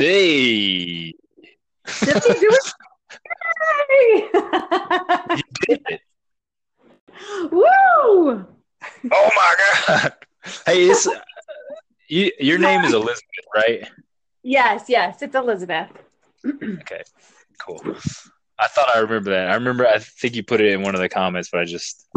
Hey, 0.00 1.12
Did 2.04 2.22
he 2.24 2.32
do 2.40 2.48
it? 2.50 2.72
you 5.36 5.42
did 5.68 5.82
it. 5.90 6.00
Woo! 7.52 7.60
Oh 7.60 8.46
my 9.12 9.54
god. 9.86 10.14
Hey, 10.64 10.88
it's 10.88 11.06
you, 12.08 12.32
your 12.40 12.56
name 12.56 12.82
is 12.86 12.94
Elizabeth, 12.94 13.20
right? 13.54 13.86
Yes, 14.42 14.86
yes, 14.88 15.20
it's 15.20 15.34
Elizabeth. 15.34 15.90
Okay, 16.46 17.02
cool. 17.58 17.82
I 18.58 18.68
thought 18.68 18.88
I 18.96 19.00
remember 19.00 19.32
that. 19.32 19.50
I 19.50 19.54
remember. 19.54 19.86
I 19.86 19.98
think 19.98 20.34
you 20.34 20.42
put 20.42 20.62
it 20.62 20.72
in 20.72 20.80
one 20.80 20.94
of 20.94 21.02
the 21.02 21.10
comments, 21.10 21.50
but 21.52 21.60
I 21.60 21.66
just 21.66 22.08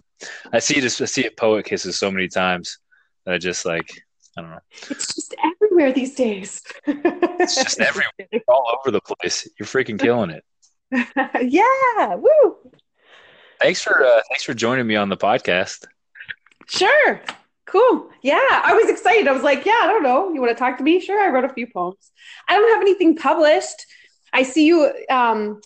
I 0.53 0.59
see 0.59 0.77
it. 0.77 0.85
I 0.85 0.87
see 0.87 1.25
it. 1.25 1.35
Poet 1.35 1.65
kisses 1.65 1.99
so 1.99 2.09
many 2.09 2.29
times 2.29 2.77
that 3.25 3.33
I 3.33 3.37
just 3.39 3.65
like 3.65 3.91
I 4.37 4.41
don't 4.41 4.51
know. 4.51 4.59
It's 4.89 5.13
just 5.13 5.35
everywhere 5.43 5.91
these 5.93 6.15
days. 6.15 6.61
It's 6.87 7.55
just 7.55 7.79
everywhere, 7.79 8.11
all 8.47 8.79
over 8.79 8.91
the 8.91 9.01
place. 9.01 9.47
You're 9.59 9.67
freaking 9.67 9.99
killing 9.99 10.31
it. 10.31 10.43
yeah, 11.41 12.15
woo! 12.15 12.57
Thanks 13.59 13.81
for 13.81 14.03
uh, 14.03 14.21
thanks 14.29 14.43
for 14.43 14.53
joining 14.53 14.87
me 14.87 14.95
on 14.95 15.09
the 15.09 15.17
podcast. 15.17 15.85
Sure. 16.67 17.21
Cool. 17.65 18.09
Yeah, 18.21 18.39
I 18.39 18.73
was 18.73 18.89
excited. 18.89 19.27
I 19.27 19.31
was 19.31 19.43
like, 19.43 19.65
yeah, 19.65 19.79
I 19.81 19.87
don't 19.87 20.03
know. 20.03 20.33
You 20.33 20.41
want 20.41 20.51
to 20.51 20.59
talk 20.59 20.77
to 20.77 20.83
me? 20.83 20.99
Sure. 20.99 21.19
I 21.19 21.29
wrote 21.29 21.45
a 21.45 21.53
few 21.53 21.67
poems. 21.67 22.11
I 22.47 22.55
don't 22.55 22.73
have 22.73 22.81
anything 22.81 23.15
published. 23.15 23.85
I 24.31 24.43
see 24.43 24.65
you 24.65 24.91
um 25.09 25.61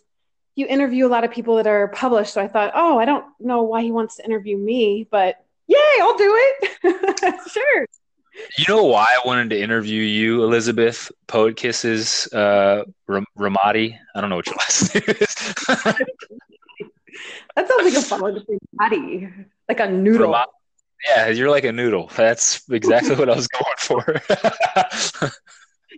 you 0.55 0.66
interview 0.68 1.05
a 1.05 1.10
lot 1.10 1.24
of 1.24 1.32
people 1.32 1.55
that 1.58 1.68
are 1.68 1.88
published, 1.90 2.34
so 2.34 2.41
I 2.41 2.48
thought, 2.48 2.72
"Oh, 2.76 2.98
I 2.98 3.05
don't 3.05 3.26
know 3.40 3.63
why 3.63 3.84
he 3.84 3.91
wants 3.91 4.18
to 4.18 4.26
interview 4.26 4.58
me, 4.58 5.08
but 5.10 5.36
yay, 5.68 5.77
I'll 6.02 6.18
do 6.18 6.34
it." 6.36 7.36
sure. 7.52 7.88
You 8.58 8.66
know 8.68 8.84
why 8.84 9.05
I 9.05 9.27
wanted 9.27 9.50
to 9.52 9.59
interview 9.59 10.02
you, 10.02 10.44
Elizabeth? 10.44 11.12
Poet 11.27 11.55
kisses 11.58 12.27
uh, 12.34 12.84
Ram- 13.07 13.26
Ramadi. 13.38 13.98
I 14.16 14.21
don't 14.21 14.30
know 14.30 14.38
what 14.38 14.48
your 14.48 14.55
last 14.60 14.96
name 14.96 15.04
is. 15.20 15.35
That 17.55 17.68
sounds 17.68 17.84
like 17.84 17.96
a 17.96 18.02
fun 18.05 18.21
one 18.21 18.35
to 18.35 18.40
say 18.41 18.60
patty, 18.80 19.27
like 19.68 19.80
a 19.80 19.90
noodle. 19.90 20.32
Ramadi. 20.32 20.46
Yeah, 21.08 21.27
you're 21.30 21.49
like 21.49 21.63
a 21.63 21.71
noodle. 21.71 22.12
That's 22.15 22.62
exactly 22.70 23.15
what 23.15 23.30
I 23.30 23.35
was 23.35 23.48
going 23.48 23.74
for. 23.80 24.21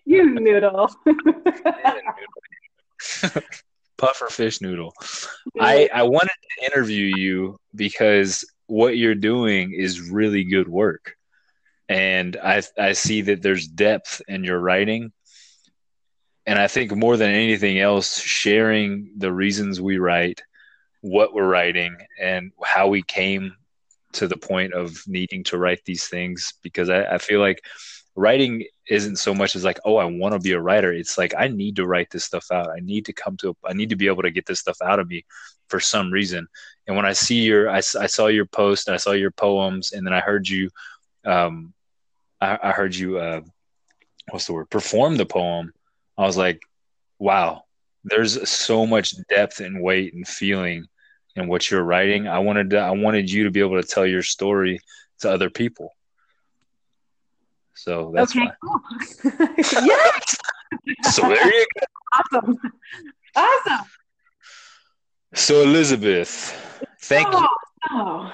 You 0.06 0.40
noodle. 0.40 0.90
Puffer 3.98 4.28
fish 4.28 4.62
noodle. 4.62 4.94
I, 5.60 5.90
I 5.94 6.04
wanted 6.04 6.32
to 6.60 6.66
interview 6.66 7.14
you 7.17 7.60
because 7.76 8.45
what 8.67 8.98
you're 8.98 9.16
doing 9.16 9.73
is 9.73 10.10
really 10.10 10.45
good 10.45 10.70
work. 10.70 11.17
And 11.90 12.38
I, 12.38 12.62
I 12.78 12.94
see 12.94 13.22
that 13.23 13.42
there's 13.42 13.68
depth 13.68 14.22
in 14.28 14.44
your 14.44 14.59
writing. 14.59 15.12
And 16.45 16.58
I 16.58 16.68
think 16.68 16.95
more 16.95 17.18
than 17.18 17.32
anything 17.32 17.80
else, 17.80 18.22
sharing 18.22 19.12
the 19.18 19.34
reasons 19.34 19.82
we 19.82 19.98
write, 19.98 20.42
what 21.02 21.34
we're 21.34 21.48
writing, 21.48 21.98
and 22.22 22.52
how 22.64 22.88
we 22.88 23.02
came 23.02 23.56
to 24.14 24.28
the 24.28 24.38
point 24.38 24.73
of 24.73 24.98
needing 25.08 25.44
to 25.45 25.58
write 25.58 25.82
these 25.86 26.08
things. 26.08 26.54
Because 26.62 26.90
I, 26.90 27.04
I 27.04 27.17
feel 27.17 27.40
like 27.40 27.62
writing 28.16 28.66
isn't 28.88 29.17
so 29.17 29.34
much 29.34 29.56
as 29.56 29.64
like, 29.64 29.80
oh, 29.86 29.98
I 29.98 30.06
want 30.06 30.34
to 30.34 30.40
be 30.40 30.52
a 30.54 30.62
writer. 30.62 30.94
It's 30.94 31.17
like 31.17 31.34
I 31.38 31.48
need 31.48 31.76
to 31.78 31.88
write 31.88 32.12
this 32.12 32.26
stuff 32.26 32.45
out. 32.52 32.70
I 32.70 32.80
need 32.82 33.06
to 33.06 33.14
come 33.14 33.36
to. 33.38 33.56
I 33.66 33.73
need 33.73 33.90
to 33.90 33.95
be 33.95 34.08
able 34.08 34.23
to 34.23 34.32
get 34.32 34.45
this 34.45 34.60
stuff 34.60 34.78
out 34.84 35.00
of 35.00 35.08
me 35.08 35.26
for 35.70 35.80
some 35.80 36.12
reason. 36.12 36.48
And 36.88 36.95
when 36.95 37.06
I 37.06 37.14
see 37.14 37.42
your, 37.42 37.70
I, 37.70 37.78
I 37.78 38.08
saw 38.08 38.28
your 38.28 38.45
post, 38.45 38.90
I 38.90 38.98
saw 38.98 39.12
your 39.12 39.32
poems, 39.32 39.92
and 39.92 40.06
then 40.06 40.14
I 40.14 40.20
heard 40.20 40.48
you, 40.48 40.70
um, 41.26 41.73
I, 42.42 42.58
I 42.62 42.72
heard 42.72 42.95
you, 42.95 43.18
uh, 43.20 43.42
what's 44.30 44.45
the 44.48 44.54
word? 44.54 44.70
Perform 44.70 45.18
the 45.18 45.26
poem. 45.26 45.73
I 46.18 46.26
was 46.26 46.38
like, 46.38 46.62
wow, 47.18 47.64
there's 48.04 48.50
so 48.50 48.86
much 48.86 49.14
depth 49.28 49.59
and 49.59 49.82
weight 49.82 50.14
and 50.14 50.27
feeling 50.27 50.86
in 51.36 51.48
what 51.48 51.70
you're 51.70 51.83
writing. 51.83 52.27
I 52.27 52.39
wanted 52.39 52.70
to, 52.72 52.80
I 52.80 52.92
wanted 52.92 53.32
you 53.32 53.44
to 53.45 53.52
be 53.52 53.60
able 53.60 53.82
to 53.82 53.88
tell 53.88 54.05
your 54.05 54.23
story 54.23 54.80
to 55.20 55.32
other 55.32 55.50
people. 55.50 55.95
So 57.76 58.11
that's 58.14 58.36
okay, 58.36 58.52
cool. 58.61 58.82
yeah, 59.88 60.11
So 61.11 61.21
there 61.21 61.54
you 61.54 61.66
go. 61.76 61.86
awesome. 62.20 62.58
Awesome. 63.36 63.86
So 65.33 65.61
Elizabeth, 65.61 66.30
thank 67.02 67.32
you. 67.32 67.48
Oh, 67.92 68.33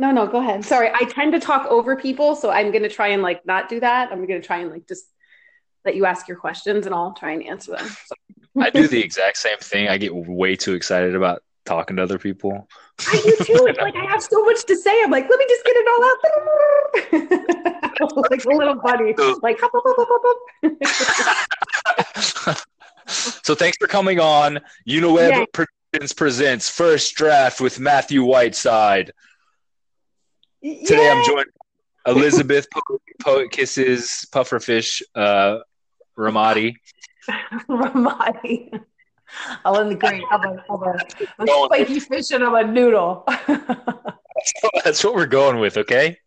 no. 0.00 0.12
No, 0.12 0.24
no, 0.24 0.30
go 0.30 0.38
ahead. 0.38 0.64
Sorry, 0.64 0.90
I 0.92 1.04
tend 1.04 1.32
to 1.32 1.40
talk 1.40 1.66
over 1.66 1.96
people, 1.96 2.34
so 2.34 2.50
I'm 2.50 2.70
going 2.70 2.82
to 2.82 2.88
try 2.88 3.08
and 3.08 3.22
like 3.22 3.44
not 3.46 3.68
do 3.68 3.80
that. 3.80 4.10
I'm 4.10 4.26
going 4.26 4.40
to 4.40 4.46
try 4.46 4.58
and 4.58 4.70
like 4.70 4.88
just 4.88 5.04
let 5.84 5.94
you 5.94 6.06
ask 6.06 6.28
your 6.28 6.36
questions 6.36 6.86
and 6.86 6.94
I'll 6.94 7.12
try 7.14 7.32
and 7.32 7.42
answer 7.42 7.72
them. 7.72 7.86
So. 8.06 8.14
I 8.60 8.70
do 8.70 8.88
the 8.88 9.00
exact 9.00 9.36
same 9.36 9.58
thing. 9.58 9.88
I 9.88 9.98
get 9.98 10.14
way 10.14 10.56
too 10.56 10.74
excited 10.74 11.14
about 11.14 11.42
talking 11.64 11.96
to 11.96 12.02
other 12.02 12.18
people. 12.18 12.68
I 13.06 13.20
do 13.22 13.36
too. 13.44 13.66
It's 13.66 13.78
like 13.78 13.94
I 13.94 14.04
have 14.10 14.22
so 14.22 14.44
much 14.44 14.64
to 14.66 14.76
say. 14.76 15.02
I'm 15.02 15.10
like, 15.10 15.28
let 15.28 15.38
me 15.38 15.46
just 15.48 15.64
get 15.64 15.76
it 15.76 15.86
all 15.88 16.04
out. 16.04 16.18
like 18.30 18.44
a 18.44 18.48
little 18.48 18.74
bunny. 18.74 19.14
Like 19.42 19.60
hop, 19.60 19.70
hop, 19.72 19.82
hop, 19.86 19.96
hop, 19.98 20.20
hop, 20.64 20.96
hop. 22.44 22.58
so 23.06 23.54
thanks 23.54 23.76
for 23.78 23.86
coming 23.86 24.20
on. 24.20 24.60
Uniweb 24.88 25.30
Yeah. 25.30 25.44
Productions 25.52 26.12
presents 26.12 26.68
First 26.68 27.14
Draft 27.14 27.60
with 27.60 27.78
Matthew 27.80 28.24
Whiteside. 28.24 29.12
Today 30.62 31.10
I'm 31.10 31.24
joined 31.24 31.46
Elizabeth 32.06 32.66
Poet, 33.22 33.50
Kisses 33.50 34.26
Pufferfish 34.30 35.02
uh, 35.14 35.58
Ramadi. 36.18 36.74
Ramadi. 37.68 38.80
I'll 39.64 39.76
integrate. 39.76 40.22
I'm 40.30 40.42
a, 40.42 40.64
I'm 40.70 40.82
a, 40.82 40.98
a 41.38 41.46
Going- 41.46 41.66
spiky 41.66 42.00
fish 42.00 42.30
and 42.32 42.44
I'm 42.44 42.54
a 42.54 42.64
noodle. 42.64 43.24
That's 44.84 45.04
what 45.04 45.14
we're 45.14 45.26
going 45.26 45.60
with, 45.60 45.76
okay? 45.78 46.18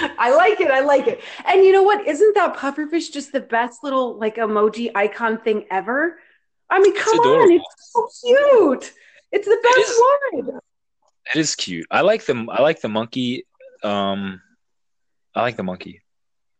I 0.00 0.34
like 0.34 0.60
it. 0.60 0.70
I 0.70 0.80
like 0.80 1.06
it. 1.06 1.20
And 1.44 1.62
you 1.64 1.72
know 1.72 1.82
what? 1.82 2.06
Isn't 2.06 2.34
that 2.34 2.56
pufferfish 2.56 3.12
just 3.12 3.32
the 3.32 3.40
best 3.40 3.82
little 3.84 4.18
like 4.18 4.36
emoji 4.36 4.90
icon 4.94 5.38
thing 5.38 5.66
ever? 5.70 6.18
I 6.70 6.80
mean, 6.80 6.96
come 6.96 7.18
on, 7.18 7.50
it's 7.52 7.92
so 7.92 8.08
cute. 8.24 8.92
It's 9.32 9.46
the 9.46 9.58
best 9.62 9.90
is. 9.90 10.44
one. 10.46 10.60
It 11.34 11.38
is 11.38 11.54
cute. 11.54 11.86
I 11.90 12.00
like 12.00 12.24
the 12.24 12.46
I 12.50 12.62
like 12.62 12.80
the 12.80 12.88
monkey. 12.88 13.44
Um, 13.82 14.40
I 15.34 15.42
like 15.42 15.56
the 15.56 15.62
monkey, 15.62 16.02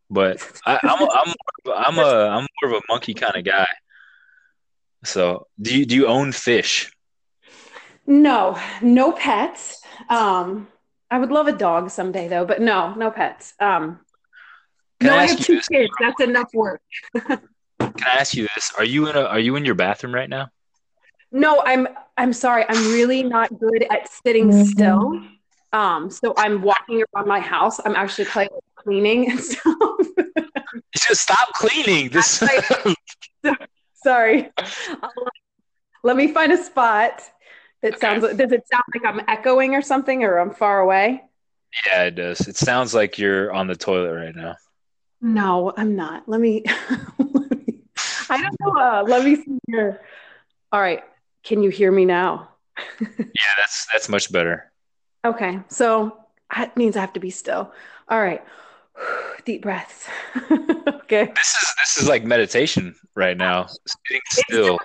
but 0.09 0.41
I, 0.65 0.79
I'm 0.83 1.01
a, 1.01 1.09
I'm 1.11 1.33
I'm 1.75 1.97
a 1.99 2.27
I'm 2.29 2.47
more 2.61 2.71
of 2.71 2.77
a 2.77 2.81
monkey 2.89 3.13
kind 3.13 3.35
of 3.35 3.43
guy. 3.43 3.67
So 5.03 5.47
do 5.61 5.77
you 5.77 5.85
do 5.85 5.95
you 5.95 6.07
own 6.07 6.31
fish? 6.31 6.91
No, 8.05 8.59
no 8.81 9.11
pets. 9.11 9.81
Um, 10.09 10.67
I 11.09 11.19
would 11.19 11.31
love 11.31 11.47
a 11.47 11.51
dog 11.53 11.89
someday 11.89 12.27
though, 12.27 12.45
but 12.45 12.61
no, 12.61 12.93
no 12.95 13.11
pets. 13.11 13.53
Um, 13.59 13.99
Can 14.99 15.09
no, 15.09 15.15
I 15.15 15.19
I 15.19 15.23
ask 15.23 15.29
have 15.31 15.39
you 15.39 15.45
two 15.45 15.55
this? 15.55 15.67
kids. 15.67 15.93
That's 15.99 16.21
enough 16.21 16.49
work. 16.53 16.81
Can 17.79 18.07
I 18.07 18.19
ask 18.19 18.35
you 18.35 18.47
this? 18.55 18.71
Are 18.77 18.83
you 18.83 19.07
in 19.07 19.15
a 19.15 19.21
Are 19.21 19.39
you 19.39 19.55
in 19.55 19.65
your 19.65 19.75
bathroom 19.75 20.13
right 20.13 20.29
now? 20.29 20.49
No, 21.31 21.61
I'm 21.65 21.87
I'm 22.17 22.33
sorry. 22.33 22.65
I'm 22.67 22.91
really 22.91 23.23
not 23.23 23.57
good 23.59 23.85
at 23.89 24.09
sitting 24.09 24.51
still. 24.65 25.21
Um, 25.73 26.09
so 26.09 26.33
I'm 26.37 26.61
walking 26.61 27.03
around 27.15 27.27
my 27.27 27.39
house. 27.39 27.79
I'm 27.83 27.95
actually 27.95 28.27
like 28.35 28.51
cleaning 28.75 29.31
and 29.31 29.39
stuff. 29.39 29.75
Just 30.95 31.21
stop 31.21 31.51
cleaning. 31.53 32.09
This. 32.09 32.43
sorry. 33.95 34.51
Let 36.03 36.15
me 36.15 36.31
find 36.31 36.51
a 36.51 36.63
spot. 36.63 37.23
It 37.81 37.99
sounds. 37.99 38.21
Does 38.23 38.51
it 38.51 38.63
sound 38.71 38.83
like 38.93 39.05
I'm 39.05 39.21
echoing 39.27 39.73
or 39.75 39.81
something, 39.81 40.23
or 40.23 40.37
I'm 40.37 40.53
far 40.53 40.79
away? 40.79 41.23
yeah, 41.87 42.03
it 42.03 42.15
does. 42.15 42.47
It 42.47 42.55
sounds 42.55 42.93
like 42.93 43.17
you're 43.17 43.51
on 43.51 43.67
the 43.67 43.75
toilet 43.75 44.13
right 44.13 44.35
now. 44.35 44.55
No, 45.21 45.73
I'm 45.75 45.95
not. 45.95 46.29
Let 46.29 46.39
me. 46.39 46.63
let 47.17 47.51
me- 47.67 47.81
I 48.29 48.41
don't 48.41 48.55
know. 48.61 48.81
Uh, 48.81 49.03
let 49.07 49.25
me 49.25 49.35
see 49.35 49.57
here. 49.67 50.01
All 50.71 50.79
right. 50.79 51.03
Can 51.43 51.61
you 51.63 51.69
hear 51.69 51.91
me 51.91 52.05
now? 52.05 52.49
Yeah, 53.17 53.51
that's 53.57 53.87
that's 53.91 54.09
much 54.09 54.31
better. 54.31 54.71
Okay. 55.25 55.59
So 55.69 56.17
that 56.55 56.75
means 56.75 56.97
I 56.97 57.01
have 57.01 57.13
to 57.13 57.19
be 57.19 57.29
still. 57.29 57.71
All 58.09 58.21
right. 58.21 58.43
Deep 59.45 59.61
breaths. 59.61 60.07
okay. 60.51 61.31
This 61.35 61.55
is 61.61 61.73
this 61.79 61.97
is 61.97 62.07
like 62.07 62.23
meditation 62.23 62.95
right 63.15 63.37
now. 63.37 63.67
Sitting 63.85 64.21
still. 64.29 64.79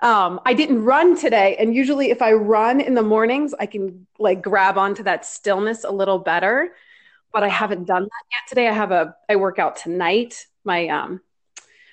Um, 0.00 0.40
I 0.44 0.52
didn't 0.52 0.84
run 0.84 1.16
today, 1.16 1.56
and 1.60 1.74
usually 1.74 2.10
if 2.10 2.20
I 2.20 2.32
run 2.32 2.80
in 2.80 2.94
the 2.94 3.02
mornings, 3.02 3.54
I 3.58 3.66
can 3.66 4.06
like 4.18 4.42
grab 4.42 4.76
onto 4.76 5.04
that 5.04 5.24
stillness 5.24 5.84
a 5.84 5.90
little 5.90 6.18
better. 6.18 6.74
But 7.32 7.44
I 7.44 7.48
haven't 7.48 7.84
done 7.84 8.02
that 8.02 8.24
yet 8.30 8.40
today. 8.48 8.68
I 8.68 8.72
have 8.72 8.90
a 8.90 9.16
I 9.28 9.36
work 9.36 9.58
out 9.58 9.76
tonight. 9.76 10.46
My 10.64 10.88
um, 10.88 11.20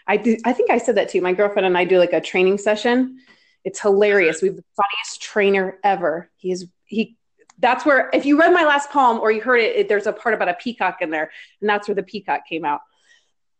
I 0.08 0.18
do. 0.18 0.38
I 0.44 0.54
think 0.54 0.72
I 0.72 0.80
said 0.80 0.96
that 0.96 1.10
to 1.10 1.18
you. 1.18 1.22
My 1.22 1.34
girlfriend 1.34 1.68
and 1.68 1.78
I 1.78 1.86
do 1.86 2.00
like 2.00 2.14
a 2.14 2.20
training 2.20 2.58
session. 2.58 3.20
It's 3.64 3.80
hilarious. 3.80 4.42
We 4.42 4.48
have 4.48 4.58
the 4.58 4.64
funniest 4.76 5.22
trainer 5.22 5.78
ever. 5.84 6.30
He 6.38 6.52
is 6.52 6.66
he. 6.86 7.16
That's 7.60 7.86
where 7.86 8.10
if 8.14 8.26
you 8.26 8.40
read 8.40 8.54
my 8.54 8.64
last 8.64 8.90
poem 8.90 9.20
or 9.20 9.32
you 9.32 9.42
heard 9.42 9.60
it, 9.60 9.76
it 9.76 9.90
there's 9.90 10.08
a 10.08 10.14
part 10.14 10.34
about 10.34 10.50
a 10.50 10.54
peacock 10.54 11.02
in 11.02 11.10
there, 11.10 11.32
and 11.62 11.70
that's 11.70 11.88
where 11.88 11.96
the 11.96 12.04
peacock 12.04 12.48
came 12.48 12.66
out 12.66 12.82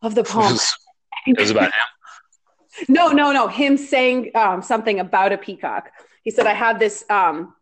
of 0.02 0.16
the 0.16 0.24
poem. 0.24 0.58
it 1.28 1.38
was 1.38 1.52
about 1.52 1.66
him. 1.66 2.88
No, 2.88 3.10
no, 3.10 3.32
no. 3.32 3.48
Him 3.48 3.78
saying 3.78 4.32
um, 4.36 4.62
something 4.62 5.00
about 5.00 5.34
a 5.34 5.38
peacock. 5.38 5.92
He 6.24 6.32
said, 6.32 6.46
I 6.46 6.54
have 6.54 6.80
this, 6.80 7.04
um, 7.10 7.54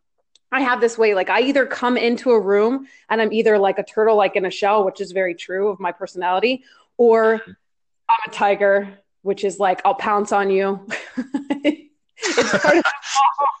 I 0.52 0.60
have 0.60 0.80
this 0.80 0.96
way, 0.96 1.14
like 1.14 1.30
I 1.30 1.42
either 1.42 1.66
come 1.66 1.96
into 1.96 2.30
a 2.30 2.40
room 2.40 2.86
and 3.08 3.20
I'm 3.20 3.32
either 3.32 3.58
like 3.58 3.78
a 3.78 3.82
turtle, 3.82 4.16
like 4.16 4.36
in 4.36 4.44
a 4.44 4.50
shell, 4.50 4.84
which 4.84 5.00
is 5.00 5.12
very 5.12 5.34
true 5.34 5.68
of 5.68 5.80
my 5.80 5.92
personality, 5.92 6.64
or 6.96 7.40
I'm 8.08 8.16
a 8.26 8.30
tiger, 8.30 8.98
which 9.22 9.44
is 9.44 9.58
like, 9.58 9.80
I'll 9.84 9.94
pounce 9.94 10.32
on 10.32 10.50
you. 10.50 10.86
it's 12.20 12.58
part 12.58 12.76
of 12.76 12.84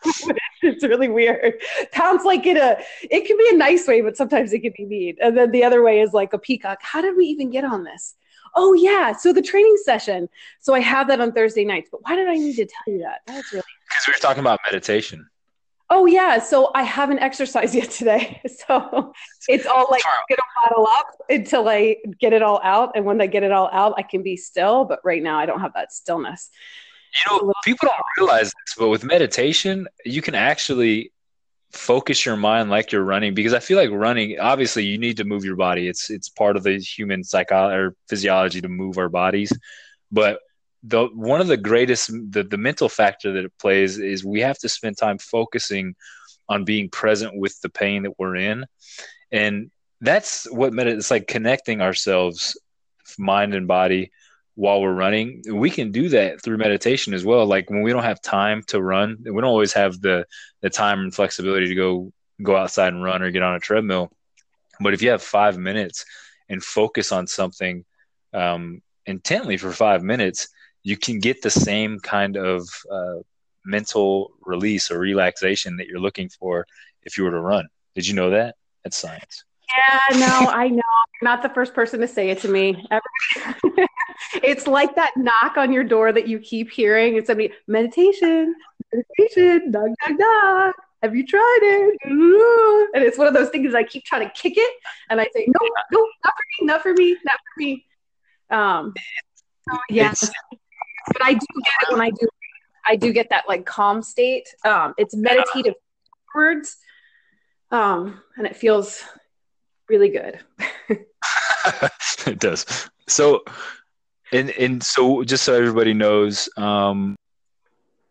it's 0.62 0.84
really 0.84 1.08
weird. 1.08 1.54
Pounce 1.92 2.24
like 2.24 2.46
in 2.46 2.56
a, 2.56 2.60
uh, 2.60 2.82
it 3.02 3.26
can 3.26 3.36
be 3.36 3.48
a 3.52 3.56
nice 3.56 3.86
way, 3.86 4.00
but 4.00 4.16
sometimes 4.16 4.52
it 4.52 4.60
can 4.60 4.72
be 4.76 4.84
mean. 4.84 5.16
And 5.20 5.36
then 5.36 5.50
the 5.50 5.64
other 5.64 5.82
way 5.82 6.00
is 6.00 6.12
like 6.12 6.32
a 6.32 6.38
peacock. 6.38 6.78
How 6.82 7.00
did 7.00 7.16
we 7.16 7.26
even 7.26 7.50
get 7.50 7.64
on 7.64 7.84
this? 7.84 8.14
Oh 8.54 8.72
yeah, 8.74 9.12
so 9.12 9.32
the 9.32 9.42
training 9.42 9.76
session. 9.84 10.28
So 10.60 10.74
I 10.74 10.80
have 10.80 11.08
that 11.08 11.20
on 11.20 11.32
Thursday 11.32 11.64
nights. 11.64 11.88
But 11.90 12.00
why 12.02 12.16
did 12.16 12.28
I 12.28 12.34
need 12.34 12.56
to 12.56 12.66
tell 12.66 12.94
you 12.94 13.00
that? 13.00 13.20
That's 13.26 13.52
really 13.52 13.64
because 13.88 14.06
we 14.06 14.12
were 14.12 14.18
talking 14.18 14.40
about 14.40 14.60
meditation. 14.66 15.28
Oh 15.90 16.04
yeah, 16.04 16.38
so 16.38 16.70
I 16.74 16.82
haven't 16.82 17.20
exercised 17.20 17.74
yet 17.80 17.90
today. 17.90 18.40
So 18.46 19.12
it's 19.48 19.66
all 19.66 19.86
like 19.90 20.02
gonna 20.28 20.42
bottle 20.62 20.86
up 20.86 21.06
until 21.30 21.68
I 21.68 21.96
get 22.18 22.32
it 22.32 22.42
all 22.42 22.60
out, 22.62 22.92
and 22.94 23.04
when 23.04 23.20
I 23.20 23.26
get 23.26 23.42
it 23.42 23.52
all 23.52 23.70
out, 23.72 23.94
I 23.96 24.02
can 24.02 24.22
be 24.22 24.36
still. 24.36 24.84
But 24.84 25.00
right 25.04 25.22
now, 25.22 25.38
I 25.38 25.46
don't 25.46 25.60
have 25.60 25.74
that 25.74 25.92
stillness. 25.92 26.50
You 27.14 27.46
know, 27.46 27.52
people 27.64 27.88
don't 27.88 28.04
realize 28.18 28.46
this, 28.46 28.74
but 28.76 28.88
with 28.88 29.04
meditation, 29.04 29.88
you 30.04 30.22
can 30.22 30.34
actually 30.34 31.12
focus 31.72 32.24
your 32.24 32.36
mind 32.36 32.70
like 32.70 32.92
you're 32.92 33.04
running 33.04 33.34
because 33.34 33.52
I 33.52 33.58
feel 33.58 33.76
like 33.76 33.90
running 33.90 34.38
obviously 34.40 34.84
you 34.86 34.96
need 34.96 35.18
to 35.18 35.24
move 35.24 35.44
your 35.44 35.56
body. 35.56 35.88
It's 35.88 36.10
it's 36.10 36.28
part 36.28 36.56
of 36.56 36.62
the 36.62 36.78
human 36.78 37.22
psychology 37.24 37.76
or 37.76 37.94
physiology 38.08 38.60
to 38.60 38.68
move 38.68 38.98
our 38.98 39.08
bodies. 39.08 39.52
But 40.10 40.40
the 40.82 41.06
one 41.06 41.40
of 41.40 41.48
the 41.48 41.56
greatest 41.56 42.08
the, 42.08 42.44
the 42.44 42.56
mental 42.56 42.88
factor 42.88 43.32
that 43.32 43.44
it 43.44 43.52
plays 43.58 43.98
is 43.98 44.24
we 44.24 44.40
have 44.40 44.58
to 44.58 44.68
spend 44.68 44.96
time 44.96 45.18
focusing 45.18 45.94
on 46.48 46.64
being 46.64 46.88
present 46.88 47.38
with 47.38 47.60
the 47.60 47.68
pain 47.68 48.04
that 48.04 48.18
we're 48.18 48.36
in. 48.36 48.64
And 49.30 49.70
that's 50.00 50.50
what 50.50 50.72
med- 50.72 50.86
it's 50.86 51.10
like 51.10 51.26
connecting 51.26 51.82
ourselves 51.82 52.58
mind 53.18 53.54
and 53.54 53.66
body 53.66 54.10
while 54.58 54.82
we're 54.82 54.92
running 54.92 55.40
we 55.52 55.70
can 55.70 55.92
do 55.92 56.08
that 56.08 56.42
through 56.42 56.56
meditation 56.56 57.14
as 57.14 57.24
well. 57.24 57.46
Like 57.46 57.70
when 57.70 57.82
we 57.82 57.92
don't 57.92 58.02
have 58.02 58.20
time 58.20 58.64
to 58.66 58.82
run 58.82 59.16
we 59.20 59.30
don't 59.30 59.44
always 59.44 59.72
have 59.74 60.00
the 60.00 60.26
the 60.62 60.68
time 60.68 60.98
and 60.98 61.14
flexibility 61.14 61.68
to 61.68 61.76
go 61.76 62.12
go 62.42 62.56
outside 62.56 62.92
and 62.92 63.04
run 63.04 63.22
or 63.22 63.30
get 63.30 63.44
on 63.44 63.54
a 63.54 63.60
treadmill. 63.60 64.10
But 64.80 64.94
if 64.94 65.02
you 65.02 65.10
have 65.10 65.22
five 65.22 65.58
minutes 65.58 66.04
and 66.48 66.60
focus 66.60 67.12
on 67.12 67.28
something 67.28 67.84
um, 68.34 68.82
intently 69.06 69.58
for 69.58 69.70
five 69.70 70.02
minutes 70.02 70.48
you 70.82 70.96
can 70.96 71.20
get 71.20 71.40
the 71.40 71.50
same 71.50 72.00
kind 72.00 72.36
of 72.36 72.68
uh, 72.90 73.18
mental 73.64 74.32
release 74.44 74.90
or 74.90 74.98
relaxation 74.98 75.76
that 75.76 75.86
you're 75.86 76.00
looking 76.00 76.28
for 76.28 76.66
if 77.04 77.16
you 77.16 77.22
were 77.22 77.30
to 77.30 77.40
run. 77.40 77.68
Did 77.94 78.08
you 78.08 78.14
know 78.14 78.30
that? 78.30 78.56
That's 78.82 78.98
science. 78.98 79.44
Yeah, 79.68 80.18
no, 80.18 80.50
I 80.50 80.68
know. 80.68 80.82
Not 81.22 81.42
the 81.42 81.50
first 81.50 81.74
person 81.74 82.00
to 82.00 82.08
say 82.08 82.30
it 82.30 82.40
to 82.40 82.48
me. 82.48 82.86
it's 84.34 84.66
like 84.66 84.94
that 84.96 85.12
knock 85.16 85.56
on 85.56 85.72
your 85.72 85.84
door 85.84 86.12
that 86.12 86.28
you 86.28 86.38
keep 86.38 86.70
hearing. 86.70 87.16
It's 87.16 87.26
somebody 87.26 87.52
meditation, 87.66 88.54
meditation, 88.92 89.70
knock, 89.70 89.90
knock, 90.06 90.18
knock. 90.18 90.74
Have 91.02 91.14
you 91.14 91.24
tried 91.24 91.58
it? 91.62 91.98
And 92.94 93.04
it's 93.04 93.16
one 93.16 93.28
of 93.28 93.34
those 93.34 93.50
things 93.50 93.74
I 93.74 93.84
keep 93.84 94.04
trying 94.04 94.26
to 94.26 94.32
kick 94.34 94.54
it, 94.56 94.74
and 95.10 95.20
I 95.20 95.28
say, 95.34 95.46
no, 95.46 95.68
no, 95.92 96.06
not 96.24 96.34
for 96.34 96.42
me, 96.60 96.66
not 96.66 96.82
for 96.82 96.92
me, 96.92 97.16
not 97.24 97.36
for 97.36 97.60
me. 97.60 97.84
Um, 98.50 98.94
so 99.68 99.78
yes, 99.90 100.28
but 101.06 101.22
I 101.22 101.34
do 101.34 101.46
get 101.64 101.88
it 101.88 101.92
when 101.92 102.00
I 102.00 102.10
do. 102.10 102.28
I 102.86 102.96
do 102.96 103.12
get 103.12 103.30
that 103.30 103.44
like 103.46 103.66
calm 103.66 104.02
state. 104.02 104.48
Um, 104.64 104.94
it's 104.98 105.14
meditative 105.14 105.74
words, 106.34 106.78
um, 107.70 108.20
and 108.36 108.46
it 108.46 108.56
feels 108.56 109.02
really 109.88 110.08
good. 110.08 110.40
it 112.26 112.38
does. 112.38 112.66
So, 113.06 113.42
and 114.32 114.50
and 114.50 114.82
so 114.82 115.22
just 115.24 115.44
so 115.44 115.54
everybody 115.54 115.94
knows, 115.94 116.48
um, 116.56 117.16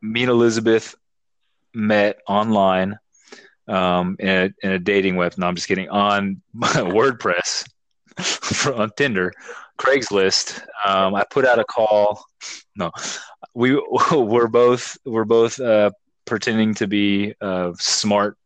me 0.01 0.23
and 0.23 0.31
Elizabeth 0.31 0.95
met 1.73 2.19
online 2.27 2.97
um, 3.67 4.15
in, 4.19 4.29
a, 4.29 4.49
in 4.63 4.71
a 4.71 4.79
dating 4.79 5.15
web. 5.15 5.33
No, 5.37 5.47
I'm 5.47 5.55
just 5.55 5.67
kidding. 5.67 5.89
On 5.89 6.41
WordPress, 6.55 7.67
on 8.77 8.91
Tinder, 8.97 9.33
Craigslist. 9.77 10.61
Um, 10.85 11.15
I 11.15 11.23
put 11.29 11.45
out 11.45 11.59
a 11.59 11.65
call. 11.65 12.23
No, 12.75 12.91
we 13.53 13.81
we're 14.11 14.47
both 14.47 14.97
we're 15.05 15.25
both 15.25 15.59
uh, 15.59 15.91
pretending 16.25 16.73
to 16.75 16.87
be 16.87 17.33
uh, 17.41 17.73
smart, 17.77 18.37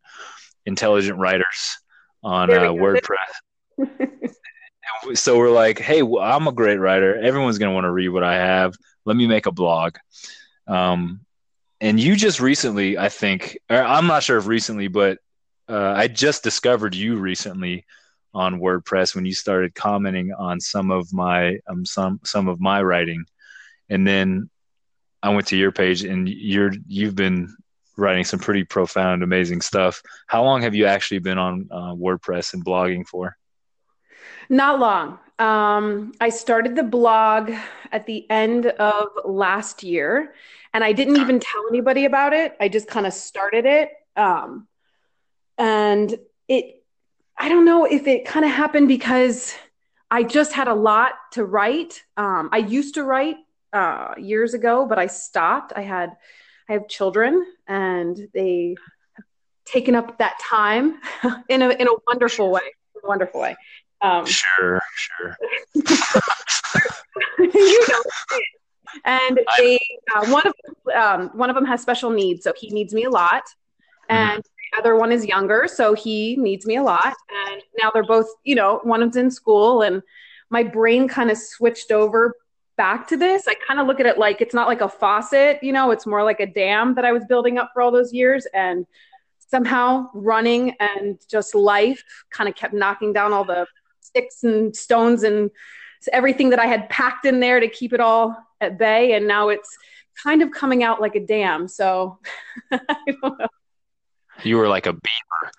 intelligent 0.65 1.19
writers 1.19 1.77
on 2.23 2.51
uh, 2.51 2.71
WordPress. 2.71 4.27
So 5.13 5.37
we're 5.37 5.51
like, 5.51 5.79
hey, 5.79 6.01
well, 6.01 6.23
I'm 6.23 6.47
a 6.47 6.51
great 6.51 6.77
writer. 6.77 7.15
Everyone's 7.15 7.57
to 7.71 7.73
want 7.75 7.85
to 7.85 7.91
read 7.91 8.09
what 8.09 8.23
I 8.23 8.35
have. 8.35 8.75
Let 9.05 9.15
me 9.15 9.27
make 9.27 9.45
a 9.45 9.51
blog. 9.51 9.97
Um, 10.67 11.21
and 11.79 11.99
you 11.99 12.15
just 12.15 12.39
recently, 12.39 12.97
I 12.97 13.09
think, 13.09 13.57
I'm 13.69 14.07
not 14.07 14.23
sure 14.23 14.37
if 14.37 14.47
recently, 14.47 14.87
but 14.87 15.17
uh, 15.67 15.93
I 15.95 16.07
just 16.07 16.43
discovered 16.43 16.95
you 16.95 17.17
recently 17.17 17.85
on 18.33 18.59
WordPress 18.59 19.15
when 19.15 19.25
you 19.25 19.33
started 19.33 19.75
commenting 19.75 20.31
on 20.33 20.59
some 20.59 20.91
of 20.91 21.11
my 21.11 21.57
um, 21.67 21.85
some 21.85 22.19
some 22.23 22.47
of 22.47 22.59
my 22.59 22.81
writing, 22.81 23.25
and 23.89 24.07
then 24.07 24.49
I 25.23 25.29
went 25.29 25.47
to 25.47 25.57
your 25.57 25.71
page 25.71 26.03
and 26.03 26.29
you're 26.29 26.71
you've 26.87 27.15
been 27.15 27.55
writing 27.97 28.23
some 28.23 28.39
pretty 28.39 28.63
profound, 28.63 29.23
amazing 29.23 29.61
stuff. 29.61 30.01
How 30.27 30.43
long 30.43 30.61
have 30.61 30.75
you 30.75 30.85
actually 30.85 31.19
been 31.19 31.37
on 31.37 31.67
uh, 31.71 31.93
WordPress 31.93 32.53
and 32.53 32.63
blogging 32.63 33.05
for? 33.07 33.37
Not 34.51 34.81
long. 34.81 35.17
Um, 35.39 36.11
I 36.19 36.27
started 36.27 36.75
the 36.75 36.83
blog 36.83 37.53
at 37.89 38.05
the 38.05 38.29
end 38.29 38.65
of 38.65 39.07
last 39.23 39.81
year, 39.81 40.33
and 40.73 40.83
I 40.83 40.91
didn't 40.91 41.15
even 41.17 41.39
tell 41.39 41.63
anybody 41.69 42.03
about 42.03 42.33
it. 42.33 42.57
I 42.59 42.67
just 42.67 42.89
kind 42.89 43.07
of 43.07 43.13
started 43.13 43.65
it. 43.65 43.91
Um, 44.17 44.67
and 45.57 46.13
it, 46.49 46.83
I 47.37 47.47
don't 47.47 47.63
know 47.63 47.85
if 47.85 48.07
it 48.07 48.25
kind 48.25 48.43
of 48.43 48.51
happened 48.51 48.89
because 48.89 49.55
I 50.11 50.23
just 50.23 50.51
had 50.51 50.67
a 50.67 50.75
lot 50.75 51.13
to 51.31 51.45
write. 51.45 52.03
Um, 52.17 52.49
I 52.51 52.57
used 52.57 52.95
to 52.95 53.05
write 53.05 53.37
uh, 53.71 54.15
years 54.17 54.53
ago, 54.53 54.85
but 54.85 54.99
I 54.99 55.07
stopped. 55.07 55.71
I 55.77 55.83
had 55.83 56.17
I 56.67 56.73
have 56.73 56.89
children 56.89 57.45
and 57.67 58.27
they 58.33 58.75
have 59.13 59.25
taken 59.63 59.95
up 59.95 60.17
that 60.17 60.37
time 60.41 60.99
in 61.47 61.61
a 61.61 61.69
in 61.69 61.87
a 61.87 61.93
wonderful 62.05 62.51
way. 62.51 62.73
wonderful 63.03 63.39
way. 63.39 63.55
Um, 64.01 64.25
sure, 64.25 64.81
sure. 64.95 65.37
you 67.39 67.87
know, 67.87 68.03
and 69.05 69.39
they 69.57 69.79
uh, 70.15 70.25
one 70.27 70.47
of 70.47 70.53
um, 70.95 71.29
one 71.33 71.49
of 71.49 71.55
them 71.55 71.65
has 71.65 71.81
special 71.81 72.09
needs, 72.09 72.43
so 72.43 72.53
he 72.57 72.69
needs 72.69 72.93
me 72.93 73.03
a 73.03 73.09
lot, 73.09 73.43
mm-hmm. 73.43 74.15
and 74.15 74.43
mm-hmm. 74.43 74.75
the 74.75 74.79
other 74.79 74.95
one 74.95 75.11
is 75.11 75.25
younger, 75.25 75.67
so 75.67 75.93
he 75.93 76.35
needs 76.37 76.65
me 76.65 76.77
a 76.77 76.83
lot. 76.83 77.13
And 77.47 77.61
now 77.81 77.91
they're 77.93 78.03
both, 78.03 78.27
you 78.43 78.55
know, 78.55 78.79
one 78.83 79.01
of 79.03 79.11
them's 79.11 79.23
in 79.23 79.31
school, 79.31 79.83
and 79.83 80.01
my 80.49 80.63
brain 80.63 81.07
kind 81.07 81.29
of 81.29 81.37
switched 81.37 81.91
over 81.91 82.35
back 82.81 83.07
to 83.07 83.15
this, 83.15 83.47
I 83.47 83.53
kind 83.67 83.79
of 83.79 83.85
look 83.85 83.99
at 83.99 84.07
it 84.07 84.17
like 84.17 84.41
it's 84.41 84.55
not 84.55 84.67
like 84.67 84.81
a 84.81 84.89
faucet, 84.89 85.59
you 85.61 85.71
know, 85.71 85.91
it's 85.91 86.07
more 86.07 86.23
like 86.23 86.39
a 86.39 86.47
dam 86.47 86.95
that 86.95 87.05
I 87.05 87.11
was 87.11 87.23
building 87.25 87.59
up 87.59 87.69
for 87.73 87.81
all 87.83 87.91
those 87.91 88.11
years. 88.11 88.47
And 88.55 88.87
somehow 89.37 90.09
running 90.15 90.73
and 90.79 91.19
just 91.29 91.53
life 91.53 92.03
kind 92.31 92.49
of 92.49 92.55
kept 92.55 92.73
knocking 92.73 93.13
down 93.13 93.33
all 93.33 93.43
the 93.43 93.67
sticks 94.11 94.43
and 94.43 94.75
stones 94.75 95.23
and 95.23 95.49
everything 96.11 96.49
that 96.49 96.59
I 96.59 96.65
had 96.65 96.89
packed 96.89 97.25
in 97.25 97.39
there 97.39 97.59
to 97.59 97.67
keep 97.67 97.93
it 97.93 97.99
all 97.99 98.35
at 98.59 98.77
bay. 98.77 99.13
And 99.13 99.27
now 99.27 99.49
it's 99.49 99.69
kind 100.23 100.41
of 100.41 100.51
coming 100.51 100.83
out 100.83 101.01
like 101.01 101.15
a 101.15 101.19
dam. 101.19 101.67
So 101.67 102.19
You 104.43 104.57
were 104.57 104.67
like 104.67 104.87
a 104.87 104.93
beaver. 104.93 105.51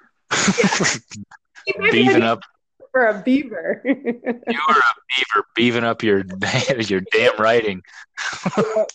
Yeah. 1.66 1.90
Beaving 1.92 2.23
up 2.23 2.40
for 2.90 3.06
a 3.06 3.23
beaver. 3.23 3.80
you 3.85 3.94
were 3.94 4.75
a 4.75 4.94
beaver 5.16 5.47
beaving 5.54 5.85
up 5.85 6.02
your 6.02 6.25
your 6.88 7.00
damn 7.12 7.37
writing. 7.38 7.80
now 8.56 8.87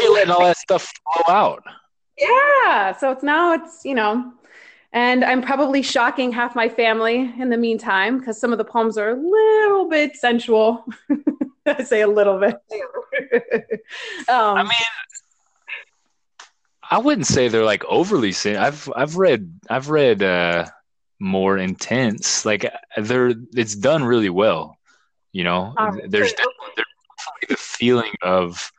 you're 0.00 0.14
letting 0.14 0.30
all 0.30 0.42
that 0.42 0.56
stuff 0.56 0.90
flow 1.12 1.34
out. 1.34 1.64
Yeah. 2.16 2.96
So 2.96 3.10
it's 3.10 3.22
now 3.24 3.52
it's, 3.54 3.84
you 3.84 3.94
know, 3.94 4.32
and 4.92 5.24
I'm 5.24 5.40
probably 5.40 5.82
shocking 5.82 6.32
half 6.32 6.54
my 6.54 6.68
family 6.68 7.32
in 7.38 7.48
the 7.48 7.56
meantime 7.56 8.18
because 8.18 8.38
some 8.38 8.52
of 8.52 8.58
the 8.58 8.64
poems 8.64 8.98
are 8.98 9.10
a 9.10 9.14
little 9.14 9.88
bit 9.88 10.16
sensual. 10.16 10.84
I 11.66 11.82
say 11.84 12.02
a 12.02 12.08
little 12.08 12.38
bit. 12.38 12.56
um, 14.28 14.56
I 14.58 14.62
mean, 14.64 14.72
I 16.90 16.98
wouldn't 16.98 17.26
say 17.26 17.48
they're 17.48 17.64
like 17.64 17.84
overly 17.86 18.32
sin. 18.32 18.56
I've 18.56 18.90
I've 18.94 19.16
read 19.16 19.60
I've 19.70 19.88
read 19.88 20.22
uh, 20.22 20.66
more 21.18 21.56
intense. 21.56 22.44
Like 22.44 22.70
they're 22.96 23.32
it's 23.54 23.74
done 23.74 24.04
really 24.04 24.28
well. 24.28 24.76
You 25.32 25.44
know, 25.44 25.74
there's 26.06 26.32
definitely, 26.32 26.72
there's 26.76 27.48
the 27.48 27.56
feeling 27.56 28.12
of 28.20 28.70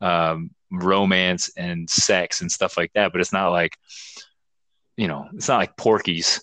um, 0.00 0.50
romance 0.70 1.50
and 1.56 1.90
sex 1.90 2.40
and 2.40 2.50
stuff 2.50 2.78
like 2.78 2.92
that, 2.94 3.12
but 3.12 3.20
it's 3.20 3.32
not 3.32 3.50
like 3.50 3.76
you 4.96 5.08
know, 5.08 5.28
it's 5.34 5.48
not 5.48 5.58
like 5.58 5.76
Porky's. 5.76 6.40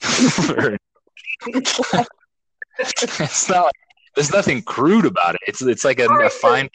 it's 0.00 0.48
not 3.48 3.64
like 3.64 3.74
there's 4.14 4.32
nothing 4.32 4.62
crude 4.62 5.06
about 5.06 5.34
it. 5.34 5.40
It's 5.46 5.62
it's 5.62 5.84
like 5.84 5.98
a, 5.98 6.06
a 6.06 6.30
fine. 6.30 6.68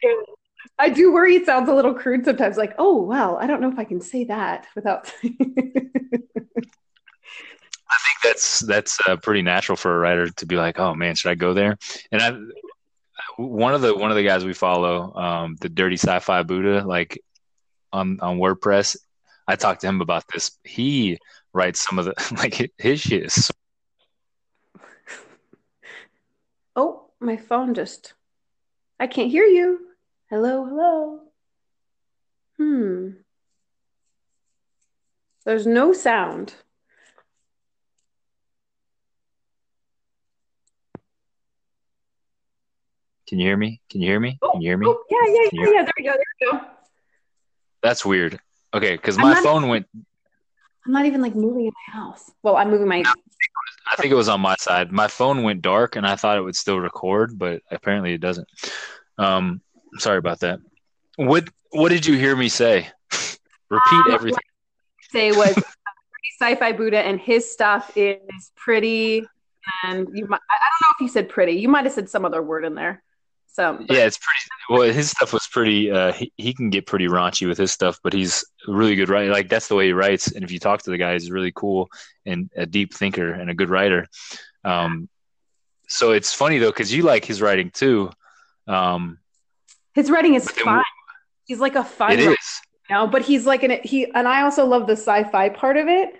I 0.79 0.89
do 0.89 1.13
worry 1.13 1.35
it 1.35 1.45
sounds 1.45 1.69
a 1.69 1.73
little 1.73 1.93
crude 1.93 2.25
sometimes. 2.25 2.57
Like, 2.57 2.73
oh 2.77 3.03
well, 3.03 3.37
I 3.37 3.47
don't 3.47 3.61
know 3.61 3.71
if 3.71 3.79
I 3.79 3.83
can 3.83 4.01
say 4.01 4.25
that 4.25 4.67
without. 4.75 5.11
I 5.23 5.29
think 7.97 8.17
that's 8.23 8.59
that's 8.59 8.99
uh, 9.07 9.17
pretty 9.17 9.41
natural 9.41 9.75
for 9.75 9.95
a 9.95 9.99
writer 9.99 10.29
to 10.29 10.45
be 10.45 10.55
like, 10.55 10.79
oh 10.79 10.95
man, 10.95 11.15
should 11.15 11.29
I 11.29 11.35
go 11.35 11.53
there? 11.53 11.77
And 12.11 12.21
I, 12.21 12.37
one 13.37 13.73
of 13.73 13.81
the 13.81 13.95
one 13.95 14.11
of 14.11 14.17
the 14.17 14.23
guys 14.23 14.45
we 14.45 14.53
follow, 14.53 15.13
um, 15.15 15.55
the 15.59 15.69
Dirty 15.69 15.97
Sci-Fi 15.97 16.43
Buddha, 16.43 16.83
like 16.85 17.19
on 17.91 18.19
on 18.21 18.37
WordPress, 18.37 18.97
I 19.51 19.55
talked 19.57 19.81
to 19.81 19.87
him 19.87 19.99
about 19.99 20.23
this. 20.33 20.57
He 20.63 21.19
writes 21.53 21.81
some 21.85 21.99
of 21.99 22.05
the 22.05 22.13
like 22.37 22.71
his 22.77 23.01
shit 23.01 23.25
is. 23.25 23.45
So- 23.47 23.53
oh, 26.77 27.09
my 27.19 27.35
phone 27.35 27.73
just. 27.73 28.13
I 28.97 29.07
can't 29.07 29.29
hear 29.29 29.43
you. 29.43 29.87
Hello, 30.29 30.63
hello. 30.63 31.19
Hmm. 32.57 33.09
There's 35.43 35.67
no 35.67 35.91
sound. 35.91 36.53
Can 43.27 43.39
you 43.39 43.47
hear 43.47 43.57
me? 43.57 43.81
Can 43.89 44.01
you 44.01 44.07
hear 44.07 44.19
me? 44.19 44.37
Oh, 44.41 44.51
Can 44.51 44.61
you 44.61 44.69
hear 44.69 44.77
me? 44.77 44.87
Oh, 44.87 45.03
yeah, 45.09 45.17
yeah, 45.27 45.49
yeah, 45.51 45.71
yeah. 45.73 45.83
There 45.83 45.93
we 45.97 46.03
go. 46.03 46.11
There 46.13 46.51
we 46.53 46.57
go. 46.59 46.65
That's 47.81 48.05
weird. 48.05 48.39
Okay, 48.73 48.95
because 48.95 49.17
my 49.17 49.33
not, 49.33 49.43
phone 49.43 49.67
went. 49.67 49.87
I'm 50.85 50.93
not 50.93 51.05
even 51.05 51.21
like 51.21 51.35
moving 51.35 51.65
in 51.65 51.73
my 51.87 51.93
house. 51.93 52.31
Well, 52.41 52.57
I'm 52.57 52.69
moving 52.69 52.87
my. 52.87 53.03
I 53.91 53.95
think 53.97 54.11
it 54.11 54.15
was 54.15 54.29
on 54.29 54.41
my 54.41 54.55
side. 54.59 54.91
My 54.91 55.07
phone 55.07 55.43
went 55.43 55.61
dark, 55.61 55.95
and 55.95 56.05
I 56.05 56.15
thought 56.15 56.37
it 56.37 56.41
would 56.41 56.55
still 56.55 56.79
record, 56.79 57.37
but 57.37 57.61
apparently 57.69 58.13
it 58.13 58.21
doesn't. 58.21 58.47
Um, 59.17 59.61
sorry 59.97 60.17
about 60.17 60.39
that. 60.39 60.59
What 61.17 61.49
What 61.71 61.89
did 61.89 62.05
you 62.05 62.17
hear 62.17 62.35
me 62.35 62.49
say? 62.49 62.89
Repeat 63.69 64.05
um, 64.05 64.11
everything. 64.11 64.43
Say 65.11 65.31
was 65.31 65.55
sci-fi 66.41 66.71
Buddha, 66.71 66.99
and 66.99 67.19
his 67.19 67.51
stuff 67.51 67.91
is 67.95 68.51
pretty. 68.55 69.25
And 69.83 70.07
you, 70.13 70.25
might, 70.27 70.41
I 70.49 70.55
don't 70.55 70.81
know 70.81 70.95
if 70.95 71.01
you 71.01 71.07
said 71.07 71.29
pretty. 71.29 71.53
You 71.53 71.67
might 71.67 71.85
have 71.85 71.93
said 71.93 72.09
some 72.09 72.25
other 72.25 72.41
word 72.41 72.65
in 72.65 72.73
there. 72.73 73.03
So 73.53 73.77
yeah, 73.89 74.05
it's 74.05 74.17
pretty. 74.17 74.41
Well, 74.69 74.93
his 74.93 75.11
stuff 75.11 75.33
was 75.33 75.45
pretty. 75.51 75.91
Uh, 75.91 76.13
he 76.13 76.31
he 76.37 76.53
can 76.53 76.69
get 76.69 76.85
pretty 76.85 77.07
raunchy 77.07 77.47
with 77.47 77.57
his 77.57 77.71
stuff, 77.71 77.99
but 78.01 78.13
he's 78.13 78.45
really 78.65 78.95
good 78.95 79.09
writer. 79.09 79.31
Like 79.31 79.49
that's 79.49 79.67
the 79.67 79.75
way 79.75 79.87
he 79.87 79.93
writes. 79.93 80.31
And 80.31 80.43
if 80.43 80.51
you 80.51 80.59
talk 80.59 80.81
to 80.83 80.89
the 80.89 80.97
guy, 80.97 81.13
he's 81.13 81.29
really 81.29 81.51
cool 81.53 81.89
and 82.25 82.49
a 82.55 82.65
deep 82.65 82.93
thinker 82.93 83.31
and 83.31 83.49
a 83.49 83.53
good 83.53 83.69
writer. 83.69 84.07
Um, 84.63 85.09
so 85.89 86.11
it's 86.11 86.33
funny 86.33 86.59
though 86.59 86.69
because 86.69 86.93
you 86.93 87.03
like 87.03 87.25
his 87.25 87.41
writing 87.41 87.71
too. 87.71 88.11
Um, 88.67 89.19
his 89.93 90.09
writing 90.09 90.35
is 90.35 90.49
fun. 90.49 90.83
He's 91.45 91.59
like 91.59 91.75
a 91.75 91.83
fun. 91.83 92.13
It 92.13 92.19
writer, 92.19 92.31
is. 92.31 92.61
You 92.89 92.95
know, 92.95 93.07
but 93.07 93.23
he's 93.23 93.45
like 93.45 93.63
an 93.63 93.79
he, 93.83 94.09
and 94.13 94.27
I 94.27 94.43
also 94.43 94.65
love 94.65 94.87
the 94.87 94.93
sci-fi 94.95 95.49
part 95.49 95.75
of 95.75 95.89
it. 95.89 96.13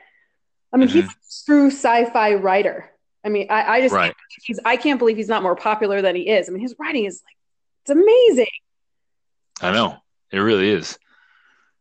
I 0.74 0.78
mean, 0.78 0.90
mm-hmm. 0.90 1.00
he's 1.00 1.10
a 1.10 1.46
true 1.46 1.68
sci-fi 1.68 2.34
writer. 2.36 2.91
I 3.24 3.30
mean, 3.30 3.48
I, 3.50 3.78
I 3.78 3.82
just 3.82 3.94
right. 3.94 4.14
he's 4.44 4.60
I 4.66 4.78
can't 4.78 5.00
believe 5.00 5.18
he's 5.18 5.28
not 5.28 5.44
more 5.44 5.56
popular 5.56 6.02
than 6.02 6.16
he 6.16 6.30
is. 6.30 6.50
I 6.50 6.52
mean, 6.52 6.62
his 6.62 6.76
writing 6.80 7.06
is 7.06 7.22
like 7.26 7.36
it's 7.84 7.92
amazing. 7.92 8.52
I 9.62 9.72
know 9.72 9.98
it 10.32 10.40
really 10.40 10.70
is. 10.70 10.98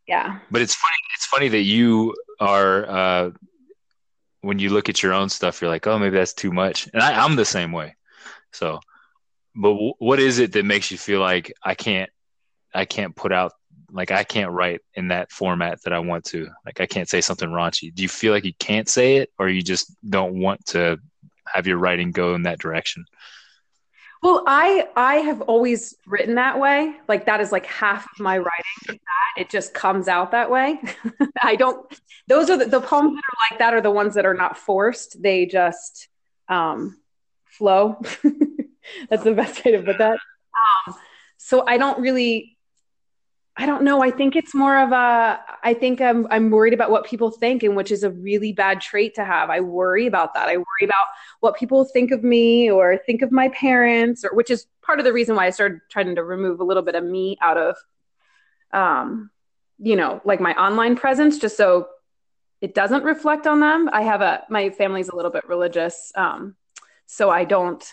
Yeah, 0.06 0.38
but 0.50 0.60
it's 0.60 0.74
funny. 0.74 0.92
It's 1.14 1.26
funny 1.26 1.48
that 1.48 1.62
you 1.62 2.14
are 2.40 2.88
uh, 2.88 3.30
when 4.42 4.58
you 4.58 4.70
look 4.70 4.88
at 4.88 5.02
your 5.02 5.14
own 5.14 5.28
stuff, 5.28 5.60
you're 5.60 5.70
like, 5.70 5.86
oh, 5.86 5.98
maybe 5.98 6.16
that's 6.16 6.34
too 6.34 6.52
much, 6.52 6.88
and 6.92 7.02
I, 7.02 7.24
I'm 7.24 7.36
the 7.36 7.44
same 7.44 7.72
way. 7.72 7.96
So, 8.52 8.80
but 9.54 9.70
w- 9.70 9.94
what 9.98 10.18
is 10.18 10.38
it 10.38 10.52
that 10.52 10.64
makes 10.64 10.90
you 10.90 10.98
feel 10.98 11.20
like 11.20 11.52
I 11.62 11.74
can't, 11.74 12.10
I 12.74 12.84
can't 12.84 13.14
put 13.14 13.32
out 13.32 13.52
like 13.92 14.10
I 14.10 14.24
can't 14.24 14.52
write 14.52 14.80
in 14.94 15.08
that 15.08 15.32
format 15.32 15.82
that 15.82 15.92
I 15.92 15.98
want 16.00 16.24
to. 16.26 16.48
Like 16.64 16.80
I 16.80 16.86
can't 16.86 17.08
say 17.08 17.20
something 17.20 17.48
raunchy. 17.48 17.94
Do 17.94 18.02
you 18.02 18.08
feel 18.08 18.32
like 18.32 18.44
you 18.44 18.54
can't 18.58 18.88
say 18.88 19.16
it, 19.16 19.30
or 19.38 19.48
you 19.48 19.62
just 19.62 19.94
don't 20.08 20.40
want 20.40 20.64
to 20.66 20.98
have 21.54 21.66
your 21.66 21.78
writing 21.78 22.12
go 22.12 22.34
in 22.34 22.42
that 22.42 22.58
direction? 22.58 23.04
Well, 24.22 24.44
I 24.46 24.88
I 24.96 25.16
have 25.16 25.40
always 25.42 25.94
written 26.06 26.34
that 26.34 26.58
way. 26.58 26.94
Like 27.08 27.26
that 27.26 27.40
is 27.40 27.52
like 27.52 27.66
half 27.66 28.04
of 28.04 28.20
my 28.20 28.36
writing. 28.36 29.00
It 29.38 29.48
just 29.48 29.72
comes 29.72 30.08
out 30.08 30.32
that 30.32 30.50
way. 30.50 30.78
I 31.42 31.56
don't. 31.56 31.86
Those 32.28 32.50
are 32.50 32.58
the, 32.58 32.66
the 32.66 32.80
poems 32.80 33.14
that 33.14 33.22
are 33.22 33.50
like 33.50 33.58
that 33.60 33.74
are 33.74 33.80
the 33.80 33.90
ones 33.90 34.14
that 34.14 34.26
are 34.26 34.34
not 34.34 34.58
forced. 34.58 35.22
They 35.22 35.46
just 35.46 36.08
um, 36.48 36.98
flow. 37.46 38.00
That's 39.08 39.24
the 39.24 39.32
best 39.32 39.64
way 39.64 39.72
to 39.72 39.82
put 39.82 39.98
that. 39.98 40.18
Um, 40.88 40.94
so 41.38 41.64
I 41.66 41.78
don't 41.78 42.00
really 42.00 42.58
I 43.60 43.66
don't 43.66 43.82
know. 43.82 44.02
I 44.02 44.10
think 44.10 44.36
it's 44.36 44.54
more 44.54 44.78
of 44.78 44.90
a. 44.90 45.38
I 45.62 45.74
think 45.74 46.00
I'm 46.00 46.26
I'm 46.30 46.48
worried 46.48 46.72
about 46.72 46.90
what 46.90 47.04
people 47.04 47.30
think, 47.30 47.62
and 47.62 47.76
which 47.76 47.90
is 47.90 48.04
a 48.04 48.10
really 48.10 48.54
bad 48.54 48.80
trait 48.80 49.14
to 49.16 49.24
have. 49.24 49.50
I 49.50 49.60
worry 49.60 50.06
about 50.06 50.32
that. 50.32 50.48
I 50.48 50.56
worry 50.56 50.84
about 50.84 51.04
what 51.40 51.56
people 51.56 51.84
think 51.84 52.10
of 52.10 52.24
me 52.24 52.70
or 52.70 52.96
think 53.04 53.20
of 53.20 53.30
my 53.30 53.50
parents, 53.50 54.24
or 54.24 54.34
which 54.34 54.50
is 54.50 54.66
part 54.80 54.98
of 54.98 55.04
the 55.04 55.12
reason 55.12 55.36
why 55.36 55.44
I 55.44 55.50
started 55.50 55.80
trying 55.90 56.14
to 56.14 56.24
remove 56.24 56.60
a 56.60 56.64
little 56.64 56.82
bit 56.82 56.94
of 56.94 57.04
me 57.04 57.36
out 57.42 57.58
of, 57.58 57.76
um, 58.72 59.30
you 59.78 59.94
know, 59.94 60.22
like 60.24 60.40
my 60.40 60.54
online 60.54 60.96
presence, 60.96 61.36
just 61.36 61.58
so 61.58 61.88
it 62.62 62.74
doesn't 62.74 63.04
reflect 63.04 63.46
on 63.46 63.60
them. 63.60 63.90
I 63.92 64.00
have 64.00 64.22
a 64.22 64.42
my 64.48 64.70
family's 64.70 65.10
a 65.10 65.16
little 65.16 65.30
bit 65.30 65.46
religious, 65.46 66.12
um, 66.14 66.56
so 67.04 67.28
I 67.28 67.44
don't. 67.44 67.84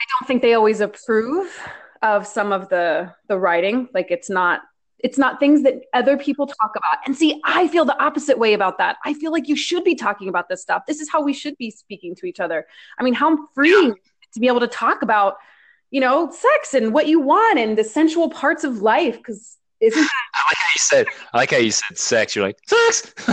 I 0.00 0.04
don't 0.18 0.26
think 0.26 0.42
they 0.42 0.54
always 0.54 0.80
approve 0.80 1.56
of 2.02 2.26
some 2.26 2.52
of 2.52 2.68
the 2.68 3.12
the 3.28 3.38
writing. 3.38 3.88
Like 3.94 4.10
it's 4.10 4.30
not 4.30 4.62
it's 4.98 5.16
not 5.16 5.40
things 5.40 5.62
that 5.62 5.82
other 5.94 6.16
people 6.18 6.46
talk 6.46 6.72
about. 6.76 6.98
And 7.06 7.16
see 7.16 7.40
i 7.44 7.66
feel 7.68 7.84
the 7.84 8.00
opposite 8.02 8.38
way 8.38 8.52
about 8.54 8.78
that. 8.78 8.96
I 9.04 9.14
feel 9.14 9.32
like 9.32 9.48
you 9.48 9.56
should 9.56 9.84
be 9.84 9.94
talking 9.94 10.28
about 10.28 10.48
this 10.48 10.62
stuff. 10.62 10.84
This 10.86 11.00
is 11.00 11.10
how 11.10 11.22
we 11.22 11.32
should 11.32 11.56
be 11.56 11.70
speaking 11.70 12.14
to 12.16 12.26
each 12.26 12.40
other. 12.40 12.66
I 12.98 13.02
mean 13.02 13.14
how 13.14 13.46
freeing 13.54 13.94
to 14.32 14.40
be 14.40 14.46
able 14.46 14.60
to 14.60 14.68
talk 14.68 15.02
about 15.02 15.36
you 15.90 16.00
know 16.00 16.30
sex 16.30 16.74
and 16.74 16.92
what 16.94 17.06
you 17.06 17.20
want 17.20 17.58
and 17.58 17.76
the 17.76 17.84
sensual 17.84 18.30
parts 18.30 18.64
of 18.64 18.80
life 18.82 19.16
because 19.16 19.56
isn't 19.80 20.00
that- 20.00 20.10
i 20.34 20.38
like 20.48 20.56
how 20.58 20.66
you 20.66 20.78
said 20.78 21.06
i 21.32 21.38
like 21.38 21.50
how 21.50 21.56
you 21.56 21.70
said 21.72 21.98
sex. 21.98 22.36
You're 22.36 22.46
like 22.46 22.58
sex! 22.66 23.12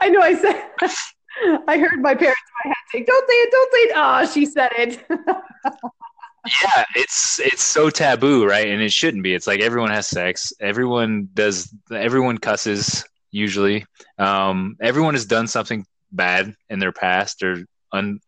I 0.00 0.08
know 0.08 0.20
i 0.20 0.34
said 0.34 0.62
I 1.68 1.78
heard 1.78 2.00
my 2.00 2.14
parents 2.14 2.40
in 2.40 2.54
my 2.64 2.68
head 2.68 2.84
say, 2.92 3.04
"Don't 3.04 3.28
say 3.28 3.34
it, 3.34 3.50
don't 3.50 3.72
say 3.72 3.78
it." 3.78 3.92
Oh, 3.96 4.26
she 4.32 4.46
said 4.46 4.70
it. 4.78 5.04
yeah, 6.46 6.84
it's 6.96 7.38
it's 7.40 7.62
so 7.62 7.90
taboo, 7.90 8.44
right? 8.44 8.68
And 8.68 8.82
it 8.82 8.92
shouldn't 8.92 9.22
be. 9.22 9.34
It's 9.34 9.46
like 9.46 9.60
everyone 9.60 9.90
has 9.90 10.06
sex. 10.08 10.52
Everyone 10.60 11.28
does. 11.32 11.72
Everyone 11.92 12.38
cusses 12.38 13.04
usually. 13.30 13.86
Um, 14.18 14.76
everyone 14.80 15.14
has 15.14 15.26
done 15.26 15.46
something 15.46 15.86
bad 16.10 16.54
in 16.68 16.78
their 16.78 16.92
past 16.92 17.42
or 17.42 17.64
un, 17.92 18.20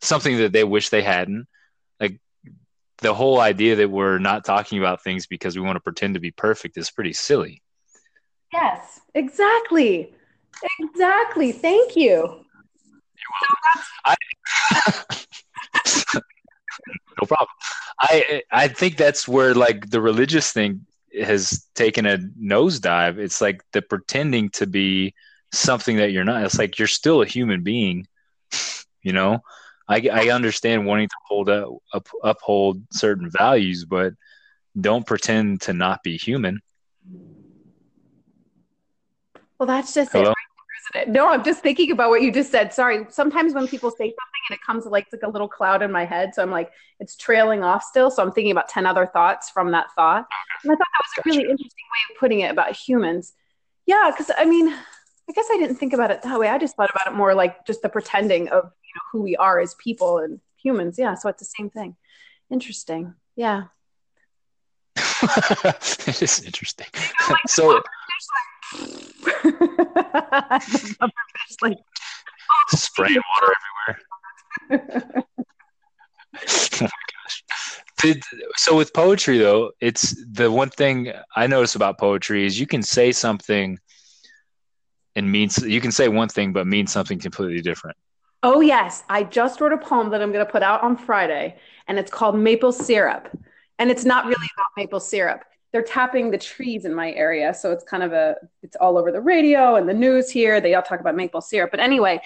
something 0.00 0.38
that 0.38 0.52
they 0.52 0.64
wish 0.64 0.88
they 0.88 1.02
hadn't. 1.02 1.46
Like 1.98 2.18
the 2.98 3.14
whole 3.14 3.40
idea 3.40 3.76
that 3.76 3.90
we're 3.90 4.18
not 4.18 4.44
talking 4.44 4.78
about 4.78 5.02
things 5.02 5.26
because 5.26 5.56
we 5.56 5.62
want 5.62 5.76
to 5.76 5.80
pretend 5.80 6.14
to 6.14 6.20
be 6.20 6.30
perfect 6.30 6.78
is 6.78 6.90
pretty 6.90 7.12
silly. 7.12 7.62
Yes, 8.52 9.00
exactly. 9.14 10.14
Exactly. 10.80 11.52
Thank 11.52 11.96
you. 11.96 12.44
You're 13.20 13.32
welcome. 13.40 13.82
I, 14.04 14.16
no 17.20 17.26
problem. 17.26 17.48
I 18.00 18.42
I 18.50 18.68
think 18.68 18.96
that's 18.96 19.28
where 19.28 19.54
like 19.54 19.90
the 19.90 20.00
religious 20.00 20.52
thing 20.52 20.86
has 21.22 21.66
taken 21.74 22.06
a 22.06 22.18
nosedive. 22.40 23.18
It's 23.18 23.40
like 23.40 23.62
the 23.72 23.82
pretending 23.82 24.50
to 24.50 24.66
be 24.66 25.14
something 25.52 25.96
that 25.96 26.12
you're 26.12 26.24
not. 26.24 26.44
It's 26.44 26.58
like 26.58 26.78
you're 26.78 26.88
still 26.88 27.22
a 27.22 27.26
human 27.26 27.62
being. 27.62 28.06
You 29.02 29.14
know, 29.14 29.38
I 29.88 30.06
I 30.12 30.28
understand 30.28 30.84
wanting 30.84 31.08
to 31.08 31.16
hold 31.26 31.48
up, 31.48 31.70
up 31.94 32.06
uphold 32.22 32.82
certain 32.92 33.30
values, 33.30 33.86
but 33.86 34.12
don't 34.78 35.06
pretend 35.06 35.62
to 35.62 35.72
not 35.72 36.02
be 36.02 36.18
human. 36.18 36.60
Well, 39.58 39.66
that's 39.66 39.94
just 39.94 40.12
Hello? 40.12 40.24
it 40.24 40.28
it? 40.32 40.36
No, 41.06 41.28
I'm 41.28 41.44
just 41.44 41.62
thinking 41.62 41.92
about 41.92 42.10
what 42.10 42.22
you 42.22 42.32
just 42.32 42.50
said. 42.50 42.72
Sorry. 42.72 43.06
Sometimes 43.10 43.54
when 43.54 43.68
people 43.68 43.90
say 43.90 43.96
something 43.96 44.40
and 44.48 44.56
it 44.56 44.60
comes 44.64 44.86
like 44.86 45.06
like 45.12 45.22
a 45.22 45.28
little 45.28 45.48
cloud 45.48 45.82
in 45.82 45.92
my 45.92 46.04
head, 46.04 46.34
so 46.34 46.42
I'm 46.42 46.50
like 46.50 46.72
it's 46.98 47.16
trailing 47.16 47.62
off 47.62 47.82
still. 47.84 48.10
So 48.10 48.22
I'm 48.22 48.32
thinking 48.32 48.50
about 48.50 48.68
ten 48.68 48.86
other 48.86 49.06
thoughts 49.06 49.50
from 49.50 49.70
that 49.72 49.92
thought, 49.94 50.26
and 50.62 50.72
I 50.72 50.74
thought 50.74 50.78
that 50.78 51.02
was 51.04 51.18
a 51.18 51.28
really 51.28 51.50
interesting 51.50 51.84
way 51.84 52.14
of 52.14 52.18
putting 52.18 52.40
it 52.40 52.50
about 52.50 52.74
humans. 52.74 53.34
Yeah, 53.86 54.10
because 54.10 54.30
I 54.36 54.44
mean, 54.44 54.68
I 54.68 55.32
guess 55.32 55.46
I 55.50 55.58
didn't 55.58 55.76
think 55.76 55.92
about 55.92 56.10
it 56.10 56.22
that 56.22 56.40
way. 56.40 56.48
I 56.48 56.58
just 56.58 56.76
thought 56.76 56.90
about 56.90 57.12
it 57.12 57.16
more 57.16 57.34
like 57.34 57.66
just 57.66 57.82
the 57.82 57.88
pretending 57.88 58.48
of 58.48 58.64
you 58.64 58.92
know 58.94 59.02
who 59.12 59.22
we 59.22 59.36
are 59.36 59.60
as 59.60 59.74
people 59.74 60.18
and 60.18 60.40
humans. 60.56 60.98
Yeah, 60.98 61.14
so 61.14 61.28
it's 61.28 61.40
the 61.40 61.52
same 61.56 61.70
thing. 61.70 61.96
Interesting. 62.50 63.14
Yeah. 63.36 63.64
it 64.96 66.22
is 66.22 66.42
interesting. 66.44 66.86
so 67.46 67.80
like 71.62 71.78
spraying 72.68 73.20
water 73.40 73.54
everywhere. 74.70 75.24
oh 76.34 76.80
my 76.80 76.88
gosh. 76.88 77.44
Did, 77.98 78.22
so 78.56 78.76
with 78.76 78.92
poetry 78.94 79.38
though, 79.38 79.72
it's 79.80 80.16
the 80.32 80.50
one 80.50 80.70
thing 80.70 81.12
I 81.36 81.46
notice 81.46 81.74
about 81.74 81.98
poetry 81.98 82.46
is 82.46 82.58
you 82.58 82.66
can 82.66 82.82
say 82.82 83.12
something 83.12 83.78
and 85.16 85.30
means 85.30 85.58
you 85.58 85.80
can 85.80 85.92
say 85.92 86.08
one 86.08 86.28
thing 86.28 86.52
but 86.52 86.66
mean 86.66 86.86
something 86.86 87.18
completely 87.18 87.60
different. 87.60 87.96
Oh 88.42 88.60
yes, 88.60 89.04
I 89.08 89.24
just 89.24 89.60
wrote 89.60 89.72
a 89.72 89.78
poem 89.78 90.10
that 90.10 90.22
I'm 90.22 90.32
going 90.32 90.44
to 90.44 90.50
put 90.50 90.62
out 90.62 90.82
on 90.82 90.96
Friday 90.96 91.56
and 91.88 91.98
it's 91.98 92.10
called 92.10 92.38
Maple 92.38 92.72
Syrup. 92.72 93.28
And 93.78 93.90
it's 93.90 94.04
not 94.04 94.26
really 94.26 94.46
about 94.56 94.66
maple 94.76 95.00
syrup. 95.00 95.42
They're 95.72 95.82
tapping 95.82 96.30
the 96.30 96.38
trees 96.38 96.84
in 96.84 96.94
my 96.94 97.12
area, 97.12 97.54
so 97.54 97.70
it's 97.70 97.84
kind 97.84 98.02
of 98.02 98.12
a 98.12 98.36
it's 98.62 98.76
all 98.76 98.98
over 98.98 99.12
the 99.12 99.20
radio 99.20 99.76
and 99.76 99.88
the 99.88 99.94
news 99.94 100.30
here. 100.30 100.60
They 100.60 100.74
all 100.74 100.82
talk 100.82 101.00
about 101.00 101.14
maple 101.14 101.40
syrup. 101.40 101.70
But 101.70 101.80
anyway, 101.80 102.20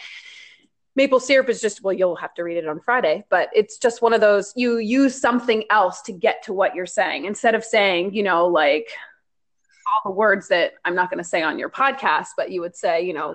maple 0.96 1.20
syrup 1.20 1.48
is 1.48 1.60
just 1.60 1.82
well 1.82 1.92
you'll 1.92 2.16
have 2.16 2.34
to 2.34 2.42
read 2.42 2.56
it 2.56 2.66
on 2.66 2.80
friday. 2.80 3.24
But 3.28 3.50
it's 3.54 3.78
just 3.78 4.02
one 4.02 4.14
of 4.14 4.20
those 4.20 4.52
you 4.56 4.78
use 4.78 5.20
something 5.20 5.64
else 5.70 6.02
to 6.02 6.12
get 6.12 6.42
to 6.44 6.52
what 6.52 6.74
you're 6.74 6.86
saying. 6.86 7.26
Instead 7.26 7.54
of 7.54 7.64
saying 7.64 8.14
you 8.14 8.22
know 8.22 8.46
like 8.46 8.88
all 9.94 10.10
the 10.10 10.16
words 10.16 10.48
that 10.48 10.72
i'm 10.86 10.94
not 10.94 11.10
going 11.10 11.22
to 11.22 11.28
say 11.28 11.42
on 11.42 11.58
your 11.58 11.68
podcast 11.68 12.28
but 12.38 12.50
you 12.50 12.62
would 12.62 12.74
say 12.74 13.02
you 13.02 13.12
know 13.12 13.34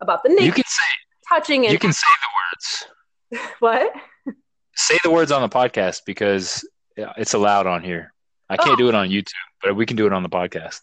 about 0.00 0.22
the 0.22 0.28
name, 0.28 0.46
you 0.46 0.52
can 0.52 0.64
say 0.64 0.84
touching 1.28 1.64
it. 1.64 1.72
you 1.72 1.78
can 1.78 1.92
say 1.92 2.06
the 2.20 3.38
words. 3.38 3.48
What? 3.58 3.92
Say 4.76 4.96
the 5.02 5.10
words 5.10 5.32
on 5.32 5.42
the 5.42 5.48
podcast 5.48 6.02
because 6.06 6.64
it's 6.96 7.34
allowed 7.34 7.66
on 7.66 7.82
here 7.82 8.12
i 8.48 8.56
can't 8.56 8.70
oh. 8.70 8.76
do 8.76 8.88
it 8.88 8.94
on 8.94 9.08
youtube 9.08 9.32
but 9.62 9.74
we 9.74 9.86
can 9.86 9.96
do 9.96 10.06
it 10.06 10.12
on 10.12 10.22
the 10.22 10.28
podcast 10.28 10.80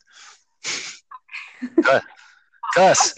Gus, 2.75 3.13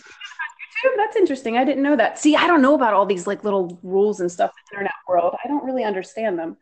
that's 0.98 1.16
interesting. 1.16 1.58
I 1.58 1.64
didn't 1.64 1.84
know 1.84 1.96
that. 1.96 2.20
See, 2.20 2.36
I 2.36 2.48
don't 2.48 2.62
know 2.62 2.76
about 2.76 2.94
all 2.94 3.06
these 3.06 3.28
like 3.28 3.44
little 3.44 3.80
rules 3.84 4.20
and 4.20 4.32
stuff 4.32 4.52
in 4.52 4.64
the 4.70 4.76
internet 4.76 4.94
world. 5.08 5.36
I 5.44 5.48
don't 5.48 5.64
really 5.64 5.84
understand 5.84 6.38
them. 6.38 6.58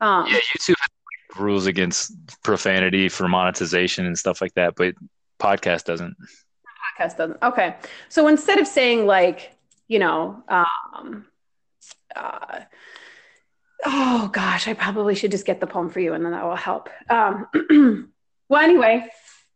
Um, 0.00 0.26
yeah, 0.28 0.38
YouTube 0.56 0.74
has 0.78 1.38
rules 1.38 1.66
against 1.66 2.12
profanity 2.42 3.08
for 3.08 3.28
monetization 3.28 4.06
and 4.06 4.18
stuff 4.18 4.40
like 4.40 4.54
that, 4.54 4.74
but 4.76 4.94
podcast 5.40 5.84
doesn't. 5.84 6.16
Podcast 6.98 7.16
doesn't. 7.16 7.42
Okay, 7.42 7.76
so 8.08 8.28
instead 8.28 8.58
of 8.58 8.66
saying 8.66 9.06
like, 9.06 9.52
you 9.88 9.98
know, 9.98 10.42
um, 10.48 11.26
uh, 12.14 12.60
oh 13.84 14.30
gosh, 14.32 14.68
I 14.68 14.74
probably 14.74 15.14
should 15.14 15.30
just 15.30 15.46
get 15.46 15.60
the 15.60 15.66
poem 15.66 15.90
for 15.90 16.00
you, 16.00 16.14
and 16.14 16.24
then 16.24 16.32
that 16.32 16.44
will 16.44 16.56
help. 16.56 16.88
Um, 17.10 17.46
well, 18.48 18.62
anyway, 18.62 19.08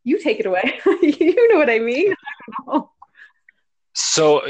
you 0.05 0.21
take 0.23 0.41
it 0.41 0.47
away. 0.47 0.81
you 1.03 1.53
know 1.53 1.59
what 1.59 1.71
I 1.71 1.79
mean. 1.79 2.15
So 3.95 4.43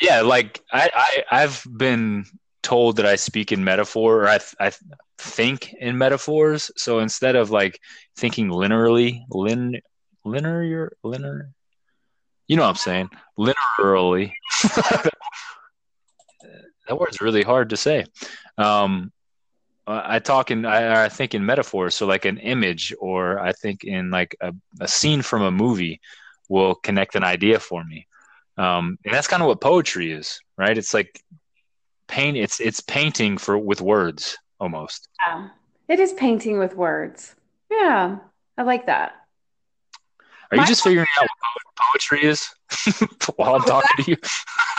yeah, 0.00 0.20
like 0.22 0.60
I, 0.72 0.90
I 0.94 1.42
I've 1.42 1.64
been 1.76 2.24
told 2.62 2.96
that 2.96 3.06
I 3.06 3.16
speak 3.16 3.52
in 3.52 3.64
metaphor 3.64 4.24
or 4.24 4.28
I 4.28 4.40
I 4.58 4.72
think 5.18 5.72
in 5.74 5.98
metaphors. 5.98 6.70
So 6.76 6.98
instead 6.98 7.36
of 7.36 7.50
like 7.50 7.80
thinking 8.16 8.48
linearly, 8.48 9.22
lin 9.30 9.80
linear 10.24 10.92
linear 11.02 11.52
you 12.50 12.56
know 12.56 12.62
what 12.62 12.70
I'm 12.70 12.74
saying? 12.74 13.10
Linearly. 13.38 14.32
that 14.62 15.12
word's 16.90 17.20
really 17.20 17.44
hard 17.44 17.70
to 17.70 17.76
say. 17.76 18.06
Um, 18.58 19.12
I 19.90 20.18
talk 20.18 20.50
in, 20.50 20.64
I, 20.64 21.04
I, 21.04 21.08
think 21.08 21.34
in 21.34 21.44
metaphors. 21.44 21.94
So 21.94 22.06
like 22.06 22.24
an 22.24 22.38
image, 22.38 22.94
or 23.00 23.38
I 23.38 23.52
think 23.52 23.84
in 23.84 24.10
like 24.10 24.36
a, 24.40 24.54
a 24.80 24.88
scene 24.88 25.22
from 25.22 25.42
a 25.42 25.50
movie 25.50 26.00
will 26.48 26.74
connect 26.74 27.14
an 27.14 27.24
idea 27.24 27.58
for 27.58 27.84
me. 27.84 28.06
Um, 28.56 28.98
and 29.04 29.14
that's 29.14 29.26
kind 29.26 29.42
of 29.42 29.48
what 29.48 29.60
poetry 29.60 30.12
is 30.12 30.40
right? 30.60 30.76
It's 30.76 30.94
like 30.94 31.22
paint 32.06 32.36
it's 32.36 32.60
it's 32.60 32.80
painting 32.80 33.38
for 33.38 33.58
with 33.58 33.80
words 33.80 34.36
almost. 34.60 35.08
Yeah. 35.26 35.48
It 35.88 35.98
is 35.98 36.12
painting 36.12 36.58
with 36.58 36.76
words. 36.76 37.34
Yeah. 37.70 38.18
I 38.58 38.62
like 38.62 38.86
that. 38.86 39.12
Are 40.52 40.56
My 40.56 40.62
you 40.62 40.68
just 40.68 40.84
figuring 40.84 41.06
out 41.20 41.28
what 41.64 41.92
poetry 41.92 42.24
is 42.24 42.46
while 43.36 43.54
i'm 43.54 43.62
talking 43.62 44.04
to 44.04 44.10
you 44.10 44.16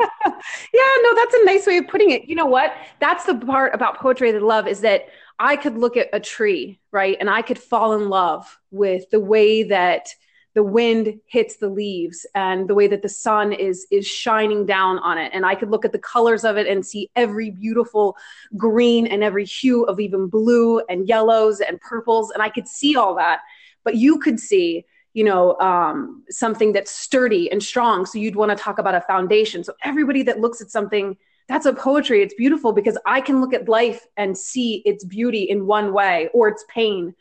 yeah 0.00 0.92
no 1.02 1.14
that's 1.14 1.34
a 1.34 1.44
nice 1.44 1.66
way 1.66 1.78
of 1.78 1.88
putting 1.88 2.10
it. 2.10 2.24
You 2.24 2.34
know 2.34 2.46
what? 2.46 2.74
That's 3.00 3.24
the 3.24 3.34
part 3.34 3.74
about 3.74 3.98
poetry 3.98 4.32
that 4.32 4.42
i 4.42 4.44
love 4.44 4.66
is 4.66 4.80
that 4.80 5.06
i 5.38 5.56
could 5.56 5.78
look 5.78 5.96
at 5.96 6.08
a 6.12 6.20
tree 6.20 6.80
right? 6.92 7.16
And 7.20 7.28
i 7.28 7.42
could 7.42 7.58
fall 7.58 7.92
in 7.92 8.08
love 8.08 8.58
with 8.70 9.08
the 9.10 9.20
way 9.20 9.62
that 9.64 10.08
the 10.54 10.62
wind 10.62 11.20
hits 11.26 11.56
the 11.56 11.68
leaves 11.68 12.24
and 12.34 12.66
the 12.66 12.74
way 12.74 12.86
that 12.86 13.02
the 13.02 13.10
sun 13.10 13.52
is 13.52 13.86
is 13.90 14.06
shining 14.06 14.64
down 14.64 14.98
on 15.00 15.18
it. 15.18 15.30
And 15.34 15.44
i 15.44 15.54
could 15.54 15.70
look 15.70 15.84
at 15.84 15.92
the 15.92 15.98
colors 15.98 16.44
of 16.44 16.56
it 16.56 16.66
and 16.66 16.84
see 16.84 17.10
every 17.14 17.50
beautiful 17.50 18.16
green 18.56 19.06
and 19.06 19.22
every 19.22 19.44
hue 19.44 19.84
of 19.84 20.00
even 20.00 20.28
blue 20.28 20.80
and 20.88 21.06
yellows 21.06 21.60
and 21.60 21.80
purples. 21.80 22.30
And 22.30 22.42
i 22.42 22.48
could 22.48 22.66
see 22.66 22.96
all 22.96 23.14
that. 23.16 23.40
But 23.84 23.96
you 23.96 24.18
could 24.18 24.40
see 24.40 24.84
you 25.16 25.24
know 25.24 25.58
um, 25.60 26.22
something 26.28 26.74
that's 26.74 26.90
sturdy 26.90 27.50
and 27.50 27.62
strong. 27.62 28.04
So 28.04 28.18
you'd 28.18 28.36
want 28.36 28.50
to 28.50 28.62
talk 28.62 28.78
about 28.78 28.94
a 28.94 29.00
foundation. 29.00 29.64
So 29.64 29.72
everybody 29.82 30.22
that 30.24 30.40
looks 30.40 30.60
at 30.60 30.70
something 30.70 31.16
that's 31.48 31.64
a 31.64 31.72
poetry. 31.72 32.20
It's 32.22 32.34
beautiful 32.34 32.72
because 32.72 32.98
i 33.06 33.22
can 33.22 33.40
look 33.40 33.54
at 33.54 33.66
life 33.66 34.06
and 34.18 34.36
see 34.36 34.82
its 34.84 35.04
beauty 35.04 35.44
in 35.44 35.66
one 35.66 35.94
way 35.94 36.28
or 36.34 36.48
its 36.48 36.66
pain 36.68 37.14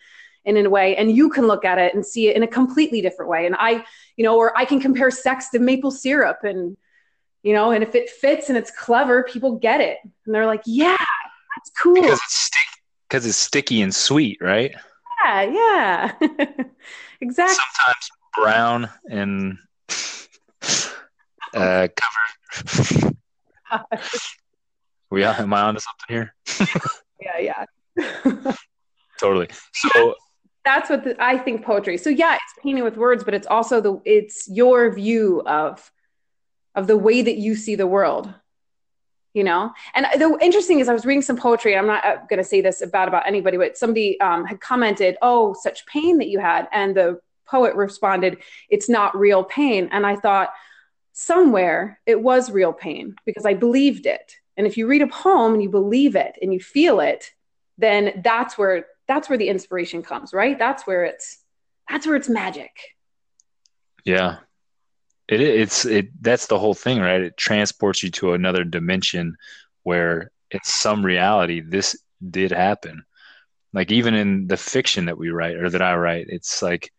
in 0.43 0.57
a 0.65 0.69
way 0.69 0.95
and 0.97 1.15
you 1.15 1.29
can 1.29 1.47
look 1.47 1.63
at 1.63 1.77
it 1.77 1.95
and 1.95 2.05
see 2.05 2.27
it 2.27 2.35
in 2.35 2.43
a 2.43 2.47
completely 2.47 3.01
different 3.01 3.31
way. 3.31 3.45
And 3.45 3.55
i 3.57 3.85
you 4.17 4.25
know 4.25 4.35
or 4.35 4.55
i 4.57 4.65
can 4.65 4.81
compare 4.81 5.09
sex 5.09 5.49
to 5.51 5.59
maple 5.59 5.91
syrup 5.91 6.39
and 6.43 6.75
you 7.43 7.53
know 7.53 7.71
and 7.71 7.81
if 7.81 7.95
it 7.95 8.09
fits 8.09 8.49
and 8.49 8.57
it's 8.57 8.71
clever 8.71 9.23
people 9.23 9.57
get 9.57 9.79
it. 9.79 9.99
And 10.25 10.35
they're 10.35 10.45
like 10.45 10.63
yeah 10.65 10.97
that's 11.55 11.69
cool. 11.81 11.95
Because 11.95 12.19
it's 12.25 12.39
sticky 12.47 12.81
because 13.07 13.25
it's 13.25 13.37
sticky 13.37 13.81
and 13.81 13.95
sweet 13.95 14.39
right? 14.41 14.75
Yeah 15.23 15.41
yeah 15.43 16.11
exactly 17.21 17.55
sometimes 17.75 18.09
brown 18.35 18.89
and 19.09 19.57
uh 21.53 21.87
covered 21.95 23.15
we 25.11 25.23
am 25.23 25.53
i 25.53 25.61
onto 25.61 25.79
something 25.79 26.07
here 26.09 26.35
yeah 27.21 27.65
yeah 27.97 28.53
totally 29.19 29.47
so 29.73 30.15
that's 30.65 30.89
what 30.89 31.03
the, 31.03 31.15
I 31.23 31.37
think 31.37 31.63
poetry. 31.63 31.97
So 31.97 32.09
yeah, 32.09 32.33
it's 32.33 32.53
painting 32.61 32.83
with 32.83 32.97
words, 32.97 33.23
but 33.23 33.33
it's 33.33 33.47
also 33.47 33.79
the 33.79 34.01
it's 34.03 34.49
your 34.49 34.91
view 34.91 35.41
of 35.45 35.91
of 36.73 36.87
the 36.87 36.97
way 36.97 37.21
that 37.21 37.37
you 37.37 37.55
see 37.55 37.75
the 37.75 37.87
world. 37.87 38.33
You 39.35 39.43
know, 39.43 39.73
and 39.93 40.07
the 40.17 40.37
interesting 40.41 40.79
is 40.79 40.87
I 40.87 40.93
was 40.93 41.05
reading 41.05 41.21
some 41.21 41.35
poetry. 41.35 41.73
And 41.73 41.81
I'm 41.81 41.87
not 41.87 42.05
uh, 42.05 42.15
going 42.29 42.37
to 42.37 42.43
say 42.43 42.61
this 42.61 42.81
bad 42.91 43.09
about 43.09 43.27
anybody, 43.27 43.57
but 43.57 43.77
somebody 43.77 44.17
um, 44.21 44.45
had 44.45 44.61
commented, 44.61 45.17
"Oh, 45.21 45.53
such 45.53 45.85
pain 45.85 46.17
that 46.19 46.29
you 46.29 46.39
had," 46.39 46.69
and 46.71 46.95
the 46.95 47.19
poet 47.45 47.75
responded, 47.75 48.37
"It's 48.69 48.87
not 48.87 49.15
real 49.15 49.43
pain." 49.43 49.89
And 49.91 50.05
I 50.05 50.15
thought 50.15 50.53
somewhere 51.11 51.99
it 52.05 52.21
was 52.21 52.49
real 52.49 52.71
pain 52.73 53.15
because 53.25 53.45
I 53.45 53.53
believed 53.53 54.05
it. 54.05 54.37
And 54.57 54.65
if 54.65 54.77
you 54.77 54.87
read 54.87 55.01
a 55.01 55.07
poem 55.07 55.53
and 55.53 55.61
you 55.61 55.69
believe 55.69 56.15
it 56.15 56.37
and 56.41 56.53
you 56.53 56.61
feel 56.61 57.01
it, 57.01 57.31
then 57.77 58.21
that's 58.23 58.57
where 58.57 58.85
that's 59.07 59.29
where 59.29 59.37
the 59.37 59.49
inspiration 59.49 60.01
comes, 60.01 60.33
right? 60.33 60.57
That's 60.57 60.87
where 60.87 61.03
it's 61.03 61.39
that's 61.89 62.07
where 62.07 62.15
it's 62.15 62.29
magic. 62.29 62.71
Yeah. 64.05 64.37
It 65.27 65.41
it's 65.41 65.85
it 65.85 66.09
that's 66.21 66.47
the 66.47 66.59
whole 66.59 66.75
thing, 66.75 66.99
right? 66.99 67.21
It 67.21 67.37
transports 67.37 68.03
you 68.03 68.11
to 68.11 68.33
another 68.33 68.63
dimension 68.63 69.35
where 69.83 70.31
it's 70.51 70.75
some 70.75 71.05
reality 71.05 71.61
this 71.61 71.97
did 72.29 72.51
happen. 72.51 73.03
Like 73.73 73.91
even 73.91 74.13
in 74.13 74.47
the 74.47 74.57
fiction 74.57 75.05
that 75.05 75.17
we 75.17 75.29
write 75.29 75.57
or 75.57 75.69
that 75.69 75.81
I 75.81 75.95
write, 75.95 76.27
it's 76.29 76.61
like 76.61 76.91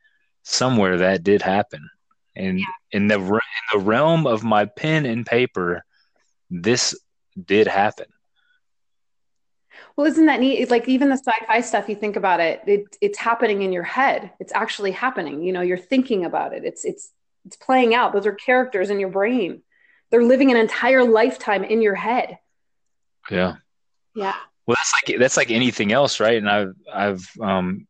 somewhere 0.43 0.99
that 0.99 1.23
did 1.23 1.43
happen. 1.43 1.89
And 2.35 2.59
yeah. 2.59 2.67
in 2.93 3.07
the 3.07 3.19
in 3.19 3.41
the 3.73 3.79
realm 3.79 4.27
of 4.27 4.45
my 4.45 4.67
pen 4.67 5.07
and 5.07 5.25
paper, 5.25 5.85
this 6.51 6.99
did 7.43 7.67
happen. 7.67 8.07
Well, 9.97 10.07
isn't 10.07 10.27
that 10.27 10.41
neat? 10.41 10.59
It's 10.59 10.71
like 10.71 10.89
even 10.89 11.09
the 11.09 11.17
sci-fi 11.17 11.61
stuff, 11.62 11.89
you 11.89 11.95
think 11.95 12.17
about 12.17 12.41
it, 12.41 12.61
it, 12.67 12.97
it's 13.01 13.19
happening 13.19 13.62
in 13.62 13.73
your 13.73 13.83
head. 13.83 14.31
It's 14.39 14.53
actually 14.53 14.91
happening. 14.91 15.43
You 15.43 15.53
know, 15.53 15.62
you're 15.62 15.79
thinking 15.79 16.25
about 16.27 16.53
it. 16.53 16.65
It's 16.65 16.85
it's 16.85 17.12
it's 17.46 17.56
playing 17.56 17.94
out. 17.94 18.12
Those 18.12 18.26
are 18.26 18.35
characters 18.35 18.90
in 18.90 19.00
your 19.00 19.09
brain. 19.09 19.62
They're 20.11 20.22
living 20.22 20.50
an 20.50 20.56
entire 20.56 21.04
lifetime 21.04 21.64
in 21.64 21.80
your 21.80 21.94
head. 21.94 22.38
Yeah. 23.30 23.56
Yeah. 24.14 24.35
Well, 24.66 24.76
that's 24.76 24.92
like 24.92 25.18
that's 25.18 25.37
like 25.37 25.50
anything 25.50 25.92
else, 25.92 26.20
right? 26.20 26.37
And 26.37 26.50
I've 26.50 26.74
I've 26.92 27.30
um 27.40 27.87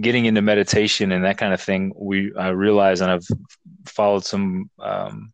getting 0.00 0.24
into 0.24 0.42
meditation 0.42 1.12
and 1.12 1.24
that 1.24 1.38
kind 1.38 1.52
of 1.54 1.60
thing. 1.60 1.92
We 1.96 2.34
I 2.34 2.48
realize, 2.48 3.00
and 3.00 3.10
I've 3.10 3.26
followed 3.86 4.24
some 4.24 4.70
um 4.78 5.30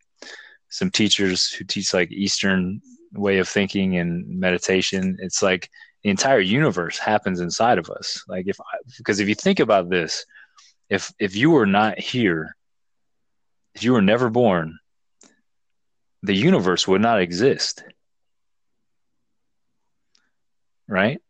some 0.69 0.91
teachers 0.91 1.51
who 1.51 1.65
teach 1.65 1.93
like 1.93 2.11
Eastern 2.11 2.81
way 3.13 3.39
of 3.39 3.47
thinking 3.47 3.97
and 3.97 4.39
meditation. 4.39 5.17
It's 5.19 5.41
like 5.41 5.69
the 6.03 6.11
entire 6.11 6.39
universe 6.39 6.99
happens 6.99 7.39
inside 7.39 7.79
of 7.79 7.89
us. 7.89 8.23
Like 8.27 8.47
if 8.47 8.59
I, 8.61 8.77
because 8.97 9.19
if 9.19 9.27
you 9.27 9.35
think 9.35 9.59
about 9.59 9.89
this, 9.89 10.25
if 10.89 11.11
if 11.19 11.35
you 11.35 11.49
were 11.49 11.65
not 11.65 11.97
here, 11.99 12.55
if 13.75 13.83
you 13.83 13.93
were 13.93 14.01
never 14.01 14.29
born, 14.29 14.79
the 16.23 16.35
universe 16.35 16.87
would 16.87 17.01
not 17.01 17.21
exist. 17.21 17.83
Right? 20.87 21.21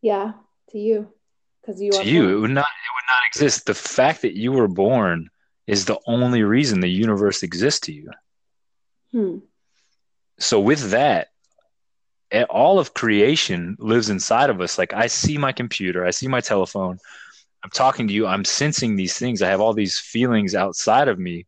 Yeah, 0.00 0.32
to 0.70 0.78
you. 0.78 1.08
Because 1.60 1.80
you 1.80 1.92
to 1.92 2.04
you, 2.04 2.36
it 2.36 2.40
would 2.40 2.50
not 2.50 2.66
it 2.66 2.92
would 2.94 3.14
not 3.14 3.22
exist. 3.28 3.66
The 3.66 3.74
fact 3.74 4.22
that 4.22 4.36
you 4.36 4.52
were 4.52 4.68
born 4.68 5.30
is 5.66 5.84
the 5.84 6.00
only 6.06 6.42
reason 6.42 6.80
the 6.80 6.90
universe 6.90 7.42
exists 7.42 7.80
to 7.80 7.92
you. 7.92 8.10
Hmm. 9.12 9.38
So 10.38 10.58
with 10.58 10.90
that, 10.90 11.28
all 12.48 12.78
of 12.78 12.94
creation 12.94 13.76
lives 13.78 14.10
inside 14.10 14.50
of 14.50 14.60
us. 14.60 14.78
Like 14.78 14.92
I 14.92 15.06
see 15.06 15.38
my 15.38 15.52
computer, 15.52 16.04
I 16.04 16.10
see 16.10 16.26
my 16.26 16.40
telephone, 16.40 16.98
I'm 17.64 17.70
talking 17.70 18.08
to 18.08 18.14
you, 18.14 18.26
I'm 18.26 18.44
sensing 18.44 18.96
these 18.96 19.16
things. 19.16 19.40
I 19.40 19.50
have 19.50 19.60
all 19.60 19.74
these 19.74 19.98
feelings 19.98 20.54
outside 20.54 21.08
of 21.08 21.18
me 21.18 21.46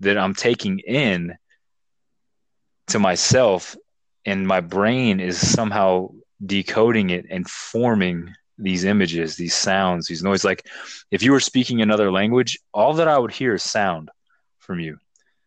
that 0.00 0.18
I'm 0.18 0.34
taking 0.34 0.80
in 0.80 1.36
to 2.88 2.98
myself, 2.98 3.74
and 4.26 4.46
my 4.46 4.60
brain 4.60 5.20
is 5.20 5.38
somehow 5.38 6.10
decoding 6.44 7.10
it 7.10 7.26
and 7.30 7.48
forming 7.48 8.34
these 8.58 8.84
images, 8.84 9.36
these 9.36 9.54
sounds, 9.54 10.06
these 10.06 10.22
noise. 10.22 10.44
Like 10.44 10.66
if 11.10 11.22
you 11.22 11.32
were 11.32 11.40
speaking 11.40 11.80
another 11.80 12.12
language, 12.12 12.58
all 12.72 12.94
that 12.94 13.08
I 13.08 13.18
would 13.18 13.32
hear 13.32 13.54
is 13.54 13.62
sound 13.62 14.10
from 14.58 14.80
you. 14.80 14.98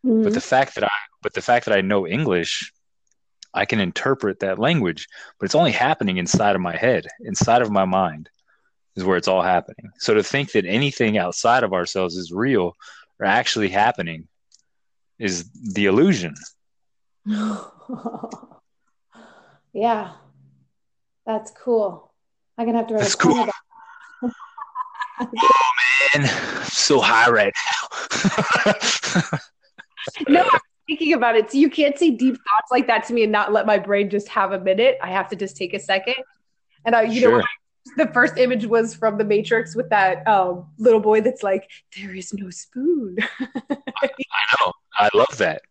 Mm-hmm. 0.05 0.23
But 0.23 0.33
the 0.33 0.41
fact 0.41 0.75
that 0.75 0.83
I 0.83 0.91
but 1.21 1.33
the 1.33 1.41
fact 1.41 1.65
that 1.65 1.77
I 1.77 1.81
know 1.81 2.07
English 2.07 2.73
I 3.53 3.65
can 3.65 3.79
interpret 3.79 4.39
that 4.41 4.59
language, 4.59 5.07
but 5.39 5.45
it's 5.45 5.55
only 5.55 5.71
happening 5.71 6.17
inside 6.17 6.55
of 6.55 6.61
my 6.61 6.75
head, 6.75 7.07
inside 7.21 7.61
of 7.61 7.71
my 7.71 7.85
mind 7.85 8.29
is 8.97 9.03
where 9.03 9.17
it's 9.17 9.27
all 9.27 9.41
happening. 9.41 9.91
So 9.99 10.13
to 10.13 10.23
think 10.23 10.51
that 10.53 10.65
anything 10.65 11.17
outside 11.17 11.63
of 11.63 11.73
ourselves 11.73 12.15
is 12.17 12.31
real 12.31 12.75
or 13.19 13.25
actually 13.25 13.69
happening 13.69 14.27
is 15.19 15.49
the 15.51 15.85
illusion. 15.85 16.35
yeah. 19.73 20.11
That's 21.25 21.51
cool. 21.51 22.13
I'm 22.57 22.65
gonna 22.65 22.77
have 22.79 22.87
to 22.87 22.93
write 22.93 23.01
That's 23.01 23.15
cool. 23.15 23.47
oh 24.23 24.31
man, 26.15 26.29
I'm 26.29 26.63
so 26.63 26.99
high 27.01 27.29
right 27.29 27.53
now. 28.65 28.73
no, 30.29 30.41
I'm 30.41 30.59
thinking 30.87 31.13
about 31.13 31.35
it. 31.35 31.51
So 31.51 31.57
you 31.57 31.69
can't 31.69 31.97
say 31.99 32.11
deep 32.11 32.35
thoughts 32.35 32.71
like 32.71 32.87
that 32.87 33.03
to 33.07 33.13
me 33.13 33.23
and 33.23 33.31
not 33.31 33.51
let 33.51 33.65
my 33.65 33.77
brain 33.77 34.09
just 34.09 34.29
have 34.29 34.53
a 34.53 34.59
minute. 34.59 34.97
I 35.03 35.09
have 35.11 35.27
to 35.29 35.35
just 35.35 35.57
take 35.57 35.73
a 35.73 35.79
second. 35.79 36.15
And 36.85 36.95
I, 36.95 37.03
you 37.03 37.19
sure. 37.19 37.39
know, 37.39 37.45
the 37.95 38.07
first 38.07 38.37
image 38.37 38.65
was 38.65 38.93
from 38.93 39.17
the 39.17 39.23
Matrix 39.23 39.75
with 39.75 39.89
that 39.89 40.27
um, 40.27 40.67
little 40.77 40.99
boy 40.99 41.21
that's 41.21 41.43
like, 41.43 41.69
"There 41.95 42.13
is 42.13 42.33
no 42.33 42.49
spoon." 42.49 43.17
I 43.71 44.09
know. 44.59 44.73
I 44.95 45.09
love 45.13 45.37
that. 45.37 45.61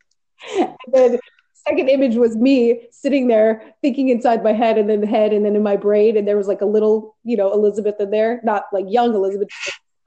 And 0.59 0.77
then 0.93 1.19
second 1.67 1.89
image 1.89 2.15
was 2.15 2.37
me 2.37 2.87
sitting 2.91 3.27
there 3.27 3.75
thinking 3.83 4.09
inside 4.09 4.45
my 4.45 4.53
head 4.53 4.79
and 4.79 4.89
then 4.89 5.01
the 5.01 5.07
head 5.07 5.33
and 5.33 5.45
then 5.45 5.57
in 5.57 5.63
my 5.63 5.77
brain 5.77 6.17
and 6.17 6.27
there 6.27 6.37
was 6.37 6.47
like 6.47 6.61
a 6.61 6.67
little 6.67 7.17
you 7.25 7.37
know 7.37 7.53
elizabeth 7.53 7.97
in 7.99 8.11
there 8.11 8.41
not 8.45 8.67
like 8.73 8.85
young 8.87 9.13
elizabeth 9.13 9.49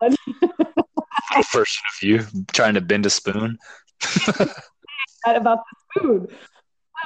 version 1.51 1.83
of 1.91 2.01
you 2.01 2.25
trying 2.53 2.75
to 2.75 2.79
bend 2.79 3.05
a 3.05 3.09
spoon 3.09 3.57
about 5.25 5.59
the 5.93 6.01
food. 6.01 6.31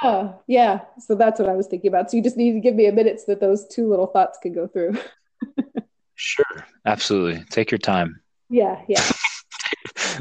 Uh, 0.04 0.34
yeah, 0.46 0.80
so 0.98 1.14
that's 1.14 1.40
what 1.40 1.48
I 1.48 1.54
was 1.54 1.66
thinking 1.66 1.88
about. 1.88 2.10
So 2.10 2.18
you 2.18 2.22
just 2.22 2.36
need 2.36 2.52
to 2.52 2.60
give 2.60 2.74
me 2.74 2.84
a 2.84 2.92
minute 2.92 3.20
so 3.20 3.24
that 3.28 3.40
those 3.40 3.66
two 3.66 3.88
little 3.88 4.06
thoughts 4.06 4.38
can 4.42 4.52
go 4.52 4.66
through. 4.66 4.98
sure, 6.14 6.66
absolutely. 6.84 7.42
Take 7.48 7.70
your 7.70 7.78
time. 7.78 8.20
Yeah, 8.50 8.82
yeah. 8.86 9.02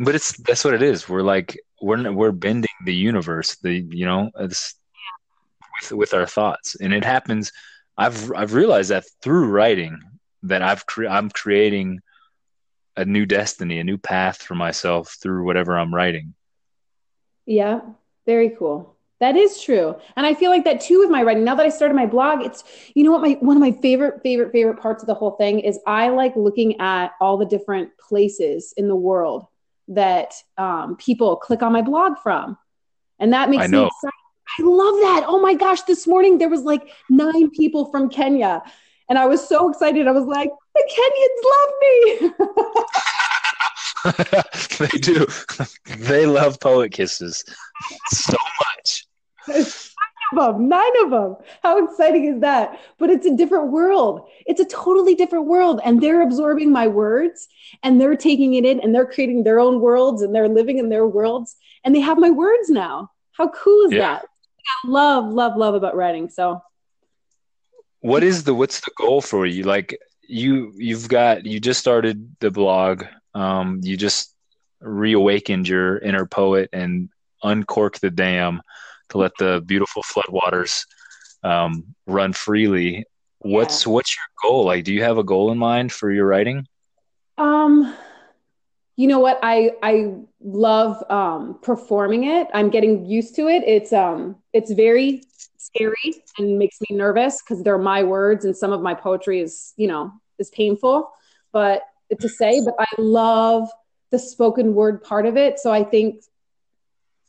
but 0.00 0.14
it's 0.14 0.36
that's 0.42 0.64
what 0.64 0.74
it 0.74 0.82
is. 0.82 1.08
We're 1.08 1.22
like 1.22 1.58
we're 1.80 2.12
we're 2.12 2.30
bending 2.30 2.68
the 2.84 2.94
universe. 2.94 3.56
The 3.56 3.86
you 3.88 4.04
know 4.04 4.30
it's 4.38 4.74
with 5.80 5.92
with 5.92 6.12
our 6.12 6.26
thoughts, 6.26 6.76
and 6.78 6.92
it 6.92 7.02
happens. 7.02 7.52
I've 7.96 8.30
I've 8.32 8.52
realized 8.52 8.90
that 8.90 9.04
through 9.22 9.46
writing 9.46 9.98
that 10.42 10.60
I've 10.60 10.84
cre- 10.84 11.08
I'm 11.08 11.30
creating 11.30 12.00
a 12.98 13.06
new 13.06 13.24
destiny, 13.24 13.78
a 13.78 13.84
new 13.84 13.96
path 13.96 14.42
for 14.42 14.54
myself 14.54 15.16
through 15.22 15.46
whatever 15.46 15.78
I'm 15.78 15.94
writing. 15.94 16.34
Yeah, 17.46 17.80
very 18.30 18.50
cool. 18.50 18.96
That 19.18 19.36
is 19.36 19.60
true. 19.60 19.96
And 20.16 20.24
I 20.24 20.32
feel 20.34 20.50
like 20.50 20.64
that 20.64 20.80
too 20.80 21.00
with 21.00 21.10
my 21.10 21.22
writing. 21.22 21.44
Now 21.44 21.56
that 21.56 21.66
I 21.66 21.68
started 21.68 21.94
my 21.94 22.06
blog, 22.06 22.36
it's 22.42 22.62
you 22.94 23.02
know 23.04 23.12
what 23.14 23.22
my 23.22 23.32
one 23.40 23.56
of 23.56 23.60
my 23.60 23.72
favorite 23.86 24.22
favorite 24.22 24.52
favorite 24.52 24.78
parts 24.80 25.02
of 25.02 25.08
the 25.08 25.18
whole 25.20 25.32
thing 25.32 25.60
is 25.60 25.78
I 25.86 26.08
like 26.08 26.34
looking 26.36 26.80
at 26.80 27.08
all 27.20 27.36
the 27.36 27.44
different 27.44 27.90
places 27.98 28.72
in 28.76 28.86
the 28.88 29.00
world 29.08 29.46
that 29.88 30.32
um, 30.56 30.96
people 30.96 31.36
click 31.36 31.62
on 31.62 31.72
my 31.72 31.82
blog 31.82 32.12
from. 32.22 32.56
And 33.18 33.32
that 33.34 33.50
makes 33.50 33.68
me 33.68 33.84
excited. 33.86 34.20
I 34.58 34.62
love 34.62 34.94
that. 35.06 35.24
Oh 35.26 35.40
my 35.40 35.54
gosh, 35.54 35.82
this 35.82 36.06
morning 36.06 36.38
there 36.38 36.48
was 36.48 36.62
like 36.62 36.88
nine 37.10 37.50
people 37.50 37.90
from 37.90 38.08
Kenya. 38.08 38.62
And 39.10 39.18
I 39.18 39.26
was 39.26 39.46
so 39.46 39.68
excited. 39.68 40.06
I 40.06 40.12
was 40.12 40.24
like, 40.24 40.50
the 40.74 40.84
Kenyans 40.96 41.40
love 41.52 41.72
me. 41.82 42.46
they 44.78 44.98
do. 44.98 45.26
they 45.98 46.26
love 46.26 46.60
poet 46.60 46.92
kisses 46.92 47.44
so 48.08 48.36
much. 48.60 49.06
Nine 49.48 49.66
of 50.38 50.54
them. 50.54 50.68
Nine 50.68 51.04
of 51.04 51.10
them. 51.10 51.36
How 51.62 51.84
exciting 51.84 52.24
is 52.26 52.40
that? 52.40 52.78
But 52.98 53.10
it's 53.10 53.26
a 53.26 53.36
different 53.36 53.72
world. 53.72 54.28
It's 54.46 54.60
a 54.60 54.64
totally 54.64 55.14
different 55.14 55.46
world. 55.46 55.80
And 55.84 56.00
they're 56.00 56.22
absorbing 56.22 56.72
my 56.72 56.86
words 56.86 57.48
and 57.82 58.00
they're 58.00 58.16
taking 58.16 58.54
it 58.54 58.64
in 58.64 58.80
and 58.80 58.94
they're 58.94 59.06
creating 59.06 59.44
their 59.44 59.60
own 59.60 59.80
worlds 59.80 60.22
and 60.22 60.34
they're 60.34 60.48
living 60.48 60.78
in 60.78 60.88
their 60.88 61.06
worlds. 61.06 61.56
And 61.84 61.94
they 61.94 62.00
have 62.00 62.18
my 62.18 62.30
words 62.30 62.68
now. 62.68 63.10
How 63.32 63.48
cool 63.48 63.86
is 63.86 63.92
yeah. 63.92 63.98
that? 63.98 64.24
I 64.24 64.88
love, 64.88 65.32
love, 65.32 65.56
love 65.56 65.74
about 65.74 65.96
writing. 65.96 66.28
So 66.28 66.62
what 68.00 68.22
is 68.22 68.44
the 68.44 68.54
what's 68.54 68.80
the 68.80 68.92
goal 68.96 69.20
for 69.20 69.46
you? 69.46 69.64
Like 69.64 69.98
you 70.22 70.72
you've 70.76 71.08
got 71.08 71.44
you 71.44 71.60
just 71.60 71.80
started 71.80 72.36
the 72.40 72.50
blog 72.50 73.04
um, 73.34 73.80
you 73.82 73.96
just 73.96 74.34
reawakened 74.80 75.68
your 75.68 75.98
inner 75.98 76.26
poet 76.26 76.70
and 76.72 77.08
uncorked 77.42 78.00
the 78.00 78.10
dam 78.10 78.62
to 79.10 79.18
let 79.18 79.32
the 79.38 79.62
beautiful 79.66 80.02
floodwaters 80.02 80.84
um, 81.42 81.94
run 82.06 82.32
freely. 82.32 83.04
What's 83.38 83.86
yeah. 83.86 83.92
what's 83.92 84.16
your 84.16 84.50
goal? 84.50 84.64
Like, 84.64 84.84
do 84.84 84.92
you 84.92 85.02
have 85.02 85.18
a 85.18 85.24
goal 85.24 85.50
in 85.50 85.58
mind 85.58 85.92
for 85.92 86.10
your 86.10 86.26
writing? 86.26 86.66
Um, 87.38 87.94
you 88.96 89.06
know 89.06 89.18
what? 89.18 89.38
I 89.42 89.72
I 89.82 90.14
love 90.40 91.02
um, 91.10 91.58
performing 91.62 92.24
it. 92.24 92.48
I'm 92.52 92.68
getting 92.68 93.06
used 93.06 93.34
to 93.36 93.48
it. 93.48 93.62
It's 93.66 93.92
um 93.92 94.36
it's 94.52 94.72
very 94.72 95.22
scary 95.56 96.22
and 96.38 96.58
makes 96.58 96.80
me 96.82 96.96
nervous 96.96 97.42
because 97.42 97.62
they're 97.62 97.78
my 97.78 98.02
words 98.02 98.44
and 98.44 98.56
some 98.56 98.72
of 98.72 98.82
my 98.82 98.94
poetry 98.94 99.40
is 99.40 99.72
you 99.76 99.86
know 99.86 100.12
is 100.38 100.50
painful. 100.50 101.10
But 101.52 101.82
to 102.18 102.28
say, 102.28 102.60
but 102.64 102.74
I 102.78 102.86
love 102.98 103.68
the 104.10 104.18
spoken 104.18 104.74
word 104.74 105.02
part 105.02 105.26
of 105.26 105.36
it. 105.36 105.60
So 105.60 105.70
I 105.70 105.84
think, 105.84 106.24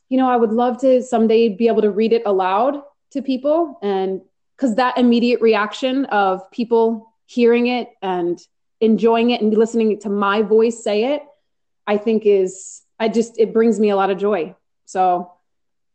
you 0.10 0.18
know, 0.18 0.30
I 0.30 0.36
would 0.36 0.52
love 0.52 0.80
to 0.82 1.04
someday 1.04 1.50
be 1.50 1.68
able 1.68 1.84
to 1.84 1.92
read 1.92 2.14
it 2.14 2.24
aloud 2.26 2.82
to 3.12 3.22
people. 3.22 3.78
And 3.82 4.22
because 4.56 4.76
that 4.76 4.98
immediate 4.98 5.42
reaction 5.42 6.06
of 6.06 6.50
people 6.52 7.14
hearing 7.26 7.68
it 7.68 7.90
and 8.02 8.40
enjoying 8.80 9.30
it 9.30 9.42
and 9.42 9.56
listening 9.56 10.00
to 10.00 10.10
my 10.10 10.42
voice 10.42 10.84
say 10.84 11.14
it, 11.14 11.24
I 11.86 11.98
think 11.98 12.26
is, 12.26 12.82
I 13.00 13.10
just, 13.10 13.40
it 13.40 13.54
brings 13.54 13.80
me 13.80 13.90
a 13.90 13.96
lot 13.96 14.10
of 14.10 14.18
joy. 14.18 14.56
So 14.86 15.32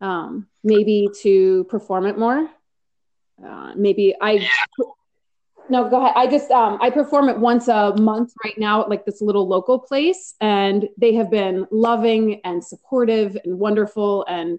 um, 0.01 0.47
maybe 0.63 1.09
to 1.23 1.65
perform 1.65 2.07
it 2.07 2.19
more. 2.19 2.49
Uh, 3.45 3.73
maybe 3.77 4.15
I 4.21 4.49
no, 5.69 5.89
go 5.89 6.01
ahead. 6.01 6.13
I 6.17 6.27
just 6.27 6.51
um, 6.51 6.79
I 6.81 6.91
perform 6.91 7.29
it 7.29 7.39
once 7.39 7.69
a 7.69 7.95
month 7.97 8.33
right 8.45 8.57
now 8.59 8.83
at 8.83 8.89
like 8.89 9.05
this 9.05 9.21
little 9.21 9.47
local 9.47 9.79
place, 9.79 10.35
and 10.41 10.89
they 10.97 11.15
have 11.15 11.31
been 11.31 11.67
loving 11.71 12.41
and 12.45 12.65
supportive 12.65 13.37
and 13.45 13.59
wonderful 13.59 14.25
and 14.29 14.59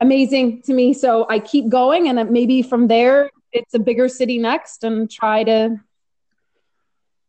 amazing 0.00 0.62
to 0.62 0.74
me. 0.74 0.94
So 0.94 1.26
I 1.28 1.38
keep 1.38 1.68
going, 1.68 2.08
and 2.08 2.30
maybe 2.30 2.62
from 2.62 2.88
there 2.88 3.30
it's 3.52 3.74
a 3.74 3.78
bigger 3.78 4.08
city 4.08 4.38
next, 4.38 4.84
and 4.84 5.10
try 5.10 5.44
to 5.44 5.80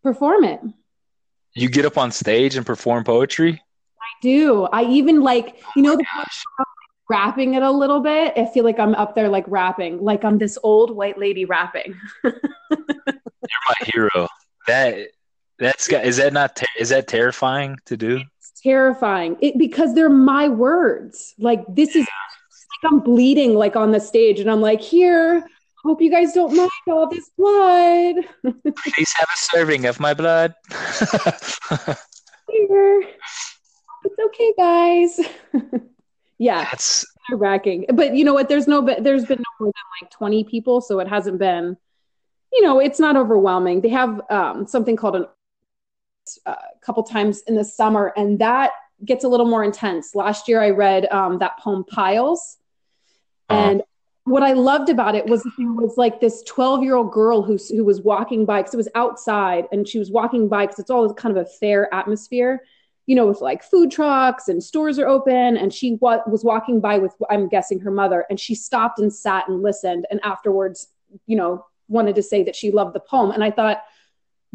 perform 0.03 0.43
it. 0.43 0.61
You 1.53 1.69
get 1.69 1.85
up 1.85 1.97
on 1.97 2.11
stage 2.11 2.55
and 2.55 2.65
perform 2.65 3.03
poetry. 3.03 3.61
I 4.01 4.21
do. 4.21 4.63
I 4.65 4.83
even 4.83 5.21
like 5.21 5.61
you 5.75 5.81
know 5.81 5.95
the 5.95 6.05
rapping 7.09 7.53
it 7.53 7.63
a 7.63 7.71
little 7.71 7.99
bit. 7.99 8.33
I 8.35 8.45
feel 8.45 8.63
like 8.63 8.79
I'm 8.79 8.95
up 8.95 9.15
there 9.15 9.29
like 9.29 9.45
rapping, 9.47 10.01
like 10.01 10.23
I'm 10.23 10.37
this 10.37 10.57
old 10.63 10.95
white 10.95 11.17
lady 11.17 11.45
rapping. 11.45 11.95
You're 12.71 13.65
my 13.67 13.75
hero. 13.93 14.27
That 14.67 15.07
that's 15.59 15.87
is 15.89 16.17
that 16.17 16.33
not 16.33 16.61
is 16.79 16.89
that 16.89 17.07
terrifying 17.07 17.77
to 17.85 17.97
do? 17.97 18.21
It's 18.39 18.61
terrifying. 18.61 19.37
It 19.41 19.57
because 19.57 19.93
they're 19.93 20.09
my 20.09 20.49
words. 20.49 21.33
Like 21.37 21.63
this 21.67 21.89
is 21.95 22.05
like 22.05 22.91
I'm 22.91 22.99
bleeding 22.99 23.53
like 23.53 23.75
on 23.75 23.91
the 23.91 23.99
stage 23.99 24.39
and 24.39 24.49
I'm 24.49 24.61
like 24.61 24.81
here 24.81 25.45
hope 25.85 26.01
you 26.01 26.09
guys 26.09 26.33
don't 26.33 26.55
mind 26.55 26.69
all 26.87 27.07
this 27.07 27.29
blood. 27.37 28.15
Please 28.43 29.13
have 29.13 29.29
a 29.31 29.37
serving 29.37 29.85
of 29.85 29.99
my 29.99 30.13
blood. 30.13 30.55
Here. 32.49 33.03
It's 34.03 34.19
okay, 34.25 34.53
guys. 34.57 35.19
yeah, 36.37 36.63
That's 36.65 37.05
nerve 37.29 37.39
wracking. 37.39 37.85
But 37.93 38.15
you 38.15 38.25
know 38.25 38.33
what? 38.33 38.49
There's 38.49 38.67
no, 38.67 38.81
but 38.81 39.03
there's 39.03 39.25
been 39.25 39.39
no 39.39 39.65
more 39.65 39.67
than 39.67 40.01
like 40.01 40.11
20 40.11 40.43
people, 40.45 40.81
so 40.81 40.99
it 40.99 41.07
hasn't 41.07 41.37
been, 41.37 41.77
you 42.55 42.61
know, 42.63 42.79
it's 42.79 42.99
not 42.99 43.15
overwhelming. 43.17 43.81
They 43.81 43.89
have 43.89 44.21
um, 44.31 44.65
something 44.65 44.95
called 44.95 45.15
an 45.17 45.27
a 46.47 46.49
uh, 46.51 46.55
couple 46.81 47.03
times 47.03 47.43
in 47.47 47.55
the 47.55 47.63
summer, 47.63 48.11
and 48.17 48.39
that 48.39 48.71
gets 49.03 49.23
a 49.23 49.27
little 49.27 49.45
more 49.45 49.63
intense. 49.63 50.15
Last 50.15 50.47
year, 50.47 50.59
I 50.61 50.71
read 50.71 51.05
um, 51.11 51.37
that 51.39 51.59
poem 51.59 51.83
Piles, 51.83 52.57
Uh-huh. 53.49 53.61
and 53.61 53.83
what 54.23 54.41
I 54.41 54.53
loved 54.53 54.89
about 54.89 55.13
it 55.13 55.27
was 55.27 55.43
there 55.55 55.71
was 55.71 55.97
like 55.97 56.19
this 56.19 56.41
12 56.47 56.81
year 56.81 56.95
old 56.95 57.11
girl 57.11 57.43
who 57.43 57.57
who 57.69 57.83
was 57.85 58.01
walking 58.01 58.43
by 58.45 58.61
because 58.61 58.73
it 58.73 58.77
was 58.77 58.89
outside, 58.95 59.67
and 59.71 59.87
she 59.87 59.99
was 59.99 60.09
walking 60.09 60.47
by 60.47 60.65
because 60.65 60.79
it's 60.79 60.89
all 60.89 61.13
kind 61.13 61.37
of 61.37 61.45
a 61.45 61.49
fair 61.49 61.93
atmosphere. 61.93 62.63
You 63.05 63.15
know, 63.15 63.27
with 63.27 63.41
like 63.41 63.61
food 63.61 63.91
trucks 63.91 64.47
and 64.47 64.63
stores 64.63 64.97
are 64.97 65.07
open, 65.07 65.57
and 65.57 65.71
she 65.71 65.97
wa- 66.01 66.23
was 66.25 66.43
walking 66.43 66.81
by 66.81 66.97
with, 66.97 67.13
I'm 67.29 67.47
guessing, 67.47 67.79
her 67.81 67.91
mother, 67.91 68.25
and 68.31 68.39
she 68.39 68.55
stopped 68.55 68.97
and 68.97 69.13
sat 69.13 69.47
and 69.47 69.61
listened, 69.61 70.07
and 70.09 70.19
afterwards, 70.23 70.87
you 71.27 71.35
know, 71.35 71.63
wanted 71.87 72.15
to 72.15 72.23
say 72.23 72.43
that 72.43 72.55
she 72.55 72.71
loved 72.71 72.93
the 72.93 72.99
poem. 72.99 73.31
And 73.31 73.43
I 73.43 73.51
thought, 73.51 73.83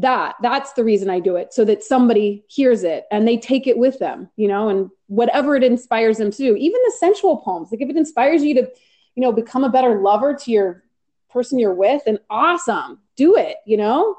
that 0.01 0.37
that's 0.40 0.73
the 0.73 0.85
reason 0.85 1.11
I 1.11 1.21
do 1.21 1.37
it 1.37 1.53
so 1.53 1.62
that 1.66 1.85
somebody 1.85 2.45
hears 2.49 2.85
it 2.85 3.05
and 3.11 3.29
they 3.29 3.37
take 3.37 3.66
it 3.66 3.77
with 3.77 3.99
them, 3.99 4.31
you 4.37 4.49
know, 4.49 4.71
and 4.71 4.90
whatever 5.09 5.57
it 5.57 5.62
inspires 5.62 6.16
them 6.16 6.31
to 6.31 6.37
do, 6.38 6.57
even 6.57 6.81
the 6.87 6.95
sensual 6.99 7.38
poems, 7.38 7.69
like 7.71 7.83
if 7.83 7.90
it 7.90 7.97
inspires 7.97 8.43
you 8.43 8.55
to, 8.55 8.71
you 9.14 9.23
know, 9.23 9.31
become 9.31 9.62
a 9.62 9.69
better 9.69 10.01
lover 10.01 10.35
to 10.35 10.51
your 10.51 10.85
person 11.29 11.59
you're 11.59 11.75
with, 11.75 12.03
and 12.07 12.19
awesome, 12.31 12.99
do 13.16 13.37
it, 13.37 13.57
you 13.66 13.77
know. 13.77 14.16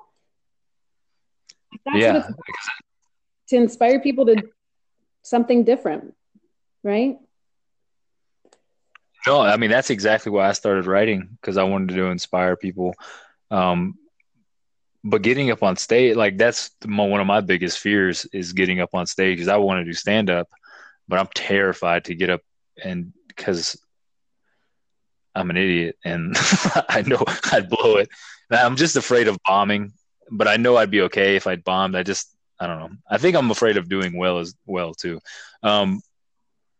That's 1.85 1.97
yeah. 1.97 2.13
what 2.13 2.25
it's 2.27 2.69
to 3.47 3.55
inspire 3.55 3.99
people 3.99 4.27
to 4.27 4.43
something 5.23 5.63
different, 5.63 6.13
right? 6.83 7.17
No, 9.27 9.41
I 9.41 9.57
mean 9.57 9.69
that's 9.69 9.89
exactly 9.89 10.31
why 10.31 10.47
I 10.49 10.53
started 10.53 10.87
writing 10.87 11.37
because 11.39 11.57
I 11.57 11.63
wanted 11.63 11.95
to 11.95 12.05
inspire 12.05 12.55
people. 12.55 12.93
Um, 13.51 13.95
but 15.03 15.21
getting 15.21 15.51
up 15.51 15.63
on 15.63 15.77
stage, 15.77 16.15
like 16.15 16.37
that's 16.37 16.71
mo- 16.85 17.05
one 17.05 17.21
of 17.21 17.27
my 17.27 17.41
biggest 17.41 17.79
fears 17.79 18.25
is 18.33 18.53
getting 18.53 18.79
up 18.81 18.89
on 18.93 19.05
stage 19.05 19.37
because 19.37 19.47
I 19.47 19.57
want 19.57 19.79
to 19.79 19.85
do 19.85 19.93
stand 19.93 20.29
up, 20.29 20.47
but 21.07 21.19
I'm 21.19 21.29
terrified 21.33 22.05
to 22.05 22.15
get 22.15 22.29
up 22.29 22.41
and 22.83 23.13
because 23.27 23.77
I'm 25.35 25.49
an 25.49 25.57
idiot 25.57 25.97
and 26.03 26.35
I 26.89 27.03
know 27.05 27.23
I'd 27.51 27.69
blow 27.69 27.97
it. 27.97 28.09
I'm 28.49 28.75
just 28.75 28.95
afraid 28.97 29.27
of 29.27 29.37
bombing, 29.47 29.93
but 30.29 30.47
I 30.47 30.57
know 30.57 30.77
I'd 30.77 30.91
be 30.91 31.01
okay 31.03 31.35
if 31.35 31.47
I'd 31.47 31.63
bombed. 31.63 31.95
I 31.95 32.03
just 32.03 32.35
I 32.59 32.67
don't 32.67 32.79
know. 32.79 32.89
I 33.09 33.17
think 33.17 33.35
I'm 33.35 33.49
afraid 33.49 33.77
of 33.77 33.89
doing 33.89 34.15
well 34.17 34.37
as 34.39 34.53
well 34.65 34.93
too. 34.93 35.19
Um, 35.63 36.01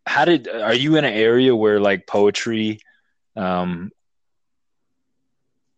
how 0.06 0.26
did 0.26 0.48
are 0.48 0.74
you 0.74 0.96
in 0.96 1.06
an 1.06 1.14
area 1.14 1.56
where 1.56 1.80
like 1.80 2.08
poetry 2.08 2.80
um 3.36 3.92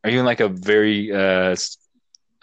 are 0.04 0.10
you 0.10 0.20
in 0.20 0.26
like 0.26 0.40
a 0.40 0.48
very 0.48 1.12
uh 1.12 1.56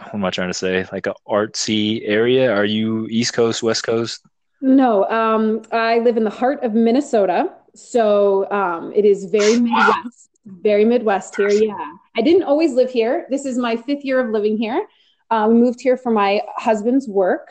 what 0.05 0.15
am 0.15 0.25
i 0.25 0.31
trying 0.31 0.49
to 0.49 0.55
say 0.55 0.87
like 0.93 1.07
a 1.07 1.15
artsy 1.29 2.03
area 2.05 2.53
are 2.53 2.65
you 2.65 3.07
east 3.11 3.33
coast 3.33 3.63
west 3.63 3.83
coast 3.85 4.21
No, 4.63 5.09
um, 5.09 5.63
I 5.73 6.01
live 6.01 6.17
in 6.19 6.25
the 6.25 6.37
heart 6.41 6.63
of 6.63 6.75
Minnesota, 6.75 7.49
so 7.75 8.45
um, 8.53 8.93
it 8.95 9.07
is 9.07 9.25
very 9.33 9.57
Midwest, 9.57 10.29
very 10.45 10.85
Midwest 10.85 11.35
here. 11.35 11.49
Yeah, 11.49 11.93
I 12.15 12.21
didn't 12.21 12.45
always 12.45 12.75
live 12.75 12.91
here. 12.91 13.25
This 13.31 13.47
is 13.47 13.57
my 13.57 13.75
fifth 13.77 14.05
year 14.05 14.21
of 14.21 14.29
living 14.37 14.59
here. 14.59 14.85
Uh, 15.31 15.47
we 15.49 15.55
moved 15.55 15.81
here 15.81 15.97
for 15.97 16.13
my 16.13 16.43
husband's 16.57 17.09
work 17.09 17.49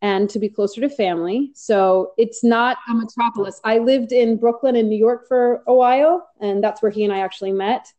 and 0.00 0.30
to 0.30 0.38
be 0.38 0.48
closer 0.48 0.80
to 0.80 0.88
family. 0.88 1.50
So 1.54 2.12
it's 2.16 2.44
not 2.44 2.78
a 2.88 2.94
metropolis. 2.94 3.60
I 3.64 3.78
lived 3.78 4.12
in 4.12 4.36
Brooklyn 4.36 4.76
and 4.76 4.88
New 4.88 4.96
York 4.96 5.26
for 5.26 5.62
a 5.66 5.74
while, 5.74 6.28
and 6.40 6.62
that's 6.62 6.80
where 6.82 6.90
he 6.90 7.04
and 7.04 7.12
I 7.12 7.20
actually 7.20 7.52
met. 7.52 7.92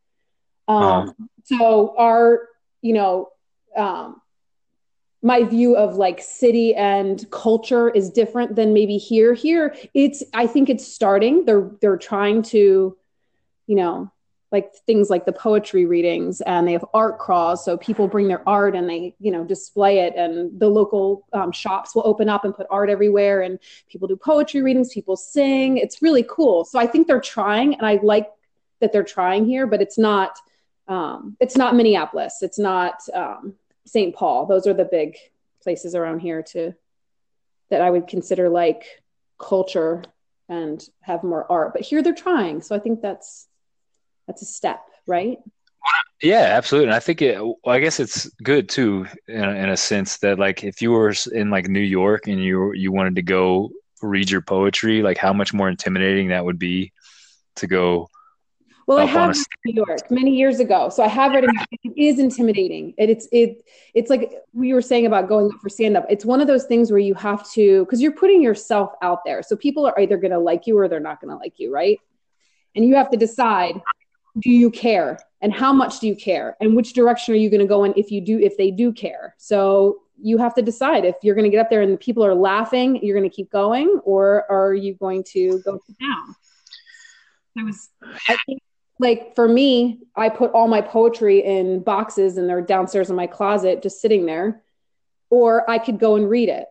Um, 0.68 1.16
So 1.44 1.96
our, 1.98 2.48
you 2.82 2.94
know, 2.94 3.30
um, 3.76 4.22
my 5.22 5.44
view 5.44 5.76
of 5.76 5.96
like 5.96 6.22
city 6.22 6.74
and 6.76 7.30
culture 7.32 7.90
is 7.90 8.10
different 8.10 8.56
than 8.56 8.72
maybe 8.74 8.98
here. 8.98 9.34
Here, 9.34 9.76
it's 9.94 10.24
I 10.34 10.48
think 10.48 10.70
it's 10.70 10.88
starting. 10.88 11.46
They're 11.46 11.72
they're 11.82 11.98
trying 11.98 12.44
to, 12.44 12.96
you 13.68 13.76
know, 13.76 14.12
like 14.52 14.74
things 14.88 15.10
like 15.10 15.26
the 15.26 15.32
poetry 15.32 15.86
readings 15.86 16.42
and 16.42 16.68
they 16.68 16.74
have 16.74 16.86
art 16.94 17.20
crawls. 17.20 17.64
So 17.64 17.78
people 17.78 18.08
bring 18.08 18.28
their 18.28 18.48
art 18.50 18.76
and 18.76 18.90
they 18.90 19.16
you 19.20 19.32
know 19.32 19.44
display 19.44 20.00
it 20.00 20.16
and 20.16 20.60
the 20.60 20.68
local 20.68 21.28
um, 21.34 21.52
shops 21.52 21.94
will 21.94 22.02
open 22.06 22.30
up 22.30 22.46
and 22.46 22.56
put 22.56 22.66
art 22.70 22.90
everywhere 22.90 23.42
and 23.42 23.60
people 23.90 24.08
do 24.08 24.16
poetry 24.16 24.62
readings 24.62 24.94
people 24.94 25.16
sing. 25.16 25.78
It's 25.78 26.02
really 26.02 26.26
cool. 26.28 26.66
So 26.66 26.80
i 26.80 26.88
think 26.88 27.08
they're 27.08 27.22
trying 27.22 27.76
and 27.76 27.86
i 27.86 28.00
like 28.02 28.30
that 28.80 28.92
they're 28.92 29.04
trying 29.04 29.46
here 29.46 29.68
but 29.68 29.82
it's 29.82 29.98
not 29.98 30.38
um, 30.88 31.38
it's 31.40 31.56
not 31.56 31.76
minneapolis. 31.76 32.40
It's 32.42 32.58
not 32.58 32.96
um, 33.14 33.54
st 33.86 34.16
paul. 34.16 34.48
Those 34.48 34.66
are 34.66 34.74
the 34.74 34.86
big 34.86 35.18
places 35.62 35.94
around 35.94 36.20
here 36.20 36.42
to 36.42 36.74
that 37.70 37.82
i 37.82 37.90
would 37.92 38.08
consider 38.08 38.50
like 38.50 38.84
culture 39.38 40.04
and 40.48 40.84
have 41.02 41.24
more 41.24 41.50
art. 41.52 41.74
But 41.74 41.84
here 41.84 42.02
they're 42.02 42.16
trying. 42.16 42.64
So 42.64 42.76
i 42.76 42.80
think 42.80 43.02
that's 43.02 43.49
that's 44.30 44.44
a 44.44 44.46
step 44.46 44.80
right? 45.08 45.40
Yeah 46.22 46.56
absolutely. 46.58 46.90
And 46.90 46.96
i 46.96 47.00
think 47.00 47.22
it 47.22 47.42
well, 47.42 47.58
i 47.68 47.80
guess 47.80 48.00
it's 48.00 48.30
good 48.44 48.70
too 48.70 49.08
in 49.28 49.44
a, 49.44 49.52
in 49.52 49.70
a 49.70 49.78
sense 49.78 50.18
that 50.18 50.38
like 50.38 50.64
if 50.64 50.82
you 50.82 50.92
were 50.92 51.14
in 51.34 51.50
like 51.50 51.68
new 51.68 51.80
york 51.80 52.28
and 52.28 52.44
you 52.44 52.74
you 52.74 52.92
wanted 52.92 53.16
to 53.16 53.22
go 53.22 53.72
read 54.02 54.30
your 54.30 54.42
poetry 54.42 55.02
like 55.02 55.18
how 55.18 55.34
much 55.34 55.54
more 55.54 55.70
intimidating 55.70 56.30
that 56.30 56.46
would 56.46 56.60
be 56.60 56.92
to 57.56 57.68
go 57.68 58.08
well 58.86 59.00
i 59.00 59.06
have 59.06 59.36
new 59.66 59.74
york 59.74 60.12
many 60.12 60.36
years 60.36 60.60
ago 60.60 60.90
so 60.90 61.04
i 61.04 61.08
have 61.08 61.32
read 61.32 61.46
it 61.46 61.52
it 61.84 61.94
is 61.96 62.20
intimidating. 62.20 62.94
It, 62.98 63.10
it's 63.10 63.28
it 63.32 63.64
it's 63.94 64.10
like 64.10 64.34
we 64.54 64.74
were 64.74 64.82
saying 64.82 65.06
about 65.06 65.28
going 65.28 65.48
up 65.48 65.60
for 65.62 65.70
stand 65.70 65.98
up 65.98 66.06
it's 66.10 66.26
one 66.26 66.42
of 66.42 66.48
those 66.48 66.66
things 66.66 66.92
where 66.92 67.00
you 67.00 67.14
have 67.16 67.50
to 67.52 67.86
because 67.86 68.02
you're 68.02 68.12
putting 68.12 68.42
yourself 68.42 68.92
out 69.02 69.20
there. 69.26 69.42
So 69.44 69.56
people 69.56 69.86
are 69.86 70.00
either 70.00 70.18
going 70.18 70.32
to 70.32 70.40
like 70.40 70.68
you 70.68 70.78
or 70.78 70.88
they're 70.88 71.00
not 71.00 71.22
going 71.22 71.32
to 71.32 71.38
like 71.38 71.54
you 71.58 71.74
right? 71.74 72.00
And 72.76 72.86
you 72.86 72.96
have 72.96 73.10
to 73.12 73.18
decide 73.18 73.82
do 74.40 74.50
you 74.50 74.72
care? 74.72 75.20
And 75.42 75.54
how 75.54 75.72
much 75.72 76.00
do 76.00 76.08
you 76.08 76.16
care? 76.16 76.58
And 76.60 76.76
which 76.76 76.94
direction 76.94 77.34
are 77.34 77.38
you 77.38 77.50
going 77.50 77.62
to 77.62 77.68
go 77.68 77.84
in 77.84 77.94
if 77.96 78.12
you 78.12 78.22
do 78.22 78.40
if 78.40 78.58
they 78.58 78.72
do 78.72 78.92
care? 78.92 79.36
So 79.38 80.02
you 80.22 80.38
have 80.38 80.54
to 80.56 80.62
decide 80.62 81.06
if 81.06 81.16
you're 81.24 81.36
going 81.36 81.46
to 81.46 81.50
get 81.50 81.60
up 81.60 81.70
there 81.70 81.82
and 81.82 81.94
the 81.94 81.98
people 81.98 82.26
are 82.26 82.36
laughing 82.36 83.00
you're 83.02 83.18
going 83.18 83.30
to 83.30 83.36
keep 83.36 83.50
going 83.52 84.00
or 84.04 84.50
are 84.52 84.74
you 84.74 84.94
going 84.96 85.24
to 85.24 85.62
go 85.64 85.80
down? 86.00 86.36
I 87.58 87.64
was 87.64 87.90
i 88.28 88.38
think 88.46 88.62
like 89.00 89.36
for 89.36 89.48
me 89.48 90.00
i 90.16 90.30
put 90.30 90.52
all 90.52 90.68
my 90.68 90.82
poetry 90.82 91.44
in 91.44 91.82
boxes 91.82 92.38
and 92.38 92.48
they're 92.48 92.62
downstairs 92.62 93.10
in 93.10 93.16
my 93.16 93.28
closet 93.28 93.82
just 93.82 94.00
sitting 94.00 94.26
there 94.26 94.62
or 95.30 95.70
i 95.70 95.78
could 95.78 96.00
go 96.00 96.16
and 96.16 96.30
read 96.30 96.50
it. 96.50 96.68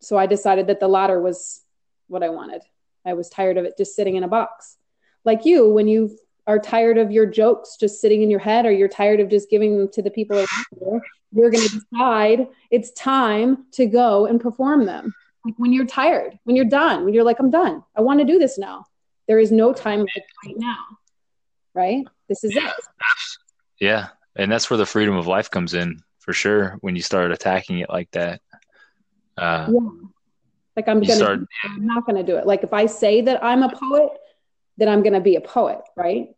So 0.00 0.16
i 0.16 0.26
decided 0.26 0.68
that 0.68 0.80
the 0.80 0.88
latter 0.88 1.20
was 1.20 1.62
what 2.08 2.22
i 2.22 2.28
wanted. 2.28 2.62
I 3.04 3.14
was 3.14 3.28
tired 3.28 3.58
of 3.58 3.64
it 3.64 3.76
just 3.76 3.96
sitting 3.96 4.16
in 4.16 4.24
a 4.24 4.28
box. 4.28 4.76
Like 5.24 5.44
you 5.44 5.68
when 5.68 5.88
you 5.88 6.16
are 6.46 6.58
tired 6.58 6.98
of 6.98 7.10
your 7.10 7.26
jokes 7.26 7.76
just 7.78 8.00
sitting 8.00 8.22
in 8.22 8.30
your 8.30 8.40
head 8.40 8.66
or 8.66 8.72
you're 8.72 8.88
tired 8.88 9.20
of 9.20 9.28
just 9.28 9.48
giving 9.50 9.78
them 9.78 9.88
to 9.92 10.02
the 10.02 10.10
people 10.10 10.36
around 10.36 10.48
you, 10.80 11.00
you're 11.32 11.50
going 11.50 11.66
to 11.66 11.80
decide 11.80 12.46
it's 12.70 12.90
time 12.92 13.66
to 13.72 13.86
go 13.86 14.26
and 14.26 14.40
perform 14.40 14.84
them. 14.84 15.14
Like 15.44 15.54
when 15.56 15.72
you're 15.72 15.86
tired, 15.86 16.38
when 16.44 16.56
you're 16.56 16.64
done, 16.64 17.04
when 17.04 17.12
you're 17.12 17.24
like, 17.24 17.38
I'm 17.38 17.50
done, 17.50 17.82
I 17.96 18.00
want 18.00 18.20
to 18.20 18.26
do 18.26 18.38
this 18.38 18.58
now. 18.58 18.86
There 19.26 19.38
is 19.38 19.50
no 19.50 19.72
time 19.72 20.00
like 20.00 20.24
right 20.44 20.56
now, 20.56 20.84
right? 21.74 22.04
This 22.28 22.44
is 22.44 22.56
it. 22.56 22.72
yeah 23.80 24.08
and 24.36 24.50
that's 24.50 24.70
where 24.70 24.76
the 24.76 24.86
freedom 24.86 25.16
of 25.16 25.26
life 25.26 25.50
comes 25.50 25.74
in 25.74 26.00
for 26.18 26.32
sure 26.32 26.78
when 26.80 26.96
you 26.96 27.02
start 27.02 27.32
attacking 27.32 27.78
it 27.78 27.90
like 27.90 28.10
that 28.12 28.40
uh 29.36 29.68
Yeah. 29.70 29.90
Like 30.76 30.88
I'm 30.88 31.00
gonna, 31.00 31.14
start- 31.14 31.40
I'm 31.64 31.86
not 31.86 32.04
gonna 32.04 32.24
do 32.24 32.36
it. 32.36 32.46
Like 32.46 32.64
if 32.64 32.72
I 32.72 32.86
say 32.86 33.20
that 33.22 33.44
I'm 33.44 33.62
a 33.62 33.68
poet, 33.68 34.10
then 34.76 34.88
I'm 34.88 35.02
gonna 35.02 35.20
be 35.20 35.36
a 35.36 35.40
poet, 35.40 35.80
right? 35.96 36.33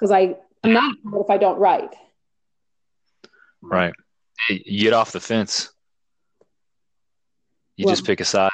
Because 0.00 0.10
I 0.10 0.34
I'm 0.64 0.72
not 0.72 0.94
if 1.14 1.28
I 1.30 1.36
don't 1.36 1.58
write. 1.58 1.94
right 3.62 3.92
you 4.48 4.84
get 4.84 4.94
off 4.94 5.12
the 5.12 5.20
fence 5.20 5.70
you 7.76 7.86
just 7.86 8.06
pick 8.06 8.20
a 8.20 8.24
side 8.24 8.50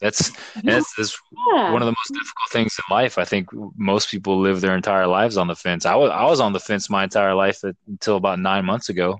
that's 0.00 0.30
that's, 0.64 0.94
that's 0.96 1.16
Yeah. 1.32 1.72
one 1.72 1.82
of 1.82 1.86
the 1.86 1.92
most 2.00 2.12
difficult 2.12 2.50
things 2.50 2.76
in 2.78 2.94
life. 2.94 3.16
I 3.16 3.24
think 3.24 3.48
most 3.76 4.10
people 4.10 4.38
live 4.38 4.60
their 4.60 4.76
entire 4.76 5.06
lives 5.06 5.38
on 5.38 5.46
the 5.46 5.56
fence. 5.56 5.86
I 5.86 5.94
was 5.94 6.10
I 6.10 6.24
was 6.24 6.38
on 6.40 6.52
the 6.52 6.60
fence 6.60 6.90
my 6.90 7.04
entire 7.04 7.34
life 7.34 7.64
at, 7.64 7.76
until 7.88 8.16
about 8.16 8.38
nine 8.38 8.66
months 8.66 8.90
ago. 8.90 9.18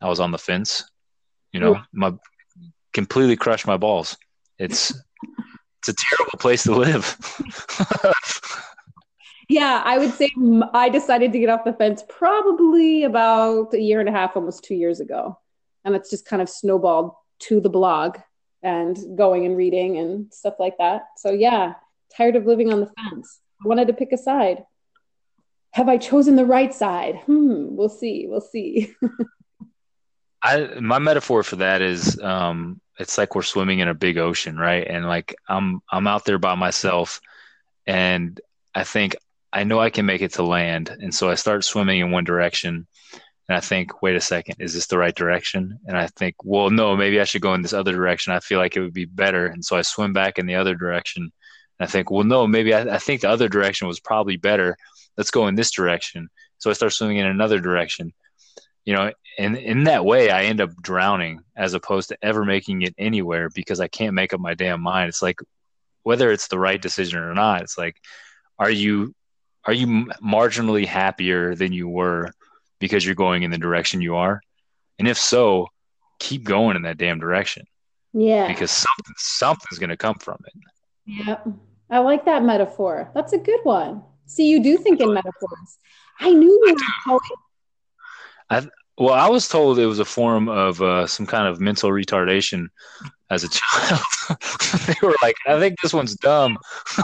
I 0.00 0.08
was 0.08 0.18
on 0.18 0.32
the 0.32 0.38
fence. 0.38 0.82
You 1.52 1.60
know, 1.60 1.74
Yeah. 1.74 1.82
my 1.92 2.12
completely 2.92 3.36
crushed 3.36 3.66
my 3.68 3.76
balls. 3.76 4.16
It's 4.58 4.90
it's 5.78 5.88
a 5.88 5.94
terrible 5.94 6.38
place 6.40 6.64
to 6.64 6.74
live. 6.74 7.16
Yeah, 9.50 9.82
I 9.84 9.98
would 9.98 10.14
say 10.14 10.30
I 10.72 10.88
decided 10.88 11.32
to 11.32 11.40
get 11.40 11.48
off 11.48 11.64
the 11.64 11.72
fence 11.72 12.04
probably 12.08 13.02
about 13.02 13.74
a 13.74 13.80
year 13.80 13.98
and 13.98 14.08
a 14.08 14.12
half, 14.12 14.36
almost 14.36 14.62
two 14.62 14.76
years 14.76 15.00
ago. 15.00 15.40
And 15.84 15.96
it's 15.96 16.08
just 16.08 16.24
kind 16.24 16.40
of 16.40 16.48
snowballed 16.48 17.14
to 17.40 17.60
the 17.60 17.68
blog 17.68 18.18
and 18.62 18.96
going 19.16 19.46
and 19.46 19.56
reading 19.56 19.98
and 19.98 20.32
stuff 20.32 20.54
like 20.60 20.78
that. 20.78 21.06
So, 21.16 21.32
yeah, 21.32 21.74
tired 22.16 22.36
of 22.36 22.46
living 22.46 22.72
on 22.72 22.78
the 22.78 22.92
fence. 23.02 23.40
I 23.64 23.66
wanted 23.66 23.88
to 23.88 23.92
pick 23.92 24.12
a 24.12 24.16
side. 24.16 24.64
Have 25.72 25.88
I 25.88 25.96
chosen 25.96 26.36
the 26.36 26.46
right 26.46 26.72
side? 26.72 27.16
Hmm, 27.26 27.74
we'll 27.74 27.88
see. 27.88 28.26
We'll 28.28 28.40
see. 28.40 28.94
I 30.44 30.78
my 30.80 31.00
metaphor 31.00 31.42
for 31.42 31.56
that 31.56 31.82
is 31.82 32.18
um 32.20 32.80
it's 33.00 33.18
like 33.18 33.34
we're 33.34 33.42
swimming 33.42 33.80
in 33.80 33.88
a 33.88 33.94
big 33.94 34.16
ocean, 34.16 34.56
right? 34.56 34.86
And 34.86 35.08
like 35.08 35.34
I'm 35.48 35.82
I'm 35.90 36.06
out 36.06 36.24
there 36.24 36.38
by 36.38 36.54
myself 36.54 37.20
and 37.84 38.40
I 38.74 38.84
think 38.84 39.16
I 39.52 39.64
know 39.64 39.80
I 39.80 39.90
can 39.90 40.06
make 40.06 40.22
it 40.22 40.32
to 40.34 40.42
land. 40.42 40.90
And 41.00 41.14
so 41.14 41.28
I 41.28 41.34
start 41.34 41.64
swimming 41.64 42.00
in 42.00 42.10
one 42.10 42.24
direction 42.24 42.86
and 43.50 43.56
I 43.56 43.60
think, 43.60 44.00
wait 44.00 44.14
a 44.14 44.20
second, 44.20 44.54
is 44.60 44.74
this 44.74 44.86
the 44.86 44.96
right 44.96 45.14
direction? 45.14 45.80
And 45.86 45.98
I 45.98 46.06
think, 46.06 46.36
well, 46.44 46.70
no, 46.70 46.96
maybe 46.96 47.20
I 47.20 47.24
should 47.24 47.42
go 47.42 47.52
in 47.54 47.62
this 47.62 47.72
other 47.72 47.90
direction. 47.90 48.32
I 48.32 48.38
feel 48.38 48.60
like 48.60 48.76
it 48.76 48.80
would 48.80 48.94
be 48.94 49.06
better. 49.06 49.46
And 49.46 49.64
so 49.64 49.76
I 49.76 49.82
swim 49.82 50.12
back 50.12 50.38
in 50.38 50.46
the 50.46 50.54
other 50.54 50.76
direction. 50.76 51.24
And 51.24 51.88
I 51.88 51.90
think, 51.90 52.12
well, 52.12 52.22
no, 52.22 52.46
maybe 52.46 52.72
I, 52.72 52.82
I 52.94 52.98
think 52.98 53.22
the 53.22 53.28
other 53.28 53.48
direction 53.48 53.88
was 53.88 53.98
probably 53.98 54.36
better. 54.36 54.76
Let's 55.16 55.32
go 55.32 55.48
in 55.48 55.56
this 55.56 55.72
direction. 55.72 56.28
So 56.58 56.70
I 56.70 56.74
start 56.74 56.92
swimming 56.92 57.16
in 57.16 57.26
another 57.26 57.58
direction. 57.58 58.12
You 58.84 58.94
know, 58.94 59.12
and 59.36 59.56
in 59.56 59.82
that 59.84 60.04
way, 60.04 60.30
I 60.30 60.44
end 60.44 60.60
up 60.60 60.70
drowning 60.80 61.40
as 61.56 61.74
opposed 61.74 62.10
to 62.10 62.18
ever 62.22 62.44
making 62.44 62.82
it 62.82 62.94
anywhere 62.98 63.48
because 63.52 63.80
I 63.80 63.88
can't 63.88 64.14
make 64.14 64.32
up 64.32 64.38
my 64.38 64.54
damn 64.54 64.80
mind. 64.80 65.08
It's 65.08 65.22
like 65.22 65.40
whether 66.04 66.30
it's 66.30 66.46
the 66.46 66.58
right 66.58 66.80
decision 66.80 67.18
or 67.18 67.34
not. 67.34 67.62
It's 67.62 67.76
like, 67.76 67.96
are 68.60 68.70
you 68.70 69.12
are 69.64 69.72
you 69.72 69.86
marginally 70.22 70.86
happier 70.86 71.54
than 71.54 71.72
you 71.72 71.88
were 71.88 72.32
because 72.78 73.04
you're 73.04 73.14
going 73.14 73.42
in 73.42 73.50
the 73.50 73.58
direction 73.58 74.00
you 74.00 74.16
are? 74.16 74.40
And 74.98 75.08
if 75.08 75.18
so, 75.18 75.68
keep 76.18 76.44
going 76.44 76.76
in 76.76 76.82
that 76.82 76.98
damn 76.98 77.18
direction. 77.18 77.66
Yeah. 78.12 78.48
Because 78.48 78.70
something 78.70 79.14
something's 79.16 79.78
going 79.78 79.90
to 79.90 79.96
come 79.96 80.16
from 80.16 80.38
it. 80.46 80.52
Yeah. 81.04 81.38
I 81.90 81.98
like 81.98 82.24
that 82.24 82.44
metaphor. 82.44 83.10
That's 83.14 83.32
a 83.32 83.38
good 83.38 83.60
one. 83.64 84.02
See, 84.26 84.48
you 84.48 84.62
do 84.62 84.76
think 84.76 85.00
in 85.00 85.12
metaphors. 85.12 85.78
I 86.20 86.30
knew 86.30 86.48
you 86.48 86.76
were 87.06 87.18
I, 88.50 88.66
well, 88.98 89.14
I 89.14 89.28
was 89.28 89.48
told 89.48 89.78
it 89.78 89.86
was 89.86 89.98
a 89.98 90.04
form 90.04 90.48
of 90.48 90.80
uh, 90.82 91.06
some 91.06 91.26
kind 91.26 91.48
of 91.48 91.60
mental 91.60 91.90
retardation 91.90 92.68
as 93.30 93.44
a 93.44 93.48
child. 93.48 94.00
they 94.86 94.94
were 95.02 95.14
like, 95.22 95.36
I 95.46 95.58
think 95.58 95.80
this 95.80 95.94
one's 95.94 96.14
dumb. 96.16 96.58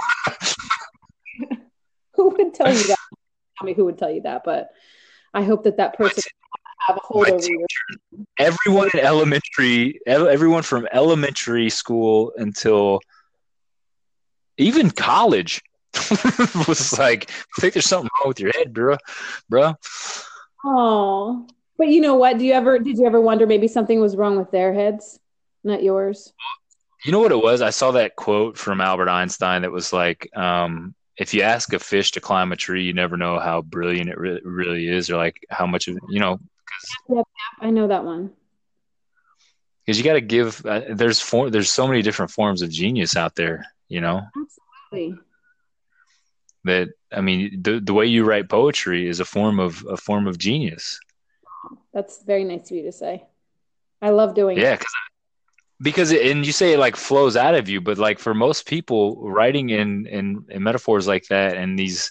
who 2.16 2.30
would 2.30 2.54
tell 2.54 2.72
you 2.72 2.82
that? 2.88 2.96
Tell 3.58 3.66
me 3.66 3.74
who 3.74 3.84
would 3.84 3.98
tell 3.98 4.10
you 4.10 4.22
that, 4.22 4.42
but 4.44 4.70
I 5.32 5.42
hope 5.42 5.64
that 5.64 5.76
that 5.76 5.96
person 5.96 6.22
have 6.86 6.96
a 6.96 7.00
hold 7.00 7.28
over 7.28 7.46
you. 7.46 7.66
Everyone 8.38 8.90
in 8.92 9.00
elementary, 9.00 10.00
everyone 10.06 10.62
from 10.62 10.88
elementary 10.92 11.70
school 11.70 12.32
until 12.36 13.00
even 14.58 14.90
college 14.90 15.62
was 16.68 16.98
like, 16.98 17.30
I 17.56 17.60
think 17.60 17.74
there's 17.74 17.86
something 17.86 18.10
wrong 18.18 18.28
with 18.28 18.40
your 18.40 18.52
head, 18.52 18.72
bro, 18.72 18.96
bro. 19.48 19.74
Oh, 20.64 21.46
but 21.78 21.88
you 21.88 22.00
know 22.00 22.14
what? 22.14 22.38
Do 22.38 22.44
you 22.44 22.52
ever 22.52 22.78
did 22.78 22.98
you 22.98 23.06
ever 23.06 23.20
wonder 23.20 23.46
maybe 23.46 23.68
something 23.68 24.00
was 24.00 24.16
wrong 24.16 24.36
with 24.36 24.50
their 24.50 24.72
heads, 24.72 25.18
not 25.64 25.82
yours? 25.82 26.32
You 27.04 27.12
know 27.12 27.20
what 27.20 27.32
it 27.32 27.42
was? 27.42 27.62
I 27.62 27.70
saw 27.70 27.92
that 27.92 28.16
quote 28.16 28.58
from 28.58 28.80
Albert 28.80 29.08
Einstein 29.08 29.62
that 29.62 29.70
was 29.70 29.92
like, 29.92 30.28
um, 30.36 30.94
if 31.16 31.32
you 31.32 31.42
ask 31.42 31.72
a 31.72 31.78
fish 31.78 32.12
to 32.12 32.20
climb 32.20 32.52
a 32.52 32.56
tree, 32.56 32.84
you 32.84 32.92
never 32.92 33.16
know 33.16 33.38
how 33.38 33.62
brilliant 33.62 34.10
it 34.10 34.18
re- 34.18 34.40
really 34.44 34.88
is, 34.88 35.10
or 35.10 35.16
like 35.16 35.44
how 35.50 35.66
much 35.66 35.88
of 35.88 35.98
you 36.08 36.20
know. 36.20 36.38
Yep, 37.08 37.16
yep, 37.16 37.26
I 37.60 37.70
know 37.70 37.88
that 37.88 38.04
one. 38.04 38.32
Because 39.84 39.98
you 39.98 40.04
got 40.04 40.14
to 40.14 40.20
give. 40.20 40.64
Uh, 40.66 40.82
there's 40.90 41.20
for, 41.20 41.48
there's 41.48 41.70
so 41.70 41.86
many 41.86 42.02
different 42.02 42.30
forms 42.30 42.60
of 42.60 42.70
genius 42.70 43.16
out 43.16 43.34
there, 43.34 43.66
you 43.88 44.00
know. 44.00 44.22
Absolutely. 44.90 45.18
That 46.64 46.88
I 47.12 47.20
mean, 47.20 47.62
the 47.62 47.80
the 47.80 47.94
way 47.94 48.06
you 48.06 48.24
write 48.24 48.48
poetry 48.48 49.08
is 49.08 49.20
a 49.20 49.24
form 49.24 49.60
of 49.60 49.86
a 49.88 49.96
form 49.96 50.26
of 50.26 50.38
genius. 50.38 50.98
That's 51.94 52.22
very 52.24 52.44
nice 52.44 52.70
of 52.70 52.76
you 52.76 52.82
to 52.82 52.92
say. 52.92 53.24
I 54.02 54.10
love 54.10 54.34
doing 54.34 54.58
yeah, 54.58 54.74
it. 54.74 54.80
because 54.80 54.92
because 55.80 56.10
it, 56.10 56.30
and 56.30 56.46
you 56.46 56.52
say 56.52 56.72
it 56.72 56.78
like 56.78 56.96
flows 56.96 57.36
out 57.36 57.54
of 57.54 57.68
you, 57.68 57.80
but 57.80 57.98
like 57.98 58.18
for 58.18 58.34
most 58.34 58.66
people, 58.66 59.28
writing 59.28 59.70
in, 59.70 60.06
in 60.06 60.46
in 60.48 60.62
metaphors 60.62 61.06
like 61.06 61.26
that 61.28 61.56
and 61.56 61.78
these 61.78 62.10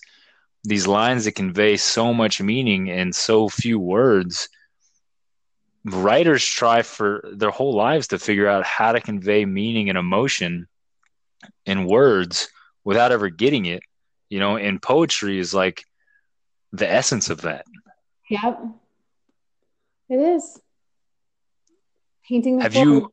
these 0.64 0.88
lines 0.88 1.26
that 1.26 1.34
convey 1.34 1.78
so 1.78 2.14
much 2.14 2.42
meaning 2.42 2.88
in 2.88 3.14
so 3.14 3.48
few 3.50 3.80
words, 3.80 4.50
writers 5.84 6.44
try 6.44 6.82
for 6.82 7.24
their 7.34 7.52
whole 7.52 7.76
lives 7.76 8.08
to 8.08 8.20
figure 8.20 8.48
out 8.48 8.66
how 8.66 8.92
to 8.92 9.00
convey 9.00 9.46
meaning 9.46 9.90
and 9.90 9.98
emotion 9.98 10.68
in 11.66 11.86
words 11.86 12.50
without 12.84 13.12
ever 13.12 13.30
getting 13.30 13.66
it. 13.66 13.84
You 14.30 14.40
know, 14.40 14.58
and 14.58 14.82
poetry 14.82 15.40
is 15.40 15.54
like 15.54 15.84
the 16.72 16.90
essence 16.90 17.30
of 17.30 17.42
that. 17.42 17.66
Yep. 18.30 18.60
It 20.10 20.20
is. 20.20 20.60
Painting. 22.28 22.60
have 22.60 22.74
you 22.74 23.12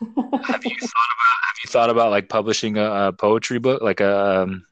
have 0.00 0.64
you 0.64 0.76
thought 0.78 1.10
about 1.14 1.38
have 1.44 1.56
you 1.64 1.68
thought 1.68 1.90
about 1.90 2.10
like 2.10 2.28
publishing 2.28 2.76
a, 2.76 3.08
a 3.08 3.12
poetry 3.12 3.58
book, 3.58 3.82
like 3.82 4.00
a 4.00 4.42
um, 4.42 4.66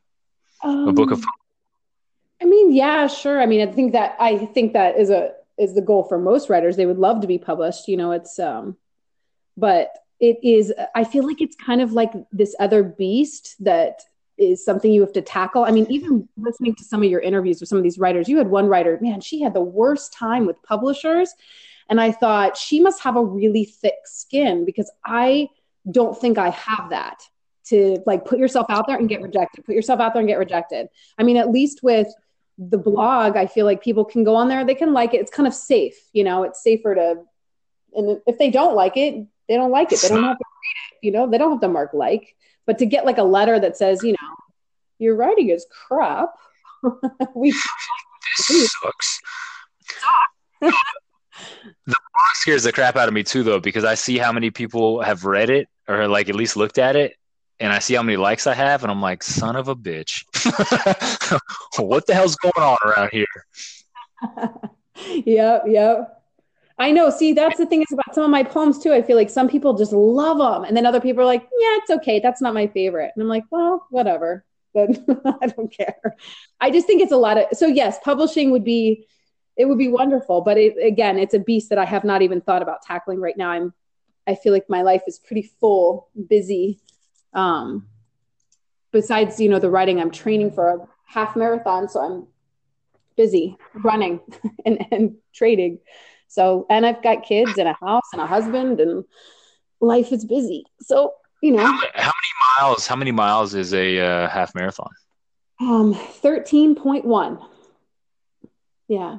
um, 0.62 0.88
a 0.88 0.92
book 0.92 1.10
of? 1.10 1.18
Um, 1.18 1.30
I 2.42 2.44
mean, 2.44 2.72
yeah, 2.72 3.06
sure. 3.06 3.40
I 3.40 3.46
mean, 3.46 3.66
I 3.66 3.72
think 3.72 3.92
that 3.92 4.16
I 4.20 4.38
think 4.38 4.72
that 4.74 4.98
is 4.98 5.10
a 5.10 5.32
is 5.58 5.74
the 5.74 5.82
goal 5.82 6.04
for 6.04 6.18
most 6.18 6.48
writers. 6.48 6.76
They 6.76 6.86
would 6.86 6.98
love 6.98 7.20
to 7.22 7.26
be 7.26 7.38
published. 7.38 7.88
You 7.88 7.96
know, 7.96 8.12
it's 8.12 8.38
um, 8.38 8.76
but 9.56 9.96
it 10.20 10.38
is. 10.42 10.72
I 10.94 11.04
feel 11.04 11.26
like 11.26 11.40
it's 11.40 11.56
kind 11.56 11.80
of 11.80 11.92
like 11.92 12.12
this 12.32 12.54
other 12.60 12.82
beast 12.82 13.56
that 13.60 14.00
is 14.38 14.64
something 14.64 14.92
you 14.92 15.00
have 15.00 15.14
to 15.14 15.22
tackle. 15.22 15.64
I 15.64 15.70
mean, 15.70 15.86
even 15.88 16.28
listening 16.36 16.74
to 16.76 16.84
some 16.84 17.02
of 17.02 17.10
your 17.10 17.20
interviews 17.20 17.58
with 17.60 17.68
some 17.68 17.78
of 17.78 17.84
these 17.84 17.98
writers, 17.98 18.28
you 18.28 18.36
had 18.36 18.48
one 18.48 18.66
writer, 18.66 18.98
man, 19.00 19.20
she 19.20 19.40
had 19.40 19.54
the 19.54 19.62
worst 19.62 20.12
time 20.12 20.46
with 20.46 20.62
publishers 20.62 21.34
and 21.88 22.00
I 22.00 22.12
thought 22.12 22.56
she 22.56 22.80
must 22.80 23.02
have 23.02 23.16
a 23.16 23.24
really 23.24 23.64
thick 23.64 23.94
skin 24.04 24.64
because 24.64 24.90
I 25.04 25.48
don't 25.90 26.18
think 26.18 26.38
I 26.38 26.50
have 26.50 26.90
that 26.90 27.22
to 27.66 28.02
like 28.06 28.24
put 28.24 28.38
yourself 28.38 28.66
out 28.68 28.86
there 28.86 28.96
and 28.96 29.08
get 29.08 29.22
rejected, 29.22 29.64
put 29.64 29.74
yourself 29.74 30.00
out 30.00 30.12
there 30.14 30.20
and 30.20 30.28
get 30.28 30.38
rejected. 30.38 30.88
I 31.18 31.22
mean, 31.22 31.36
at 31.36 31.50
least 31.50 31.82
with 31.82 32.08
the 32.58 32.78
blog, 32.78 33.36
I 33.36 33.46
feel 33.46 33.66
like 33.66 33.82
people 33.82 34.04
can 34.04 34.24
go 34.24 34.36
on 34.36 34.48
there, 34.48 34.64
they 34.64 34.74
can 34.74 34.92
like 34.92 35.14
it. 35.14 35.20
It's 35.20 35.30
kind 35.30 35.46
of 35.46 35.54
safe, 35.54 35.96
you 36.12 36.24
know, 36.24 36.44
it's 36.44 36.62
safer 36.62 36.94
to, 36.94 37.16
and 37.94 38.20
if 38.26 38.38
they 38.38 38.50
don't 38.50 38.74
like 38.74 38.96
it, 38.96 39.26
they 39.48 39.56
don't 39.56 39.70
like 39.70 39.92
it. 39.92 40.00
They 40.00 40.08
don't 40.08 40.22
have 40.22 40.38
to 40.38 40.44
read 40.44 40.96
it, 40.96 41.06
you 41.06 41.12
know, 41.12 41.28
they 41.28 41.38
don't 41.38 41.52
have 41.52 41.60
to 41.60 41.68
mark 41.68 41.92
like, 41.92 42.36
but 42.66 42.78
to 42.78 42.86
get 42.86 43.04
like 43.04 43.18
a 43.18 43.24
letter 43.24 43.58
that 43.58 43.76
says, 43.76 44.02
you 44.02 44.12
know, 44.12 44.34
your 44.98 45.16
writing 45.16 45.50
is 45.50 45.66
crap. 45.70 46.30
we 47.34 47.50
this 48.48 48.72
sucks. 48.82 49.20
the 51.64 51.94
book 51.94 52.34
scares 52.34 52.64
the 52.64 52.72
crap 52.72 52.96
out 52.96 53.08
of 53.08 53.14
me 53.14 53.22
too, 53.22 53.42
though, 53.42 53.60
because 53.60 53.84
I 53.84 53.94
see 53.94 54.18
how 54.18 54.32
many 54.32 54.50
people 54.50 55.00
have 55.02 55.24
read 55.24 55.50
it 55.50 55.68
or 55.88 56.08
like 56.08 56.28
at 56.28 56.34
least 56.34 56.56
looked 56.56 56.78
at 56.78 56.96
it, 56.96 57.16
and 57.60 57.72
I 57.72 57.78
see 57.78 57.94
how 57.94 58.02
many 58.02 58.16
likes 58.16 58.46
I 58.46 58.54
have, 58.54 58.82
and 58.82 58.90
I'm 58.90 59.00
like, 59.00 59.22
son 59.22 59.56
of 59.56 59.68
a 59.68 59.76
bitch, 59.76 60.24
what 61.78 62.06
the 62.06 62.14
hell's 62.14 62.36
going 62.36 62.52
on 62.56 62.76
around 62.84 63.10
here? 63.12 63.26
yep, 65.24 65.64
yep. 65.66 66.12
I 66.78 66.92
know. 66.92 67.08
See, 67.08 67.32
that's 67.32 67.56
the 67.56 67.64
thing 67.66 67.80
is 67.80 67.92
about 67.92 68.14
some 68.14 68.24
of 68.24 68.30
my 68.30 68.42
poems 68.42 68.78
too. 68.78 68.92
I 68.92 69.00
feel 69.00 69.16
like 69.16 69.30
some 69.30 69.48
people 69.48 69.74
just 69.74 69.92
love 69.92 70.38
them, 70.38 70.64
and 70.64 70.76
then 70.76 70.84
other 70.84 71.00
people 71.00 71.22
are 71.22 71.26
like, 71.26 71.42
"Yeah, 71.42 71.78
it's 71.78 71.90
okay. 71.90 72.20
That's 72.20 72.42
not 72.42 72.52
my 72.52 72.66
favorite." 72.66 73.12
And 73.14 73.22
I'm 73.22 73.28
like, 73.28 73.44
"Well, 73.50 73.86
whatever." 73.90 74.44
But 74.74 74.90
I 75.42 75.46
don't 75.46 75.72
care. 75.72 75.96
I 76.60 76.70
just 76.70 76.86
think 76.86 77.00
it's 77.00 77.12
a 77.12 77.16
lot 77.16 77.38
of. 77.38 77.46
So 77.56 77.66
yes, 77.66 77.98
publishing 78.04 78.50
would 78.50 78.64
be 78.64 79.06
it 79.56 79.66
would 79.66 79.78
be 79.78 79.88
wonderful. 79.88 80.42
But 80.42 80.58
it, 80.58 80.74
again, 80.82 81.18
it's 81.18 81.34
a 81.34 81.38
beast 81.38 81.70
that 81.70 81.78
I 81.78 81.84
have 81.84 82.04
not 82.04 82.22
even 82.22 82.40
thought 82.40 82.62
about 82.62 82.82
tackling 82.82 83.20
right 83.20 83.36
now. 83.36 83.50
I'm, 83.50 83.72
I 84.26 84.34
feel 84.34 84.52
like 84.52 84.68
my 84.68 84.82
life 84.82 85.02
is 85.06 85.18
pretty 85.18 85.50
full, 85.60 86.08
busy. 86.28 86.80
Um, 87.32 87.86
besides, 88.92 89.40
you 89.40 89.48
know, 89.48 89.58
the 89.58 89.70
writing, 89.70 90.00
I'm 90.00 90.10
training 90.10 90.52
for 90.52 90.68
a 90.68 90.78
half 91.06 91.36
marathon, 91.36 91.88
so 91.88 92.00
I'm 92.00 92.26
busy 93.16 93.56
running 93.74 94.20
and, 94.66 94.86
and 94.90 95.16
trading. 95.34 95.78
So, 96.28 96.66
and 96.68 96.84
I've 96.84 97.02
got 97.02 97.24
kids 97.24 97.56
and 97.56 97.68
a 97.68 97.76
house 97.80 98.08
and 98.12 98.20
a 98.20 98.26
husband, 98.26 98.80
and 98.80 99.04
life 99.80 100.12
is 100.12 100.24
busy. 100.24 100.64
So, 100.80 101.14
you 101.42 101.52
know, 101.52 101.64
how, 101.64 101.80
how 101.94 102.12
many 102.12 102.60
miles? 102.60 102.86
How 102.86 102.96
many 102.96 103.12
miles 103.12 103.54
is 103.54 103.72
a 103.72 104.00
uh, 104.00 104.28
half 104.28 104.54
marathon? 104.54 104.88
Um, 105.60 105.94
thirteen 105.94 106.74
point 106.74 107.04
one. 107.04 107.38
Yeah. 108.88 109.18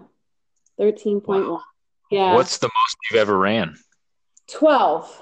13.1. 0.80 1.28
Wow. 1.28 1.62
Yeah. 2.12 2.36
What's 2.36 2.58
the 2.58 2.68
most 2.68 2.98
you've 3.10 3.20
ever 3.20 3.38
ran? 3.38 3.76
12. 4.52 5.22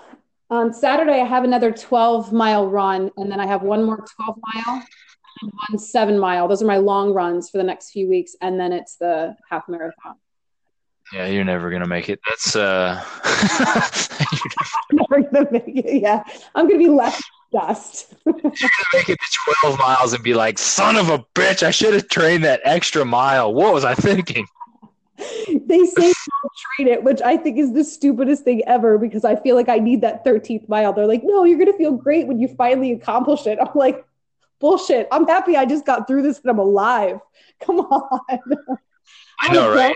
On 0.52 0.74
Saturday, 0.74 1.22
I 1.22 1.26
have 1.26 1.44
another 1.44 1.72
12 1.72 2.32
mile 2.32 2.68
run, 2.68 3.12
and 3.18 3.32
then 3.32 3.40
I 3.40 3.48
have 3.48 3.64
one 3.64 3.84
more 3.84 4.06
12 4.16 4.38
mile. 4.54 4.84
And 5.42 5.52
one 5.70 5.80
seven 5.80 6.18
mile. 6.18 6.48
Those 6.48 6.62
are 6.62 6.68
my 6.68 6.78
long 6.78 7.14
runs 7.14 7.50
for 7.50 7.58
the 7.58 7.64
next 7.64 7.92
few 7.92 8.08
weeks, 8.08 8.36
and 8.42 8.60
then 8.60 8.72
it's 8.72 8.96
the 8.96 9.36
half 9.50 9.68
marathon. 9.68 10.16
Yeah, 11.14 11.28
you're 11.28 11.44
never 11.44 11.70
gonna 11.70 11.88
make 11.88 12.10
it. 12.10 12.20
That's 12.26 12.56
uh 12.56 13.04
never 14.92 15.22
gonna 15.30 15.52
make 15.52 15.64
it. 15.68 16.02
Yeah, 16.02 16.24
I'm 16.56 16.68
gonna 16.68 16.80
be 16.80 16.88
left 16.88 17.22
dust. 17.52 18.14
you're 18.26 18.34
gonna 18.34 18.52
make 18.94 19.10
it 19.10 19.20
to 19.20 19.56
12 19.62 19.78
miles 19.78 20.14
and 20.14 20.24
be 20.24 20.34
like, 20.34 20.58
"Son 20.58 20.96
of 20.96 21.10
a 21.10 21.20
bitch! 21.36 21.64
I 21.64 21.72
should 21.72 21.94
have 21.94 22.08
trained 22.08 22.46
that 22.46 22.62
extra 22.64 23.04
mile. 23.04 23.54
What 23.54 23.74
was 23.74 23.84
I 23.84 23.94
thinking?" 23.94 24.48
they 25.66 25.86
say 25.86 26.02
don't 26.02 26.54
train 26.78 26.88
it, 26.88 27.04
which 27.04 27.22
I 27.22 27.38
think 27.38 27.58
is 27.58 27.74
the 27.74 27.84
stupidest 27.84 28.44
thing 28.44 28.64
ever 28.68 28.98
because 28.98 29.24
I 29.24 29.36
feel 29.36 29.56
like 29.56 29.70
I 29.70 29.78
need 29.78 30.02
that 30.02 30.26
13th 30.26 30.68
mile. 30.68 30.94
They're 30.94 31.08
like, 31.08 31.22
"No, 31.24 31.44
you're 31.44 31.60
gonna 31.60 31.78
feel 31.78 31.92
great 31.92 32.28
when 32.28 32.40
you 32.40 32.48
finally 32.50 32.92
accomplish 32.92 33.48
it." 33.48 33.58
I'm 33.62 33.72
like, 33.76 34.06
"Bullshit! 34.60 35.08
I'm 35.12 35.26
happy 35.26 35.56
I 35.56 35.66
just 35.66 35.86
got 35.86 36.08
through 36.08 36.24
this 36.24 36.40
and 36.42 36.52
I'm 36.52 36.60
alive. 36.60 37.20
Come 37.62 37.80
on." 37.80 38.40
I 39.40 39.54
know, 39.54 39.74
right? 39.74 39.96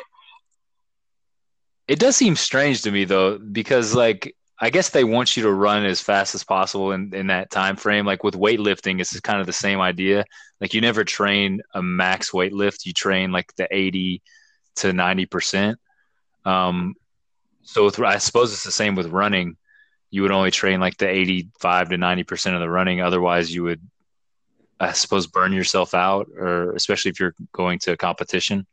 It 1.88 2.00
does 2.00 2.16
seem 2.16 2.36
strange 2.36 2.84
to 2.84 2.92
me 2.92 3.04
though, 3.04 3.38
because 3.38 3.94
like 3.94 4.36
I 4.62 4.70
guess 4.70 4.90
they 4.90 5.04
want 5.04 5.38
you 5.38 5.44
to 5.44 5.52
run 5.52 5.86
as 5.86 6.02
fast 6.02 6.36
as 6.36 6.44
possible 6.44 6.92
in, 6.92 7.14
in 7.14 7.28
that 7.28 7.50
time 7.50 7.78
frame. 7.78 8.06
Like 8.06 8.24
with 8.24 8.36
weightlifting, 8.36 9.00
it's 9.00 9.18
kind 9.22 9.40
of 9.40 9.48
the 9.48 9.54
same 9.54 9.80
idea. 9.80 10.26
Like 10.60 10.74
you 10.74 10.82
never 10.82 11.04
train 11.04 11.62
a 11.74 11.82
max 11.82 12.34
weight 12.34 12.54
lift, 12.54 12.86
you 12.86 12.94
train 12.94 13.32
like 13.32 13.54
the 13.56 13.68
80 13.72 14.22
to 14.80 14.94
90 14.94 15.26
percent. 15.26 15.80
Um, 16.46 16.96
so 17.64 17.86
with, 17.86 18.00
I 18.00 18.18
suppose 18.18 18.52
it's 18.54 18.64
the 18.64 18.72
same 18.72 18.96
with 18.96 19.08
running. 19.08 19.58
You 20.12 20.24
would 20.24 20.32
only 20.32 20.52
train 20.52 20.80
like 20.80 20.98
the 20.98 21.08
85 21.08 21.90
to 21.90 21.98
90 21.98 22.24
percent 22.24 22.56
of 22.56 22.62
the 22.62 22.70
running. 22.70 23.02
Otherwise, 23.02 23.54
you 23.54 23.64
would, 23.64 23.82
I 24.80 24.94
suppose, 24.94 25.28
burn 25.28 25.54
yourself 25.54 25.94
out, 25.94 26.28
or 26.36 26.74
especially 26.74 27.12
if 27.12 27.20
you're 27.20 27.36
going 27.54 27.80
to 27.80 27.92
a 27.92 27.98
competition. 27.98 28.66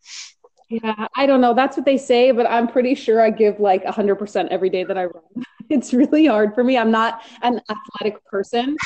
Yeah, 0.68 1.06
I 1.16 1.26
don't 1.26 1.40
know. 1.40 1.54
That's 1.54 1.76
what 1.76 1.86
they 1.86 1.96
say, 1.96 2.32
but 2.32 2.46
I'm 2.46 2.66
pretty 2.66 2.94
sure 2.94 3.20
I 3.20 3.30
give 3.30 3.60
like 3.60 3.84
100% 3.84 4.48
every 4.48 4.70
day 4.70 4.84
that 4.84 4.98
I 4.98 5.04
run. 5.04 5.22
It's 5.68 5.92
really 5.92 6.26
hard 6.26 6.54
for 6.54 6.62
me. 6.62 6.78
I'm 6.78 6.92
not 6.92 7.22
an 7.42 7.60
athletic 7.68 8.24
person. 8.26 8.76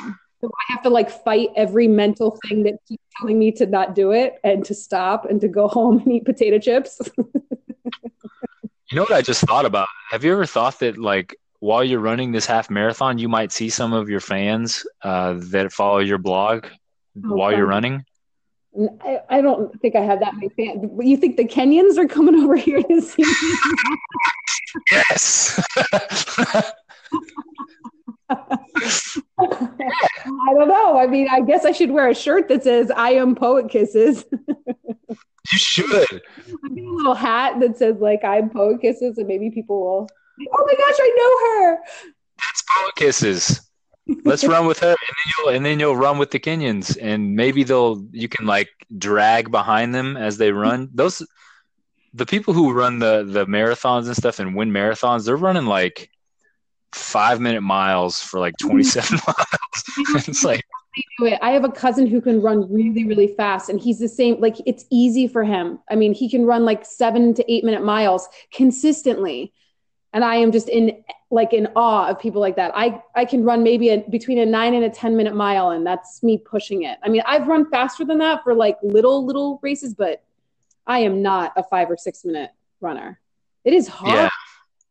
Um, 0.00 0.18
so 0.40 0.48
I 0.48 0.72
have 0.72 0.82
to 0.82 0.90
like 0.90 1.10
fight 1.10 1.50
every 1.56 1.86
mental 1.86 2.38
thing 2.48 2.62
that 2.64 2.74
keeps 2.88 3.04
telling 3.18 3.38
me 3.38 3.52
to 3.52 3.66
not 3.66 3.94
do 3.94 4.12
it 4.12 4.36
and 4.42 4.64
to 4.64 4.74
stop 4.74 5.26
and 5.26 5.40
to 5.40 5.48
go 5.48 5.68
home 5.68 5.98
and 5.98 6.12
eat 6.12 6.24
potato 6.24 6.58
chips. 6.58 6.98
you 7.18 7.24
know 8.92 9.02
what 9.02 9.12
I 9.12 9.20
just 9.20 9.42
thought 9.42 9.66
about? 9.66 9.88
Have 10.10 10.24
you 10.24 10.32
ever 10.32 10.46
thought 10.46 10.78
that 10.80 10.96
like 10.96 11.36
while 11.58 11.84
you're 11.84 12.00
running 12.00 12.32
this 12.32 12.46
half 12.46 12.70
marathon, 12.70 13.18
you 13.18 13.28
might 13.28 13.52
see 13.52 13.68
some 13.68 13.92
of 13.92 14.08
your 14.08 14.20
fans 14.20 14.86
uh, 15.02 15.34
that 15.50 15.72
follow 15.72 15.98
your 15.98 16.18
blog 16.18 16.66
oh, 16.66 17.34
while 17.34 17.52
you're 17.52 17.66
running? 17.66 18.04
I, 19.04 19.20
I, 19.28 19.40
don't 19.42 19.78
think 19.80 19.96
I 19.96 20.00
have 20.00 20.20
that 20.20 20.34
many 20.34 20.48
fans. 20.48 20.88
You 21.00 21.16
think 21.16 21.36
the 21.36 21.44
Kenyans 21.44 21.98
are 21.98 22.06
coming 22.06 22.34
over 22.42 22.56
here 22.56 22.82
to 22.82 23.02
see 23.02 23.24
me? 23.24 23.32
yes. 24.90 25.60
I 29.40 30.54
don't 30.54 30.68
know. 30.68 30.98
I 30.98 31.06
mean, 31.06 31.28
I 31.30 31.40
guess 31.40 31.64
I 31.64 31.72
should 31.72 31.90
wear 31.90 32.08
a 32.08 32.14
shirt 32.14 32.48
that 32.48 32.62
says 32.62 32.90
"I 32.90 33.10
am 33.10 33.34
Poet 33.34 33.70
Kisses." 33.70 34.24
you 35.08 35.58
should. 35.58 36.10
a 36.12 36.20
little 36.70 37.14
hat 37.14 37.60
that 37.60 37.76
says 37.76 37.96
like 38.00 38.24
"I'm 38.24 38.50
Poet 38.50 38.80
Kisses," 38.80 39.18
and 39.18 39.26
maybe 39.26 39.50
people 39.50 39.80
will. 39.80 40.08
Oh 40.40 40.66
my 40.66 40.74
gosh, 40.74 40.96
I 40.98 41.14
know 41.16 41.48
her. 41.48 41.78
That's 42.38 42.64
Poet 42.76 42.94
Kisses. 42.96 43.70
Let's 44.24 44.44
run 44.44 44.66
with 44.66 44.80
her, 44.80 44.88
and 44.88 44.96
then 44.98 45.32
you'll 45.38 45.54
and 45.54 45.64
then 45.64 45.80
you'll 45.80 45.96
run 45.96 46.18
with 46.18 46.30
the 46.30 46.40
Kenyans, 46.40 46.98
and 47.00 47.36
maybe 47.36 47.62
they'll 47.62 48.04
you 48.12 48.28
can 48.28 48.46
like 48.46 48.68
drag 48.96 49.50
behind 49.50 49.94
them 49.94 50.16
as 50.16 50.36
they 50.38 50.52
run. 50.52 50.90
Those 50.92 51.26
the 52.14 52.26
people 52.26 52.54
who 52.54 52.72
run 52.72 52.98
the 52.98 53.24
the 53.24 53.46
marathons 53.46 54.06
and 54.06 54.16
stuff 54.16 54.38
and 54.38 54.56
win 54.56 54.70
marathons, 54.70 55.26
they're 55.26 55.36
running 55.36 55.66
like 55.66 56.10
five 56.92 57.40
minute 57.40 57.62
miles 57.62 58.20
for 58.20 58.40
like 58.40 58.54
27 58.58 59.18
miles. 59.26 60.26
it's 60.28 60.44
like 60.44 60.64
do 61.18 61.26
it. 61.26 61.38
I 61.40 61.50
have 61.50 61.64
a 61.64 61.70
cousin 61.70 62.06
who 62.06 62.20
can 62.20 62.42
run 62.42 62.72
really, 62.72 63.04
really 63.04 63.28
fast, 63.28 63.68
and 63.68 63.80
he's 63.80 63.98
the 63.98 64.08
same. 64.08 64.40
Like 64.40 64.56
it's 64.66 64.84
easy 64.90 65.26
for 65.28 65.44
him. 65.44 65.78
I 65.90 65.96
mean, 65.96 66.12
he 66.14 66.28
can 66.28 66.44
run 66.44 66.64
like 66.64 66.84
seven 66.84 67.34
to 67.34 67.52
eight 67.52 67.64
minute 67.64 67.84
miles 67.84 68.28
consistently, 68.52 69.52
and 70.12 70.24
I 70.24 70.36
am 70.36 70.52
just 70.52 70.68
in 70.68 71.04
like 71.30 71.52
in 71.52 71.68
awe 71.76 72.08
of 72.08 72.18
people 72.18 72.40
like 72.40 72.56
that. 72.56 72.72
I 72.74 73.02
I 73.14 73.24
can 73.24 73.44
run 73.44 73.62
maybe 73.62 73.90
a, 73.90 73.98
between 73.98 74.38
a 74.38 74.46
nine 74.46 74.74
and 74.74 74.84
a 74.84 74.90
ten 74.90 75.16
minute 75.16 75.34
mile, 75.34 75.70
and 75.70 75.86
that's 75.86 76.22
me 76.22 76.38
pushing 76.38 76.82
it. 76.82 76.98
I 77.02 77.08
mean, 77.08 77.22
I've 77.26 77.46
run 77.46 77.70
faster 77.70 78.04
than 78.04 78.18
that 78.18 78.42
for 78.42 78.54
like 78.54 78.78
little 78.82 79.24
little 79.24 79.60
races, 79.62 79.94
but 79.94 80.22
I 80.86 81.00
am 81.00 81.22
not 81.22 81.52
a 81.56 81.62
five 81.62 81.90
or 81.90 81.96
six 81.96 82.24
minute 82.24 82.50
runner. 82.80 83.20
It 83.64 83.74
is 83.74 83.86
hard. 83.86 84.14
Yeah 84.14 84.28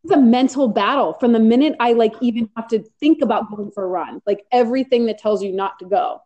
it's 0.03 0.13
a 0.13 0.17
mental 0.17 0.67
battle 0.67 1.13
from 1.13 1.33
the 1.33 1.39
minute 1.39 1.75
I 1.79 1.93
like 1.93 2.13
even 2.21 2.49
have 2.55 2.67
to 2.69 2.83
think 2.99 3.21
about 3.21 3.49
going 3.53 3.71
for 3.71 3.83
a 3.83 3.87
run. 3.87 4.21
Like 4.25 4.45
everything 4.51 5.05
that 5.07 5.17
tells 5.17 5.43
you 5.43 5.51
not 5.51 5.79
to 5.79 5.85
go, 5.85 6.21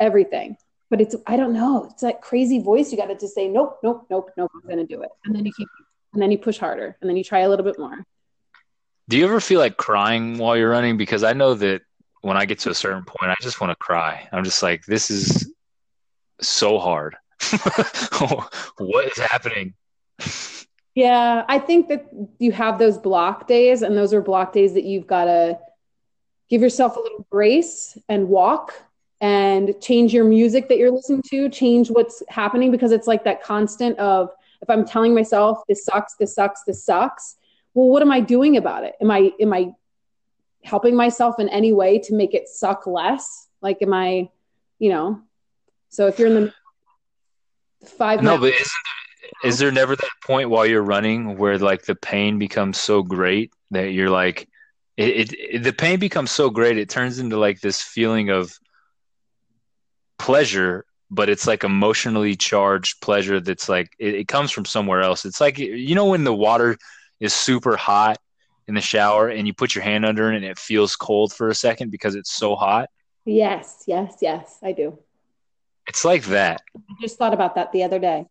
everything. 0.00 0.56
But 0.88 1.00
it's 1.00 1.16
I 1.26 1.36
don't 1.36 1.52
know. 1.52 1.88
It's 1.90 2.02
that 2.02 2.22
crazy 2.22 2.60
voice 2.60 2.92
you 2.92 2.98
got 2.98 3.06
to 3.06 3.16
just 3.16 3.34
say 3.34 3.48
nope, 3.48 3.78
nope, 3.82 4.06
nope, 4.08 4.30
nope. 4.36 4.50
I'm 4.54 4.68
gonna 4.68 4.86
do 4.86 5.02
it, 5.02 5.10
and 5.24 5.34
then 5.34 5.44
you 5.44 5.52
keep, 5.52 5.68
and 6.12 6.22
then 6.22 6.30
you 6.30 6.38
push 6.38 6.58
harder, 6.58 6.96
and 7.00 7.10
then 7.10 7.16
you 7.16 7.24
try 7.24 7.40
a 7.40 7.48
little 7.48 7.64
bit 7.64 7.78
more. 7.78 8.04
Do 9.08 9.18
you 9.18 9.24
ever 9.24 9.40
feel 9.40 9.60
like 9.60 9.76
crying 9.76 10.38
while 10.38 10.56
you're 10.56 10.70
running? 10.70 10.96
Because 10.96 11.22
I 11.24 11.32
know 11.32 11.54
that 11.54 11.82
when 12.22 12.36
I 12.36 12.44
get 12.44 12.60
to 12.60 12.70
a 12.70 12.74
certain 12.74 13.04
point, 13.04 13.30
I 13.30 13.34
just 13.40 13.60
want 13.60 13.72
to 13.72 13.76
cry. 13.76 14.28
I'm 14.32 14.42
just 14.42 14.62
like, 14.62 14.84
this 14.84 15.10
is 15.10 15.52
so 16.40 16.78
hard. 16.78 17.16
what 18.78 19.06
is 19.06 19.18
happening? 19.18 19.74
Yeah, 20.96 21.44
I 21.46 21.58
think 21.58 21.88
that 21.88 22.06
you 22.38 22.52
have 22.52 22.78
those 22.78 22.96
block 22.96 23.46
days, 23.46 23.82
and 23.82 23.94
those 23.94 24.14
are 24.14 24.22
block 24.22 24.54
days 24.54 24.72
that 24.72 24.84
you've 24.84 25.06
got 25.06 25.26
to 25.26 25.58
give 26.48 26.62
yourself 26.62 26.96
a 26.96 27.00
little 27.00 27.26
grace 27.28 27.98
and 28.08 28.28
walk 28.28 28.72
and 29.20 29.74
change 29.82 30.14
your 30.14 30.24
music 30.24 30.70
that 30.70 30.78
you're 30.78 30.90
listening 30.90 31.22
to, 31.28 31.50
change 31.50 31.90
what's 31.90 32.22
happening 32.30 32.70
because 32.70 32.92
it's 32.92 33.06
like 33.06 33.24
that 33.24 33.42
constant 33.42 33.98
of 33.98 34.30
if 34.62 34.70
I'm 34.70 34.86
telling 34.86 35.14
myself 35.14 35.58
this 35.68 35.84
sucks, 35.84 36.14
this 36.14 36.34
sucks, 36.34 36.62
this 36.64 36.82
sucks, 36.82 37.36
well, 37.74 37.88
what 37.88 38.00
am 38.00 38.10
I 38.10 38.20
doing 38.20 38.56
about 38.56 38.82
it? 38.82 38.94
Am 39.02 39.10
I 39.10 39.32
am 39.38 39.52
I 39.52 39.72
helping 40.64 40.96
myself 40.96 41.38
in 41.38 41.50
any 41.50 41.74
way 41.74 41.98
to 41.98 42.14
make 42.14 42.32
it 42.32 42.48
suck 42.48 42.86
less? 42.86 43.48
Like, 43.60 43.82
am 43.82 43.92
I, 43.92 44.30
you 44.78 44.88
know? 44.88 45.20
So 45.90 46.06
if 46.06 46.18
you're 46.18 46.28
in 46.28 46.34
the 46.34 46.54
five 47.84 48.22
no, 48.22 48.38
but 48.38 48.54
isn't 48.54 48.70
is 49.44 49.58
there 49.58 49.72
never 49.72 49.96
that 49.96 50.10
point 50.24 50.50
while 50.50 50.66
you're 50.66 50.82
running 50.82 51.38
where 51.38 51.58
like 51.58 51.82
the 51.82 51.94
pain 51.94 52.38
becomes 52.38 52.78
so 52.78 53.02
great 53.02 53.52
that 53.70 53.92
you're 53.92 54.10
like 54.10 54.48
it, 54.96 55.08
it, 55.08 55.32
it, 55.32 55.62
the 55.62 55.72
pain 55.72 55.98
becomes 55.98 56.30
so 56.30 56.50
great 56.50 56.78
it 56.78 56.88
turns 56.88 57.18
into 57.18 57.36
like 57.36 57.60
this 57.60 57.82
feeling 57.82 58.30
of 58.30 58.58
pleasure 60.18 60.86
but 61.10 61.28
it's 61.28 61.46
like 61.46 61.64
emotionally 61.64 62.34
charged 62.34 63.00
pleasure 63.00 63.40
that's 63.40 63.68
like 63.68 63.94
it, 63.98 64.14
it 64.14 64.28
comes 64.28 64.50
from 64.50 64.64
somewhere 64.64 65.02
else. 65.02 65.24
It's 65.24 65.40
like 65.40 65.58
you 65.58 65.94
know 65.94 66.06
when 66.06 66.24
the 66.24 66.34
water 66.34 66.76
is 67.20 67.32
super 67.32 67.76
hot 67.76 68.18
in 68.66 68.74
the 68.74 68.80
shower 68.80 69.28
and 69.28 69.46
you 69.46 69.54
put 69.54 69.74
your 69.74 69.84
hand 69.84 70.04
under 70.04 70.32
it 70.32 70.36
and 70.36 70.44
it 70.44 70.58
feels 70.58 70.96
cold 70.96 71.32
for 71.32 71.48
a 71.48 71.54
second 71.54 71.90
because 71.90 72.14
it's 72.14 72.32
so 72.32 72.56
hot? 72.56 72.90
Yes 73.24 73.84
yes 73.86 74.16
yes 74.20 74.58
i 74.62 74.72
do. 74.72 74.98
It's 75.88 76.04
like 76.04 76.24
that. 76.24 76.62
I 76.76 76.94
just 77.00 77.16
thought 77.16 77.34
about 77.34 77.54
that 77.54 77.70
the 77.70 77.84
other 77.84 78.00
day 78.00 78.26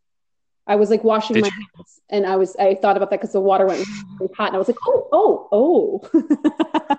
I 0.67 0.75
was 0.75 0.89
like 0.89 1.03
washing 1.03 1.35
Did 1.35 1.43
my 1.43 1.47
you? 1.47 1.65
hands 1.75 2.01
and 2.09 2.25
I 2.25 2.35
was, 2.35 2.55
I 2.57 2.75
thought 2.75 2.97
about 2.97 3.09
that 3.11 3.19
because 3.21 3.33
the 3.33 3.41
water 3.41 3.65
went 3.65 3.85
really 4.19 4.33
hot 4.35 4.47
and 4.47 4.55
I 4.55 4.59
was 4.59 4.67
like, 4.67 4.77
oh, 4.85 5.07
oh, 5.11 5.47
oh. 5.51 6.97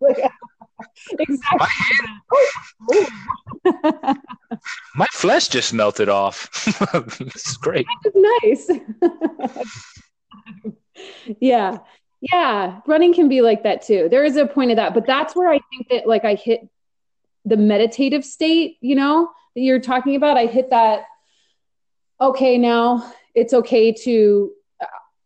like, 0.00 0.18
exactly. 1.18 1.58
My, 1.58 1.68
oh, 2.32 3.06
oh, 3.64 4.14
my, 4.96 5.06
flesh 5.12 5.48
just 5.48 5.72
melted 5.72 6.08
off. 6.08 6.50
this 7.18 7.48
is 7.48 7.56
great. 7.56 7.86
nice. 8.14 8.70
yeah. 11.40 11.78
Yeah. 12.20 12.80
Running 12.86 13.14
can 13.14 13.28
be 13.28 13.40
like 13.40 13.62
that 13.62 13.82
too. 13.82 14.08
There 14.10 14.24
is 14.24 14.36
a 14.36 14.46
point 14.46 14.70
of 14.70 14.76
that, 14.76 14.94
but 14.94 15.06
that's 15.06 15.34
where 15.34 15.50
I 15.50 15.60
think 15.70 15.88
that 15.90 16.06
like 16.06 16.24
I 16.24 16.34
hit 16.34 16.68
the 17.44 17.56
meditative 17.56 18.24
state, 18.24 18.76
you 18.80 18.96
know, 18.96 19.30
that 19.54 19.60
you're 19.60 19.80
talking 19.80 20.16
about. 20.16 20.36
I 20.36 20.46
hit 20.46 20.70
that 20.70 21.04
okay, 22.20 22.58
now 22.58 23.12
it's 23.34 23.52
okay 23.52 23.92
to, 23.92 24.52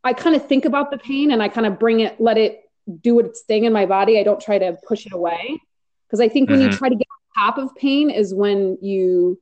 I 0.03 0.13
kind 0.13 0.35
of 0.35 0.47
think 0.47 0.65
about 0.65 0.91
the 0.91 0.99
pain 0.99 1.31
and 1.31 1.43
I 1.43 1.49
kind 1.49 1.67
of 1.67 1.79
bring 1.79 2.01
it, 2.01 2.21
let 2.21 2.39
it 2.39 2.63
do 3.01 3.21
its 3.21 3.43
thing 3.43 3.65
in 3.65 3.73
my 3.73 3.87
body. 3.87 4.19
I 4.19 4.23
don't 4.23 4.41
try 4.41 4.59
to 4.59 4.77
push 4.87 5.07
it 5.07 5.13
away. 5.13 5.61
Because 6.07 6.21
I 6.21 6.29
think 6.29 6.49
mm-hmm. 6.49 6.55
when 6.55 6.63
you 6.63 6.69
mm-hmm. 6.69 6.79
try 6.79 6.89
to 6.89 6.97
get 6.97 7.07
on 7.39 7.45
top 7.45 7.59
of 7.59 7.77
pain 7.77 8.11
is 8.11 8.35
when 8.35 8.79
you 8.81 9.41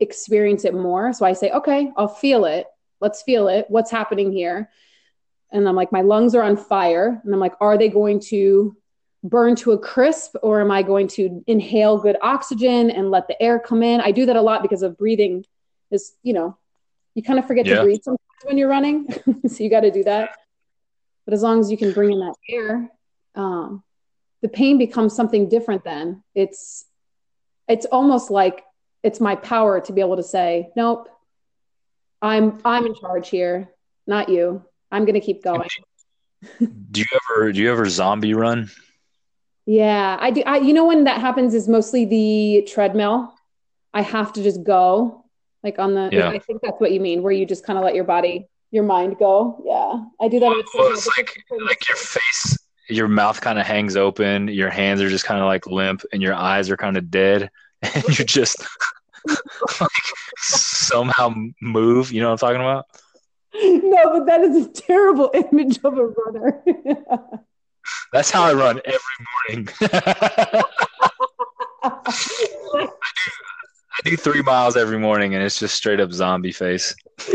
experience 0.00 0.64
it 0.64 0.74
more. 0.74 1.12
So 1.12 1.26
I 1.26 1.34
say, 1.34 1.50
okay, 1.50 1.92
I'll 1.96 2.08
feel 2.08 2.44
it. 2.44 2.66
Let's 3.00 3.22
feel 3.22 3.48
it. 3.48 3.66
What's 3.68 3.90
happening 3.90 4.32
here? 4.32 4.70
And 5.52 5.68
I'm 5.68 5.76
like, 5.76 5.92
my 5.92 6.00
lungs 6.00 6.34
are 6.34 6.42
on 6.42 6.56
fire. 6.56 7.20
And 7.22 7.34
I'm 7.34 7.40
like, 7.40 7.54
are 7.60 7.76
they 7.76 7.88
going 7.88 8.20
to 8.28 8.76
burn 9.22 9.56
to 9.56 9.72
a 9.72 9.78
crisp 9.78 10.36
or 10.42 10.60
am 10.60 10.70
I 10.70 10.82
going 10.82 11.08
to 11.08 11.44
inhale 11.46 11.98
good 11.98 12.16
oxygen 12.22 12.90
and 12.90 13.10
let 13.10 13.28
the 13.28 13.40
air 13.42 13.58
come 13.58 13.82
in? 13.82 14.00
I 14.00 14.12
do 14.12 14.26
that 14.26 14.36
a 14.36 14.42
lot 14.42 14.62
because 14.62 14.82
of 14.82 14.96
breathing 14.96 15.44
is, 15.90 16.14
you 16.22 16.32
know, 16.32 16.56
you 17.16 17.22
kind 17.22 17.38
of 17.38 17.46
forget 17.46 17.66
yeah. 17.66 17.76
to 17.76 17.82
breathe 17.82 18.02
sometimes 18.02 18.20
when 18.44 18.58
you're 18.58 18.68
running. 18.68 19.08
so 19.48 19.64
you 19.64 19.70
got 19.70 19.80
to 19.80 19.90
do 19.90 20.04
that. 20.04 20.36
But 21.24 21.34
as 21.34 21.42
long 21.42 21.58
as 21.58 21.70
you 21.70 21.78
can 21.78 21.92
bring 21.92 22.12
in 22.12 22.20
that 22.20 22.34
air, 22.48 22.90
um, 23.34 23.82
the 24.42 24.48
pain 24.48 24.78
becomes 24.78 25.16
something 25.16 25.48
different 25.48 25.82
then. 25.82 26.22
It's 26.34 26.84
it's 27.68 27.86
almost 27.86 28.30
like 28.30 28.62
it's 29.02 29.18
my 29.18 29.34
power 29.34 29.80
to 29.80 29.92
be 29.92 30.02
able 30.02 30.16
to 30.16 30.22
say, 30.22 30.68
nope, 30.76 31.08
I'm 32.20 32.60
I'm 32.64 32.84
in 32.86 32.94
charge 32.94 33.30
here, 33.30 33.70
not 34.06 34.28
you. 34.28 34.62
I'm 34.92 35.06
gonna 35.06 35.20
keep 35.20 35.42
going. 35.42 35.68
do 36.60 37.00
you 37.00 37.06
ever 37.30 37.50
do 37.50 37.60
you 37.60 37.72
ever 37.72 37.88
zombie 37.88 38.34
run? 38.34 38.70
Yeah, 39.64 40.16
I 40.20 40.30
do. 40.30 40.42
I, 40.46 40.58
you 40.58 40.74
know 40.74 40.84
when 40.84 41.04
that 41.04 41.20
happens 41.20 41.54
is 41.54 41.66
mostly 41.66 42.04
the 42.04 42.68
treadmill. 42.70 43.34
I 43.92 44.02
have 44.02 44.34
to 44.34 44.42
just 44.42 44.62
go, 44.62 45.24
like 45.66 45.78
on 45.80 45.94
the. 45.94 46.08
Yeah. 46.12 46.28
I 46.28 46.38
think 46.38 46.62
that's 46.62 46.80
what 46.80 46.92
you 46.92 47.00
mean, 47.00 47.22
where 47.22 47.32
you 47.32 47.44
just 47.44 47.66
kind 47.66 47.76
of 47.78 47.84
let 47.84 47.94
your 47.94 48.04
body, 48.04 48.48
your 48.70 48.84
mind 48.84 49.18
go. 49.18 49.60
Yeah, 49.66 50.04
I 50.24 50.28
do 50.28 50.38
that. 50.40 50.64
Well, 50.74 50.92
it's 50.92 51.08
like 51.18 51.36
like 51.50 51.88
your 51.88 51.96
face, 51.96 52.58
your 52.88 53.08
mouth 53.08 53.40
kind 53.40 53.58
of 53.58 53.66
hangs 53.66 53.96
open, 53.96 54.48
your 54.48 54.70
hands 54.70 55.02
are 55.02 55.08
just 55.08 55.24
kind 55.24 55.40
of 55.40 55.46
like 55.46 55.66
limp, 55.66 56.02
and 56.12 56.22
your 56.22 56.34
eyes 56.34 56.70
are 56.70 56.76
kind 56.76 56.96
of 56.96 57.10
dead, 57.10 57.50
and 57.82 58.18
you 58.18 58.24
just 58.24 58.64
like 59.80 59.90
somehow 60.36 61.34
move. 61.60 62.12
You 62.12 62.20
know 62.20 62.30
what 62.30 62.42
I'm 62.42 62.48
talking 62.48 62.62
about? 62.62 62.86
No, 63.54 64.18
but 64.18 64.26
that 64.26 64.42
is 64.42 64.66
a 64.66 64.68
terrible 64.70 65.30
image 65.52 65.78
of 65.82 65.98
a 65.98 66.06
runner. 66.06 66.62
That's 68.12 68.30
how 68.30 68.44
I 68.44 68.52
run 68.52 68.80
every 68.84 69.00
morning. 69.48 69.68
I, 71.82 72.12
do, 72.78 72.88
I 73.98 74.08
do 74.08 74.16
three 74.16 74.42
miles 74.42 74.76
every 74.76 74.98
morning, 74.98 75.34
and 75.34 75.42
it's 75.42 75.58
just 75.58 75.74
straight 75.74 76.00
up 76.00 76.12
zombie 76.12 76.52
face. 76.52 76.94
I 77.18 77.32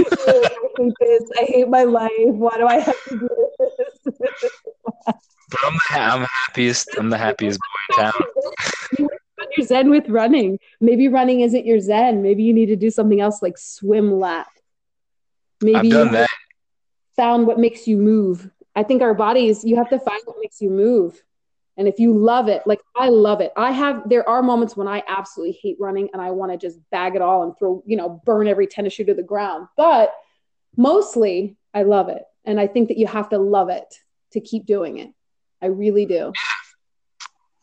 hate 0.78 0.94
this. 1.00 1.24
I 1.40 1.44
hate 1.46 1.70
my 1.70 1.84
life. 1.84 2.12
Why 2.18 2.58
do 2.58 2.68
I 2.68 2.80
have 2.80 3.04
to 3.10 3.20
do 3.20 3.30
this? 3.60 4.52
but 5.06 5.60
I'm 5.66 5.74
the, 5.74 6.00
I'm 6.00 6.28
happiest. 6.46 6.90
I'm 6.98 7.10
the 7.10 7.18
happiest 7.18 7.60
boy 7.60 7.96
in 7.98 8.04
town. 8.04 9.10
You're 9.58 9.66
zen 9.66 9.90
with 9.90 10.08
running. 10.08 10.60
Maybe 10.80 11.08
running 11.08 11.42
isn't 11.42 11.66
your 11.66 11.80
zen. 11.80 12.22
Maybe 12.22 12.44
you 12.44 12.54
need 12.54 12.68
to 12.68 12.76
do 12.76 12.90
something 12.90 13.20
else 13.20 13.42
like 13.42 13.58
swim 13.58 14.20
lap. 14.20 14.48
Maybe 15.62 15.78
I've 15.78 15.90
done 15.90 16.12
that. 16.14 16.30
Found 17.18 17.48
what 17.48 17.60
makes 17.60 17.88
you 17.88 17.98
move. 17.98 18.50
I 18.76 18.84
think 18.84 19.02
our 19.02 19.14
bodies, 19.14 19.66
you 19.66 19.76
have 19.76 19.90
to 19.90 20.00
find 20.00 20.22
what 20.26 20.38
makes 20.40 20.62
you 20.62 20.70
move. 20.70 21.22
And 21.78 21.88
if 21.88 22.00
you 22.00 22.18
love 22.18 22.48
it, 22.48 22.64
like 22.66 22.82
I 22.98 23.10
love 23.10 23.42
it. 23.42 23.52
I 23.56 23.72
have, 23.72 24.08
there 24.08 24.28
are 24.28 24.44
moments 24.44 24.76
when 24.76 24.88
I 24.88 25.04
absolutely 25.08 25.58
hate 25.62 25.78
running 25.80 26.10
and 26.14 26.22
I 26.22 26.32
want 26.32 26.52
to 26.52 26.58
just 26.58 26.80
bag 26.92 27.16
it 27.16 27.22
all 27.22 27.44
and 27.44 27.58
throw, 27.58 27.82
you 27.86 27.96
know, 27.96 28.22
burn 28.26 28.48
every 28.48 28.68
tennis 28.68 28.94
shoe 28.94 29.06
to 29.06 29.14
the 29.14 29.24
ground. 29.24 29.68
But 29.78 30.14
mostly 30.76 31.58
I 31.74 31.84
love 31.84 32.10
it. 32.10 32.24
And 32.46 32.60
I 32.60 32.68
think 32.68 32.90
that 32.90 32.98
you 32.98 33.08
have 33.08 33.30
to 33.30 33.38
love 33.38 33.70
it 33.70 33.94
to 34.34 34.42
keep 34.42 34.66
doing 34.66 34.98
it. 34.98 35.12
I 35.62 35.68
really 35.68 36.06
do. 36.06 36.34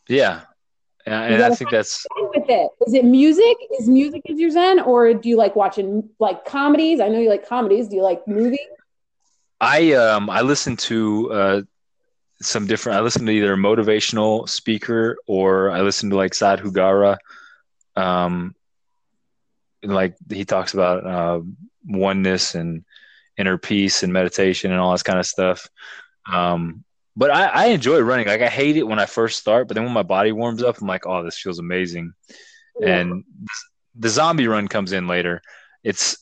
Yeah. 0.07 0.41
And 1.05 1.15
I 1.15 1.55
think 1.55 1.71
that's 1.71 2.05
with 2.19 2.49
it. 2.49 2.69
Is 2.85 2.93
it 2.93 3.05
music? 3.05 3.57
Is 3.79 3.87
music 3.89 4.21
is 4.25 4.39
your 4.39 4.49
zen, 4.51 4.79
or 4.79 5.13
do 5.13 5.27
you 5.27 5.37
like 5.37 5.55
watching 5.55 6.09
like 6.19 6.45
comedies? 6.45 6.99
I 6.99 7.07
know 7.07 7.19
you 7.19 7.29
like 7.29 7.47
comedies. 7.47 7.87
Do 7.87 7.95
you 7.95 8.03
like 8.03 8.27
movies? 8.27 8.59
I 9.59 9.93
um 9.93 10.29
I 10.29 10.41
listen 10.41 10.77
to 10.77 11.31
uh 11.31 11.61
some 12.41 12.67
different. 12.67 12.97
I 12.97 13.01
listen 13.01 13.25
to 13.25 13.31
either 13.31 13.53
a 13.53 13.57
motivational 13.57 14.47
speaker 14.47 15.17
or 15.27 15.71
I 15.71 15.81
listen 15.81 16.09
to 16.11 16.15
like 16.15 16.31
Sadhguru. 16.31 17.17
Um, 17.95 18.55
like 19.83 20.15
he 20.29 20.45
talks 20.45 20.73
about 20.73 21.05
uh, 21.05 21.41
oneness 21.85 22.55
and 22.55 22.83
inner 23.37 23.57
peace 23.57 24.03
and 24.03 24.11
meditation 24.11 24.71
and 24.71 24.79
all 24.79 24.91
this 24.91 25.03
kind 25.03 25.19
of 25.19 25.25
stuff. 25.25 25.67
Um, 26.31 26.83
but 27.15 27.31
I, 27.31 27.45
I 27.47 27.65
enjoy 27.67 27.99
running. 27.99 28.27
Like 28.27 28.41
I 28.41 28.47
hate 28.47 28.77
it 28.77 28.87
when 28.87 28.99
I 28.99 29.05
first 29.05 29.39
start, 29.39 29.67
but 29.67 29.75
then 29.75 29.83
when 29.83 29.93
my 29.93 30.03
body 30.03 30.31
warms 30.31 30.63
up, 30.63 30.79
I'm 30.79 30.87
like, 30.87 31.05
oh, 31.05 31.23
this 31.23 31.39
feels 31.39 31.59
amazing. 31.59 32.13
Yeah. 32.79 32.97
And 32.97 33.23
the 33.95 34.09
zombie 34.09 34.47
run 34.47 34.67
comes 34.67 34.93
in 34.93 35.07
later. 35.07 35.41
It's 35.83 36.17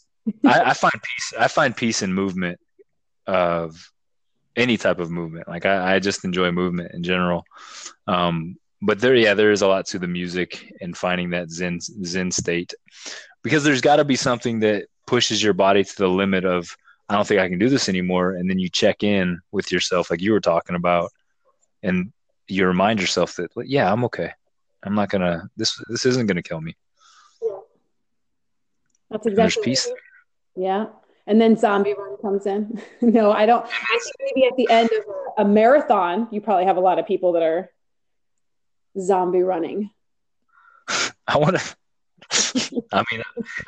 I, 0.46 0.62
I, 0.62 0.74
find 0.74 0.94
peace. 0.94 1.34
I 1.40 1.48
find 1.48 1.76
peace 1.76 2.02
in 2.02 2.14
movement 2.14 2.60
of 3.26 3.92
any 4.58 4.76
type 4.76 5.00
of 5.00 5.10
movement. 5.10 5.48
Like 5.48 5.66
I, 5.66 5.96
I 5.96 6.00
just 6.00 6.26
enjoy 6.26 6.52
movement 6.52 6.94
in 6.94 7.04
general. 7.04 7.46
Um, 8.08 8.58
but 8.82 9.00
there, 9.00 9.16
yeah, 9.16 9.34
there 9.34 9.52
is 9.52 9.62
a 9.62 9.68
lot 9.68 9.86
to 9.88 10.00
the 10.00 10.08
music 10.08 10.74
and 10.82 10.98
finding 10.98 11.30
that 11.32 11.50
zen 11.50 11.80
zen 11.80 12.32
state, 12.32 12.74
because 13.44 13.64
there's 13.64 13.82
got 13.82 13.96
to 13.98 14.06
be 14.06 14.16
something 14.16 14.60
that 14.60 14.88
pushes 15.06 15.42
your 15.42 15.54
body 15.54 15.84
to 15.84 15.96
the 15.96 16.10
limit 16.10 16.44
of 16.44 16.76
I 17.10 17.16
don't 17.16 17.26
think 17.26 17.40
I 17.40 17.48
can 17.48 17.60
do 17.60 17.70
this 17.70 17.88
anymore, 17.88 18.34
and 18.34 18.50
then 18.50 18.60
you 18.60 18.70
check 18.70 19.02
in 19.04 19.40
with 19.52 19.72
yourself, 19.72 20.12
like 20.12 20.22
you 20.22 20.34
were 20.34 20.42
talking 20.42 20.76
about, 20.76 21.12
and 21.82 22.12
you 22.48 22.68
remind 22.68 23.00
yourself 23.00 23.36
that 23.38 23.50
yeah, 23.66 23.92
I'm 23.92 24.04
okay. 24.06 24.32
I'm 24.84 24.96
not 24.96 25.10
gonna 25.10 25.50
this 25.56 25.82
this 25.90 26.06
isn't 26.06 26.28
gonna 26.28 26.44
kill 26.44 26.62
me. 26.62 26.76
Yeah. 27.42 27.50
That's 29.10 29.26
exactly. 29.26 29.36
there's 29.36 29.58
peace. 29.58 29.92
Yeah, 30.56 30.88
and 31.28 31.40
then 31.40 31.58
zombie 31.58 31.94
run 31.94 32.18
comes 32.22 32.46
in. 32.46 32.82
no, 33.02 33.32
I 33.32 33.46
don't. 33.46 33.66
I 33.66 34.00
think 34.00 34.16
maybe 34.36 34.48
at 34.48 34.56
the 34.58 34.70
end 34.70 34.90
of 34.92 35.46
a, 35.46 35.48
marathon, 35.48 36.28
you 36.32 36.42
probably 36.42 36.66
have 36.66 36.78
a 36.78 36.82
lot 36.82 36.98
of 36.98 37.06
people 37.06 37.34
that 37.34 37.44
are 37.44 37.70
zombie 39.00 39.44
running. 39.44 39.92
I 41.28 41.38
want 41.38 41.60
to. 41.60 41.76
I 42.92 43.04
mean, 43.12 43.22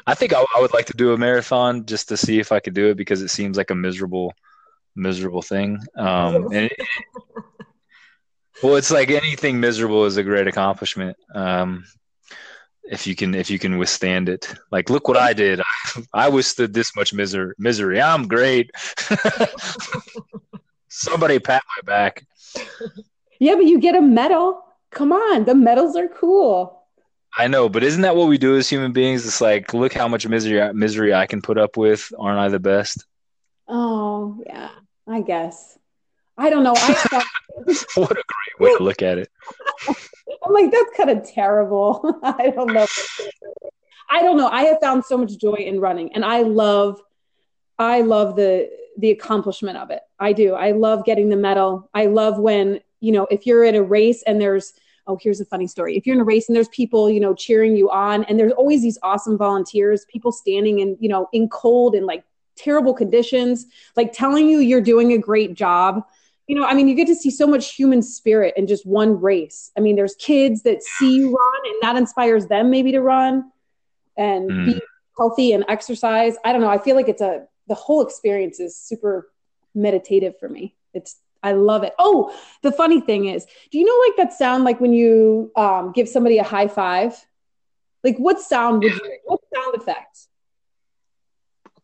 I 0.07 0.15
think 0.15 0.33
I, 0.33 0.43
I, 0.55 0.61
would 0.61 0.73
like 0.73 0.87
to 0.87 0.97
do 0.97 1.13
a 1.13 1.17
marathon 1.17 1.85
just 1.85 2.09
to 2.09 2.17
see 2.17 2.39
if 2.39 2.51
I 2.51 2.59
could 2.59 2.73
do 2.73 2.87
it 2.87 2.97
because 2.97 3.21
it 3.21 3.29
seems 3.29 3.57
like 3.57 3.69
a 3.69 3.75
miserable, 3.75 4.33
miserable 4.95 5.41
thing. 5.41 5.79
Um, 5.95 6.51
it, 6.51 6.73
well, 8.63 8.75
it's 8.75 8.91
like 8.91 9.11
anything 9.11 9.59
miserable 9.59 10.05
is 10.05 10.17
a 10.17 10.23
great 10.23 10.47
accomplishment. 10.47 11.15
Um, 11.33 11.85
if 12.89 13.05
you 13.05 13.15
can 13.15 13.35
if 13.35 13.49
you 13.49 13.59
can 13.59 13.77
withstand 13.77 14.29
it. 14.29 14.53
Like 14.71 14.89
look 14.89 15.07
what 15.07 15.17
i 15.17 15.33
did. 15.33 15.61
I, 16.13 16.29
withstood 16.29 16.73
this 16.73 16.95
much 16.95 17.13
misery 17.13 17.53
misery. 17.57 18.01
I'm 18.01 18.27
great. 18.27 18.71
Somebody 20.89 21.39
pat 21.39 21.63
my 21.77 21.85
back. 21.85 22.25
Yeah 23.39 23.55
but 23.55 23.65
you 23.65 23.79
get 23.79 23.95
a 23.95 24.01
medal. 24.01 24.63
Come 24.91 25.13
on. 25.13 25.45
The 25.45 25.55
medals 25.55 25.95
are 25.95 26.07
cool. 26.07 26.75
I 27.37 27.47
know 27.47 27.69
but 27.69 27.83
isn't 27.83 28.01
that 28.01 28.15
what 28.15 28.27
we 28.27 28.37
do 28.37 28.57
as 28.57 28.67
human 28.67 28.91
beings? 28.91 29.25
It's 29.25 29.39
like 29.39 29.73
look 29.73 29.93
how 29.93 30.07
much 30.07 30.27
misery 30.27 30.73
misery 30.73 31.13
i 31.13 31.27
can 31.27 31.41
put 31.41 31.57
up 31.57 31.77
with. 31.77 32.11
Aren't 32.17 32.39
i 32.39 32.49
the 32.49 32.59
best? 32.59 33.05
Oh 33.67 34.41
yeah. 34.45 34.69
I 35.07 35.21
guess. 35.21 35.77
I 36.37 36.49
don't 36.49 36.63
know. 36.63 36.73
I 36.75 37.23
what 37.95 38.11
a 38.11 38.13
great 38.13 38.59
way 38.59 38.77
to 38.77 38.83
look 38.83 39.01
at 39.01 39.17
it 39.17 39.29
I'm 40.43 40.53
like, 40.53 40.71
that's 40.71 40.95
kind 40.95 41.09
of 41.09 41.23
terrible. 41.23 42.19
I 42.23 42.51
don't 42.55 42.73
know. 42.73 42.85
I 44.09 44.21
don't 44.21 44.37
know. 44.37 44.47
I 44.47 44.63
have 44.63 44.79
found 44.81 45.05
so 45.05 45.17
much 45.17 45.37
joy 45.37 45.55
in 45.55 45.79
running 45.79 46.13
and 46.13 46.25
I 46.25 46.41
love, 46.41 47.01
I 47.77 48.01
love 48.01 48.35
the, 48.35 48.69
the 48.97 49.11
accomplishment 49.11 49.77
of 49.77 49.91
it. 49.91 50.01
I 50.19 50.33
do. 50.33 50.55
I 50.55 50.71
love 50.71 51.05
getting 51.05 51.29
the 51.29 51.35
medal. 51.35 51.89
I 51.93 52.07
love 52.07 52.39
when, 52.39 52.79
you 52.99 53.11
know, 53.11 53.27
if 53.29 53.45
you're 53.45 53.63
in 53.63 53.75
a 53.75 53.83
race 53.83 54.23
and 54.23 54.41
there's, 54.41 54.73
oh, 55.07 55.17
here's 55.21 55.39
a 55.39 55.45
funny 55.45 55.67
story. 55.67 55.95
If 55.95 56.05
you're 56.05 56.15
in 56.15 56.21
a 56.21 56.25
race 56.25 56.49
and 56.49 56.55
there's 56.55 56.69
people, 56.69 57.09
you 57.09 57.19
know, 57.19 57.33
cheering 57.33 57.75
you 57.75 57.89
on 57.89 58.23
and 58.25 58.39
there's 58.39 58.51
always 58.53 58.81
these 58.81 58.97
awesome 59.03 59.37
volunteers, 59.37 60.05
people 60.05 60.31
standing 60.31 60.79
in, 60.79 60.97
you 60.99 61.09
know, 61.09 61.29
in 61.31 61.47
cold 61.49 61.95
and 61.95 62.05
like 62.05 62.23
terrible 62.55 62.93
conditions, 62.93 63.67
like 63.95 64.11
telling 64.11 64.47
you 64.47 64.59
you're 64.59 64.81
doing 64.81 65.13
a 65.13 65.17
great 65.17 65.53
job 65.53 66.03
you 66.49 66.55
know, 66.55 66.65
I 66.65 66.73
mean, 66.73 66.87
you 66.87 66.95
get 66.95 67.05
to 67.05 67.15
see 67.15 67.29
so 67.29 67.45
much 67.45 67.75
human 67.75 68.01
spirit 68.01 68.55
in 68.57 68.65
just 68.65 68.83
one 68.83 69.21
race. 69.21 69.69
I 69.77 69.81
mean, 69.81 69.95
there's 69.95 70.15
kids 70.15 70.63
that 70.63 70.81
see 70.81 71.17
you 71.17 71.27
run 71.27 71.61
and 71.65 71.75
that 71.83 71.95
inspires 71.95 72.47
them 72.47 72.71
maybe 72.71 72.91
to 72.93 73.01
run 73.01 73.51
and 74.17 74.49
mm. 74.49 74.65
be 74.65 74.81
healthy 75.15 75.53
and 75.53 75.63
exercise. 75.67 76.37
I 76.43 76.51
don't 76.51 76.61
know. 76.61 76.69
I 76.69 76.79
feel 76.79 76.95
like 76.95 77.07
it's 77.07 77.21
a, 77.21 77.45
the 77.67 77.75
whole 77.75 78.01
experience 78.01 78.59
is 78.59 78.75
super 78.75 79.31
meditative 79.75 80.39
for 80.39 80.49
me. 80.49 80.73
It's, 80.91 81.17
I 81.43 81.51
love 81.51 81.83
it. 81.83 81.93
Oh, 81.99 82.35
the 82.63 82.71
funny 82.71 82.99
thing 82.99 83.25
is, 83.25 83.45
do 83.69 83.77
you 83.77 83.85
know 83.85 84.07
like 84.07 84.17
that 84.17 84.35
sound 84.35 84.63
like 84.63 84.81
when 84.81 84.91
you 84.91 85.51
um, 85.55 85.91
give 85.91 86.09
somebody 86.09 86.39
a 86.39 86.43
high 86.43 86.67
five? 86.67 87.13
Like 88.03 88.17
what 88.17 88.41
sound 88.41 88.81
would 88.81 88.91
you, 88.91 89.17
what 89.25 89.39
sound 89.53 89.75
effect? 89.75 90.25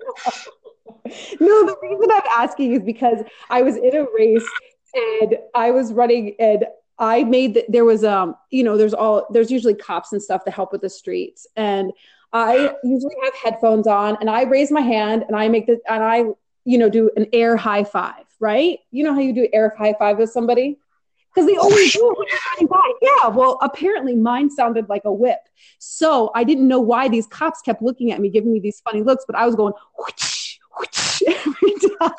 no, 1.40 1.66
the 1.66 1.76
reason 1.82 2.10
I'm 2.12 2.22
asking 2.38 2.74
is 2.74 2.84
because 2.84 3.20
I 3.50 3.62
was 3.62 3.76
in 3.78 3.96
a 3.96 4.06
race 4.16 4.48
and 4.94 5.38
I 5.56 5.72
was 5.72 5.94
running 5.94 6.36
and 6.40 6.66
I 6.98 7.24
made 7.24 7.54
that 7.54 7.66
there 7.70 7.86
was 7.86 8.04
um 8.04 8.36
you 8.50 8.64
know 8.64 8.78
there's 8.78 8.94
all 8.94 9.28
there's 9.32 9.52
usually 9.52 9.76
cops 9.76 10.12
and 10.12 10.22
stuff 10.22 10.44
to 10.46 10.52
help 10.52 10.72
with 10.72 10.82
the 10.82 10.90
streets 10.90 11.48
and 11.56 11.92
I 12.34 12.74
usually 12.84 13.16
have 13.24 13.34
headphones 13.36 13.88
on 13.88 14.18
and 14.20 14.30
I 14.30 14.44
raise 14.44 14.72
my 14.72 14.82
hand 14.82 15.24
and 15.28 15.36
I 15.36 15.48
make 15.48 15.66
the 15.68 15.80
and 15.88 16.04
I 16.04 16.26
you 16.70 16.78
know, 16.78 16.90
do 16.90 17.10
an 17.16 17.26
air 17.34 17.58
high 17.58 17.84
five, 17.84 18.26
right? 18.40 18.78
You 18.92 19.04
know 19.04 19.14
how 19.14 19.22
you 19.22 19.34
do 19.34 19.48
air 19.52 19.74
high 19.76 19.96
five 19.98 20.20
with 20.20 20.30
somebody? 20.30 20.78
Because 21.40 21.52
they 21.54 21.58
always 21.58 21.94
do 21.94 22.16
it 22.60 22.70
by. 22.70 22.92
Yeah. 23.02 23.28
Well, 23.30 23.58
apparently 23.62 24.16
mine 24.16 24.50
sounded 24.50 24.90
like 24.90 25.04
a 25.06 25.14
whip. 25.14 25.40
So 25.78 26.32
I 26.36 26.44
didn't 26.44 26.68
know 26.68 26.82
why 26.82 27.08
these 27.08 27.28
cops 27.28 27.62
kept 27.62 27.82
looking 27.82 28.12
at 28.12 28.20
me, 28.20 28.30
giving 28.30 28.52
me 28.52 28.60
these 28.60 28.82
funny 28.82 29.04
looks, 29.04 29.24
but 29.26 29.38
I 29.38 29.46
was 29.46 29.56
going 29.56 29.74
whoosh, 29.98 30.58
whoosh 30.78 31.22
every 31.28 31.76
time. 31.98 32.12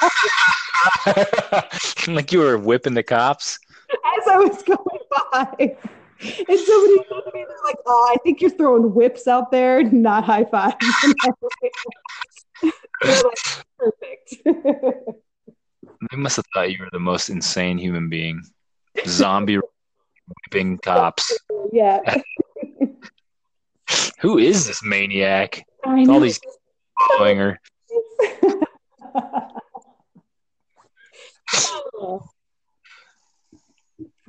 like 2.15 2.33
you 2.33 2.39
were 2.39 2.57
whipping 2.57 2.95
the 2.95 3.03
cops? 3.03 3.59
As 3.91 4.29
I 4.29 4.37
was 4.37 4.63
going 4.63 4.79
by. 5.33 5.77
And 6.49 6.59
somebody 6.59 6.97
said 7.09 7.21
to 7.25 7.31
me, 7.35 7.45
they're 7.47 7.65
like, 7.65 7.77
oh, 7.87 8.15
I 8.15 8.17
think 8.23 8.41
you're 8.41 8.51
throwing 8.51 8.95
whips 8.95 9.27
out 9.27 9.51
there, 9.51 9.83
not 9.83 10.25
high 10.25 10.45
fives. 10.45 10.77
like, 11.25 11.35
perfect. 13.79 14.37
they 16.11 16.17
must 16.17 16.37
have 16.37 16.47
thought 16.55 16.71
you 16.73 16.79
were 16.81 16.91
the 16.93 16.99
most 16.99 17.29
insane 17.29 17.77
human 17.77 18.09
being. 18.09 18.43
Zombie 19.07 19.59
whipping 20.29 20.79
cops. 20.79 21.39
Yeah. 21.73 22.01
Who 24.21 24.39
is 24.39 24.67
this 24.67 24.83
maniac? 24.83 25.65
All 25.85 26.19
these 26.19 26.41
following 27.17 27.39
her. 27.39 27.61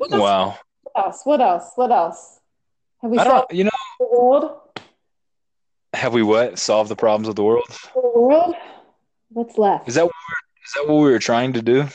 wow. 0.09 0.57
What 0.83 1.05
else? 1.05 1.25
What 1.25 1.41
else? 1.41 1.71
What 1.75 1.91
else? 1.91 2.39
Have 3.01 3.09
we 3.09 3.17
I 3.17 3.23
don't, 3.23 3.51
you 3.51 3.63
know, 3.63 3.71
the 3.99 4.05
world? 4.05 4.51
Have 5.93 6.13
we 6.13 6.21
what? 6.21 6.59
Solved 6.59 6.91
the 6.91 6.95
problems 6.95 7.27
of 7.27 7.35
the 7.35 7.43
world? 7.43 7.65
The 7.93 8.01
world? 8.01 8.55
What's 9.29 9.57
left? 9.57 9.87
Is 9.87 9.95
that 9.95 10.05
what 10.05 10.13
is 10.65 10.73
that 10.75 10.87
what 10.87 11.01
we 11.01 11.11
were 11.11 11.19
trying 11.19 11.53
to 11.53 11.61
do? 11.61 11.87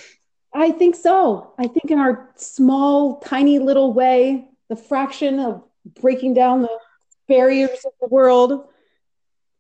I 0.56 0.70
think 0.70 0.94
so. 0.94 1.52
I 1.58 1.66
think 1.66 1.90
in 1.90 1.98
our 1.98 2.30
small, 2.36 3.20
tiny 3.20 3.58
little 3.58 3.92
way, 3.92 4.48
the 4.68 4.76
fraction 4.76 5.38
of 5.38 5.62
breaking 6.00 6.34
down 6.34 6.62
the 6.62 6.78
barriers 7.28 7.84
of 7.84 7.92
the 8.00 8.08
world 8.08 8.66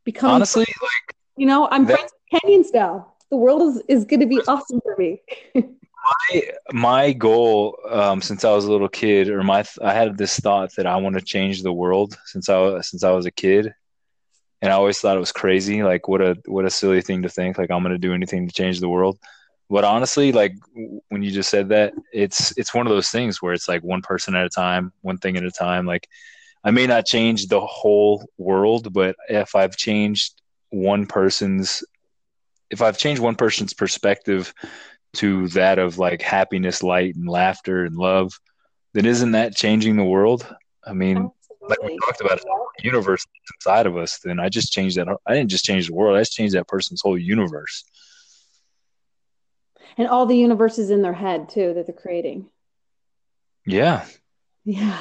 becoming 0.04 0.36
honestly 0.36 0.64
like 0.80 1.16
you 1.36 1.46
know, 1.46 1.68
I'm 1.70 1.84
that, 1.84 1.98
friends 1.98 2.12
with 2.32 2.42
Kenyans 2.42 2.72
now. 2.72 3.12
The 3.30 3.36
world 3.36 3.62
is, 3.62 3.82
is 3.88 4.04
going 4.04 4.20
to 4.20 4.26
be 4.26 4.40
awesome 4.48 4.80
for 4.80 4.96
me. 4.96 5.20
my 5.54 6.42
my 6.72 7.12
goal 7.12 7.78
um, 7.90 8.22
since 8.22 8.44
I 8.44 8.52
was 8.52 8.64
a 8.64 8.72
little 8.72 8.88
kid, 8.88 9.28
or 9.28 9.42
my 9.42 9.64
I 9.82 9.92
had 9.92 10.16
this 10.16 10.38
thought 10.40 10.74
that 10.76 10.86
I 10.86 10.96
want 10.96 11.16
to 11.16 11.22
change 11.22 11.62
the 11.62 11.72
world 11.72 12.16
since 12.24 12.48
I 12.48 12.80
since 12.80 13.04
I 13.04 13.10
was 13.10 13.26
a 13.26 13.30
kid, 13.30 13.74
and 14.62 14.72
I 14.72 14.76
always 14.76 14.98
thought 14.98 15.16
it 15.16 15.20
was 15.20 15.32
crazy. 15.32 15.82
Like 15.82 16.08
what 16.08 16.22
a 16.22 16.38
what 16.46 16.64
a 16.64 16.70
silly 16.70 17.02
thing 17.02 17.22
to 17.22 17.28
think. 17.28 17.58
Like 17.58 17.70
I'm 17.70 17.82
going 17.82 17.92
to 17.92 17.98
do 17.98 18.14
anything 18.14 18.48
to 18.48 18.54
change 18.54 18.80
the 18.80 18.88
world. 18.88 19.18
But 19.68 19.84
honestly, 19.84 20.32
like 20.32 20.54
when 21.08 21.22
you 21.22 21.30
just 21.30 21.50
said 21.50 21.68
that, 21.70 21.92
it's 22.12 22.56
it's 22.56 22.72
one 22.74 22.86
of 22.86 22.92
those 22.92 23.10
things 23.10 23.42
where 23.42 23.52
it's 23.52 23.68
like 23.68 23.82
one 23.82 24.02
person 24.02 24.36
at 24.36 24.46
a 24.46 24.50
time, 24.50 24.92
one 25.02 25.18
thing 25.18 25.36
at 25.36 25.44
a 25.44 25.50
time. 25.50 25.86
Like 25.86 26.08
I 26.62 26.70
may 26.70 26.86
not 26.86 27.06
change 27.06 27.46
the 27.46 27.60
whole 27.60 28.24
world, 28.38 28.92
but 28.92 29.16
if 29.28 29.54
I've 29.54 29.76
changed 29.76 30.40
one 30.70 31.06
person's 31.06 31.82
if 32.70 32.82
I've 32.82 32.98
changed 32.98 33.22
one 33.22 33.36
person's 33.36 33.72
perspective 33.72 34.52
to 35.14 35.48
that 35.48 35.78
of 35.78 35.98
like 35.98 36.22
happiness, 36.22 36.82
light, 36.82 37.14
and 37.14 37.28
laughter 37.28 37.84
and 37.84 37.96
love, 37.96 38.38
then 38.92 39.06
isn't 39.06 39.32
that 39.32 39.56
changing 39.56 39.96
the 39.96 40.04
world? 40.04 40.46
I 40.84 40.92
mean, 40.92 41.16
Absolutely. 41.16 41.68
like 41.68 41.82
we 41.82 41.98
talked 42.04 42.20
about, 42.20 42.40
the 42.40 42.84
universe 42.84 43.24
inside 43.54 43.86
of 43.86 43.96
us. 43.96 44.18
Then 44.18 44.38
I 44.38 44.48
just 44.48 44.72
changed 44.72 44.96
that. 44.96 45.08
I 45.26 45.34
didn't 45.34 45.50
just 45.50 45.64
change 45.64 45.88
the 45.88 45.94
world. 45.94 46.16
I 46.16 46.20
just 46.20 46.32
changed 46.32 46.54
that 46.54 46.68
person's 46.68 47.00
whole 47.02 47.18
universe. 47.18 47.84
And 49.96 50.08
all 50.08 50.26
the 50.26 50.36
universes 50.36 50.90
in 50.90 51.02
their 51.02 51.12
head 51.12 51.48
too 51.48 51.74
that 51.74 51.86
they're 51.86 51.94
creating. 51.94 52.48
Yeah. 53.64 54.04
Yeah. 54.64 54.98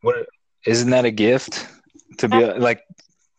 what 0.00 0.26
isn't 0.66 0.90
that 0.90 1.04
a 1.04 1.10
gift 1.10 1.66
to 2.18 2.28
be 2.28 2.44
like 2.44 2.82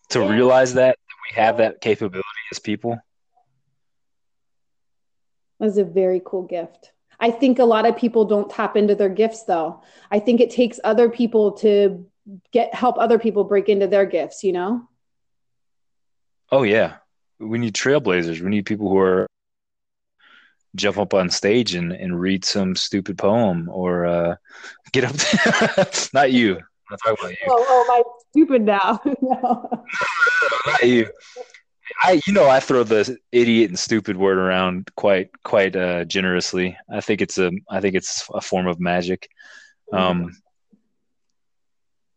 to 0.10 0.20
yeah. 0.20 0.30
realize 0.30 0.74
that 0.76 0.98
we 1.30 1.36
have 1.36 1.58
that 1.58 1.82
capability 1.82 2.28
as 2.52 2.60
people? 2.60 2.98
That's 5.60 5.78
a 5.78 5.84
very 5.84 6.22
cool 6.24 6.44
gift. 6.44 6.92
I 7.20 7.32
think 7.32 7.60
a 7.60 7.66
lot 7.66 7.86
of 7.86 7.96
people 7.96 8.26
don't 8.26 8.50
tap 8.50 8.76
into 8.76 8.96
their 8.96 9.10
gifts 9.10 9.44
though. 9.44 9.82
I 10.12 10.20
think 10.20 10.42
it 10.42 10.52
takes 10.52 10.80
other 10.84 11.10
people 11.10 11.54
to 11.54 12.06
get 12.52 12.74
help 12.74 12.98
other 12.98 13.20
people 13.20 13.44
break 13.44 13.70
into 13.70 13.88
their 13.88 14.06
gifts, 14.06 14.44
you 14.44 14.52
know? 14.52 14.88
Oh 16.52 16.64
yeah. 16.64 16.98
We 17.40 17.58
need 17.58 17.74
trailblazers. 17.74 18.42
We 18.42 18.50
need 18.50 18.66
people 18.66 18.90
who 18.90 18.98
are 18.98 19.28
jump 20.76 20.98
up 20.98 21.14
on 21.14 21.30
stage 21.30 21.76
and, 21.76 21.92
and 21.92 22.20
read 22.20 22.46
some 22.46 22.76
stupid 22.76 23.18
poem 23.18 23.70
or 23.70 24.06
uh, 24.06 24.36
get 24.92 25.06
up 25.06 25.16
not 26.14 26.32
you. 26.32 26.60
I'm 26.92 26.98
talking 26.98 27.18
about 27.20 27.32
you. 27.32 27.48
Oh, 27.48 27.66
oh 27.68 27.86
my 27.88 28.04
stupid 28.32 28.62
now. 28.62 29.00
no. 29.22 29.84
not 30.68 30.84
you. 30.84 31.10
I, 32.04 32.20
you 32.26 32.34
know, 32.34 32.50
I 32.50 32.60
throw 32.60 32.84
the 32.84 33.18
idiot 33.32 33.70
and 33.70 33.80
stupid 33.80 34.18
word 34.18 34.38
around 34.38 34.90
quite, 34.96 35.30
quite 35.44 35.76
uh, 35.76 36.06
generously. 36.06 36.78
I 36.92 37.02
think 37.02 37.22
it's 37.22 37.38
a, 37.38 37.52
I 37.70 37.80
think 37.80 37.96
it's 37.96 38.28
a 38.34 38.42
form 38.42 38.68
of 38.68 38.80
magic. 38.80 39.30
Um, 39.94 40.36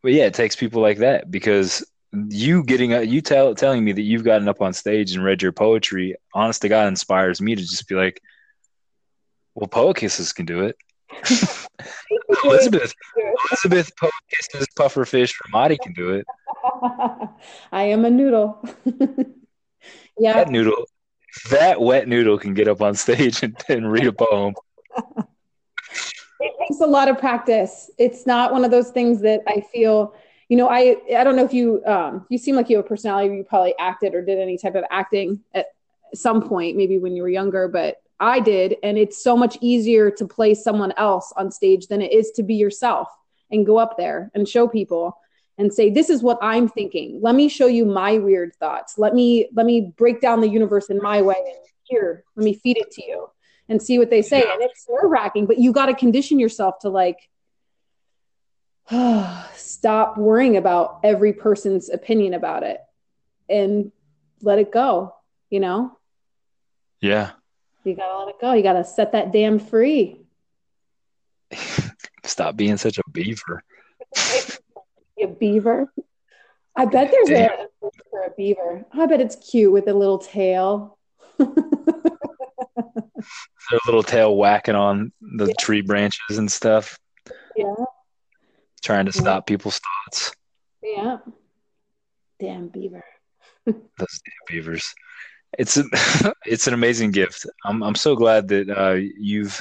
but 0.02 0.12
yeah, 0.12 0.24
it 0.24 0.34
takes 0.34 0.56
people 0.56 0.80
like 0.80 0.98
that 0.98 1.30
because 1.30 1.84
you 2.12 2.64
getting, 2.64 2.90
you 3.08 3.20
tell, 3.20 3.54
telling 3.54 3.84
me 3.84 3.92
that 3.92 4.02
you've 4.02 4.24
gotten 4.24 4.48
up 4.48 4.62
on 4.62 4.72
stage 4.72 5.14
and 5.14 5.24
read 5.24 5.42
your 5.42 5.52
poetry, 5.52 6.16
honest 6.32 6.62
to 6.62 6.68
God, 6.68 6.88
inspires 6.88 7.40
me 7.40 7.54
to 7.54 7.62
just 7.62 7.86
be 7.88 7.94
like, 7.94 8.22
well, 9.58 9.66
poet 9.66 9.96
kisses 9.96 10.32
can 10.32 10.46
do 10.46 10.60
it. 10.60 10.76
Elizabeth, 12.44 12.94
Elizabeth 13.50 13.90
poet 13.96 14.12
kisses 14.30 14.68
puffer 14.76 15.04
fish 15.04 15.34
Ramadi 15.46 15.78
can 15.80 15.92
do 15.94 16.10
it. 16.10 16.26
I 17.72 17.82
am 17.84 18.04
a 18.04 18.10
noodle. 18.10 18.62
Yeah. 20.16 20.34
That 20.34 20.50
noodle, 20.50 20.84
that 21.50 21.80
wet 21.80 22.06
noodle 22.06 22.38
can 22.38 22.54
get 22.54 22.68
up 22.68 22.80
on 22.80 22.94
stage 22.94 23.42
and, 23.42 23.56
and 23.68 23.90
read 23.90 24.06
a 24.06 24.12
poem. 24.12 24.54
it 24.96 26.52
takes 26.68 26.80
a 26.80 26.86
lot 26.86 27.08
of 27.08 27.18
practice. 27.18 27.90
It's 27.98 28.26
not 28.26 28.52
one 28.52 28.64
of 28.64 28.70
those 28.70 28.90
things 28.90 29.20
that 29.22 29.40
I 29.48 29.60
feel, 29.72 30.14
you 30.48 30.56
know, 30.56 30.68
I 30.68 30.98
I 31.16 31.24
don't 31.24 31.34
know 31.34 31.44
if 31.44 31.52
you 31.52 31.84
um 31.84 32.26
you 32.28 32.38
seem 32.38 32.54
like 32.54 32.70
you 32.70 32.76
have 32.76 32.84
a 32.84 32.88
personality 32.88 33.34
you 33.34 33.42
probably 33.42 33.74
acted 33.80 34.14
or 34.14 34.24
did 34.24 34.38
any 34.38 34.56
type 34.56 34.76
of 34.76 34.84
acting 34.90 35.40
at 35.52 35.66
some 36.14 36.48
point, 36.48 36.76
maybe 36.76 36.98
when 36.98 37.16
you 37.16 37.22
were 37.22 37.28
younger, 37.28 37.66
but 37.66 37.96
I 38.20 38.40
did. 38.40 38.76
And 38.82 38.98
it's 38.98 39.22
so 39.22 39.36
much 39.36 39.56
easier 39.60 40.10
to 40.12 40.26
play 40.26 40.54
someone 40.54 40.92
else 40.96 41.32
on 41.36 41.50
stage 41.50 41.86
than 41.86 42.02
it 42.02 42.12
is 42.12 42.32
to 42.32 42.42
be 42.42 42.54
yourself 42.54 43.08
and 43.50 43.64
go 43.64 43.78
up 43.78 43.96
there 43.96 44.30
and 44.34 44.48
show 44.48 44.68
people 44.68 45.16
and 45.56 45.72
say 45.72 45.90
this 45.90 46.10
is 46.10 46.22
what 46.22 46.38
i'm 46.40 46.68
thinking. 46.68 47.20
Let 47.22 47.34
me 47.34 47.48
show 47.48 47.66
you 47.66 47.84
my 47.84 48.18
weird 48.18 48.54
thoughts. 48.56 48.98
Let 48.98 49.14
me 49.14 49.48
let 49.54 49.66
me 49.66 49.92
break 49.96 50.20
down 50.20 50.40
the 50.40 50.48
universe 50.48 50.90
in 50.90 50.98
my 50.98 51.22
way. 51.22 51.36
And 51.38 51.56
here 51.84 52.24
let 52.36 52.44
me 52.44 52.54
feed 52.54 52.76
it 52.76 52.90
to 52.92 53.04
you 53.04 53.28
and 53.68 53.82
see 53.82 53.98
what 53.98 54.10
they 54.10 54.22
say. 54.22 54.42
And 54.42 54.62
it's 54.62 54.86
nerve 54.88 55.10
wracking 55.10 55.46
but 55.46 55.58
you 55.58 55.72
got 55.72 55.86
to 55.86 55.94
condition 55.94 56.38
yourself 56.38 56.80
to 56.80 56.90
like 56.90 57.18
stop 59.54 60.16
worrying 60.18 60.56
about 60.56 61.00
every 61.02 61.32
person's 61.32 61.88
opinion 61.88 62.34
about 62.34 62.62
it 62.62 62.80
and 63.48 63.90
let 64.42 64.58
it 64.58 64.70
go 64.70 65.14
you 65.50 65.60
know? 65.60 65.96
Yeah 67.00 67.30
you 67.88 67.96
gotta 67.96 68.18
let 68.18 68.28
it 68.28 68.40
go 68.40 68.52
you 68.52 68.62
gotta 68.62 68.84
set 68.84 69.12
that 69.12 69.32
damn 69.32 69.58
free 69.58 70.20
stop 72.24 72.56
being 72.56 72.76
such 72.76 72.98
a 72.98 73.10
beaver 73.10 73.62
a 75.20 75.26
beaver. 75.26 75.92
I 76.76 76.84
bet 76.84 77.10
there's 77.10 77.30
a, 77.30 77.46
a 77.46 77.68
for 78.10 78.24
a 78.24 78.30
beaver. 78.36 78.84
I 78.92 79.06
bet 79.06 79.20
it's 79.20 79.36
cute 79.50 79.72
with 79.72 79.88
a 79.88 79.94
little 79.94 80.18
tail. 80.18 80.96
Their 81.38 81.48
little 83.86 84.02
tail 84.02 84.36
whacking 84.36 84.74
on 84.74 85.12
the 85.20 85.46
yeah. 85.46 85.54
tree 85.58 85.82
branches 85.82 86.38
and 86.38 86.50
stuff. 86.50 86.98
Yeah. 87.56 87.74
Trying 88.82 89.06
to 89.06 89.12
stop 89.12 89.42
yeah. 89.42 89.56
people's 89.56 89.80
thoughts. 89.80 90.32
Yeah. 90.82 91.18
Damn 92.38 92.68
beaver. 92.68 93.04
Those 93.66 93.76
damn 93.98 94.46
beavers. 94.46 94.94
It's 95.56 95.76
a, 95.76 95.84
it's 96.46 96.66
an 96.66 96.74
amazing 96.74 97.12
gift. 97.12 97.46
I'm 97.64 97.82
I'm 97.82 97.94
so 97.94 98.16
glad 98.16 98.48
that 98.48 98.70
uh, 98.70 98.98
you've 99.18 99.60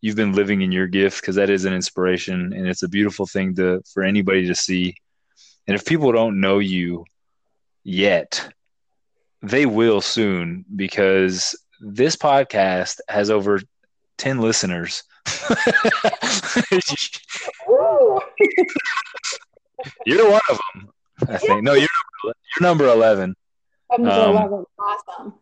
you've 0.00 0.16
been 0.16 0.32
living 0.32 0.62
in 0.62 0.72
your 0.72 0.86
gift 0.86 1.20
because 1.20 1.36
that 1.36 1.50
is 1.50 1.64
an 1.64 1.74
inspiration 1.74 2.52
and 2.52 2.68
it's 2.68 2.82
a 2.82 2.88
beautiful 2.88 3.26
thing 3.26 3.54
to 3.56 3.82
for 3.92 4.02
anybody 4.02 4.46
to 4.46 4.54
see. 4.54 4.94
And 5.66 5.74
if 5.74 5.84
people 5.84 6.12
don't 6.12 6.40
know 6.40 6.60
you 6.60 7.04
yet, 7.82 8.48
they 9.42 9.66
will 9.66 10.00
soon 10.00 10.64
because 10.74 11.58
this 11.80 12.16
podcast 12.16 13.00
has 13.08 13.30
over 13.30 13.60
10 14.18 14.40
listeners. 14.40 15.02
you're 20.06 20.30
one 20.30 20.40
of 20.50 20.60
them, 20.72 20.88
I 21.28 21.38
think. 21.38 21.62
No, 21.62 21.74
you're, 21.74 21.88
you're 22.24 22.34
number 22.60 22.86
11. 22.86 23.34
Um, 23.90 24.06
11. 24.06 24.64
Awesome. 24.78 25.34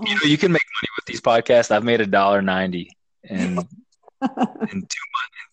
You, 0.00 0.14
know, 0.14 0.20
you 0.24 0.38
can 0.38 0.52
make 0.52 0.62
money 0.62 0.88
with 0.96 1.04
these 1.06 1.20
podcasts. 1.20 1.70
I've 1.70 1.84
made 1.84 2.00
a 2.00 2.06
dollar 2.06 2.40
ninety 2.42 2.96
in 3.24 3.58
in 4.22 4.22
two 4.22 4.24
months. 4.24 4.26
In 4.72 4.86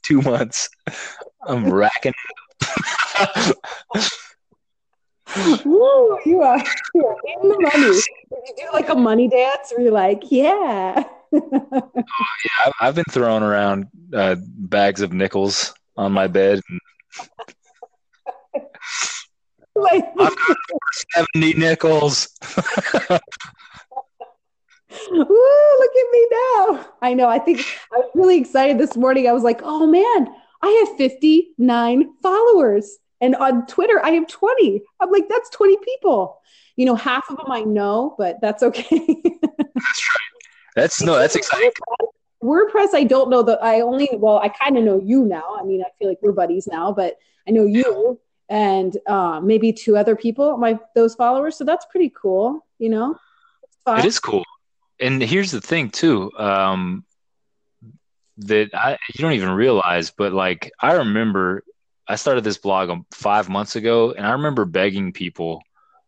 two 0.03 0.21
months, 0.21 0.69
I'm 1.45 1.69
racking. 1.71 2.13
Woo, 5.65 6.17
you 6.25 6.41
are, 6.41 6.63
you 6.95 7.05
are 7.05 7.17
in 7.25 7.49
the 7.49 7.59
money. 7.59 7.93
Did 7.93 8.03
you 8.47 8.53
do 8.57 8.63
like 8.73 8.89
a 8.89 8.95
money 8.95 9.27
dance 9.27 9.71
where 9.71 9.81
you're 9.81 9.91
like, 9.91 10.31
yeah? 10.31 11.03
oh, 11.31 11.31
yeah, 11.93 12.71
I've 12.81 12.95
been 12.95 13.03
throwing 13.11 13.43
around 13.43 13.87
uh, 14.13 14.37
bags 14.39 15.01
of 15.01 15.13
nickels 15.13 15.73
on 15.97 16.11
my 16.11 16.25
bed. 16.27 16.61
Like, 19.81 20.15
got 20.15 20.33
70 21.33 21.53
nickels. 21.53 22.29
Ooh, 25.11 25.77
look 25.79 25.91
at 25.91 26.11
me 26.11 26.27
now. 26.31 26.87
I 27.01 27.13
know. 27.13 27.27
I 27.27 27.39
think 27.39 27.59
I 27.93 27.97
was 27.97 28.09
really 28.15 28.37
excited 28.37 28.77
this 28.77 28.95
morning. 28.95 29.27
I 29.27 29.33
was 29.33 29.43
like, 29.43 29.61
oh 29.63 29.85
man, 29.85 30.33
I 30.61 30.85
have 30.87 30.97
59 30.97 32.13
followers. 32.21 32.97
And 33.21 33.35
on 33.35 33.65
Twitter, 33.67 34.03
I 34.03 34.11
have 34.11 34.27
20. 34.27 34.81
I'm 34.99 35.11
like, 35.11 35.27
that's 35.29 35.49
20 35.49 35.77
people. 35.83 36.41
You 36.75 36.85
know, 36.85 36.95
half 36.95 37.29
of 37.29 37.37
them 37.37 37.51
I 37.51 37.61
know, 37.61 38.15
but 38.17 38.37
that's 38.41 38.63
okay. 38.63 38.87
that's 39.57 39.75
right. 39.75 40.29
That's 40.75 41.01
no, 41.01 41.17
that's 41.17 41.35
exciting. 41.35 41.71
WordPress, 42.41 42.93
I 42.93 43.03
don't 43.03 43.29
know 43.29 43.43
that 43.43 43.61
I 43.61 43.81
only, 43.81 44.09
well, 44.13 44.37
I 44.37 44.47
kind 44.47 44.77
of 44.77 44.83
know 44.85 45.01
you 45.03 45.25
now. 45.25 45.57
I 45.59 45.63
mean, 45.63 45.81
I 45.81 45.89
feel 45.99 46.07
like 46.07 46.19
we're 46.21 46.31
buddies 46.31 46.67
now, 46.67 46.93
but 46.93 47.17
I 47.47 47.51
know 47.51 47.65
you 47.65 48.19
and 48.49 48.97
uh, 49.07 49.39
maybe 49.41 49.71
two 49.71 49.95
other 49.95 50.15
people, 50.15 50.57
my 50.57 50.79
those 50.95 51.15
followers. 51.15 51.55
So 51.55 51.63
that's 51.63 51.85
pretty 51.85 52.11
cool, 52.19 52.65
you 52.79 52.89
know? 52.89 53.15
It 53.87 54.05
is 54.05 54.19
cool. 54.19 54.43
And 54.99 55.21
here's 55.21 55.51
the 55.51 55.61
thing 55.61 55.89
too, 55.89 56.31
um, 56.37 57.05
that 58.37 58.69
I, 58.73 58.97
you 59.13 59.21
don't 59.21 59.33
even 59.33 59.51
realize, 59.51 60.11
but 60.11 60.33
like, 60.33 60.71
I 60.79 60.93
remember 60.93 61.63
I 62.07 62.15
started 62.15 62.43
this 62.43 62.57
blog 62.57 63.05
five 63.11 63.49
months 63.49 63.75
ago 63.75 64.11
and 64.11 64.25
I 64.25 64.31
remember 64.31 64.65
begging 64.65 65.13
people, 65.13 65.61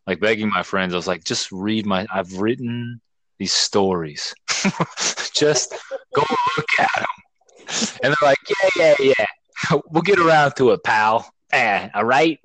like 0.06 0.20
begging 0.20 0.48
my 0.48 0.62
friends, 0.62 0.92
I 0.92 0.96
was 0.96 1.06
like, 1.06 1.24
just 1.24 1.50
read 1.52 1.86
my, 1.86 2.06
I've 2.12 2.40
written 2.40 3.00
these 3.38 3.52
stories. 3.52 4.34
Just 5.34 5.74
go 6.14 6.22
look 6.56 6.68
at 6.78 6.90
them. 6.96 7.86
And 8.02 8.12
they're 8.12 8.28
like, 8.28 8.38
yeah, 8.48 8.94
yeah, 9.00 9.14
yeah. 9.18 9.80
We'll 9.90 10.02
get 10.02 10.18
around 10.18 10.54
to 10.56 10.70
it, 10.70 10.84
pal. 10.84 11.32
Eh, 11.52 11.88
all 11.94 12.04
right. 12.04 12.40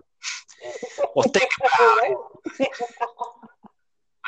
Well, 1.15 1.27
think 1.29 1.49
about 1.59 1.97
it. 2.03 2.69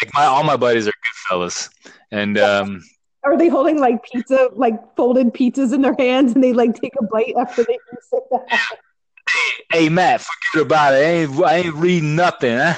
Like 0.01 0.13
my 0.13 0.25
all 0.25 0.43
my 0.43 0.55
buddies 0.55 0.87
are 0.87 0.91
good 0.91 1.17
fellas, 1.27 1.69
and 2.11 2.37
um, 2.37 2.81
are 3.23 3.37
they 3.37 3.49
holding 3.49 3.79
like 3.79 4.03
pizza, 4.03 4.49
like 4.55 4.95
folded 4.95 5.33
pizzas 5.33 5.73
in 5.73 5.81
their 5.81 5.95
hands, 5.99 6.33
and 6.33 6.43
they 6.43 6.53
like 6.53 6.79
take 6.79 6.93
a 6.99 7.03
bite 7.03 7.33
after 7.37 7.63
they 7.63 7.77
sit 8.01 8.23
down? 8.31 8.45
Hey, 8.49 9.63
hey, 9.71 9.89
Matt, 9.89 10.21
forget 10.21 10.65
about 10.65 10.93
it. 10.93 10.97
I 10.97 11.01
ain't, 11.01 11.43
I 11.43 11.55
ain't 11.57 11.75
reading 11.75 12.15
nothing, 12.15 12.57
huh? 12.57 12.75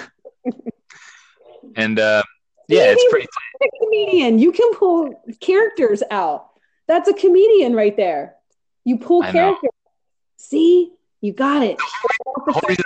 and 1.75 1.99
uh, 1.99 2.23
yeah, 2.67 2.85
it's 2.85 3.05
pretty. 3.11 3.27
A 3.61 3.67
comedian, 3.83 4.39
you 4.39 4.51
can 4.51 4.73
pull 4.73 5.23
characters 5.39 6.01
out. 6.09 6.49
That's 6.87 7.07
a 7.07 7.13
comedian 7.13 7.75
right 7.75 7.95
there. 7.95 8.35
You 8.83 8.97
pull 8.97 9.23
I 9.23 9.31
characters. 9.31 9.61
Know. 9.63 9.91
See, 10.37 10.91
you 11.21 11.33
got 11.33 11.63
it. 11.63 11.77
The 11.77 12.53
only, 12.53 12.69
reason, 12.69 12.83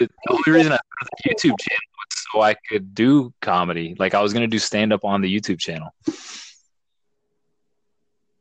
the 0.00 0.08
only 0.30 0.52
reason 0.52 0.72
I 0.72 0.78
started 0.78 1.10
the 1.24 1.30
YouTube 1.30 1.58
channel 1.60 1.82
was 1.96 2.24
so 2.32 2.40
I 2.42 2.54
could 2.54 2.94
do 2.94 3.32
comedy. 3.40 3.96
Like 3.98 4.14
I 4.14 4.20
was 4.20 4.32
going 4.32 4.42
to 4.42 4.48
do 4.48 4.58
stand 4.58 4.92
up 4.92 5.04
on 5.04 5.20
the 5.20 5.34
YouTube 5.34 5.58
channel. 5.58 5.94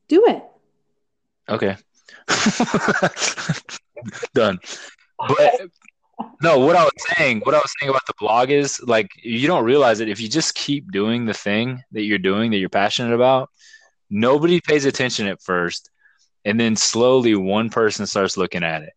Do 0.08 0.26
it. 0.26 0.44
Okay. 1.50 1.76
Done. 4.34 4.60
But 5.28 5.62
no, 6.42 6.60
what 6.60 6.76
I 6.76 6.84
was 6.84 6.92
saying, 7.16 7.42
what 7.42 7.56
I 7.56 7.60
was 7.60 7.72
saying 7.80 7.90
about 7.90 8.06
the 8.08 8.14
blog 8.20 8.50
is 8.50 8.82
like 8.82 9.10
you 9.22 9.48
don't 9.48 9.64
realize 9.64 10.00
it 10.00 10.10
if 10.10 10.20
you 10.20 10.28
just 10.28 10.56
keep 10.56 10.92
doing 10.92 11.26
the 11.26 11.34
thing 11.34 11.84
that 11.92 12.04
you're 12.04 12.18
doing 12.18 12.52
that 12.52 12.58
you're 12.58 12.70
passionate 12.70 13.14
about, 13.14 13.50
nobody 14.10 14.62
pays 14.62 14.86
attention 14.86 15.28
at 15.28 15.42
first, 15.42 15.90
and 16.46 16.60
then 16.60 16.76
slowly 16.76 17.36
one 17.36 17.70
person 17.70 18.08
starts 18.08 18.38
looking 18.38 18.64
at 18.64 18.84
it, 18.84 18.94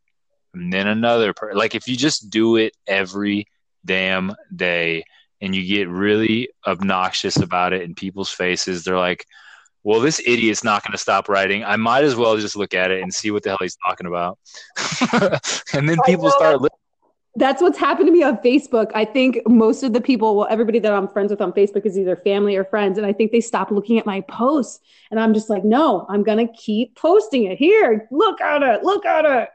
and 0.55 0.73
then 0.73 0.87
another 0.87 1.33
per- 1.33 1.53
like 1.55 1.75
if 1.75 1.87
you 1.89 1.97
just 1.97 2.31
do 2.31 2.57
it 2.57 2.77
every 2.87 3.47
damn 3.85 4.35
day 4.55 5.05
and 5.41 5.55
you 5.55 5.67
get 5.67 5.89
really 5.89 6.51
obnoxious 6.67 7.37
about 7.37 7.73
it 7.73 7.83
in 7.83 7.95
people's 7.95 8.31
faces, 8.31 8.85
they're 8.85 8.99
like, 8.99 9.25
well, 9.83 10.01
this 10.01 10.21
idiot's 10.27 10.63
not 10.63 10.83
going 10.83 10.93
to 10.93 10.99
stop 10.99 11.29
writing. 11.29 11.65
I 11.65 11.77
might 11.77 12.05
as 12.05 12.15
well 12.15 12.37
just 12.37 12.57
look 12.57 12.75
at 12.75 12.91
it 12.91 13.03
and 13.03 13.13
see 13.13 13.31
what 13.31 13.43
the 13.43 13.51
hell 13.51 13.59
he's 13.61 13.79
talking 13.87 14.07
about. 14.07 14.39
and 15.73 15.89
then 15.89 15.99
people 16.05 16.31
start 16.31 16.61
listening 16.61 16.81
that's 17.37 17.63
what's 17.63 17.79
happened 17.79 18.07
to 18.07 18.13
me 18.13 18.23
on 18.23 18.39
Facebook. 18.39 18.91
I 18.95 19.05
think 19.05 19.39
most 19.49 19.83
of 19.83 19.93
the 19.93 20.01
people, 20.01 20.37
well, 20.37 20.49
everybody 20.51 20.81
that 20.81 20.93
I'm 20.93 21.07
friends 21.07 21.31
with 21.31 21.41
on 21.41 21.53
Facebook 21.53 21.87
is 21.87 21.97
either 21.97 22.17
family 22.17 22.57
or 22.57 22.65
friends. 22.65 22.99
And 22.99 23.07
I 23.07 23.13
think 23.13 23.31
they 23.31 23.41
stop 23.41 23.71
looking 23.71 23.99
at 23.99 24.07
my 24.07 24.21
posts. 24.23 24.81
And 25.11 25.21
I'm 25.21 25.33
just 25.33 25.49
like, 25.49 25.65
no, 25.65 26.07
I'm 26.09 26.25
going 26.25 26.45
to 26.45 26.53
keep 26.53 26.97
posting 26.97 27.45
it. 27.45 27.57
Here, 27.57 28.09
look 28.11 28.41
at 28.41 28.63
it. 28.63 28.83
Look 28.83 29.07
at 29.07 29.25
it. 29.25 29.49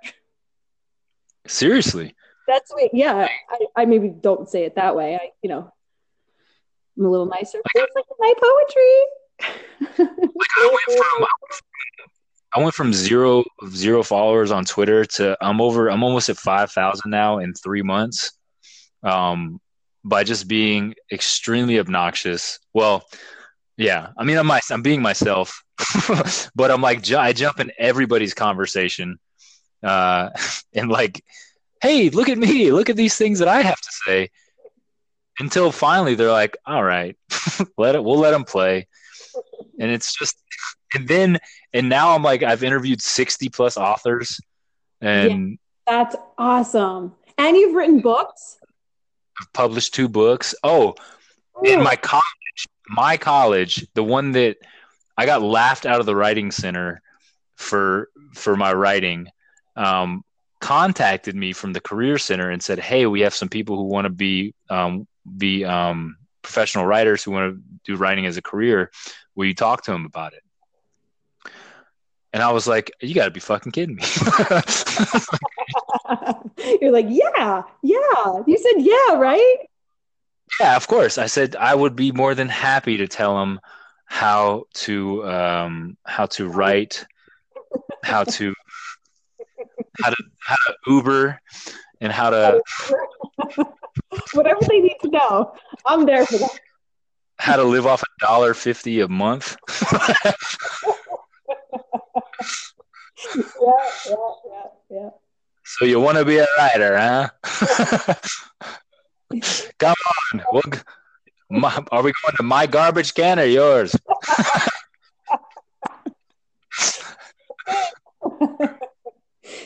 Seriously. 1.48 2.16
That's 2.48 2.72
what, 2.72 2.92
yeah. 2.94 3.28
I, 3.50 3.60
I 3.76 3.86
maybe 3.86 4.10
don't 4.10 4.50
say 4.50 4.66
it 4.66 4.76
that 4.76 4.96
way. 4.96 5.16
I, 5.16 5.30
you 5.42 5.50
know, 5.50 5.72
I'm 6.98 7.06
a 7.06 7.10
little 7.10 7.26
nicer. 7.26 7.58
Like, 7.58 7.86
it's 7.88 7.96
like 7.96 8.06
my 8.20 8.34
poetry. 8.42 10.08
like 10.40 10.50
I 10.58 10.80
went 10.88 11.00
from 11.00 11.28
I 12.56 12.60
went 12.62 12.74
from 12.74 12.94
zero 12.94 13.44
zero 13.68 14.02
followers 14.02 14.52
on 14.52 14.64
Twitter 14.64 15.04
to 15.04 15.38
I'm 15.42 15.60
over 15.60 15.90
I'm 15.90 16.04
almost 16.04 16.30
at 16.30 16.38
five 16.38 16.72
thousand 16.72 17.12
now 17.12 17.40
in 17.40 17.54
three 17.54 17.82
months. 17.82 18.32
Um, 19.04 19.60
by 20.06 20.24
just 20.24 20.48
being 20.48 20.94
extremely 21.12 21.80
obnoxious. 21.80 22.60
Well, 22.74 23.04
yeah, 23.76 24.10
I 24.18 24.24
mean 24.24 24.38
I'm 24.38 24.48
my, 24.48 24.62
I'm 24.72 24.84
being 24.84 25.02
myself, 25.02 25.64
but 26.56 26.72
I'm 26.72 26.82
like 26.82 27.12
I 27.12 27.34
jump 27.34 27.60
in 27.60 27.72
everybody's 27.78 28.34
conversation, 28.34 29.20
uh, 29.86 30.30
and 30.74 30.90
like, 30.90 31.24
hey, 31.82 32.10
look 32.10 32.30
at 32.30 32.38
me, 32.38 32.72
look 32.72 32.90
at 32.90 32.96
these 32.96 33.16
things 33.16 33.40
that 33.40 33.48
I 33.48 33.62
have 33.62 33.80
to 33.80 33.92
say. 34.06 34.30
Until 35.38 35.72
finally 35.72 36.16
they're 36.16 36.32
like, 36.32 36.58
all 36.66 36.84
right, 36.84 37.18
let 37.78 37.96
it, 37.96 38.04
we'll 38.04 38.18
let 38.18 38.32
them 38.32 38.46
play, 38.46 38.88
and 39.80 39.92
it's 39.92 40.18
just 40.18 40.38
and 40.94 41.08
then 41.08 41.40
and 41.74 41.90
now 41.90 42.16
I'm 42.16 42.24
like 42.24 42.42
I've 42.42 42.64
interviewed 42.64 43.02
60 43.02 43.50
plus 43.50 43.76
authors 43.76 44.40
and 45.02 45.52
yeah, 45.52 45.58
that's 45.86 46.16
awesome. 46.38 47.14
And 47.38 47.56
you've 47.58 47.76
written 47.76 48.00
books? 48.00 48.58
I've 49.40 49.52
published 49.54 49.94
two 49.94 50.08
books. 50.08 50.56
Oh, 50.64 50.96
Ooh. 51.58 51.70
in 51.70 51.84
my 51.84 51.96
college, 51.96 52.24
my 52.88 53.18
college, 53.18 53.86
the 53.94 54.04
one 54.04 54.32
that 54.34 54.58
I 55.18 55.26
got 55.26 55.42
laughed 55.42 55.86
out 55.86 56.00
of 56.00 56.06
the 56.06 56.16
writing 56.16 56.52
center 56.52 57.02
for 57.56 58.10
for 58.34 58.56
my 58.56 58.74
writing. 58.74 59.28
Um, 59.76 60.24
contacted 60.62 61.36
me 61.36 61.54
from 61.54 61.74
the 61.74 61.82
career 61.82 62.18
center 62.18 62.50
and 62.50 62.64
said, 62.64 62.80
"Hey, 62.80 63.06
we 63.06 63.22
have 63.22 63.36
some 63.36 63.50
people 63.50 63.78
who 63.78 63.84
want 63.84 64.06
to 64.06 64.10
be 64.10 64.54
um, 64.70 65.08
be 65.38 65.66
um, 65.66 66.18
professional 66.42 66.86
writers 66.86 67.24
who 67.24 67.32
want 67.32 67.56
to 67.56 67.62
do 67.84 67.98
writing 67.98 68.26
as 68.26 68.38
a 68.38 68.42
career. 68.42 68.92
Will 69.36 69.46
you 69.46 69.54
talk 69.54 69.84
to 69.84 69.92
them 69.92 70.06
about 70.06 70.34
it?" 70.34 70.42
And 72.36 72.44
I 72.44 72.52
was 72.52 72.68
like, 72.68 72.92
you 73.00 73.16
got 73.16 73.26
to 73.26 73.32
be 73.32 73.40
fucking 73.40 73.72
kidding 73.72 73.96
me. 73.96 74.04
You're 76.82 76.92
like, 76.92 77.06
yeah, 77.08 77.64
yeah. 77.82 78.44
You 78.46 78.58
said, 78.58 78.82
yeah, 78.82 79.16
right? 79.16 79.56
Yeah, 80.60 80.76
of 80.76 80.86
course. 80.86 81.18
I 81.18 81.28
said 81.28 81.56
I 81.56 81.74
would 81.74 81.96
be 81.96 82.12
more 82.12 82.36
than 82.36 82.50
happy 82.50 82.98
to 82.98 83.08
tell 83.08 83.38
them 83.38 83.62
how 84.06 84.66
to 84.74 85.26
um, 85.26 85.96
how 86.06 86.26
to 86.26 86.50
write, 86.50 87.06
how 88.04 88.26
to 88.26 88.54
how 90.02 90.10
to 90.10 90.24
how 90.40 90.56
to 90.68 90.76
Uber, 90.88 91.40
and 92.02 92.12
how 92.12 92.30
to 92.30 92.62
whatever 94.34 94.60
they 94.70 94.80
need 94.80 94.98
to 95.02 95.10
know. 95.10 95.54
I'm 95.86 96.06
there 96.06 96.26
for 96.26 96.38
that. 96.38 96.60
How 97.38 97.58
to 97.58 97.64
live 97.64 97.86
off 97.86 98.02
a 98.02 98.26
dollar 98.26 98.54
fifty 98.54 99.02
a 99.02 99.08
month 99.08 99.58
yeah, 103.36 103.72
yeah, 104.08 104.10
yeah, 104.10 104.64
yeah. 104.90 105.10
So 105.64 105.86
you 105.86 106.00
want 106.00 106.18
to 106.18 106.26
be 106.26 106.38
a 106.38 106.48
writer, 106.58 106.98
huh? 106.98 107.30
Come 109.80 109.96
on. 110.34 110.44
We'll, 110.52 110.64
my, 111.50 111.84
are 111.92 112.04
we 112.04 112.12
going 112.24 112.36
to 112.38 112.44
my 112.44 112.68
garbage 112.68 113.14
can 113.14 113.40
or 113.40 113.46
yours? 113.46 113.96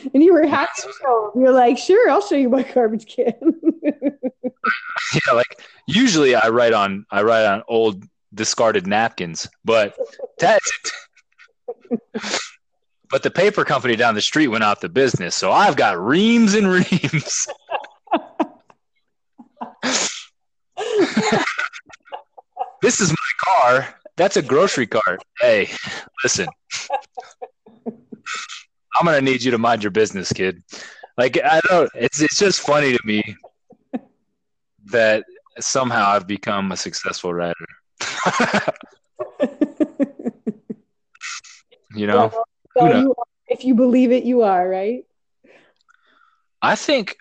and 0.14 0.22
you 0.22 0.32
were 0.32 0.46
happy 0.46 0.70
You're 1.34 1.52
like, 1.52 1.78
sure, 1.78 2.10
I'll 2.10 2.22
show 2.22 2.36
you 2.36 2.48
my 2.48 2.62
garbage 2.62 3.06
can. 3.06 3.34
yeah, 3.82 5.32
like 5.32 5.60
usually 5.86 6.34
I 6.34 6.48
write 6.48 6.72
on 6.72 7.06
I 7.10 7.22
write 7.22 7.46
on 7.46 7.62
old 7.68 8.04
discarded 8.34 8.86
napkins, 8.86 9.48
but 9.64 9.96
that. 10.38 10.60
but 13.10 13.22
the 13.22 13.30
paper 13.30 13.64
company 13.64 13.96
down 13.96 14.14
the 14.14 14.20
street 14.20 14.48
went 14.48 14.64
out 14.64 14.80
the 14.80 14.88
business, 14.88 15.34
so 15.34 15.50
I've 15.52 15.76
got 15.76 15.98
reams 15.98 16.54
and 16.54 16.66
reams. 16.68 17.46
this 22.82 23.00
is 23.00 23.10
my 23.10 23.16
car. 23.44 23.94
That's 24.16 24.36
a 24.36 24.42
grocery 24.42 24.86
cart. 24.86 25.22
Hey, 25.40 25.70
listen. 26.22 26.46
I'm 28.98 29.06
gonna 29.06 29.20
need 29.20 29.42
you 29.42 29.50
to 29.52 29.58
mind 29.58 29.82
your 29.82 29.90
business, 29.90 30.32
kid. 30.32 30.62
Like 31.16 31.38
I 31.42 31.60
don't. 31.68 31.90
It's 31.94 32.20
it's 32.20 32.38
just 32.38 32.60
funny 32.60 32.96
to 32.96 33.00
me 33.04 33.22
that 34.86 35.24
somehow 35.58 36.08
I've 36.08 36.26
become 36.26 36.72
a 36.72 36.76
successful 36.76 37.32
writer. 37.32 37.54
you 41.94 42.06
know, 42.06 42.30
well, 42.74 42.92
you 43.00 43.14
if 43.48 43.64
you 43.64 43.74
believe 43.74 44.12
it, 44.12 44.24
you 44.24 44.42
are 44.42 44.68
right. 44.68 45.04
I 46.62 46.76
think, 46.76 47.16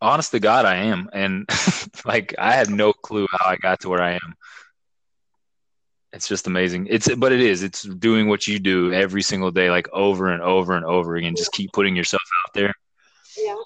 honest 0.00 0.32
to 0.32 0.40
God, 0.40 0.64
I 0.64 0.76
am, 0.76 1.08
and 1.12 1.48
like 2.04 2.34
I 2.38 2.52
have 2.52 2.70
no 2.70 2.92
clue 2.92 3.26
how 3.30 3.50
I 3.50 3.56
got 3.56 3.80
to 3.80 3.88
where 3.88 4.02
I 4.02 4.12
am. 4.12 4.34
It's 6.12 6.28
just 6.28 6.46
amazing. 6.46 6.88
It's 6.90 7.12
but 7.14 7.32
it 7.32 7.40
is. 7.40 7.62
It's 7.62 7.82
doing 7.82 8.28
what 8.28 8.46
you 8.46 8.58
do 8.58 8.92
every 8.92 9.22
single 9.22 9.50
day, 9.50 9.70
like 9.70 9.88
over 9.92 10.28
and 10.28 10.42
over 10.42 10.76
and 10.76 10.84
over 10.84 11.16
again. 11.16 11.34
Just 11.36 11.52
keep 11.52 11.72
putting 11.72 11.96
yourself 11.96 12.22
out 12.44 12.54
there. 12.54 12.74
Yeah. 13.36 13.56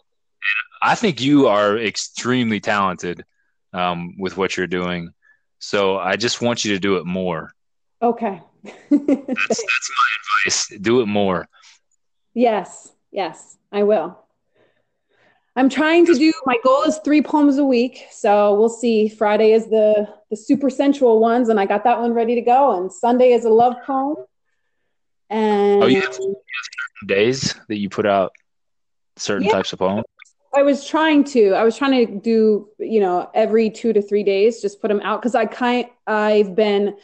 I 0.80 0.94
think 0.94 1.20
you 1.20 1.48
are 1.48 1.76
extremely 1.76 2.60
talented 2.60 3.24
um, 3.72 4.16
with 4.18 4.36
what 4.36 4.56
you're 4.56 4.68
doing. 4.68 5.12
So 5.58 5.98
I 5.98 6.16
just 6.16 6.40
want 6.40 6.64
you 6.64 6.74
to 6.74 6.78
do 6.78 6.96
it 6.96 7.06
more. 7.06 7.52
Okay. 8.00 8.40
that's, 8.62 8.80
that's 8.90 9.90
my 9.90 10.08
advice. 10.44 10.72
Do 10.80 11.00
it 11.00 11.06
more. 11.06 11.48
Yes. 12.34 12.92
Yes, 13.16 13.56
I 13.72 13.82
will. 13.82 14.25
I'm 15.56 15.70
trying 15.70 16.04
to 16.06 16.14
do 16.14 16.32
my 16.44 16.58
goal 16.62 16.82
is 16.82 16.98
three 16.98 17.22
poems 17.22 17.56
a 17.56 17.64
week. 17.64 18.06
So 18.10 18.54
we'll 18.54 18.68
see. 18.68 19.08
Friday 19.08 19.52
is 19.52 19.66
the 19.68 20.08
the 20.30 20.36
super 20.36 20.68
sensual 20.68 21.18
ones, 21.18 21.48
and 21.48 21.58
I 21.58 21.66
got 21.66 21.84
that 21.84 21.98
one 21.98 22.12
ready 22.12 22.34
to 22.34 22.42
go. 22.42 22.78
And 22.78 22.92
Sunday 22.92 23.32
is 23.32 23.44
a 23.44 23.50
love 23.50 23.76
poem. 23.86 24.16
And 25.30 25.82
oh, 25.82 25.86
you 25.86 26.02
have, 26.02 26.16
you 26.20 26.36
have 27.00 27.08
days 27.08 27.54
that 27.68 27.78
you 27.78 27.88
put 27.88 28.06
out 28.06 28.32
certain 29.16 29.46
yeah. 29.46 29.52
types 29.52 29.72
of 29.72 29.78
poems. 29.78 30.04
I 30.54 30.62
was 30.62 30.86
trying 30.86 31.24
to. 31.24 31.52
I 31.52 31.64
was 31.64 31.76
trying 31.76 32.06
to 32.06 32.20
do, 32.20 32.68
you 32.78 33.00
know, 33.00 33.30
every 33.34 33.70
two 33.70 33.92
to 33.92 34.00
three 34.00 34.24
days, 34.24 34.60
just 34.60 34.80
put 34.80 34.88
them 34.88 35.00
out 35.02 35.20
because 35.20 35.34
I 35.34 35.46
kind. 35.46 35.86
I've 36.06 36.54
been 36.54 36.96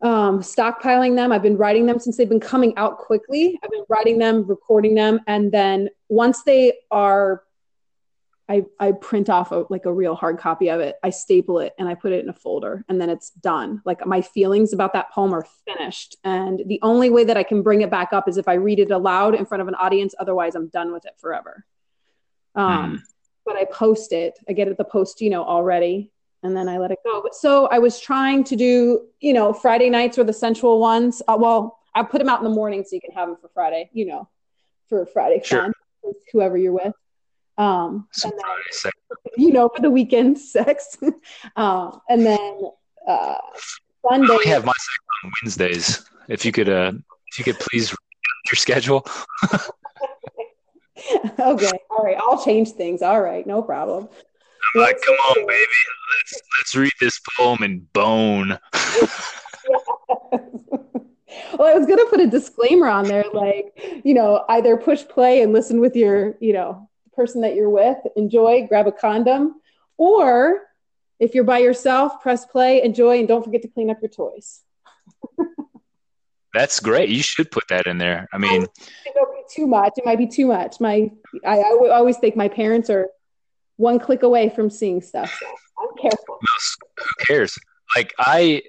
um, 0.00 0.40
stockpiling 0.40 1.16
them. 1.16 1.32
I've 1.32 1.42
been 1.42 1.56
writing 1.56 1.86
them 1.86 1.98
since 1.98 2.16
they've 2.16 2.28
been 2.28 2.40
coming 2.40 2.76
out 2.76 2.98
quickly. 2.98 3.58
I've 3.62 3.70
been 3.70 3.84
writing 3.88 4.18
them, 4.18 4.46
recording 4.46 4.94
them, 4.94 5.20
and 5.26 5.50
then 5.50 5.88
once 6.08 6.42
they 6.42 6.74
are, 6.90 7.42
I 8.48 8.64
I 8.78 8.92
print 8.92 9.30
off 9.30 9.52
a, 9.52 9.64
like 9.70 9.86
a 9.86 9.92
real 9.92 10.14
hard 10.14 10.38
copy 10.38 10.68
of 10.68 10.80
it. 10.80 10.96
I 11.02 11.10
staple 11.10 11.60
it 11.60 11.72
and 11.78 11.88
I 11.88 11.94
put 11.94 12.12
it 12.12 12.22
in 12.22 12.28
a 12.28 12.34
folder, 12.34 12.84
and 12.88 13.00
then 13.00 13.08
it's 13.08 13.30
done. 13.30 13.80
Like 13.84 14.06
my 14.06 14.20
feelings 14.20 14.72
about 14.72 14.92
that 14.92 15.10
poem 15.12 15.32
are 15.32 15.46
finished, 15.64 16.16
and 16.24 16.62
the 16.66 16.78
only 16.82 17.10
way 17.10 17.24
that 17.24 17.36
I 17.36 17.42
can 17.42 17.62
bring 17.62 17.80
it 17.82 17.90
back 17.90 18.12
up 18.12 18.28
is 18.28 18.36
if 18.36 18.48
I 18.48 18.54
read 18.54 18.80
it 18.80 18.90
aloud 18.90 19.34
in 19.34 19.46
front 19.46 19.62
of 19.62 19.68
an 19.68 19.74
audience. 19.74 20.14
Otherwise, 20.18 20.54
I'm 20.54 20.68
done 20.68 20.92
with 20.92 21.06
it 21.06 21.14
forever. 21.18 21.64
Um, 22.54 22.98
mm. 22.98 23.02
But 23.46 23.56
I 23.56 23.64
post 23.64 24.12
it. 24.12 24.38
I 24.48 24.52
get 24.52 24.68
it 24.68 24.78
the 24.78 24.84
post, 24.84 25.20
you 25.20 25.30
know, 25.30 25.44
already, 25.44 26.12
and 26.42 26.56
then 26.56 26.68
I 26.68 26.78
let 26.78 26.90
it 26.90 26.98
go. 27.04 27.22
But 27.22 27.34
so 27.34 27.66
I 27.66 27.78
was 27.78 27.98
trying 27.98 28.44
to 28.44 28.56
do, 28.56 29.06
you 29.20 29.32
know, 29.32 29.52
Friday 29.52 29.88
nights 29.90 30.18
were 30.18 30.24
the 30.24 30.32
sensual 30.32 30.80
ones. 30.80 31.22
Uh, 31.26 31.36
well, 31.38 31.78
I 31.94 32.02
put 32.02 32.18
them 32.18 32.28
out 32.28 32.40
in 32.40 32.44
the 32.44 32.50
morning 32.50 32.84
so 32.84 32.94
you 32.94 33.00
can 33.00 33.12
have 33.12 33.28
them 33.28 33.36
for 33.40 33.48
Friday, 33.54 33.90
you 33.92 34.06
know, 34.06 34.28
for 34.88 35.06
Friday 35.06 35.40
sure. 35.44 35.62
fun, 35.62 35.72
whoever 36.32 36.56
you're 36.56 36.72
with. 36.72 36.94
Um, 37.56 38.08
and 38.24 38.32
then, 38.32 38.92
you 39.36 39.52
know, 39.52 39.68
for 39.74 39.82
the 39.82 39.90
weekend 39.90 40.38
sex. 40.38 40.96
um, 41.56 42.00
and 42.08 42.24
then 42.26 42.60
uh, 43.06 43.36
Sunday. 44.08 44.36
I 44.46 44.48
have 44.48 44.64
my 44.64 44.72
sex 44.72 44.98
on 45.24 45.32
Wednesdays. 45.42 46.04
If 46.28 46.44
you 46.44 46.52
could, 46.52 46.68
uh, 46.68 46.92
if 47.30 47.38
you 47.38 47.44
could 47.44 47.60
please 47.60 47.94
your 48.50 48.56
schedule. 48.56 49.06
okay. 51.38 51.70
All 51.90 52.04
right. 52.04 52.16
I'll 52.18 52.42
change 52.44 52.72
things. 52.72 53.02
All 53.02 53.20
right. 53.20 53.46
No 53.46 53.62
problem. 53.62 54.08
I'm 54.74 54.80
like, 54.80 55.00
come 55.02 55.14
on, 55.14 55.46
baby. 55.46 55.66
Let's 56.18 56.42
let's 56.58 56.74
read 56.74 56.92
this 57.00 57.20
poem 57.36 57.62
and 57.62 57.92
bone. 57.92 58.58
well, 61.58 61.68
I 61.68 61.74
was 61.74 61.86
gonna 61.86 62.06
put 62.06 62.20
a 62.20 62.26
disclaimer 62.26 62.88
on 62.88 63.04
there, 63.04 63.24
like, 63.32 64.02
you 64.04 64.14
know, 64.14 64.44
either 64.48 64.76
push 64.76 65.06
play 65.06 65.42
and 65.42 65.52
listen 65.52 65.80
with 65.80 65.94
your, 65.94 66.36
you 66.40 66.52
know, 66.54 66.88
person 67.14 67.40
that 67.42 67.54
you're 67.54 67.70
with, 67.70 67.98
enjoy, 68.16 68.66
grab 68.66 68.86
a 68.86 68.92
condom, 68.92 69.60
or 69.96 70.62
if 71.20 71.34
you're 71.34 71.44
by 71.44 71.58
yourself, 71.58 72.20
press 72.20 72.44
play, 72.44 72.82
enjoy, 72.82 73.18
and 73.18 73.28
don't 73.28 73.44
forget 73.44 73.62
to 73.62 73.68
clean 73.68 73.90
up 73.90 73.98
your 74.02 74.10
toys. 74.10 74.62
That's 76.52 76.78
great. 76.78 77.08
You 77.08 77.22
should 77.22 77.50
put 77.50 77.64
that 77.68 77.86
in 77.86 77.98
there. 77.98 78.28
I 78.32 78.38
mean, 78.38 78.66
too 79.50 79.66
much. 79.66 79.94
It 79.96 80.04
might 80.04 80.18
be 80.18 80.26
too 80.26 80.46
much. 80.46 80.80
My, 80.80 81.10
I, 81.44 81.58
I 81.58 81.88
always 81.90 82.16
think 82.18 82.36
my 82.36 82.48
parents 82.48 82.90
are 82.90 83.08
one 83.76 83.98
click 83.98 84.22
away 84.22 84.48
from 84.48 84.70
seeing 84.70 85.02
stuff. 85.02 85.36
So 85.40 85.46
I'm 85.80 85.96
careful. 86.00 86.38
Who 86.98 87.24
cares? 87.26 87.58
Like 87.96 88.12
I, 88.18 88.62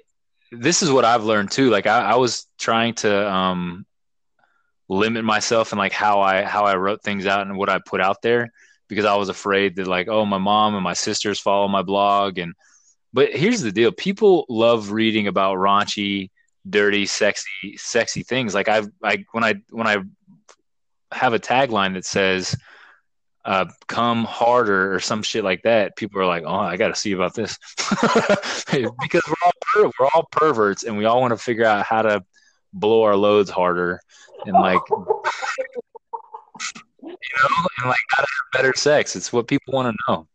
this 0.50 0.82
is 0.82 0.90
what 0.90 1.04
I've 1.04 1.24
learned 1.24 1.50
too. 1.50 1.70
Like 1.70 1.86
I, 1.86 2.00
I 2.00 2.14
was 2.16 2.46
trying 2.58 2.94
to 2.94 3.32
um, 3.32 3.86
limit 4.88 5.24
myself 5.24 5.72
and 5.72 5.78
like 5.78 5.92
how 5.92 6.20
I 6.20 6.42
how 6.42 6.64
I 6.64 6.76
wrote 6.76 7.02
things 7.02 7.26
out 7.26 7.46
and 7.46 7.56
what 7.56 7.68
I 7.68 7.80
put 7.84 8.00
out 8.00 8.22
there 8.22 8.52
because 8.88 9.04
I 9.04 9.16
was 9.16 9.28
afraid 9.28 9.76
that 9.76 9.86
like 9.86 10.08
oh 10.08 10.24
my 10.24 10.38
mom 10.38 10.74
and 10.74 10.84
my 10.84 10.94
sisters 10.94 11.40
follow 11.40 11.68
my 11.68 11.82
blog 11.82 12.38
and 12.38 12.54
but 13.12 13.32
here's 13.32 13.62
the 13.62 13.72
deal. 13.72 13.92
People 13.92 14.44
love 14.48 14.90
reading 14.90 15.26
about 15.26 15.56
raunchy 15.56 16.30
dirty 16.68 17.06
sexy 17.06 17.76
sexy 17.76 18.22
things. 18.22 18.54
Like 18.54 18.68
I've 18.68 18.88
I 19.02 19.24
when 19.32 19.42
I 19.42 19.54
when 19.70 19.86
I 19.86 19.98
have 21.12 21.32
a 21.32 21.38
tagline 21.38 21.94
that 21.94 22.04
says 22.04 22.56
uh, 23.46 23.66
come 23.86 24.24
harder 24.24 24.92
or 24.92 24.98
some 24.98 25.22
shit 25.22 25.44
like 25.44 25.62
that, 25.62 25.96
people 25.96 26.20
are 26.20 26.26
like, 26.26 26.42
"Oh, 26.44 26.56
I 26.56 26.76
got 26.76 26.88
to 26.88 26.94
see 26.94 27.12
about 27.12 27.32
this," 27.34 27.58
because 27.78 29.22
we're 29.26 29.44
all 29.44 29.92
we're 29.98 30.08
all 30.14 30.28
perverts 30.32 30.82
and 30.82 30.98
we 30.98 31.04
all 31.04 31.20
want 31.20 31.30
to 31.30 31.38
figure 31.38 31.64
out 31.64 31.86
how 31.86 32.02
to 32.02 32.24
blow 32.72 33.04
our 33.04 33.16
loads 33.16 33.48
harder 33.48 34.00
and 34.44 34.54
like, 34.54 34.80
you 34.90 34.98
know, 37.08 37.48
and 37.78 37.88
like 37.88 37.98
how 38.10 38.22
to 38.22 38.28
have 38.28 38.52
better 38.52 38.74
sex. 38.76 39.16
It's 39.16 39.32
what 39.32 39.48
people 39.48 39.74
want 39.74 39.94
to 39.94 40.12
know. 40.12 40.26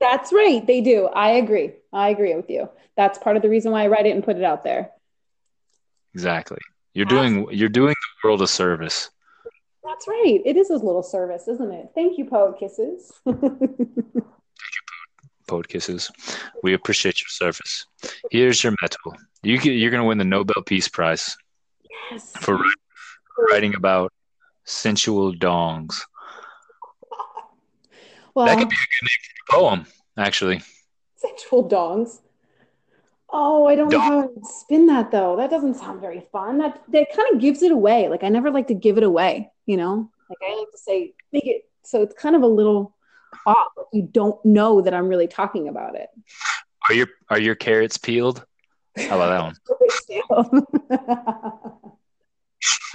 That's 0.00 0.32
right, 0.32 0.66
they 0.66 0.80
do. 0.80 1.06
I 1.06 1.32
agree. 1.32 1.72
I 1.92 2.08
agree 2.08 2.34
with 2.34 2.50
you. 2.50 2.68
That's 2.96 3.18
part 3.18 3.36
of 3.36 3.42
the 3.42 3.48
reason 3.48 3.72
why 3.72 3.84
I 3.84 3.86
write 3.86 4.06
it 4.06 4.14
and 4.14 4.24
put 4.24 4.36
it 4.36 4.42
out 4.42 4.64
there. 4.64 4.90
Exactly. 6.14 6.58
You're 6.94 7.06
doing 7.06 7.46
you're 7.50 7.68
doing 7.68 7.94
the 7.94 8.28
world 8.28 8.42
a 8.42 8.46
service. 8.46 9.10
That's 9.82 10.06
right. 10.06 10.40
It 10.44 10.56
is 10.56 10.70
a 10.70 10.74
little 10.74 11.02
service, 11.02 11.48
isn't 11.48 11.72
it? 11.72 11.90
Thank 11.94 12.18
you, 12.18 12.24
Poet 12.24 12.58
Kisses. 12.58 13.12
Thank 13.24 13.42
you, 13.42 14.24
Poet 15.48 15.68
Kisses. 15.68 16.10
We 16.62 16.74
appreciate 16.74 17.20
your 17.20 17.28
service. 17.28 17.86
Here's 18.30 18.62
your 18.62 18.74
medal. 18.80 19.16
You 19.42 19.58
get, 19.58 19.72
you're 19.72 19.90
going 19.90 20.02
to 20.02 20.06
win 20.06 20.18
the 20.18 20.24
Nobel 20.24 20.62
Peace 20.62 20.88
Prize 20.88 21.36
yes. 22.10 22.32
for, 22.36 22.58
for 22.58 22.64
writing 23.50 23.74
about 23.74 24.12
sensual 24.64 25.34
dongs. 25.34 26.02
Well, 28.34 28.46
that 28.46 28.58
could 28.58 28.68
be 28.68 28.74
a 28.74 28.88
good 29.00 29.04
name 29.04 29.20
for 29.22 29.56
a 29.56 29.60
poem, 29.60 29.86
actually. 30.16 30.62
Sensual 31.16 31.68
dongs. 31.68 32.20
Oh, 33.34 33.66
I 33.66 33.74
don't 33.74 33.90
know 33.90 33.98
how 33.98 34.22
to 34.22 34.30
spin 34.42 34.86
that 34.86 35.10
though. 35.10 35.36
That 35.36 35.48
doesn't 35.48 35.74
sound 35.74 36.00
very 36.00 36.26
fun. 36.32 36.58
That 36.58 36.82
that 36.88 37.06
kind 37.16 37.34
of 37.34 37.40
gives 37.40 37.62
it 37.62 37.72
away. 37.72 38.08
Like 38.08 38.24
I 38.24 38.28
never 38.28 38.50
like 38.50 38.68
to 38.68 38.74
give 38.74 38.98
it 38.98 39.04
away, 39.04 39.50
you 39.64 39.78
know? 39.78 40.10
Like 40.28 40.38
I 40.42 40.58
like 40.58 40.70
to 40.70 40.78
say 40.78 41.14
make 41.32 41.46
it 41.46 41.62
so 41.82 42.02
it's 42.02 42.14
kind 42.14 42.36
of 42.36 42.42
a 42.42 42.46
little 42.46 42.94
off. 43.46 43.72
You 43.92 44.02
don't 44.02 44.42
know 44.44 44.82
that 44.82 44.92
I'm 44.92 45.08
really 45.08 45.28
talking 45.28 45.68
about 45.68 45.94
it. 45.94 46.08
Are 46.88 46.94
your 46.94 47.06
are 47.30 47.40
your 47.40 47.54
carrots 47.54 47.96
peeled? 47.96 48.44
How 48.98 49.18
about 49.18 49.56
that 49.58 50.28
one? 50.28 50.66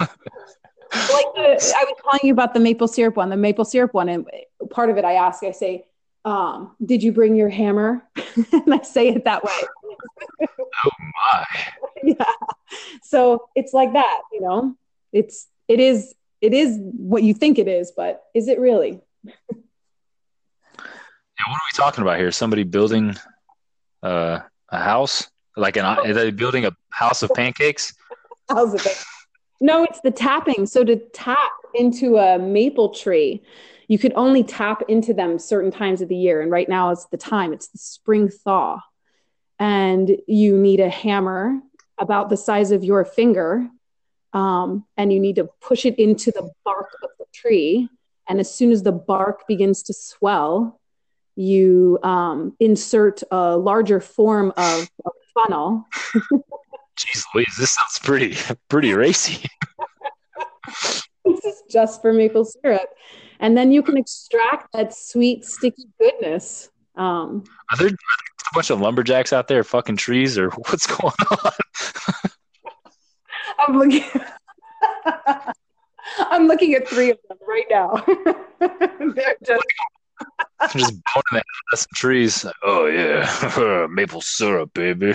like 0.00 1.26
the, 1.34 1.74
I 1.76 1.84
was 1.84 1.96
telling 2.02 2.20
you 2.22 2.32
about 2.32 2.54
the 2.54 2.60
maple 2.60 2.88
syrup 2.88 3.16
one, 3.16 3.30
the 3.30 3.36
maple 3.36 3.64
syrup 3.64 3.94
one, 3.94 4.08
and 4.08 4.26
part 4.70 4.90
of 4.90 4.96
it 4.96 5.04
I 5.04 5.14
ask, 5.14 5.42
I 5.44 5.50
say, 5.52 5.86
um, 6.24 6.74
"Did 6.84 7.02
you 7.02 7.12
bring 7.12 7.36
your 7.36 7.48
hammer?" 7.48 8.02
and 8.52 8.74
I 8.74 8.82
say 8.82 9.08
it 9.08 9.24
that 9.24 9.44
way 9.44 9.52
oh 10.84 10.90
my. 11.00 11.44
yeah. 12.02 12.24
So 13.02 13.48
it's 13.54 13.72
like 13.72 13.92
that, 13.94 14.20
you 14.32 14.40
know. 14.40 14.76
It's 15.12 15.48
it 15.68 15.80
is 15.80 16.14
it 16.40 16.52
is 16.54 16.78
what 16.80 17.22
you 17.22 17.34
think 17.34 17.58
it 17.58 17.68
is, 17.68 17.92
but 17.96 18.22
is 18.34 18.48
it 18.48 18.58
really? 18.58 19.00
yeah, 19.24 19.34
what 21.48 21.54
are 21.56 21.68
we 21.72 21.76
talking 21.76 22.02
about 22.02 22.18
here? 22.18 22.30
Somebody 22.30 22.64
building 22.64 23.16
uh, 24.02 24.40
a 24.68 24.78
house, 24.78 25.28
Like 25.56 25.76
an 25.76 25.84
are 25.84 26.12
they 26.12 26.30
building 26.30 26.66
a 26.66 26.72
house 26.90 27.22
of 27.22 27.30
pancakes? 27.34 27.94
House 28.48 28.72
of 28.74 28.80
pancakes. 28.80 29.17
No, 29.60 29.84
it's 29.84 30.00
the 30.00 30.10
tapping. 30.10 30.66
So 30.66 30.84
to 30.84 30.96
tap 30.96 31.52
into 31.74 32.16
a 32.16 32.38
maple 32.38 32.90
tree, 32.90 33.42
you 33.88 33.98
could 33.98 34.12
only 34.14 34.44
tap 34.44 34.82
into 34.88 35.14
them 35.14 35.38
certain 35.38 35.70
times 35.70 36.00
of 36.00 36.08
the 36.08 36.16
year. 36.16 36.40
And 36.40 36.50
right 36.50 36.68
now 36.68 36.90
is 36.90 37.06
the 37.10 37.16
time. 37.16 37.52
It's 37.52 37.68
the 37.68 37.78
spring 37.78 38.28
thaw. 38.28 38.80
And 39.58 40.16
you 40.26 40.56
need 40.56 40.78
a 40.80 40.88
hammer 40.88 41.58
about 41.98 42.28
the 42.28 42.36
size 42.36 42.70
of 42.70 42.84
your 42.84 43.04
finger. 43.04 43.68
Um, 44.32 44.84
and 44.96 45.12
you 45.12 45.18
need 45.18 45.36
to 45.36 45.48
push 45.60 45.86
it 45.86 45.98
into 45.98 46.30
the 46.30 46.50
bark 46.64 46.90
of 47.02 47.10
the 47.18 47.24
tree. 47.32 47.88
And 48.28 48.38
as 48.38 48.54
soon 48.54 48.70
as 48.70 48.82
the 48.82 48.92
bark 48.92 49.48
begins 49.48 49.82
to 49.84 49.94
swell, 49.94 50.78
you 51.34 51.98
um, 52.02 52.54
insert 52.60 53.22
a 53.30 53.56
larger 53.56 54.00
form 54.00 54.52
of 54.56 54.88
a 55.06 55.10
funnel. 55.34 55.86
Jeez 56.98 57.22
Louise, 57.34 57.54
this 57.58 57.74
sounds 57.74 57.98
pretty 58.02 58.36
pretty 58.68 58.92
racy. 58.92 59.46
this 61.24 61.44
is 61.44 61.62
just 61.70 62.02
for 62.02 62.12
maple 62.12 62.44
syrup. 62.44 62.88
And 63.40 63.56
then 63.56 63.70
you 63.70 63.82
can 63.82 63.96
extract 63.96 64.72
that 64.72 64.92
sweet, 64.94 65.44
sticky 65.44 65.86
goodness. 66.00 66.70
Um, 66.96 67.44
are, 67.70 67.76
there, 67.76 67.86
are 67.86 67.90
there 67.90 67.94
a 68.50 68.54
bunch 68.54 68.70
of 68.70 68.80
lumberjacks 68.80 69.32
out 69.32 69.46
there 69.46 69.62
fucking 69.62 69.96
trees 69.96 70.36
or 70.36 70.50
what's 70.50 70.86
going 70.88 71.12
on? 71.30 71.52
I'm 73.60 73.78
looking 73.78 74.04
I'm 76.18 76.48
looking 76.48 76.74
at 76.74 76.88
three 76.88 77.10
of 77.10 77.18
them 77.28 77.38
right 77.46 77.66
now. 77.70 78.04
They're 79.14 79.36
just 79.44 79.62
just 80.72 80.92
boning 80.92 81.42
at 81.72 81.78
some 81.78 81.88
trees. 81.94 82.44
Oh 82.64 82.86
yeah, 82.86 83.86
maple 83.88 84.20
syrup, 84.20 84.72
baby. 84.74 85.14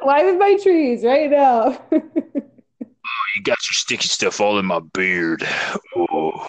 Climbing 0.00 0.38
my 0.38 0.58
trees 0.62 1.04
right 1.04 1.30
now. 1.30 1.80
oh, 1.92 3.24
you 3.36 3.42
got 3.42 3.58
your 3.58 3.72
sticky 3.72 4.08
stuff 4.08 4.40
all 4.40 4.58
in 4.58 4.66
my 4.66 4.80
beard. 4.92 5.46
Oh, 5.96 6.46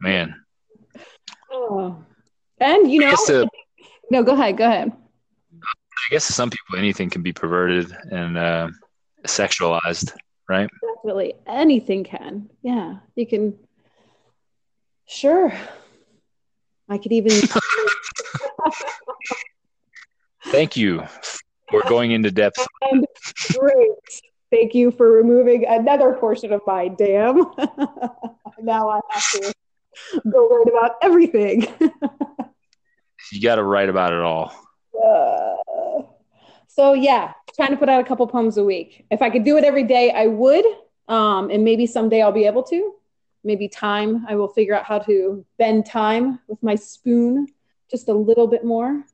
man. 0.00 0.34
Oh. 1.50 2.04
And 2.60 2.90
you 2.90 3.00
know, 3.00 3.14
uh, 3.28 3.46
no, 4.10 4.22
go 4.22 4.32
ahead, 4.32 4.58
go 4.58 4.66
ahead. 4.66 4.90
I 4.90 6.10
guess 6.10 6.26
to 6.26 6.32
some 6.32 6.50
people, 6.50 6.76
anything 6.76 7.08
can 7.08 7.22
be 7.22 7.32
perverted 7.32 7.96
and 8.10 8.36
uh, 8.36 8.68
sexualized, 9.26 10.12
right? 10.48 10.68
Definitely, 10.96 11.34
anything 11.46 12.04
can. 12.04 12.50
Yeah, 12.62 12.96
you 13.14 13.26
can. 13.26 13.58
Sure, 15.06 15.52
I 16.88 16.98
could 16.98 17.12
even. 17.12 17.32
Thank 20.50 20.76
you. 20.76 21.04
We're 21.72 21.88
going 21.88 22.10
into 22.10 22.32
depth. 22.32 22.66
And 22.90 23.06
great. 23.56 23.88
Thank 24.50 24.74
you 24.74 24.90
for 24.90 25.12
removing 25.12 25.64
another 25.64 26.12
portion 26.14 26.52
of 26.52 26.60
my 26.66 26.88
damn. 26.88 27.36
now 28.60 28.88
I 28.88 29.00
have 29.10 29.30
to 29.32 29.54
go 30.28 30.48
write 30.48 30.68
about 30.68 30.96
everything. 31.02 31.68
you 33.30 33.40
got 33.40 33.56
to 33.56 33.62
write 33.62 33.88
about 33.88 34.12
it 34.12 34.18
all. 34.18 34.52
Uh, 34.92 36.02
so 36.66 36.94
yeah, 36.94 37.32
trying 37.54 37.70
to 37.70 37.76
put 37.76 37.88
out 37.88 38.00
a 38.00 38.04
couple 38.04 38.26
poems 38.26 38.56
a 38.56 38.64
week. 38.64 39.06
If 39.10 39.22
I 39.22 39.30
could 39.30 39.44
do 39.44 39.56
it 39.56 39.62
every 39.62 39.84
day, 39.84 40.10
I 40.10 40.26
would. 40.26 40.64
Um, 41.06 41.50
and 41.50 41.62
maybe 41.62 41.86
someday 41.86 42.22
I'll 42.22 42.32
be 42.32 42.46
able 42.46 42.64
to. 42.64 42.94
Maybe 43.44 43.68
time, 43.68 44.26
I 44.28 44.34
will 44.34 44.48
figure 44.48 44.74
out 44.74 44.84
how 44.84 44.98
to 44.98 45.46
bend 45.58 45.86
time 45.86 46.40
with 46.48 46.60
my 46.60 46.74
spoon 46.74 47.46
just 47.88 48.08
a 48.08 48.14
little 48.14 48.48
bit 48.48 48.64
more. 48.64 49.04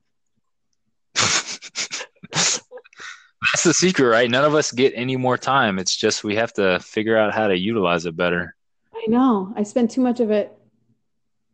That's 2.32 3.64
the 3.64 3.74
secret, 3.74 4.08
right? 4.08 4.30
None 4.30 4.44
of 4.44 4.54
us 4.54 4.72
get 4.72 4.92
any 4.96 5.16
more 5.16 5.38
time. 5.38 5.78
It's 5.78 5.94
just 5.94 6.24
we 6.24 6.36
have 6.36 6.52
to 6.54 6.80
figure 6.80 7.16
out 7.16 7.34
how 7.34 7.48
to 7.48 7.56
utilize 7.56 8.06
it 8.06 8.16
better. 8.16 8.54
I 8.94 9.04
know. 9.08 9.52
I 9.56 9.62
spent 9.62 9.90
too 9.90 10.00
much 10.00 10.20
of 10.20 10.30
it 10.30 10.52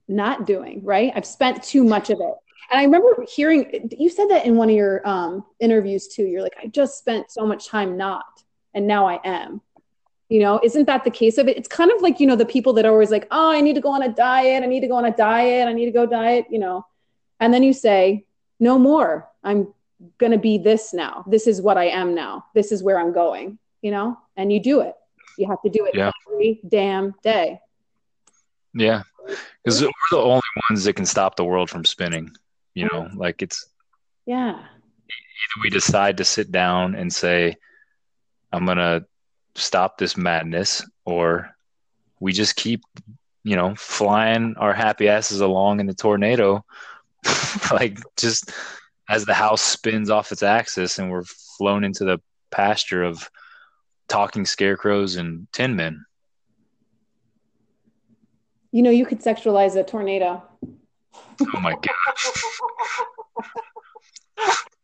not 0.08 0.46
doing, 0.46 0.80
right? 0.84 1.12
I've 1.14 1.26
spent 1.26 1.62
too 1.62 1.84
much 1.84 2.10
of 2.10 2.20
it. 2.20 2.34
And 2.70 2.80
I 2.80 2.84
remember 2.84 3.26
hearing 3.34 3.90
you 3.98 4.08
said 4.08 4.30
that 4.30 4.46
in 4.46 4.56
one 4.56 4.70
of 4.70 4.76
your 4.76 5.06
um, 5.06 5.44
interviews 5.60 6.08
too. 6.08 6.24
You're 6.24 6.42
like, 6.42 6.56
I 6.62 6.68
just 6.68 6.98
spent 6.98 7.30
so 7.30 7.44
much 7.44 7.68
time 7.68 7.96
not, 7.96 8.24
and 8.74 8.86
now 8.86 9.06
I 9.06 9.20
am. 9.24 9.60
You 10.28 10.40
know, 10.40 10.60
isn't 10.62 10.86
that 10.86 11.04
the 11.04 11.10
case 11.10 11.36
of 11.36 11.48
it? 11.48 11.58
It's 11.58 11.68
kind 11.68 11.90
of 11.90 12.00
like, 12.00 12.18
you 12.18 12.26
know, 12.26 12.36
the 12.36 12.46
people 12.46 12.72
that 12.74 12.86
are 12.86 12.92
always 12.92 13.10
like, 13.10 13.28
oh, 13.30 13.50
I 13.50 13.60
need 13.60 13.74
to 13.74 13.82
go 13.82 13.90
on 13.90 14.02
a 14.02 14.08
diet. 14.08 14.62
I 14.62 14.66
need 14.66 14.80
to 14.80 14.86
go 14.86 14.94
on 14.94 15.04
a 15.04 15.14
diet. 15.14 15.68
I 15.68 15.74
need 15.74 15.84
to 15.84 15.90
go 15.90 16.06
diet, 16.06 16.46
you 16.48 16.58
know. 16.58 16.86
And 17.38 17.52
then 17.52 17.62
you 17.62 17.74
say, 17.74 18.24
no 18.58 18.78
more. 18.78 19.28
I'm 19.44 19.74
going 20.18 20.32
to 20.32 20.38
be 20.38 20.58
this 20.58 20.92
now. 20.92 21.24
This 21.26 21.46
is 21.46 21.60
what 21.60 21.78
I 21.78 21.84
am 21.84 22.14
now. 22.14 22.46
This 22.54 22.72
is 22.72 22.82
where 22.82 22.98
I'm 22.98 23.12
going, 23.12 23.58
you 23.80 23.90
know, 23.90 24.18
and 24.36 24.52
you 24.52 24.60
do 24.60 24.80
it. 24.80 24.94
You 25.38 25.46
have 25.48 25.62
to 25.62 25.70
do 25.70 25.86
it 25.86 25.94
yeah. 25.94 26.10
every 26.30 26.60
damn 26.68 27.14
day. 27.22 27.60
Yeah. 28.74 29.02
Because 29.64 29.80
we're 29.80 29.90
the 30.10 30.18
only 30.18 30.42
ones 30.68 30.82
that 30.82 30.94
can 30.94 31.06
stop 31.06 31.36
the 31.36 31.44
world 31.44 31.70
from 31.70 31.84
spinning, 31.84 32.32
you 32.74 32.88
know, 32.92 33.08
like 33.14 33.42
it's, 33.42 33.64
yeah. 34.26 34.54
Either 34.54 35.62
we 35.62 35.70
decide 35.70 36.16
to 36.16 36.24
sit 36.24 36.50
down 36.50 36.96
and 36.96 37.12
say, 37.12 37.54
I'm 38.52 38.64
going 38.64 38.78
to 38.78 39.06
stop 39.54 39.98
this 39.98 40.16
madness, 40.16 40.84
or 41.04 41.54
we 42.18 42.32
just 42.32 42.56
keep, 42.56 42.82
you 43.44 43.54
know, 43.54 43.76
flying 43.76 44.56
our 44.58 44.72
happy 44.72 45.08
asses 45.08 45.40
along 45.40 45.78
in 45.78 45.86
the 45.86 45.94
tornado, 45.94 46.64
like 47.70 47.98
just 48.16 48.52
as 49.12 49.26
the 49.26 49.34
house 49.34 49.60
spins 49.60 50.08
off 50.08 50.32
its 50.32 50.42
axis 50.42 50.98
and 50.98 51.10
we're 51.10 51.22
flown 51.22 51.84
into 51.84 52.02
the 52.02 52.18
pasture 52.50 53.02
of 53.02 53.28
talking 54.08 54.46
scarecrows 54.46 55.16
and 55.16 55.46
tin 55.52 55.76
men. 55.76 56.02
You 58.70 58.82
know, 58.82 58.88
you 58.88 59.04
could 59.04 59.20
sexualize 59.20 59.76
a 59.76 59.84
tornado. 59.84 60.42
Oh 61.54 61.60
my 61.60 61.72
god! 61.72 61.84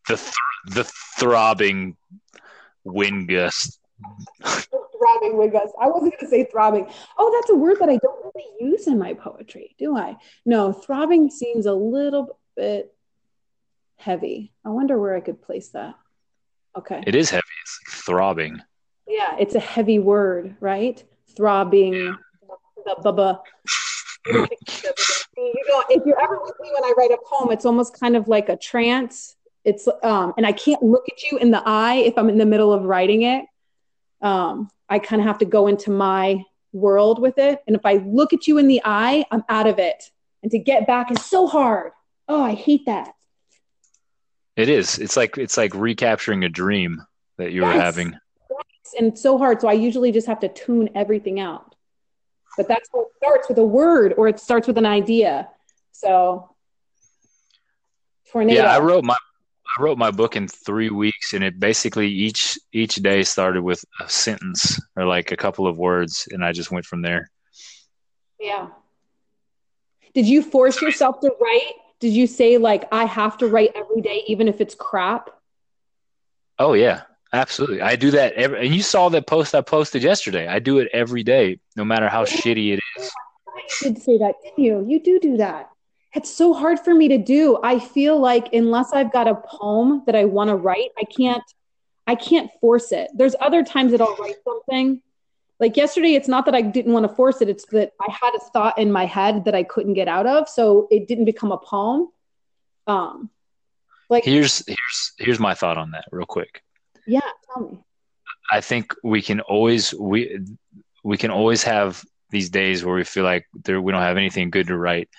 the 0.07 0.15
th- 0.15 0.33
the 0.75 0.83
throbbing 1.17 1.97
wind 2.83 3.29
gust. 3.29 3.79
throbbing 4.43 5.37
wind 5.37 5.53
gust. 5.53 5.73
I 5.81 5.87
wasn't 5.87 6.11
going 6.11 6.19
to 6.19 6.27
say 6.27 6.43
throbbing. 6.43 6.87
Oh, 7.17 7.31
that's 7.35 7.49
a 7.49 7.55
word 7.55 7.77
that 7.79 7.89
I 7.89 7.97
don't 7.97 8.25
really 8.35 8.45
use 8.59 8.85
in 8.85 8.99
my 8.99 9.15
poetry, 9.15 9.75
do 9.79 9.97
I? 9.97 10.17
No, 10.45 10.71
throbbing 10.71 11.31
seems 11.31 11.65
a 11.65 11.73
little 11.73 12.37
bit 12.55 12.93
heavy. 13.99 14.53
I 14.65 14.69
wonder 14.69 14.99
where 14.99 15.15
I 15.15 15.19
could 15.19 15.41
place 15.41 15.69
that. 15.69 15.95
Okay. 16.77 17.03
It 17.05 17.15
is 17.15 17.29
heavy. 17.29 17.43
It's 17.61 18.03
throbbing. 18.03 18.61
Yeah, 19.07 19.35
it's 19.39 19.55
a 19.55 19.59
heavy 19.59 19.99
word, 19.99 20.55
right? 20.59 21.03
Throbbing. 21.35 21.93
Yeah. 21.93 22.13
The 22.85 22.95
bubba. 23.03 23.39
you 24.27 25.63
know, 25.67 25.83
if 25.89 26.05
you're 26.05 26.21
ever 26.21 26.39
with 26.41 26.53
me 26.61 26.69
when 26.73 26.83
I 26.83 26.93
write 26.97 27.11
a 27.11 27.17
poem, 27.25 27.51
it's 27.51 27.65
almost 27.65 27.99
kind 27.99 28.15
of 28.15 28.27
like 28.27 28.49
a 28.49 28.55
trance. 28.55 29.35
It's 29.65 29.87
um, 30.03 30.33
and 30.37 30.45
I 30.45 30.51
can't 30.51 30.81
look 30.81 31.03
at 31.09 31.23
you 31.23 31.37
in 31.37 31.51
the 31.51 31.61
eye 31.65 31.95
if 31.95 32.17
I'm 32.17 32.29
in 32.29 32.37
the 32.37 32.45
middle 32.45 32.71
of 32.71 32.83
writing 32.83 33.23
it. 33.23 33.45
Um, 34.21 34.69
I 34.87 34.99
kind 34.99 35.21
of 35.21 35.27
have 35.27 35.39
to 35.39 35.45
go 35.45 35.67
into 35.67 35.91
my 35.91 36.43
world 36.71 37.19
with 37.19 37.37
it. 37.37 37.61
And 37.67 37.75
if 37.75 37.85
I 37.85 37.95
look 37.95 38.33
at 38.33 38.47
you 38.47 38.57
in 38.57 38.67
the 38.67 38.81
eye, 38.85 39.25
I'm 39.31 39.43
out 39.49 39.67
of 39.67 39.79
it. 39.79 40.11
And 40.43 40.51
to 40.51 40.59
get 40.59 40.87
back 40.87 41.11
is 41.11 41.23
so 41.25 41.47
hard. 41.47 41.91
Oh, 42.27 42.43
I 42.43 42.53
hate 42.53 42.85
that. 42.85 43.13
It 44.59 44.67
is. 44.67 44.99
It's 44.99 45.15
like 45.15 45.37
it's 45.37 45.55
like 45.55 45.73
recapturing 45.73 46.43
a 46.43 46.49
dream 46.49 47.01
that 47.37 47.53
you 47.53 47.61
yes. 47.61 47.73
were 47.73 47.81
having. 47.81 48.11
Yes. 48.11 48.93
And 48.97 49.07
it's 49.07 49.21
so 49.21 49.37
hard. 49.37 49.61
So 49.61 49.69
I 49.69 49.73
usually 49.73 50.11
just 50.11 50.27
have 50.27 50.41
to 50.41 50.49
tune 50.49 50.89
everything 50.95 51.39
out. 51.39 51.75
But 52.57 52.67
that's 52.67 52.89
how 52.93 53.03
it 53.03 53.07
starts 53.15 53.47
with 53.47 53.57
a 53.57 53.63
word 53.63 54.15
or 54.17 54.27
it 54.27 54.37
starts 54.37 54.67
with 54.67 54.77
an 54.77 54.85
idea. 54.85 55.47
So 55.93 56.53
tornado. 58.29 58.63
Yeah, 58.63 58.75
I 58.75 58.79
wrote 58.79 59.05
my 59.05 59.15
I 59.15 59.81
wrote 59.81 59.97
my 59.97 60.11
book 60.11 60.35
in 60.35 60.49
three 60.49 60.89
weeks 60.89 61.33
and 61.33 61.41
it 61.41 61.57
basically 61.57 62.09
each 62.09 62.59
each 62.73 62.95
day 62.95 63.23
started 63.23 63.63
with 63.63 63.81
a 64.01 64.09
sentence 64.09 64.77
or 64.97 65.05
like 65.05 65.31
a 65.31 65.37
couple 65.37 65.67
of 65.67 65.77
words 65.77 66.27
and 66.31 66.43
I 66.43 66.51
just 66.51 66.69
went 66.69 66.85
from 66.85 67.01
there. 67.01 67.31
Yeah. 68.41 68.67
Did 70.13 70.25
you 70.25 70.43
force 70.43 70.81
yourself 70.81 71.21
to 71.21 71.31
write 71.39 71.75
did 71.99 72.13
you 72.13 72.27
say 72.27 72.57
like 72.57 72.87
I 72.91 73.05
have 73.05 73.37
to 73.39 73.47
write 73.47 73.71
every 73.75 74.01
day, 74.01 74.23
even 74.27 74.47
if 74.47 74.61
it's 74.61 74.75
crap? 74.75 75.29
Oh 76.57 76.73
yeah, 76.73 77.01
absolutely. 77.33 77.81
I 77.81 77.95
do 77.95 78.11
that 78.11 78.33
every, 78.33 78.65
and 78.65 78.75
you 78.75 78.81
saw 78.81 79.09
that 79.09 79.27
post 79.27 79.53
I 79.53 79.61
posted 79.61 80.03
yesterday. 80.03 80.47
I 80.47 80.59
do 80.59 80.79
it 80.79 80.89
every 80.93 81.23
day, 81.23 81.59
no 81.75 81.85
matter 81.85 82.09
how 82.09 82.25
shitty 82.25 82.73
it 82.73 82.79
is. 82.97 83.11
You 83.81 83.93
did 83.93 84.01
say 84.01 84.17
that, 84.17 84.35
didn't 84.43 84.63
you? 84.63 84.85
You 84.87 84.99
do 84.99 85.19
do 85.19 85.37
that. 85.37 85.69
It's 86.15 86.33
so 86.33 86.53
hard 86.53 86.79
for 86.79 86.93
me 86.93 87.07
to 87.09 87.17
do. 87.17 87.59
I 87.63 87.79
feel 87.79 88.19
like 88.19 88.51
unless 88.53 88.93
I've 88.93 89.13
got 89.13 89.27
a 89.27 89.35
poem 89.35 90.03
that 90.05 90.15
I 90.15 90.25
want 90.25 90.49
to 90.49 90.55
write, 90.55 90.89
I 90.97 91.03
can't. 91.03 91.43
I 92.07 92.15
can't 92.15 92.49
force 92.59 92.91
it. 92.91 93.11
There's 93.13 93.35
other 93.39 93.63
times 93.63 93.91
that 93.91 94.01
I'll 94.01 94.15
write 94.15 94.37
something 94.43 94.99
like 95.59 95.75
yesterday 95.77 96.15
it's 96.15 96.27
not 96.27 96.45
that 96.45 96.55
i 96.55 96.61
didn't 96.61 96.93
want 96.93 97.07
to 97.07 97.15
force 97.15 97.41
it 97.41 97.49
it's 97.49 97.65
that 97.65 97.91
i 98.01 98.11
had 98.11 98.33
a 98.35 98.39
thought 98.51 98.77
in 98.77 98.91
my 98.91 99.05
head 99.05 99.45
that 99.45 99.55
i 99.55 99.63
couldn't 99.63 99.93
get 99.93 100.07
out 100.07 100.25
of 100.25 100.47
so 100.47 100.87
it 100.89 101.07
didn't 101.07 101.25
become 101.25 101.51
a 101.51 101.57
poem 101.57 102.07
um 102.87 103.29
Like 104.09 104.23
here's 104.23 104.65
here's 104.65 105.13
here's 105.19 105.39
my 105.39 105.53
thought 105.53 105.77
on 105.77 105.91
that 105.91 106.05
real 106.11 106.25
quick. 106.25 106.63
Yeah, 107.05 107.21
tell 107.45 107.63
me. 107.63 107.77
I 108.51 108.61
think 108.61 108.95
we 109.03 109.21
can 109.21 109.39
always 109.41 109.93
we 109.93 110.39
we 111.03 111.17
can 111.17 111.29
always 111.31 111.63
have 111.63 112.03
these 112.31 112.49
days 112.49 112.83
where 112.83 112.95
we 112.95 113.03
feel 113.03 113.23
like 113.23 113.45
there 113.65 113.79
we 113.79 113.91
don't 113.91 114.01
have 114.01 114.17
anything 114.17 114.49
good 114.49 114.67
to 114.67 114.77
write. 114.77 115.09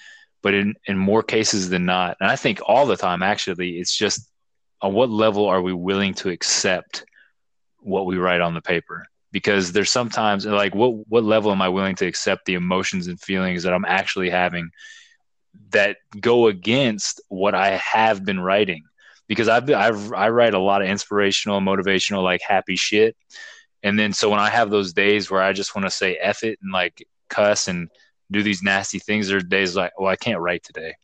But 0.43 0.55
in, 0.55 0.75
in 0.87 0.97
more 0.97 1.23
cases 1.23 1.69
than 1.69 1.85
not, 1.85 2.17
and 2.21 2.31
I 2.31 2.35
think 2.35 2.61
all 2.67 2.87
the 2.87 2.97
time 2.97 3.23
actually, 3.23 3.79
it's 3.79 3.97
just 3.97 4.29
on 4.83 4.95
what 4.95 5.11
level 5.11 5.47
are 5.47 5.63
we 5.63 5.73
willing 5.73 6.15
to 6.15 6.31
accept 6.31 7.05
what 7.79 8.07
we 8.07 8.17
write 8.17 8.41
on 8.41 8.55
the 8.55 8.63
paper? 8.63 9.05
Because 9.33 9.73
there's 9.73 9.91
sometimes 9.91 10.45
like 10.45 10.75
what 10.75 11.09
what 11.09 11.25
level 11.25 11.53
am 11.53 11.63
I 11.63 11.69
willing 11.69 11.97
to 11.97 12.07
accept 12.07 12.47
the 12.47 12.55
emotions 12.55 13.07
and 13.07 13.21
feelings 13.21 13.63
that 13.63 13.73
I'm 13.73 13.85
actually 13.85 14.31
having 14.31 14.71
that 15.71 15.99
go 16.21 16.47
against 16.49 17.21
what 17.29 17.55
I 17.55 17.77
have 17.77 18.25
been 18.25 18.41
writing? 18.41 18.85
Because 19.29 19.49
I've, 19.49 19.71
I've 19.71 20.13
I 20.13 20.31
write 20.31 20.55
a 20.55 20.59
lot 20.59 20.83
of 20.83 20.89
inspirational, 20.89 21.61
motivational, 21.61 22.25
like 22.25 22.41
happy 22.43 22.75
shit, 22.75 23.17
and 23.83 23.99
then 23.99 24.13
so 24.13 24.29
when 24.31 24.41
I 24.41 24.51
have 24.51 24.71
those 24.71 24.93
days 24.93 25.31
where 25.31 25.43
I 25.43 25.53
just 25.53 25.75
want 25.75 25.87
to 25.87 25.91
say 25.91 26.17
F 26.17 26.43
it 26.43 26.59
and 26.63 26.73
like 26.73 27.07
cuss 27.29 27.69
and 27.69 27.89
do 28.31 28.43
these 28.43 28.63
nasty 28.63 28.99
things, 28.99 29.29
there 29.29 29.39
are 29.39 29.41
days 29.41 29.77
like, 29.77 29.93
oh, 29.99 30.07
I 30.07 30.17
can't 30.17 30.41
write 30.41 30.63
today. 30.63 30.95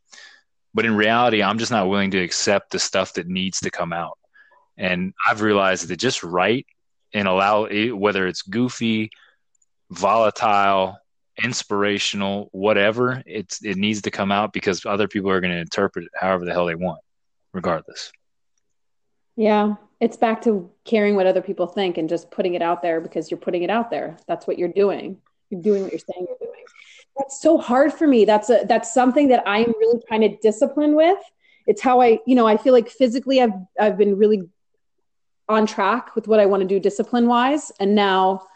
But 0.74 0.84
in 0.84 0.94
reality, 0.94 1.42
I'm 1.42 1.58
just 1.58 1.72
not 1.72 1.88
willing 1.88 2.10
to 2.10 2.22
accept 2.22 2.70
the 2.70 2.78
stuff 2.78 3.14
that 3.14 3.26
needs 3.26 3.60
to 3.60 3.70
come 3.70 3.92
out. 3.92 4.18
And 4.76 5.14
I've 5.26 5.40
realized 5.40 5.88
that 5.88 5.96
just 5.96 6.22
write 6.22 6.66
and 7.16 7.26
allow 7.26 7.66
whether 7.94 8.26
it's 8.26 8.42
goofy, 8.42 9.10
volatile, 9.90 10.98
inspirational, 11.42 12.50
whatever, 12.52 13.22
it's 13.24 13.64
it 13.64 13.78
needs 13.78 14.02
to 14.02 14.10
come 14.10 14.30
out 14.30 14.52
because 14.52 14.84
other 14.84 15.08
people 15.08 15.30
are 15.30 15.40
going 15.40 15.52
to 15.52 15.60
interpret 15.60 16.04
it 16.04 16.10
however 16.14 16.44
the 16.44 16.52
hell 16.52 16.66
they 16.66 16.74
want, 16.74 17.00
regardless. 17.54 18.12
Yeah, 19.34 19.76
it's 19.98 20.18
back 20.18 20.42
to 20.42 20.70
caring 20.84 21.16
what 21.16 21.26
other 21.26 21.40
people 21.40 21.66
think 21.66 21.96
and 21.96 22.06
just 22.06 22.30
putting 22.30 22.52
it 22.52 22.60
out 22.60 22.82
there 22.82 23.00
because 23.00 23.30
you're 23.30 23.40
putting 23.40 23.62
it 23.62 23.70
out 23.70 23.90
there. 23.90 24.18
That's 24.28 24.46
what 24.46 24.58
you're 24.58 24.68
doing. 24.68 25.16
You're 25.48 25.62
doing 25.62 25.84
what 25.84 25.92
you're 25.92 25.98
saying 25.98 26.26
you're 26.28 26.38
doing. 26.38 26.64
That's 27.16 27.40
so 27.40 27.56
hard 27.56 27.94
for 27.94 28.06
me. 28.06 28.26
That's 28.26 28.50
a 28.50 28.64
that's 28.68 28.92
something 28.92 29.28
that 29.28 29.42
I'm 29.46 29.72
really 29.78 30.02
trying 30.06 30.20
to 30.20 30.36
discipline 30.36 30.94
with. 30.94 31.18
It's 31.66 31.80
how 31.80 32.02
I, 32.02 32.18
you 32.26 32.34
know, 32.34 32.46
I 32.46 32.58
feel 32.58 32.74
like 32.74 32.90
physically 32.90 33.40
I've 33.40 33.54
I've 33.80 33.96
been 33.96 34.18
really 34.18 34.42
on 35.48 35.66
track 35.66 36.14
with 36.14 36.28
what 36.28 36.40
I 36.40 36.46
want 36.46 36.62
to 36.62 36.66
do 36.66 36.80
discipline 36.80 37.26
wise. 37.26 37.70
And 37.78 37.94
now 37.94 38.46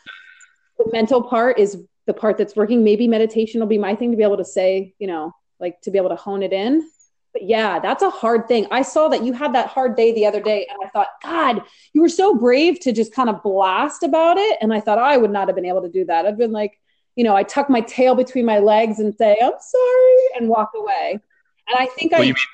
the 0.79 0.91
mental 0.93 1.23
part 1.23 1.59
is 1.59 1.79
the 2.07 2.15
part 2.15 2.39
that's 2.39 2.57
working. 2.57 2.83
Maybe 2.83 3.07
meditation 3.07 3.61
will 3.61 3.69
be 3.69 3.79
my 3.79 3.95
thing 3.95 4.11
to 4.11 4.17
be 4.17 4.23
able 4.23 4.39
to 4.39 4.45
say, 4.45 4.95
you 4.99 5.07
know, 5.07 5.33
like 5.59 5.81
to 5.83 5.91
be 5.91 5.99
able 5.99 6.09
to 6.09 6.17
hone 6.17 6.43
it 6.43 6.53
in. 6.53 6.89
But 7.33 7.45
yeah, 7.45 7.79
that's 7.79 8.03
a 8.03 8.11
hard 8.11 8.49
thing. 8.49 8.67
I 8.73 8.83
saw 8.83 9.09
that 9.09 9.23
you 9.23 9.33
had 9.33 9.55
that 9.55 9.69
hard 9.69 9.95
day 9.95 10.13
the 10.13 10.27
other 10.27 10.41
day, 10.41 10.67
and 10.69 10.79
I 10.85 10.89
thought, 10.89 11.07
God, 11.23 11.63
you 11.93 12.01
were 12.01 12.09
so 12.09 12.35
brave 12.35 12.81
to 12.81 12.93
just 12.93 13.15
kind 13.15 13.29
of 13.29 13.41
blast 13.43 14.03
about 14.03 14.37
it. 14.37 14.59
And 14.61 14.75
I 14.75 14.81
thought 14.81 14.99
oh, 14.99 15.03
I 15.03 15.17
would 15.17 15.31
not 15.31 15.47
have 15.47 15.55
been 15.55 15.67
able 15.67 15.83
to 15.83 15.89
do 15.89 16.05
that. 16.07 16.27
I've 16.27 16.39
been 16.39 16.51
like, 16.51 16.81
you 17.15 17.23
know, 17.23 17.37
I 17.37 17.45
tuck 17.45 17.71
my 17.71 17.83
tail 17.83 18.17
between 18.17 18.47
my 18.47 18.59
legs 18.59 18.99
and 18.99 19.15
say, 19.15 19.39
I'm 19.41 19.53
sorry, 19.61 20.17
and 20.37 20.49
walk 20.49 20.73
away. 20.75 21.21
And 21.69 21.79
I 21.79 21.87
think 21.87 22.13
well, 22.13 22.23
I. 22.23 22.25
You 22.25 22.35
mean, 22.35 22.45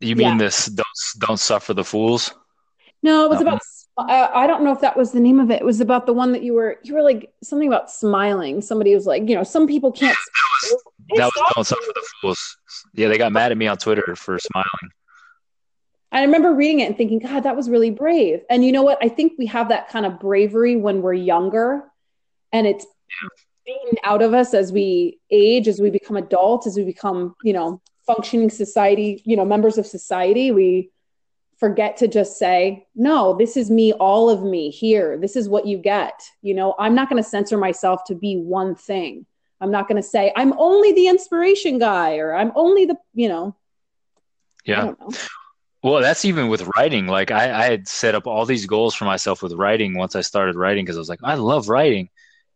you 0.00 0.16
mean 0.16 0.28
yeah. 0.28 0.38
this? 0.38 0.66
Don't 0.66 0.86
don't 1.18 1.40
suffer 1.40 1.74
the 1.74 1.84
fools. 1.84 2.32
No, 3.02 3.24
it 3.24 3.30
was 3.30 3.40
uh-huh. 3.40 3.56
about. 3.56 3.62
Uh, 3.96 4.30
I 4.32 4.46
don't 4.46 4.62
know 4.62 4.72
if 4.72 4.80
that 4.80 4.96
was 4.96 5.12
the 5.12 5.20
name 5.20 5.40
of 5.40 5.50
it. 5.50 5.60
It 5.60 5.64
was 5.64 5.80
about 5.80 6.06
the 6.06 6.12
one 6.12 6.32
that 6.32 6.42
you 6.42 6.54
were. 6.54 6.78
You 6.82 6.94
were 6.94 7.02
like 7.02 7.32
something 7.42 7.68
about 7.68 7.90
smiling. 7.90 8.62
Somebody 8.62 8.94
was 8.94 9.06
like, 9.06 9.28
you 9.28 9.34
know, 9.34 9.42
some 9.42 9.66
people 9.66 9.92
can't. 9.92 10.16
that 10.34 10.72
was, 10.72 10.84
that 11.16 11.24
was 11.24 11.54
don't 11.54 11.66
suffer 11.66 11.92
the 11.94 12.08
fools. 12.20 12.56
Yeah, 12.94 13.08
they 13.08 13.18
got 13.18 13.32
mad 13.32 13.52
at 13.52 13.58
me 13.58 13.66
on 13.66 13.76
Twitter 13.76 14.14
for 14.16 14.38
smiling. 14.38 14.90
I 16.12 16.22
remember 16.22 16.52
reading 16.52 16.80
it 16.80 16.86
and 16.86 16.96
thinking, 16.96 17.20
God, 17.20 17.44
that 17.44 17.56
was 17.56 17.70
really 17.70 17.90
brave. 17.90 18.40
And 18.50 18.64
you 18.64 18.72
know 18.72 18.82
what? 18.82 18.98
I 19.00 19.08
think 19.08 19.34
we 19.38 19.46
have 19.46 19.68
that 19.68 19.88
kind 19.90 20.04
of 20.04 20.18
bravery 20.18 20.76
when 20.76 21.02
we're 21.02 21.14
younger, 21.14 21.84
and 22.52 22.66
it's 22.66 22.84
being 23.64 23.92
out 24.04 24.22
of 24.22 24.34
us 24.34 24.52
as 24.52 24.72
we 24.72 25.20
age, 25.30 25.68
as 25.68 25.80
we 25.80 25.90
become 25.90 26.16
adults, 26.16 26.66
as 26.66 26.76
we 26.76 26.84
become, 26.84 27.36
you 27.44 27.52
know, 27.52 27.80
functioning 28.06 28.50
society, 28.50 29.22
you 29.24 29.36
know, 29.36 29.44
members 29.44 29.78
of 29.78 29.86
society. 29.86 30.50
We 30.50 30.90
forget 31.60 31.98
to 31.98 32.08
just 32.08 32.38
say, 32.38 32.86
no, 32.96 33.36
this 33.36 33.56
is 33.56 33.70
me, 33.70 33.92
all 33.92 34.30
of 34.30 34.42
me 34.42 34.70
here. 34.70 35.18
This 35.18 35.36
is 35.36 35.48
what 35.48 35.66
you 35.66 35.76
get. 35.76 36.18
You 36.40 36.54
know, 36.54 36.74
I'm 36.78 36.94
not 36.94 37.10
going 37.10 37.22
to 37.22 37.28
censor 37.28 37.58
myself 37.58 38.02
to 38.06 38.14
be 38.14 38.38
one 38.38 38.74
thing. 38.74 39.26
I'm 39.60 39.70
not 39.70 39.86
going 39.86 40.00
to 40.00 40.08
say, 40.08 40.32
I'm 40.34 40.54
only 40.58 40.92
the 40.92 41.08
inspiration 41.08 41.78
guy 41.78 42.16
or 42.16 42.34
I'm 42.34 42.50
only 42.56 42.86
the, 42.86 42.96
you 43.12 43.28
know. 43.28 43.54
Yeah. 44.64 44.94
Know. 44.98 45.10
Well, 45.82 46.00
that's 46.00 46.24
even 46.24 46.48
with 46.48 46.66
writing. 46.76 47.06
Like 47.06 47.30
I, 47.30 47.52
I 47.52 47.64
had 47.64 47.86
set 47.86 48.14
up 48.14 48.26
all 48.26 48.46
these 48.46 48.64
goals 48.64 48.94
for 48.94 49.04
myself 49.04 49.42
with 49.42 49.52
writing 49.52 49.96
once 49.96 50.16
I 50.16 50.22
started 50.22 50.56
writing 50.56 50.84
because 50.84 50.96
I 50.96 51.00
was 51.00 51.08
like, 51.10 51.20
I 51.22 51.34
love 51.34 51.68
writing. 51.68 52.08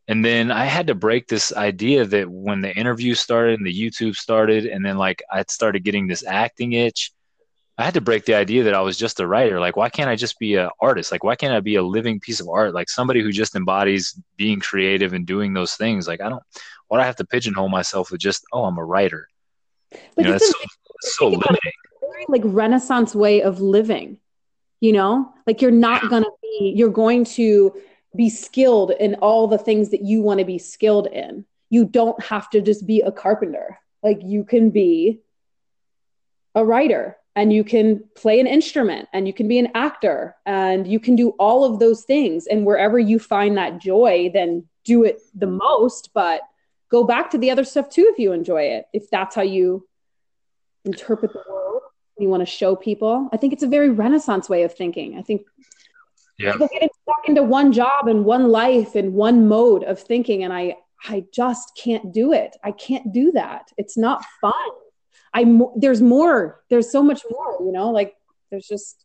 And 0.08 0.24
then 0.24 0.50
I 0.50 0.64
had 0.64 0.86
to 0.88 0.94
break 0.94 1.28
this 1.28 1.52
idea 1.52 2.04
that 2.06 2.30
when 2.30 2.62
the 2.62 2.74
interview 2.74 3.14
started 3.14 3.58
and 3.58 3.66
the 3.66 3.72
YouTube 3.72 4.16
started, 4.16 4.66
and 4.66 4.84
then 4.84 4.98
like 4.98 5.22
I 5.30 5.44
started 5.48 5.84
getting 5.84 6.06
this 6.06 6.24
acting 6.26 6.72
itch 6.72 7.12
I 7.76 7.84
had 7.84 7.94
to 7.94 8.00
break 8.00 8.24
the 8.24 8.34
idea 8.34 8.64
that 8.64 8.74
I 8.74 8.82
was 8.82 8.96
just 8.96 9.18
a 9.18 9.26
writer. 9.26 9.58
Like, 9.58 9.76
why 9.76 9.88
can't 9.88 10.08
I 10.08 10.14
just 10.14 10.38
be 10.38 10.54
an 10.54 10.70
artist? 10.80 11.10
Like, 11.10 11.24
why 11.24 11.34
can't 11.34 11.52
I 11.52 11.60
be 11.60 11.74
a 11.74 11.82
living 11.82 12.20
piece 12.20 12.40
of 12.40 12.48
art? 12.48 12.72
Like 12.72 12.88
somebody 12.88 13.20
who 13.20 13.32
just 13.32 13.56
embodies 13.56 14.16
being 14.36 14.60
creative 14.60 15.12
and 15.12 15.26
doing 15.26 15.54
those 15.54 15.74
things. 15.74 16.06
Like, 16.06 16.20
I 16.20 16.28
don't, 16.28 16.42
why 16.86 16.98
do 16.98 17.02
I 17.02 17.06
have 17.06 17.16
to 17.16 17.26
pigeonhole 17.26 17.68
myself 17.68 18.12
with 18.12 18.20
just, 18.20 18.44
oh, 18.52 18.64
I'm 18.64 18.78
a 18.78 18.84
writer? 18.84 19.28
But 19.90 20.00
you 20.16 20.24
know, 20.24 20.32
that's 20.32 20.48
so, 20.48 20.58
so 21.00 21.28
limiting. 21.28 21.72
Like 22.28 22.42
Renaissance 22.44 23.14
way 23.14 23.42
of 23.42 23.60
living, 23.60 24.18
you 24.80 24.92
know, 24.92 25.34
like 25.46 25.60
you're 25.60 25.72
not 25.72 26.08
going 26.08 26.22
to 26.22 26.32
be, 26.42 26.74
you're 26.76 26.90
going 26.90 27.24
to 27.24 27.74
be 28.14 28.30
skilled 28.30 28.92
in 28.92 29.16
all 29.16 29.48
the 29.48 29.58
things 29.58 29.90
that 29.90 30.02
you 30.02 30.22
want 30.22 30.38
to 30.38 30.44
be 30.44 30.58
skilled 30.58 31.08
in. 31.08 31.44
You 31.70 31.84
don't 31.84 32.22
have 32.22 32.48
to 32.50 32.60
just 32.60 32.86
be 32.86 33.00
a 33.00 33.10
carpenter. 33.10 33.80
Like 34.02 34.20
you 34.22 34.44
can 34.44 34.70
be 34.70 35.20
a 36.54 36.64
writer 36.64 37.16
and 37.36 37.52
you 37.52 37.64
can 37.64 38.04
play 38.14 38.40
an 38.40 38.46
instrument 38.46 39.08
and 39.12 39.26
you 39.26 39.32
can 39.32 39.48
be 39.48 39.58
an 39.58 39.68
actor 39.74 40.36
and 40.46 40.86
you 40.86 41.00
can 41.00 41.16
do 41.16 41.30
all 41.30 41.64
of 41.64 41.80
those 41.80 42.04
things. 42.04 42.46
And 42.46 42.64
wherever 42.64 42.98
you 42.98 43.18
find 43.18 43.56
that 43.56 43.80
joy 43.80 44.30
then 44.32 44.64
do 44.84 45.04
it 45.04 45.20
the 45.34 45.46
most 45.46 46.10
but 46.14 46.42
go 46.90 47.04
back 47.04 47.30
to 47.30 47.38
the 47.38 47.50
other 47.50 47.64
stuff 47.64 47.88
too 47.88 48.08
if 48.12 48.18
you 48.18 48.32
enjoy 48.32 48.62
it. 48.62 48.86
If 48.92 49.10
that's 49.10 49.34
how 49.34 49.42
you 49.42 49.86
interpret 50.84 51.32
the 51.32 51.42
world 51.48 51.82
you 52.18 52.28
want 52.28 52.42
to 52.42 52.46
show 52.46 52.76
people. 52.76 53.28
I 53.32 53.36
think 53.36 53.52
it's 53.52 53.62
a 53.62 53.68
very 53.68 53.90
renaissance 53.90 54.48
way 54.48 54.62
of 54.62 54.72
thinking. 54.72 55.18
I 55.18 55.22
think 55.22 55.42
yeah. 56.38 56.52
people 56.52 56.68
get 56.72 56.90
stuck 57.02 57.28
into 57.28 57.42
one 57.42 57.72
job 57.72 58.06
and 58.06 58.24
one 58.24 58.48
life 58.48 58.94
and 58.94 59.14
one 59.14 59.48
mode 59.48 59.84
of 59.84 59.98
thinking 60.00 60.44
and 60.44 60.52
i 60.52 60.76
i 61.06 61.24
just 61.32 61.72
can't 61.76 62.12
do 62.12 62.32
it. 62.32 62.56
I 62.62 62.72
can't 62.72 63.12
do 63.12 63.32
that. 63.32 63.70
It's 63.76 63.96
not 63.96 64.24
fun 64.40 64.70
I 65.34 65.44
there's 65.76 66.00
more. 66.00 66.62
There's 66.70 66.90
so 66.90 67.02
much 67.02 67.22
more. 67.30 67.58
You 67.60 67.72
know, 67.72 67.90
like 67.90 68.14
there's 68.50 68.66
just. 68.66 69.04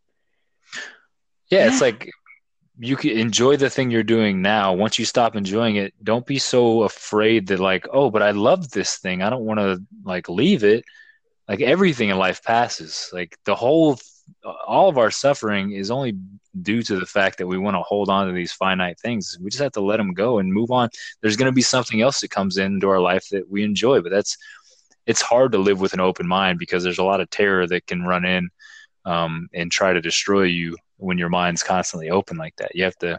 Yeah, 1.49 1.65
yeah, 1.65 1.68
it's 1.68 1.81
like 1.81 2.11
you 2.81 2.95
can 2.95 3.11
enjoy 3.11 3.57
the 3.57 3.69
thing 3.69 3.91
you're 3.91 4.03
doing 4.03 4.41
now. 4.41 4.73
Once 4.73 4.97
you 4.97 5.06
stop 5.06 5.35
enjoying 5.35 5.76
it, 5.76 5.93
don't 6.01 6.26
be 6.26 6.39
so 6.39 6.84
afraid 6.84 7.47
that 7.47 7.60
like, 7.60 7.85
oh, 7.91 8.10
but 8.10 8.22
I 8.22 8.31
love 8.31 8.72
this 8.72 8.97
thing. 8.97 9.22
I 9.22 9.30
don't 9.30 9.43
want 9.43 9.60
to 9.60 9.84
like 10.06 10.30
leave 10.30 10.64
it. 10.64 10.85
Like 11.47 11.61
everything 11.61 12.10
in 12.10 12.18
life 12.18 12.41
passes. 12.43 13.10
Like 13.11 13.38
the 13.43 13.56
whole, 13.56 13.99
all 14.65 14.88
of 14.88 14.97
our 14.97 15.11
suffering 15.11 15.72
is 15.72 15.91
only 15.91 16.15
due 16.61 16.81
to 16.84 16.99
the 16.99 17.06
fact 17.06 17.39
that 17.39 17.47
we 17.47 17.57
want 17.57 17.76
to 17.76 17.81
hold 17.81 18.07
on 18.10 18.27
to 18.27 18.34
these 18.34 18.53
finite 18.53 18.99
things. 18.99 19.38
We 19.41 19.49
just 19.49 19.64
have 19.64 19.73
to 19.73 19.81
let 19.81 19.97
them 19.97 20.14
go 20.14 20.39
and 20.39 20.53
move 20.53 20.72
on. 20.72 20.89
There's 21.22 21.35
going 21.35 21.51
to 21.51 21.56
be 21.56 21.61
something 21.61 22.01
else 22.01 22.22
that 22.22 22.31
comes 22.31 22.57
into 22.57 22.88
our 22.88 23.01
life 23.01 23.27
that 23.31 23.49
we 23.49 23.64
enjoy, 23.64 23.99
but 24.01 24.11
that's 24.11 24.38
it's 25.10 25.22
hard 25.23 25.52
to 25.53 25.57
live 25.57 25.81
with 25.81 25.94
an 25.94 25.99
open 25.99 26.27
mind 26.27 26.60
because 26.60 26.84
there's 26.84 26.99
a 26.99 27.03
lot 27.03 27.19
of 27.19 27.27
terror 27.31 27.65
that 27.65 27.88
can 27.88 28.03
run 28.03 28.26
in 28.26 28.48
um, 29.06 29.49
and 29.56 29.72
try 29.72 29.91
to 29.91 29.99
destroy 29.99 30.44
you 30.44 30.77
when 30.98 31.18
your 31.18 31.30
mind's 31.30 31.64
constantly 31.64 32.11
open 32.11 32.38
like 32.38 32.56
that. 32.57 32.76
You 32.76 32.84
have 32.84 32.95
to 32.98 33.18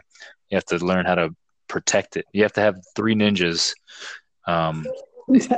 you 0.49 0.55
have 0.55 0.63
to 0.67 0.77
learn 0.77 1.05
how 1.05 1.15
to 1.15 1.35
protect 1.67 2.15
it. 2.15 2.25
You 2.31 2.43
have 2.43 2.53
to 2.53 2.61
have 2.61 2.77
three 2.95 3.13
ninjas. 3.13 3.73
Um, 4.47 4.85
like 5.27 5.49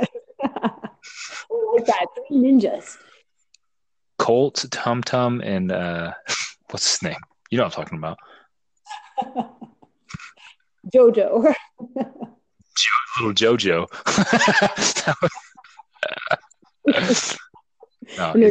that, 1.86 2.06
three 2.16 2.36
ninjas. 2.36 2.98
Colt, 4.18 4.64
Tum 4.72 5.04
Tum, 5.04 5.40
and 5.40 5.70
uh, 5.70 6.14
what's 6.70 6.90
his 6.90 7.02
name? 7.02 7.20
You 7.52 7.58
know 7.58 7.64
what 7.64 7.78
I'm 7.78 7.84
talking 7.84 7.98
about. 7.98 8.18
Jojo. 10.92 11.54
jo- 12.76 13.20
little 13.20 13.34
Jojo. 13.34 13.86
no, 18.18 18.50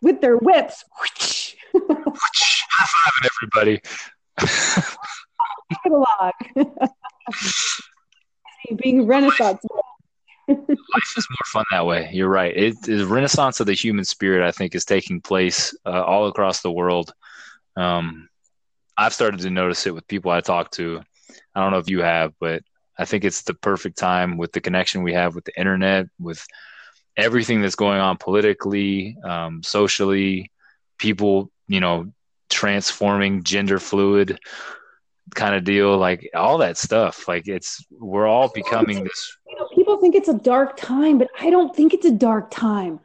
with 0.00 0.20
their 0.20 0.36
whips. 0.36 0.84
High 1.72 1.72
five 2.86 3.30
everybody. 3.40 3.80
Being 8.82 9.06
Renaissance. 9.06 9.62
life 10.48 11.16
is 11.16 11.26
more 11.30 11.46
fun 11.46 11.64
that 11.70 11.86
way. 11.86 12.10
You're 12.12 12.28
right. 12.28 12.54
It 12.56 12.80
the 12.82 13.06
renaissance 13.06 13.60
of 13.60 13.66
the 13.66 13.74
human 13.74 14.04
spirit. 14.04 14.46
I 14.46 14.52
think 14.52 14.74
is 14.74 14.84
taking 14.84 15.20
place 15.20 15.76
uh, 15.84 16.02
all 16.02 16.26
across 16.28 16.62
the 16.62 16.72
world. 16.72 17.12
Um, 17.76 18.28
I've 18.96 19.14
started 19.14 19.40
to 19.40 19.50
notice 19.50 19.86
it 19.86 19.94
with 19.94 20.08
people 20.08 20.30
I 20.30 20.40
talk 20.40 20.70
to. 20.72 21.02
I 21.54 21.60
don't 21.60 21.72
know 21.72 21.78
if 21.78 21.90
you 21.90 22.02
have, 22.02 22.32
but 22.40 22.62
I 22.98 23.04
think 23.04 23.24
it's 23.24 23.42
the 23.42 23.54
perfect 23.54 23.98
time 23.98 24.36
with 24.36 24.52
the 24.52 24.60
connection 24.60 25.02
we 25.02 25.14
have 25.14 25.34
with 25.34 25.44
the 25.44 25.58
internet, 25.58 26.06
with 26.18 26.46
everything 27.16 27.60
that's 27.60 27.74
going 27.74 28.00
on 28.00 28.16
politically, 28.16 29.16
um, 29.24 29.62
socially, 29.62 30.50
people, 30.98 31.50
you 31.68 31.80
know, 31.80 32.12
transforming 32.48 33.42
gender 33.42 33.78
fluid 33.78 34.38
kind 35.34 35.54
of 35.54 35.64
deal, 35.64 35.96
like 35.96 36.28
all 36.34 36.58
that 36.58 36.76
stuff. 36.76 37.26
Like 37.26 37.48
it's, 37.48 37.84
we're 37.90 38.26
all 38.26 38.48
becoming 38.48 39.04
this. 39.04 39.38
You 39.48 39.58
know, 39.58 39.68
people 39.74 39.98
think 39.98 40.14
it's 40.14 40.28
a 40.28 40.38
dark 40.38 40.76
time, 40.76 41.18
but 41.18 41.28
I 41.40 41.50
don't 41.50 41.74
think 41.74 41.94
it's 41.94 42.06
a 42.06 42.12
dark 42.12 42.50
time. 42.50 43.00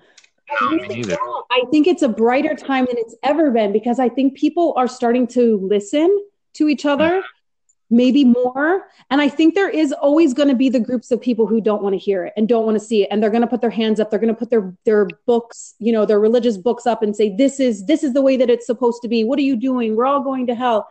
I, 0.61 0.79
really 0.87 1.13
I 1.51 1.63
think 1.71 1.87
it's 1.87 2.03
a 2.03 2.07
brighter 2.07 2.55
time 2.55 2.85
than 2.85 2.97
it's 2.97 3.15
ever 3.21 3.51
been 3.51 3.73
because 3.73 3.99
I 3.99 4.07
think 4.07 4.37
people 4.37 4.73
are 4.77 4.87
starting 4.87 5.27
to 5.27 5.57
listen 5.57 6.25
to 6.53 6.69
each 6.69 6.85
other. 6.85 7.09
Mm-hmm 7.09 7.36
maybe 7.89 8.25
more. 8.25 8.87
And 9.09 9.21
I 9.21 9.29
think 9.29 9.55
there 9.55 9.69
is 9.69 9.93
always 9.93 10.33
going 10.33 10.49
to 10.49 10.55
be 10.55 10.69
the 10.69 10.79
groups 10.79 11.11
of 11.11 11.21
people 11.21 11.47
who 11.47 11.61
don't 11.61 11.81
want 11.81 11.93
to 11.93 11.97
hear 11.97 12.25
it 12.25 12.33
and 12.35 12.47
don't 12.47 12.65
want 12.65 12.75
to 12.75 12.83
see 12.83 13.03
it. 13.03 13.07
And 13.11 13.21
they're 13.23 13.29
going 13.29 13.41
to 13.41 13.47
put 13.47 13.61
their 13.61 13.69
hands 13.69 13.99
up. 13.99 14.09
They're 14.09 14.19
going 14.19 14.33
to 14.33 14.37
put 14.39 14.49
their, 14.49 14.73
their 14.83 15.07
books, 15.25 15.75
you 15.79 15.93
know, 15.93 16.05
their 16.05 16.19
religious 16.19 16.57
books 16.57 16.85
up 16.85 17.01
and 17.01 17.15
say, 17.15 17.35
this 17.35 17.59
is, 17.59 17.85
this 17.85 18.03
is 18.03 18.13
the 18.13 18.21
way 18.21 18.37
that 18.37 18.49
it's 18.49 18.65
supposed 18.65 19.01
to 19.03 19.07
be. 19.07 19.23
What 19.23 19.39
are 19.39 19.43
you 19.43 19.55
doing? 19.55 19.95
We're 19.95 20.05
all 20.05 20.21
going 20.21 20.47
to 20.47 20.55
hell. 20.55 20.89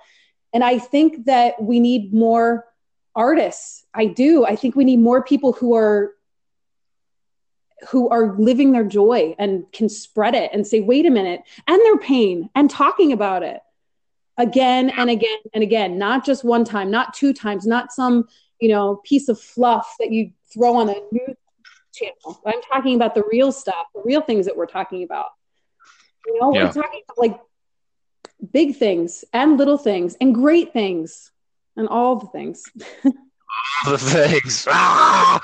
And 0.53 0.65
I 0.65 0.79
think 0.79 1.27
that 1.27 1.63
we 1.63 1.81
need 1.81 2.15
more 2.15 2.67
artists. 3.15 3.85
I 3.93 4.07
do. 4.07 4.47
I 4.47 4.57
think 4.57 4.75
we 4.75 4.85
need 4.85 5.01
more 5.01 5.23
people 5.23 5.53
who 5.53 5.75
are 5.75 6.13
who 7.91 8.09
are 8.09 8.35
living 8.39 8.73
their 8.73 8.85
joy 8.85 9.35
and 9.39 9.71
can 9.71 9.91
spread 9.91 10.35
it 10.35 10.51
and 10.55 10.67
say, 10.67 10.81
wait 10.81 11.05
a 11.05 11.11
minute, 11.11 11.43
and 11.67 11.79
their 11.83 11.99
pain 11.99 12.49
and 12.55 12.71
talking 12.71 13.13
about 13.13 13.43
it 13.43 13.61
again 14.39 14.91
and 14.91 15.11
again 15.11 15.39
and 15.55 15.63
again, 15.63 15.99
not 15.99 16.25
just 16.25 16.45
one 16.45 16.65
time, 16.65 16.91
not 16.91 17.15
two 17.15 17.33
times, 17.33 17.67
not 17.67 17.93
some, 17.93 18.29
you 18.61 18.69
know, 18.69 19.01
piece 19.05 19.29
of 19.29 19.41
fluff 19.41 19.95
that 19.99 20.11
you 20.11 20.33
throw 20.53 20.77
on 20.77 20.89
a 20.89 20.95
news 21.13 21.37
channel. 21.95 22.41
I'm 22.47 22.61
talking 22.63 22.95
about 22.95 23.15
the 23.15 23.25
real 23.31 23.53
stuff, 23.53 23.87
the 23.95 24.03
real 24.05 24.21
things 24.21 24.47
that 24.47 24.57
we're 24.57 24.67
talking 24.67 25.03
about. 25.03 25.27
You 26.27 26.41
know, 26.41 26.53
yeah. 26.53 26.65
we're 26.65 26.73
talking 26.73 27.01
about 27.09 27.19
like 27.19 27.41
big 28.53 28.77
things 28.77 29.25
and 29.33 29.57
little 29.59 29.79
things 29.79 30.17
and 30.21 30.35
great 30.35 30.73
things 30.73 31.31
and 31.77 31.89
all 31.89 32.17
the 32.17 32.27
things. 32.27 32.65
all 33.05 33.93
the 33.93 33.99
things. 33.99 34.67
Ah! 34.71 35.41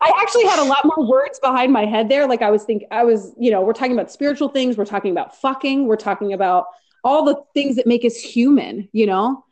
I 0.00 0.12
actually 0.20 0.44
had 0.44 0.58
a 0.58 0.64
lot 0.64 0.84
more 0.84 1.06
words 1.06 1.38
behind 1.40 1.72
my 1.72 1.84
head 1.84 2.08
there. 2.08 2.26
Like 2.26 2.42
I 2.42 2.50
was 2.50 2.64
thinking, 2.64 2.88
I 2.90 3.04
was, 3.04 3.34
you 3.38 3.50
know, 3.50 3.62
we're 3.62 3.72
talking 3.72 3.92
about 3.92 4.10
spiritual 4.10 4.48
things. 4.48 4.76
We're 4.76 4.84
talking 4.84 5.10
about 5.10 5.40
fucking. 5.40 5.86
We're 5.86 5.96
talking 5.96 6.32
about 6.32 6.66
all 7.04 7.24
the 7.24 7.42
things 7.54 7.76
that 7.76 7.86
make 7.86 8.04
us 8.04 8.16
human, 8.16 8.88
you 8.92 9.06
know, 9.06 9.44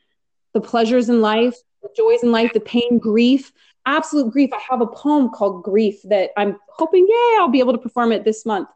the 0.52 0.60
pleasures 0.60 1.08
in 1.08 1.20
life, 1.20 1.56
the 1.82 1.88
joys 1.96 2.22
in 2.22 2.32
life, 2.32 2.52
the 2.52 2.60
pain, 2.60 2.98
grief, 2.98 3.52
absolute 3.86 4.32
grief. 4.32 4.50
I 4.52 4.60
have 4.68 4.80
a 4.80 4.86
poem 4.86 5.30
called 5.30 5.64
Grief 5.64 6.00
that 6.04 6.30
I'm 6.36 6.56
hoping, 6.68 7.06
yay, 7.08 7.36
I'll 7.38 7.48
be 7.48 7.60
able 7.60 7.72
to 7.72 7.78
perform 7.78 8.12
it 8.12 8.24
this 8.24 8.44
month. 8.44 8.68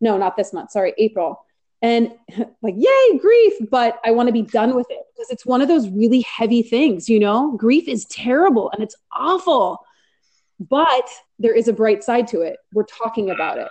No, 0.00 0.16
not 0.16 0.36
this 0.36 0.52
month, 0.52 0.70
sorry, 0.70 0.94
April. 0.98 1.44
And 1.82 2.12
like, 2.62 2.74
yay, 2.76 3.18
grief, 3.18 3.54
but 3.70 3.98
I 4.04 4.10
want 4.12 4.28
to 4.28 4.32
be 4.32 4.42
done 4.42 4.74
with 4.74 4.86
it 4.90 5.00
because 5.14 5.30
it's 5.30 5.46
one 5.46 5.60
of 5.60 5.68
those 5.68 5.88
really 5.88 6.22
heavy 6.22 6.62
things, 6.62 7.08
you 7.08 7.20
know? 7.20 7.56
Grief 7.56 7.88
is 7.88 8.04
terrible 8.06 8.70
and 8.70 8.82
it's 8.82 8.96
awful, 9.12 9.78
but 10.58 11.08
there 11.38 11.54
is 11.54 11.68
a 11.68 11.72
bright 11.72 12.04
side 12.04 12.28
to 12.28 12.42
it. 12.42 12.56
We're 12.72 12.84
talking 12.84 13.30
about 13.30 13.58
it. 13.58 13.68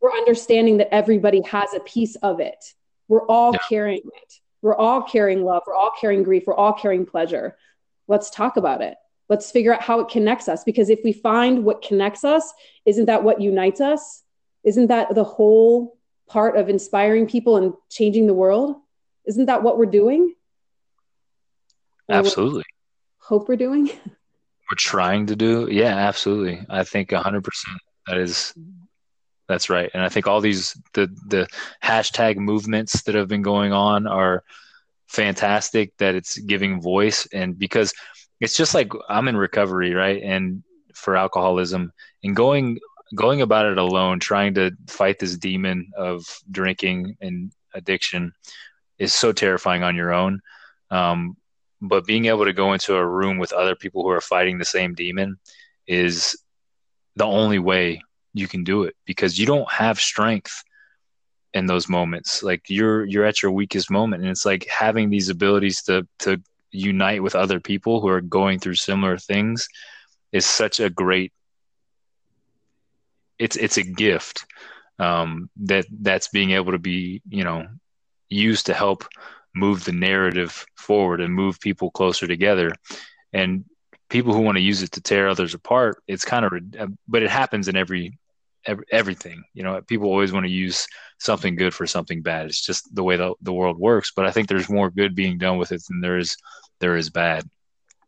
We're 0.00 0.12
understanding 0.12 0.78
that 0.78 0.94
everybody 0.94 1.42
has 1.42 1.74
a 1.74 1.80
piece 1.80 2.16
of 2.16 2.40
it 2.40 2.64
we're 3.10 3.26
all 3.26 3.52
yeah. 3.52 3.58
carrying 3.68 4.02
it. 4.22 4.34
We're 4.62 4.76
all 4.76 5.02
carrying 5.02 5.44
love. 5.44 5.64
We're 5.66 5.74
all 5.74 5.90
carrying 6.00 6.22
grief. 6.22 6.44
We're 6.46 6.54
all 6.54 6.72
carrying 6.72 7.04
pleasure. 7.04 7.56
Let's 8.06 8.30
talk 8.30 8.56
about 8.56 8.82
it. 8.82 8.94
Let's 9.28 9.50
figure 9.50 9.74
out 9.74 9.82
how 9.82 9.98
it 9.98 10.08
connects 10.08 10.48
us. 10.48 10.62
Because 10.62 10.90
if 10.90 11.00
we 11.02 11.12
find 11.12 11.64
what 11.64 11.82
connects 11.82 12.22
us, 12.24 12.52
isn't 12.86 13.06
that 13.06 13.24
what 13.24 13.40
unites 13.40 13.80
us? 13.80 14.22
Isn't 14.62 14.86
that 14.86 15.12
the 15.12 15.24
whole 15.24 15.98
part 16.28 16.56
of 16.56 16.68
inspiring 16.68 17.26
people 17.26 17.56
and 17.56 17.74
changing 17.90 18.28
the 18.28 18.34
world? 18.34 18.76
Isn't 19.26 19.46
that 19.46 19.64
what 19.64 19.76
we're 19.76 19.86
doing? 19.86 20.34
Absolutely. 22.08 22.64
Hope 23.18 23.48
we're 23.48 23.56
doing. 23.56 23.90
We're 24.70 24.76
trying 24.76 25.26
to 25.26 25.34
do. 25.34 25.66
Yeah, 25.68 25.96
absolutely. 25.96 26.64
I 26.70 26.84
think 26.84 27.10
100% 27.10 27.42
that 28.06 28.18
is 28.18 28.54
mm-hmm. 28.56 28.84
That's 29.50 29.68
right. 29.68 29.90
And 29.92 30.02
I 30.04 30.08
think 30.08 30.28
all 30.28 30.40
these 30.40 30.80
the 30.92 31.08
the 31.26 31.48
hashtag 31.82 32.36
movements 32.36 33.02
that 33.02 33.16
have 33.16 33.26
been 33.26 33.42
going 33.42 33.72
on 33.72 34.06
are 34.06 34.44
fantastic 35.08 35.96
that 35.96 36.14
it's 36.14 36.38
giving 36.38 36.80
voice 36.80 37.26
and 37.32 37.58
because 37.58 37.92
it's 38.38 38.56
just 38.56 38.74
like 38.74 38.92
I'm 39.08 39.26
in 39.26 39.36
recovery, 39.36 39.92
right? 39.92 40.22
And 40.22 40.62
for 40.94 41.16
alcoholism 41.16 41.92
and 42.22 42.36
going 42.36 42.78
going 43.16 43.42
about 43.42 43.66
it 43.66 43.76
alone, 43.76 44.20
trying 44.20 44.54
to 44.54 44.70
fight 44.86 45.18
this 45.18 45.36
demon 45.36 45.90
of 45.96 46.24
drinking 46.48 47.16
and 47.20 47.50
addiction 47.74 48.32
is 49.00 49.12
so 49.12 49.32
terrifying 49.32 49.82
on 49.82 49.96
your 49.96 50.12
own. 50.12 50.40
Um, 50.92 51.36
but 51.82 52.06
being 52.06 52.26
able 52.26 52.44
to 52.44 52.52
go 52.52 52.72
into 52.72 52.94
a 52.94 53.04
room 53.04 53.38
with 53.38 53.52
other 53.52 53.74
people 53.74 54.04
who 54.04 54.10
are 54.10 54.20
fighting 54.20 54.58
the 54.58 54.64
same 54.64 54.94
demon 54.94 55.40
is 55.88 56.40
the 57.16 57.26
only 57.26 57.58
way 57.58 58.00
you 58.32 58.48
can 58.48 58.64
do 58.64 58.84
it 58.84 58.94
because 59.06 59.38
you 59.38 59.46
don't 59.46 59.70
have 59.70 59.98
strength 59.98 60.62
in 61.54 61.66
those 61.66 61.88
moments. 61.88 62.42
Like 62.42 62.62
you're 62.68 63.04
you're 63.04 63.24
at 63.24 63.42
your 63.42 63.52
weakest 63.52 63.90
moment 63.90 64.22
and 64.22 64.30
it's 64.30 64.46
like 64.46 64.66
having 64.68 65.10
these 65.10 65.28
abilities 65.28 65.82
to 65.82 66.06
to 66.20 66.40
unite 66.70 67.22
with 67.22 67.34
other 67.34 67.58
people 67.58 68.00
who 68.00 68.08
are 68.08 68.20
going 68.20 68.58
through 68.58 68.76
similar 68.76 69.18
things 69.18 69.68
is 70.32 70.46
such 70.46 70.78
a 70.78 70.88
great 70.88 71.32
it's 73.38 73.56
it's 73.56 73.76
a 73.76 73.82
gift 73.82 74.46
um, 75.00 75.50
that 75.56 75.86
that's 76.00 76.28
being 76.28 76.52
able 76.52 76.72
to 76.72 76.78
be 76.78 77.22
you 77.28 77.42
know 77.42 77.66
used 78.28 78.66
to 78.66 78.74
help 78.74 79.04
move 79.54 79.84
the 79.84 79.92
narrative 79.92 80.64
forward 80.76 81.20
and 81.20 81.34
move 81.34 81.60
people 81.60 81.90
closer 81.90 82.26
together. 82.26 82.72
And 83.32 83.64
people 84.08 84.32
who 84.32 84.40
want 84.40 84.56
to 84.56 84.62
use 84.62 84.82
it 84.82 84.92
to 84.92 85.00
tear 85.00 85.28
others 85.28 85.54
apart 85.54 86.02
it's 86.08 86.24
kind 86.24 86.44
of 86.44 86.52
but 87.06 87.22
it 87.22 87.30
happens 87.30 87.68
in 87.68 87.76
every, 87.76 88.18
every 88.66 88.84
everything 88.90 89.42
you 89.54 89.62
know 89.62 89.80
people 89.82 90.08
always 90.08 90.32
want 90.32 90.44
to 90.44 90.52
use 90.52 90.86
something 91.18 91.56
good 91.56 91.74
for 91.74 91.86
something 91.86 92.22
bad. 92.22 92.46
It's 92.46 92.64
just 92.64 92.94
the 92.94 93.02
way 93.02 93.16
the, 93.16 93.34
the 93.42 93.52
world 93.52 93.78
works 93.78 94.12
but 94.14 94.26
i 94.26 94.30
think 94.30 94.48
there's 94.48 94.68
more 94.68 94.90
good 94.90 95.14
being 95.14 95.38
done 95.38 95.58
with 95.58 95.72
it 95.72 95.82
than 95.88 96.00
there 96.00 96.18
is 96.18 96.36
there 96.80 96.96
is 96.96 97.10
bad. 97.10 97.48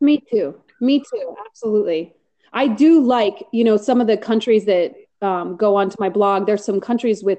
Me 0.01 0.23
too. 0.31 0.61
Me 0.81 0.99
too. 0.99 1.37
Absolutely. 1.47 2.15
I 2.53 2.67
do 2.67 3.01
like 3.01 3.47
you 3.53 3.65
know 3.65 3.77
some 3.77 4.01
of 4.01 4.07
the 4.07 4.17
countries 4.17 4.65
that 4.67 4.95
um, 5.21 5.57
go 5.57 5.77
onto 5.77 5.97
my 6.01 6.09
blog. 6.09 6.47
There's 6.47 6.65
some 6.65 6.81
countries 6.81 7.23
with 7.23 7.39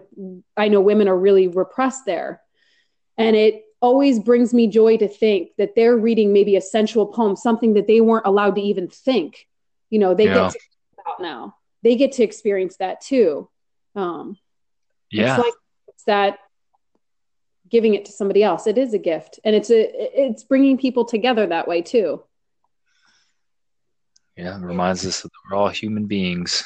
i 0.55 0.67
know 0.67 0.79
women 0.79 1.07
are 1.07 1.17
really 1.17 1.47
repressed 1.47 2.05
there. 2.05 2.41
And 3.17 3.35
it 3.35 3.63
always 3.81 4.19
brings 4.19 4.53
me 4.53 4.67
joy 4.67 4.97
to 4.97 5.07
think 5.07 5.49
that 5.57 5.75
they're 5.75 5.97
reading 5.97 6.31
maybe 6.31 6.55
a 6.55 6.61
sensual 6.61 7.05
poem, 7.05 7.35
something 7.35 7.73
that 7.73 7.85
they 7.85 7.99
weren't 7.99 8.25
allowed 8.25 8.55
to 8.55 8.61
even 8.61 8.87
think. 8.87 9.45
You 9.89 9.99
know, 9.99 10.13
they 10.15 10.25
yeah. 10.25 10.33
get 10.33 10.51
to 10.53 10.59
out 11.07 11.21
now. 11.21 11.55
They 11.83 11.95
get 11.95 12.13
to 12.13 12.23
experience 12.23 12.77
that 12.77 13.01
too. 13.01 13.49
Um, 13.95 14.37
yeah, 15.11 15.35
it's 15.35 15.43
like 15.43 15.53
it's 15.89 16.03
that 16.05 16.39
giving 17.69 17.93
it 17.93 18.05
to 18.05 18.11
somebody 18.11 18.43
else. 18.43 18.67
It 18.67 18.77
is 18.77 18.93
a 18.93 18.99
gift, 18.99 19.39
and 19.43 19.55
it's 19.55 19.69
a 19.69 20.21
it's 20.21 20.43
bringing 20.43 20.77
people 20.77 21.05
together 21.05 21.45
that 21.47 21.67
way 21.67 21.81
too. 21.81 22.23
Yeah, 24.37 24.57
it 24.57 24.61
reminds 24.61 25.05
us 25.05 25.21
that 25.21 25.29
we're 25.49 25.57
all 25.57 25.69
human 25.69 26.05
beings. 26.05 26.63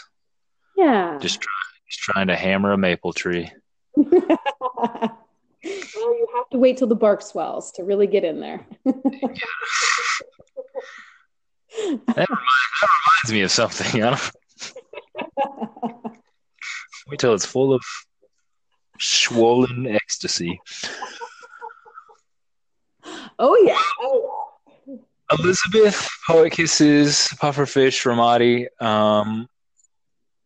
Yeah, 0.77 1.17
just, 1.19 1.41
try, 1.41 1.51
just 1.89 1.99
trying 1.99 2.27
to 2.27 2.35
hammer 2.35 2.71
a 2.71 2.77
maple 2.77 3.11
tree. 3.11 3.51
well, 3.95 5.17
you 5.63 6.27
have 6.35 6.49
to 6.51 6.57
wait 6.59 6.77
till 6.77 6.87
the 6.87 6.95
bark 6.95 7.21
swells 7.21 7.71
to 7.73 7.83
really 7.83 8.07
get 8.07 8.23
in 8.23 8.39
there. 8.39 8.65
that, 8.85 8.95
reminds, 11.75 12.07
that, 12.15 12.89
reminds, 12.89 13.31
me 13.31 13.41
of 13.41 13.51
something. 13.51 14.01
Wait 17.07 17.19
till 17.19 17.33
it's 17.33 17.45
full 17.45 17.73
of 17.73 17.81
swollen 18.99 19.87
ecstasy. 19.87 20.59
Oh 23.39 23.57
yeah. 23.63 23.81
Oh. 24.01 24.43
Elizabeth, 25.31 26.09
Poet 26.25 26.53
Kisses, 26.53 27.27
Pufferfish, 27.35 28.05
Ramadi. 28.05 28.67
Um, 28.81 29.49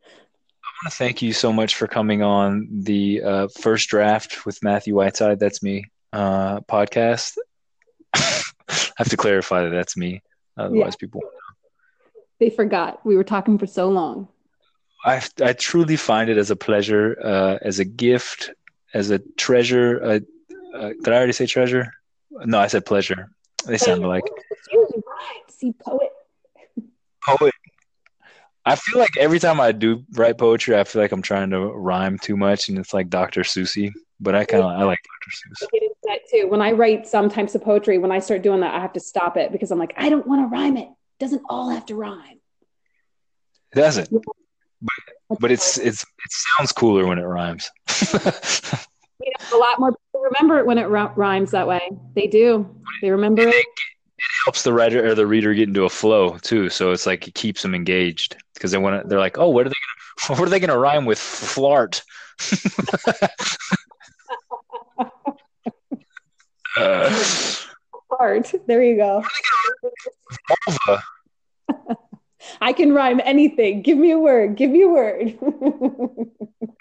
I 0.04 0.70
want 0.84 0.92
to 0.92 0.98
thank 0.98 1.22
you 1.22 1.34
so 1.34 1.54
much 1.54 1.76
for 1.76 1.86
coming 1.86 2.24
on 2.24 2.68
the 2.72 3.22
uh, 3.22 3.48
first 3.60 3.90
draft 3.90 4.44
with 4.46 4.58
Matthew 4.64 4.96
Whiteside. 4.96 5.40
That's 5.40 5.62
me 5.62 5.86
uh, 6.12 6.62
podcast. 6.62 7.38
I 8.16 8.42
have 8.98 9.10
to 9.10 9.18
clarify 9.18 9.64
that 9.64 9.70
that's 9.70 9.96
me, 9.96 10.24
otherwise 10.58 10.94
yeah. 10.94 11.00
people. 11.00 11.22
They 12.40 12.50
forgot. 12.50 13.06
We 13.06 13.16
were 13.16 13.24
talking 13.24 13.60
for 13.60 13.68
so 13.68 13.90
long. 13.90 14.28
I 15.04 15.22
I 15.42 15.54
truly 15.54 15.96
find 15.96 16.30
it 16.30 16.38
as 16.38 16.52
a 16.52 16.56
pleasure, 16.56 17.18
uh, 17.24 17.58
as 17.62 17.80
a 17.80 17.86
gift, 17.86 18.52
as 18.94 19.10
a 19.10 19.20
treasure. 19.38 20.04
Uh, 20.04 20.20
uh, 20.76 20.90
did 20.90 21.10
I 21.10 21.18
already 21.18 21.34
say 21.34 21.46
treasure? 21.46 21.94
No, 22.32 22.60
I 22.60 22.68
said 22.68 22.86
pleasure. 22.86 23.30
They 23.66 23.78
sound 23.78 24.04
alike. 24.04 24.24
See, 25.50 25.74
poet. 25.74 26.10
Poet. 27.26 27.54
I 28.66 28.76
feel 28.76 29.00
like 29.00 29.18
every 29.18 29.40
time 29.40 29.60
I 29.60 29.72
do 29.72 30.04
write 30.14 30.38
poetry, 30.38 30.78
I 30.78 30.84
feel 30.84 31.02
like 31.02 31.12
I'm 31.12 31.22
trying 31.22 31.50
to 31.50 31.60
rhyme 31.60 32.20
too 32.20 32.38
much, 32.38 32.70
and 32.70 32.78
it's 32.78 32.94
like 32.94 33.10
Dr. 33.10 33.44
Susie. 33.44 33.92
But 34.20 34.36
I 34.36 34.46
kind 34.46 34.64
of 34.64 34.70
I 34.70 34.84
like 34.84 35.00
Dr. 35.00 35.32
Seuss. 35.32 35.64
I 35.64 35.68
get 35.74 35.84
into 35.84 35.96
that 36.04 36.20
too. 36.30 36.48
When 36.48 36.62
I 36.62 36.72
write 36.74 37.08
some 37.08 37.28
types 37.28 37.56
of 37.56 37.64
poetry, 37.64 37.98
when 37.98 38.12
I 38.12 38.20
start 38.20 38.44
doing 38.44 38.62
that, 38.62 38.76
I 38.76 38.80
have 38.80 38.94
to 38.94 39.00
stop 39.00 39.36
it 39.36 39.52
because 39.52 39.72
I'm 39.72 39.80
like, 39.80 39.94
I 39.98 40.10
don't 40.10 40.28
want 40.28 40.44
to 40.44 40.48
rhyme 40.56 40.78
it. 40.78 40.90
It 40.90 41.20
doesn't 41.20 41.42
all 41.50 41.70
have 41.70 41.88
to 41.88 41.96
rhyme. 41.96 42.40
It 43.74 43.76
doesn't. 43.76 44.10
But, 44.82 45.40
but 45.40 45.52
it's 45.52 45.78
it's 45.78 46.04
it 46.04 46.32
sounds 46.58 46.72
cooler 46.72 47.06
when 47.06 47.18
it 47.18 47.24
rhymes. 47.24 47.70
you 48.14 48.20
know, 48.22 49.58
a 49.58 49.60
lot 49.60 49.80
more 49.80 49.92
people 49.92 50.22
remember 50.22 50.58
it 50.60 50.66
when 50.66 50.78
it 50.78 50.84
r- 50.84 51.14
rhymes 51.16 51.52
that 51.52 51.68
way. 51.68 51.90
They 52.16 52.28
do. 52.28 52.68
They 53.02 53.12
remember 53.12 53.42
it. 53.44 53.50
it. 53.50 53.56
It 53.56 54.46
helps 54.46 54.64
the 54.64 54.74
writer 54.74 55.06
or 55.08 55.16
the 55.16 55.26
reader 55.26 55.54
get 55.54 55.68
into 55.68 55.86
a 55.86 55.90
flow 55.90 56.38
too. 56.40 56.70
So 56.70 56.92
it's 56.92 57.06
like 57.06 57.28
it 57.28 57.34
keeps 57.34 57.62
them 57.62 57.74
engaged 57.74 58.38
because 58.54 58.72
they 58.72 58.78
want 58.78 59.02
to. 59.02 59.08
They're 59.08 59.20
like, 59.20 59.38
oh, 59.38 59.50
what 59.50 59.66
are 59.66 59.70
they 59.70 59.76
gonna 60.28 60.40
what 60.40 60.48
are 60.48 60.52
they 60.52 60.60
gonna 60.60 60.78
rhyme 60.78 61.06
with 61.06 61.20
flart? 61.20 62.02
uh, 66.78 67.10
Fart. 68.10 68.54
There 68.68 68.84
you 68.84 68.98
go. 68.98 69.24
Vulva. 70.68 71.04
I 72.60 72.74
can 72.74 72.94
rhyme 72.94 73.22
anything. 73.24 73.82
Give 73.82 73.98
me 73.98 74.12
a 74.12 74.20
word. 74.20 74.56
Give 74.56 74.70
me 74.72 74.84
a 74.84 74.88
word. 74.88 75.38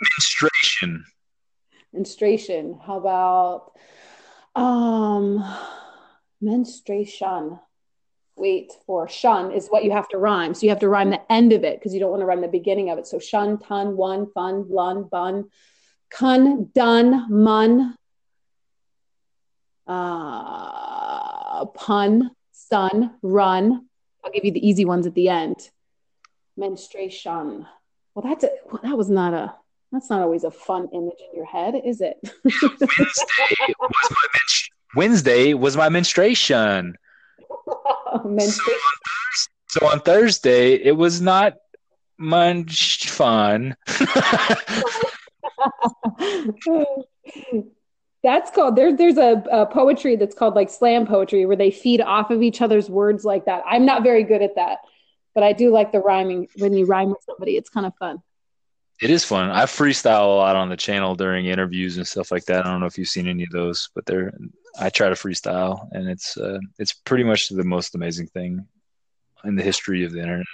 Menstruation. 0.00 1.04
Menstruation. 1.92 2.78
How 2.84 2.98
about 2.98 3.72
um 4.54 5.44
menstruation? 6.40 7.58
Wait 8.36 8.72
for 8.86 9.06
shun 9.06 9.52
is 9.52 9.68
what 9.68 9.84
you 9.84 9.90
have 9.90 10.08
to 10.08 10.18
rhyme. 10.18 10.54
So 10.54 10.62
you 10.62 10.70
have 10.70 10.80
to 10.80 10.88
rhyme 10.88 11.10
the 11.10 11.20
end 11.30 11.52
of 11.52 11.62
it 11.62 11.78
because 11.78 11.92
you 11.92 12.00
don't 12.00 12.10
want 12.10 12.22
to 12.22 12.26
rhyme 12.26 12.40
the 12.40 12.48
beginning 12.48 12.88
of 12.90 12.98
it. 12.98 13.06
So 13.06 13.18
shun, 13.18 13.58
ton, 13.58 13.96
one, 13.96 14.30
fun, 14.32 14.66
lun, 14.70 15.04
bun, 15.04 15.50
kun, 16.08 16.70
dun, 16.74 17.26
mun, 17.28 17.94
uh, 19.86 21.66
pun, 21.66 22.30
sun, 22.52 23.16
run. 23.20 23.89
I'll 24.24 24.32
give 24.32 24.44
you 24.44 24.52
the 24.52 24.66
easy 24.66 24.84
ones 24.84 25.06
at 25.06 25.14
the 25.14 25.28
end. 25.28 25.70
Menstruation. 26.56 27.66
Well, 28.14 28.28
that's 28.28 28.44
a, 28.44 28.50
well, 28.70 28.80
that 28.82 28.96
was 28.96 29.08
not 29.08 29.34
a 29.34 29.54
that's 29.92 30.10
not 30.10 30.22
always 30.22 30.44
a 30.44 30.50
fun 30.50 30.88
image 30.92 31.18
in 31.18 31.36
your 31.36 31.46
head, 31.46 31.74
is 31.84 32.00
it? 32.00 32.16
Wednesday 32.44 33.74
was 33.80 34.10
my 34.10 34.38
Wednesday 34.94 35.54
was 35.54 35.76
my 35.76 35.88
menstruation. 35.88 36.96
Menstruation. 38.24 38.80
So 39.68 39.86
on 39.86 40.00
Thursday, 40.00 40.74
it 40.74 40.96
was 40.96 41.20
not 41.20 41.54
much 42.18 43.08
fun. 43.08 43.76
that's 48.22 48.50
called 48.50 48.76
there's 48.76 48.96
there's 48.96 49.16
a, 49.16 49.42
a, 49.50 49.66
poetry 49.66 50.16
that's 50.16 50.34
called 50.34 50.54
like 50.54 50.70
slam 50.70 51.06
poetry 51.06 51.46
where 51.46 51.56
they 51.56 51.70
feed 51.70 52.00
off 52.00 52.30
of 52.30 52.42
each 52.42 52.60
other's 52.60 52.90
words 52.90 53.24
like 53.24 53.46
that. 53.46 53.62
I'm 53.66 53.86
not 53.86 54.02
very 54.02 54.24
good 54.24 54.42
at 54.42 54.56
that, 54.56 54.78
but 55.34 55.42
I 55.42 55.52
do 55.52 55.70
like 55.70 55.92
the 55.92 56.00
rhyming 56.00 56.48
when 56.58 56.74
you 56.74 56.84
rhyme 56.84 57.10
with 57.10 57.22
somebody. 57.24 57.56
It's 57.56 57.70
kind 57.70 57.86
of 57.86 57.94
fun. 57.96 58.22
It 59.00 59.08
is 59.08 59.24
fun. 59.24 59.48
I 59.48 59.62
freestyle 59.62 60.24
a 60.24 60.36
lot 60.36 60.56
on 60.56 60.68
the 60.68 60.76
channel 60.76 61.14
during 61.14 61.46
interviews 61.46 61.96
and 61.96 62.06
stuff 62.06 62.30
like 62.30 62.44
that. 62.46 62.66
I 62.66 62.70
don't 62.70 62.80
know 62.80 62.86
if 62.86 62.98
you've 62.98 63.08
seen 63.08 63.28
any 63.28 63.44
of 63.44 63.50
those, 63.50 63.88
but 63.94 64.04
they're 64.04 64.34
I 64.78 64.90
try 64.90 65.08
to 65.08 65.14
freestyle, 65.14 65.88
and 65.92 66.08
it's 66.08 66.36
uh, 66.36 66.58
it's 66.78 66.92
pretty 66.92 67.24
much 67.24 67.48
the 67.48 67.64
most 67.64 67.94
amazing 67.94 68.28
thing 68.28 68.66
in 69.44 69.56
the 69.56 69.62
history 69.62 70.04
of 70.04 70.12
the 70.12 70.20
internet. 70.20 70.46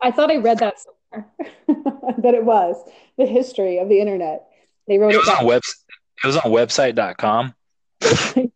I 0.00 0.10
thought 0.10 0.30
I 0.30 0.36
read 0.36 0.58
that 0.58 0.74
somewhere 0.78 1.30
that 2.18 2.34
it 2.34 2.44
was 2.44 2.76
the 3.16 3.26
history 3.26 3.78
of 3.78 3.88
the 3.88 4.00
internet. 4.00 4.46
They 4.88 4.98
wrote 4.98 5.14
it, 5.14 5.22
it, 5.26 5.46
web, 5.46 5.62
It 6.22 6.26
was 6.26 6.36
on 6.36 6.52
website.com. 6.52 7.54
you 8.36 8.52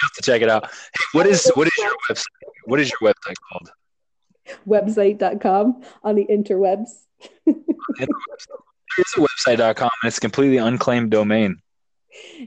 have 0.00 0.12
to 0.14 0.22
check 0.22 0.42
it 0.42 0.50
out. 0.50 0.64
Hey, 0.64 1.04
what 1.12 1.26
is 1.26 1.50
what 1.54 1.66
is 1.66 1.72
your 1.78 1.94
website? 2.10 2.24
What 2.64 2.80
is 2.80 2.90
your 2.90 3.12
website 3.12 3.34
called? 3.50 3.72
Website.com 4.66 5.82
on 6.02 6.14
the 6.14 6.26
interwebs. 6.26 6.90
There's 7.46 8.08
a 9.16 9.20
website.com 9.20 9.90
and 10.02 10.08
it's 10.08 10.18
a 10.18 10.20
completely 10.20 10.58
unclaimed 10.58 11.10
domain. 11.10 11.60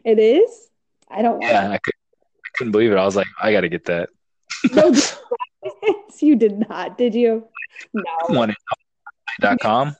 It 0.04 0.20
is? 0.20 0.68
I 1.10 1.22
don't 1.22 1.42
Yeah, 1.42 1.70
I, 1.72 1.78
could, 1.78 1.94
I 2.24 2.50
couldn't 2.56 2.72
believe 2.72 2.92
it. 2.92 2.98
I 2.98 3.06
was 3.06 3.16
like, 3.16 3.28
I 3.42 3.52
got 3.52 3.62
to 3.62 3.70
get 3.70 3.86
that. 3.86 4.10
no, 4.72 4.94
you 6.20 6.36
did 6.36 6.70
not, 6.70 6.98
did 6.98 7.16
you? 7.16 7.48
No. 7.94 8.04
I. 9.42 9.58
.com. 9.58 9.96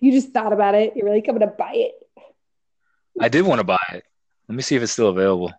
You 0.00 0.12
just 0.12 0.32
thought 0.32 0.52
about 0.52 0.74
it. 0.74 0.94
You're 0.96 1.10
like, 1.10 1.26
I'm 1.28 1.38
to 1.38 1.46
buy 1.46 1.72
it. 1.74 1.94
I 3.20 3.28
did 3.28 3.44
want 3.44 3.60
to 3.60 3.64
buy 3.64 3.78
it. 3.92 4.04
Let 4.48 4.56
me 4.56 4.62
see 4.62 4.76
if 4.76 4.82
it's 4.82 4.92
still 4.92 5.08
available. 5.08 5.52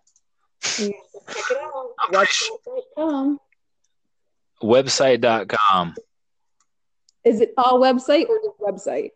check 0.60 0.90
it 1.28 1.58
out. 1.62 1.88
Oh 2.04 2.08
website.com. 2.12 3.38
Website.com. 4.62 5.94
Is 7.24 7.40
it 7.40 7.54
all 7.56 7.80
website 7.80 8.28
or 8.28 8.38
just 8.42 8.58
website? 8.60 9.10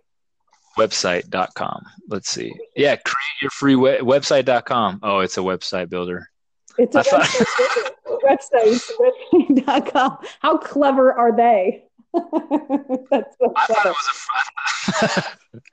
Website.com. 0.79 1.85
Let's 2.09 2.31
see. 2.31 2.55
Yeah, 2.77 2.97
create 2.97 3.43
your 3.43 3.51
free 3.51 3.75
we- 3.75 3.99
website.com. 3.99 5.01
Oh, 5.03 5.21
it's 5.21 5.37
a 5.37 5.41
website 5.41 5.89
builder. 5.89 6.31
It's 6.79 6.95
a 6.95 7.03
website, 7.03 7.93
website, 8.23 8.91
website.com. 9.33 10.19
How 10.41 10.59
clever 10.59 11.13
are 11.13 11.35
they? 11.35 11.86
That's 13.11 13.37
so 13.39 13.53
I 13.57 13.67
thought 13.67 13.87
it 13.87 13.95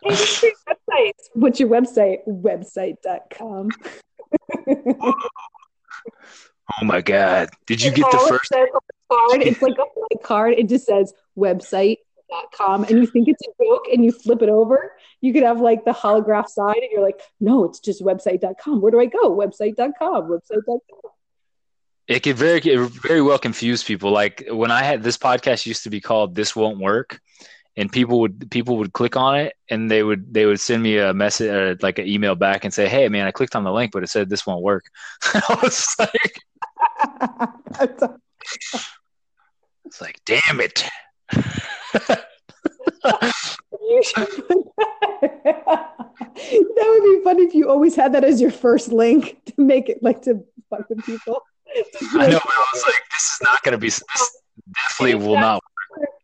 was 0.03 0.43
a 0.43 0.51
website. 0.69 1.11
What's 1.33 1.59
your 1.59 1.69
website? 1.69 2.17
Website.com. 2.27 3.69
oh 5.07 5.13
my 6.83 7.01
God. 7.01 7.49
Did 7.65 7.81
you 7.81 7.91
get 7.91 8.11
the 8.11 8.17
first? 8.27 8.51
Card. 8.51 9.43
It's 9.43 9.61
like 9.61 9.73
a 9.73 9.85
blank 9.95 10.23
card. 10.23 10.55
It 10.57 10.67
just 10.67 10.85
says 10.85 11.13
website.com 11.37 12.83
and 12.85 12.99
you 12.99 13.05
think 13.05 13.27
it's 13.29 13.41
a 13.47 13.63
joke 13.63 13.85
and 13.91 14.03
you 14.03 14.11
flip 14.11 14.41
it 14.41 14.49
over. 14.49 14.93
You 15.21 15.31
could 15.33 15.43
have 15.43 15.61
like 15.61 15.85
the 15.85 15.91
holograph 15.91 16.49
side 16.49 16.77
and 16.77 16.91
you're 16.91 17.03
like, 17.03 17.21
no, 17.39 17.63
it's 17.63 17.79
just 17.79 18.03
website.com. 18.03 18.81
Where 18.81 18.91
do 18.91 18.99
I 18.99 19.05
go? 19.05 19.35
Website.com. 19.35 20.29
Website.com 20.29 21.11
it 22.07 22.19
could 22.21 22.35
very 22.35 22.59
it 22.59 22.79
very 22.79 23.21
well 23.21 23.39
confuse 23.39 23.83
people. 23.83 24.11
Like 24.11 24.45
when 24.49 24.71
i 24.71 24.83
had 24.83 25.03
this 25.03 25.17
podcast 25.17 25.65
used 25.65 25.83
to 25.83 25.89
be 25.89 26.01
called 26.01 26.35
this 26.35 26.55
won't 26.55 26.79
work 26.79 27.19
and 27.75 27.91
people 27.91 28.19
would 28.19 28.49
people 28.51 28.77
would 28.77 28.93
click 28.93 29.15
on 29.15 29.35
it 29.35 29.53
and 29.69 29.89
they 29.89 30.03
would 30.03 30.31
they 30.33 30.45
would 30.45 30.59
send 30.59 30.83
me 30.83 30.97
a 30.97 31.13
message 31.13 31.49
or 31.49 31.75
like 31.81 31.99
an 31.99 32.07
email 32.07 32.35
back 32.35 32.63
and 32.63 32.73
say 32.73 32.87
hey 32.87 33.09
man 33.09 33.25
i 33.25 33.31
clicked 33.31 33.55
on 33.55 33.63
the 33.63 33.71
link 33.71 33.91
but 33.91 34.03
it 34.03 34.07
said 34.07 34.29
this 34.29 34.45
won't 34.45 34.61
work. 34.61 34.85
I 35.33 35.59
was 35.61 35.95
like 35.99 36.39
it's 39.85 40.01
like 40.01 40.19
damn 40.25 40.59
it. 40.59 40.87
That 46.75 46.87
would 46.87 47.03
be 47.03 47.23
funny 47.23 47.43
if 47.43 47.53
you 47.53 47.69
always 47.69 47.95
had 47.95 48.13
that 48.13 48.23
as 48.23 48.41
your 48.41 48.51
first 48.51 48.91
link 48.91 49.39
to 49.45 49.53
make 49.57 49.89
it 49.89 50.01
like 50.01 50.23
to 50.23 50.43
fuck 50.69 50.89
with 50.89 51.03
people 51.05 51.41
I 51.75 52.27
know, 52.27 52.39
but 52.39 52.53
I 52.53 52.65
was 52.73 52.83
like, 52.87 53.01
this 53.11 53.23
is 53.23 53.39
not 53.43 53.61
going 53.63 53.73
to 53.73 53.77
be, 53.77 53.89
this 53.89 54.03
definitely 54.73 55.15
will 55.15 55.39
not 55.39 55.55
work. 55.55 55.63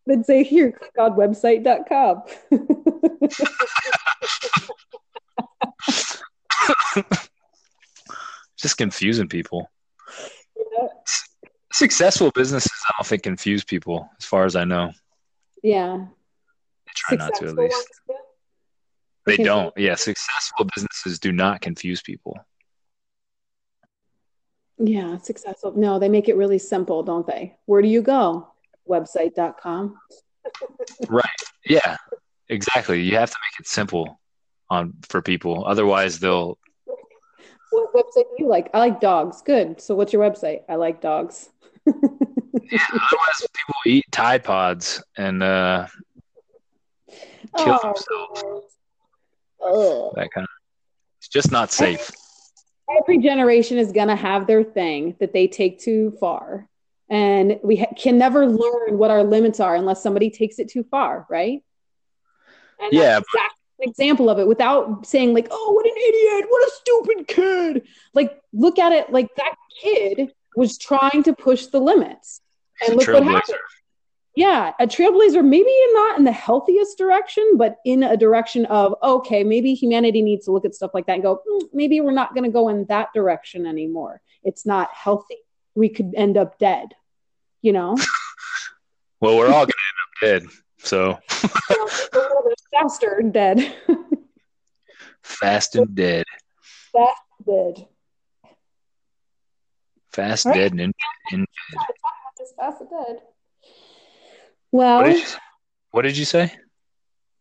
Then 0.05 0.23
say, 0.23 0.43
here, 0.43 0.71
click 0.71 0.91
on 0.99 1.13
website.com. 1.13 2.21
Just 8.57 8.77
confusing 8.77 9.27
people. 9.27 9.69
Yeah. 10.57 10.87
Successful 11.71 12.31
businesses, 12.31 12.71
I 12.87 12.93
don't 12.97 13.07
think 13.07 13.23
confuse 13.23 13.63
people, 13.63 14.09
as 14.19 14.25
far 14.25 14.45
as 14.45 14.55
I 14.55 14.65
know. 14.65 14.91
Yeah. 15.63 16.05
They 16.85 16.91
try 16.95 17.17
successful 17.17 17.47
not 17.47 17.55
to, 17.55 17.61
at 17.61 17.65
least. 17.65 17.87
They 19.25 19.37
don't. 19.37 19.73
Yeah, 19.77 19.95
successful 19.95 20.67
businesses 20.75 21.19
do 21.19 21.31
not 21.31 21.61
confuse 21.61 22.01
people. 22.01 22.37
Yeah, 24.79 25.17
successful. 25.17 25.73
No, 25.75 25.99
they 25.99 26.09
make 26.09 26.29
it 26.29 26.37
really 26.37 26.57
simple, 26.59 27.03
don't 27.03 27.27
they? 27.27 27.55
Where 27.65 27.81
do 27.81 27.87
you 27.87 28.01
go? 28.01 28.47
Website.com. 28.87 29.97
right. 31.09 31.25
Yeah. 31.65 31.97
Exactly. 32.47 33.01
You 33.01 33.15
have 33.17 33.29
to 33.29 33.37
make 33.51 33.59
it 33.59 33.67
simple 33.67 34.19
on 34.69 34.93
for 35.09 35.21
people. 35.21 35.65
Otherwise 35.65 36.19
they'll 36.19 36.57
What 37.71 37.93
website 37.93 38.23
do 38.23 38.35
you 38.39 38.47
like? 38.47 38.69
I 38.73 38.79
like 38.79 38.99
dogs. 39.01 39.41
Good. 39.41 39.81
So 39.81 39.95
what's 39.95 40.13
your 40.13 40.23
website? 40.27 40.61
I 40.69 40.75
like 40.75 41.01
dogs. 41.01 41.49
yeah, 41.85 41.93
otherwise 42.91 43.47
people 43.53 43.75
eat 43.85 44.05
Tide 44.11 44.43
Pods 44.43 45.03
and 45.17 45.43
uh, 45.43 45.87
kill 47.57 47.79
Oh, 47.83 47.93
themselves. 49.59 50.13
That 50.15 50.29
kind 50.33 50.45
of. 50.45 50.49
It's 51.19 51.27
just 51.27 51.51
not 51.51 51.71
safe. 51.71 52.09
Every 52.97 53.19
generation 53.19 53.77
is 53.77 53.91
going 53.91 54.07
to 54.07 54.15
have 54.15 54.47
their 54.47 54.63
thing 54.63 55.15
that 55.19 55.33
they 55.33 55.47
take 55.47 55.79
too 55.79 56.15
far. 56.19 56.67
And 57.09 57.59
we 57.63 57.77
ha- 57.77 57.93
can 57.97 58.17
never 58.17 58.45
learn 58.45 58.97
what 58.97 59.11
our 59.11 59.23
limits 59.23 59.59
are 59.59 59.75
unless 59.75 60.03
somebody 60.03 60.29
takes 60.29 60.59
it 60.59 60.69
too 60.69 60.83
far 60.83 61.25
right? 61.29 61.63
And 62.79 62.93
Yeah, 62.93 63.19
that's 63.19 63.25
exactly 63.33 63.55
an 63.81 63.89
example 63.89 64.29
of 64.29 64.39
it 64.39 64.47
without 64.47 65.05
saying 65.05 65.33
like 65.33 65.47
oh 65.49 65.71
what 65.73 65.85
an 65.85 65.93
idiot 65.97 66.45
what 66.49 66.67
a 66.67 66.71
stupid 66.75 67.27
kid. 67.27 67.87
Like 68.13 68.39
look 68.53 68.77
at 68.77 68.91
it 68.91 69.11
like 69.11 69.29
that 69.37 69.55
kid 69.81 70.31
was 70.55 70.77
trying 70.77 71.23
to 71.23 71.33
push 71.33 71.67
the 71.67 71.79
limits 71.79 72.41
He's 72.79 72.89
and 72.89 72.97
look 72.99 73.07
what 73.07 73.23
happened 73.23 73.57
yeah, 74.35 74.73
a 74.79 74.87
trailblazer, 74.87 75.43
maybe 75.43 75.73
not 75.93 76.17
in 76.17 76.23
the 76.23 76.31
healthiest 76.31 76.97
direction, 76.97 77.57
but 77.57 77.77
in 77.85 78.03
a 78.03 78.15
direction 78.15 78.65
of, 78.67 78.95
okay, 79.03 79.43
maybe 79.43 79.73
humanity 79.73 80.21
needs 80.21 80.45
to 80.45 80.51
look 80.51 80.65
at 80.65 80.75
stuff 80.75 80.91
like 80.93 81.05
that 81.07 81.13
and 81.15 81.23
go, 81.23 81.41
"Mm, 81.49 81.69
maybe 81.73 81.99
we're 81.99 82.11
not 82.11 82.33
going 82.33 82.43
to 82.45 82.49
go 82.49 82.69
in 82.69 82.85
that 82.85 83.09
direction 83.13 83.65
anymore. 83.65 84.21
It's 84.43 84.65
not 84.65 84.89
healthy. 84.93 85.37
We 85.75 85.89
could 85.89 86.13
end 86.15 86.37
up 86.37 86.57
dead, 86.59 86.89
you 87.61 87.73
know? 87.73 87.95
Well, 89.21 89.35
we're 89.37 89.47
all 89.47 89.65
gonna 89.65 89.73
end 89.89 89.99
up 90.05 90.21
dead. 90.21 90.43
So 90.77 91.09
a 91.11 92.17
little 92.17 92.43
bit 92.47 92.61
faster 92.71 93.21
dead. 93.29 93.75
fast 95.23 95.75
and 95.75 95.93
dead, 95.93 96.23
dead. 97.45 97.85
fast, 100.11 100.45
Right. 100.45 100.55
dead, 100.55 100.71
and 100.73 100.93
Just 102.37 102.55
fast 102.55 102.79
and 102.79 102.89
dead. 102.89 103.21
Well, 104.71 104.97
What 105.01 105.05
did, 105.07 105.17
you, 105.17 105.25
what 105.91 106.01
did 106.03 106.17
you 106.17 106.25
say? 106.25 106.53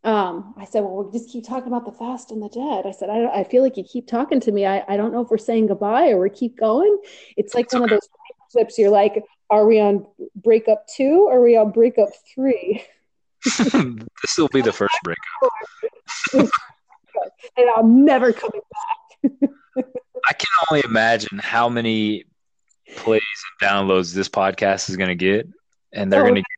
Um, 0.05 0.55
I 0.57 0.65
said, 0.65 0.81
well, 0.81 0.95
we'll 0.97 1.11
just 1.13 1.31
keep 1.31 1.47
talking 1.47 1.69
about 1.69 1.85
the 1.85 1.93
fast 1.93 2.31
and 2.31 2.41
the 2.43 2.49
dead. 2.49 2.87
I 2.87 2.93
said, 2.93 3.11
I, 3.11 3.41
I 3.41 3.45
feel 3.45 3.63
like 3.63 3.77
you 3.77 3.85
keep 3.85 4.07
talking 4.07 4.41
to 4.41 4.53
me. 4.53 4.65
I, 4.65 4.85
I 4.89 4.97
don't 4.97 5.13
know 5.13 5.21
if 5.21 5.29
we're 5.31 5.39
saying 5.39 5.67
goodbye 5.67 6.09
or 6.11 6.21
we 6.21 6.31
keep 6.31 6.57
going. 6.59 6.99
It's 7.37 7.55
like 7.55 7.67
It's 7.67 7.75
one 7.75 7.83
of 7.85 7.91
those 7.91 8.09
clips. 8.53 8.79
You're 8.79 8.91
like, 8.91 9.23
are 9.51 9.67
we 9.67 9.81
on 9.81 10.07
breakup 10.37 10.87
two 10.95 11.27
or 11.29 11.39
are 11.39 11.43
we 11.43 11.57
on 11.57 11.73
breakup 11.73 12.11
three? 12.35 12.83
this 13.45 14.39
will 14.39 14.49
be 14.49 14.63
the 14.63 14.73
first 14.73 14.95
break. 15.05 15.19
And 17.57 17.67
I'm 17.77 18.05
never 18.05 18.33
coming 18.33 18.61
back. 18.71 19.51
I 20.29 20.33
can 20.33 20.47
only 20.71 20.83
imagine 20.85 21.39
how 21.41 21.69
many 21.69 22.25
plays 22.97 23.21
and 23.61 23.69
downloads 23.69 24.15
this 24.15 24.29
podcast 24.29 24.89
is 24.89 24.97
going 24.97 25.09
to 25.09 25.17
get, 25.17 25.49
and 25.93 26.13
they're 26.13 26.21
Oh. 26.21 26.25
going 26.25 26.37
to 26.37 26.41
get 26.43 26.58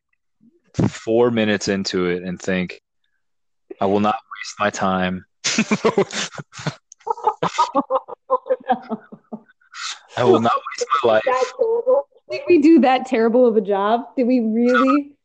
four 0.75 1.31
minutes 1.31 1.67
into 1.67 2.07
it 2.07 2.23
and 2.23 2.39
think, 2.41 2.81
"I 3.79 3.85
will 3.85 3.99
not 3.99 4.15
waste 4.15 4.55
my 4.59 4.69
time. 4.69 5.25
I 10.17 10.23
will 10.23 10.41
not 10.41 10.53
waste 10.53 10.87
my 11.03 11.13
life." 11.13 11.23
That. 11.25 12.03
Did 12.29 12.41
we 12.47 12.59
do 12.59 12.79
that 12.79 13.05
terrible 13.05 13.45
of 13.45 13.57
a 13.57 13.61
job? 13.61 14.15
Did 14.15 14.27
we 14.27 14.39
really? 14.39 15.15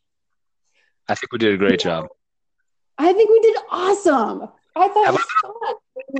I 1.09 1.15
think 1.15 1.31
we 1.33 1.39
did 1.39 1.55
a 1.55 1.57
great 1.57 1.79
job. 1.81 2.07
I 2.99 3.13
think 3.13 3.31
we 3.31 3.41
did 3.41 3.57
awesome. 3.71 4.49
I 4.75 4.89
thought 4.89 5.03
it 5.03 5.07
Have 5.07 5.15
was 5.15 5.27
fun. 5.43 5.75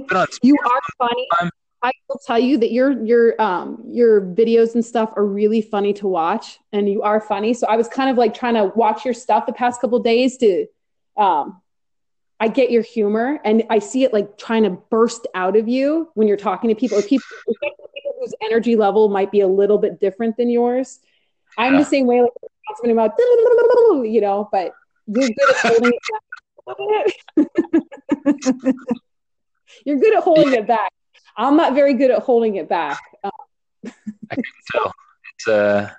Been 0.09 0.27
You 0.43 0.57
are 0.65 0.81
funny. 0.99 1.27
time. 1.39 1.51
I 1.87 1.93
will 2.09 2.19
tell 2.19 2.39
you 2.39 2.59
that 2.59 2.73
your 2.73 3.01
your 3.05 3.41
um 3.41 3.81
your 3.87 4.21
videos 4.21 4.75
and 4.75 4.85
stuff 4.85 5.13
are 5.15 5.25
really 5.25 5.63
funny 5.63 5.93
to 5.95 6.09
watch, 6.09 6.59
and 6.73 6.89
you 6.89 7.03
are 7.03 7.21
funny. 7.21 7.55
So 7.55 7.65
I 7.69 7.77
was 7.77 7.87
kind 7.87 8.11
of 8.11 8.17
like 8.19 8.35
trying 8.35 8.55
to 8.55 8.73
watch 8.75 9.05
your 9.05 9.15
stuff 9.15 9.47
the 9.47 9.53
past 9.53 9.81
couple 9.81 10.01
days 10.01 10.37
to, 10.39 10.67
um, 11.17 11.63
I 12.41 12.49
get 12.49 12.73
your 12.73 12.83
humor, 12.83 13.39
and 13.45 13.63
I 13.71 13.79
see 13.79 14.03
it 14.03 14.13
like 14.13 14.37
trying 14.37 14.65
to 14.65 14.71
burst 14.71 15.29
out 15.37 15.57
of 15.57 15.69
you 15.69 16.11
when 16.15 16.27
you're 16.27 16.37
talking 16.37 16.71
to 16.71 16.75
people, 16.75 16.99
or 16.99 17.03
people, 17.03 17.25
people 17.63 18.15
whose 18.19 18.35
energy 18.43 18.75
level 18.75 19.09
might 19.09 19.31
be 19.31 19.41
a 19.41 19.49
little 19.49 19.79
bit 19.79 20.01
different 20.01 20.37
than 20.37 20.51
yours. 20.51 20.99
I'm 21.57 21.75
Yeah. 21.75 21.79
the 21.79 21.85
same 21.85 22.07
way, 22.07 22.21
like 22.21 22.31
about 22.91 23.13
you 24.05 24.21
know, 24.21 24.49
but 24.51 24.73
you're 25.07 25.29
good 25.29 25.51
at 25.51 25.57
holding 25.57 25.93
it 25.93 26.03
back. 27.37 27.47
you're 29.85 29.99
good 29.99 30.17
at 30.17 30.23
holding 30.25 30.53
it 30.53 30.67
back. 30.67 30.91
I'm 31.37 31.57
not 31.57 31.75
very 31.75 31.95
good 31.95 32.11
at 32.11 32.23
holding 32.23 32.57
it 32.57 32.69
back. 32.69 33.01
Um, 33.23 33.31
I 34.31 34.35
can 34.35 34.45
tell. 34.73 34.93
It's 35.35 35.49
uh, 35.49 35.91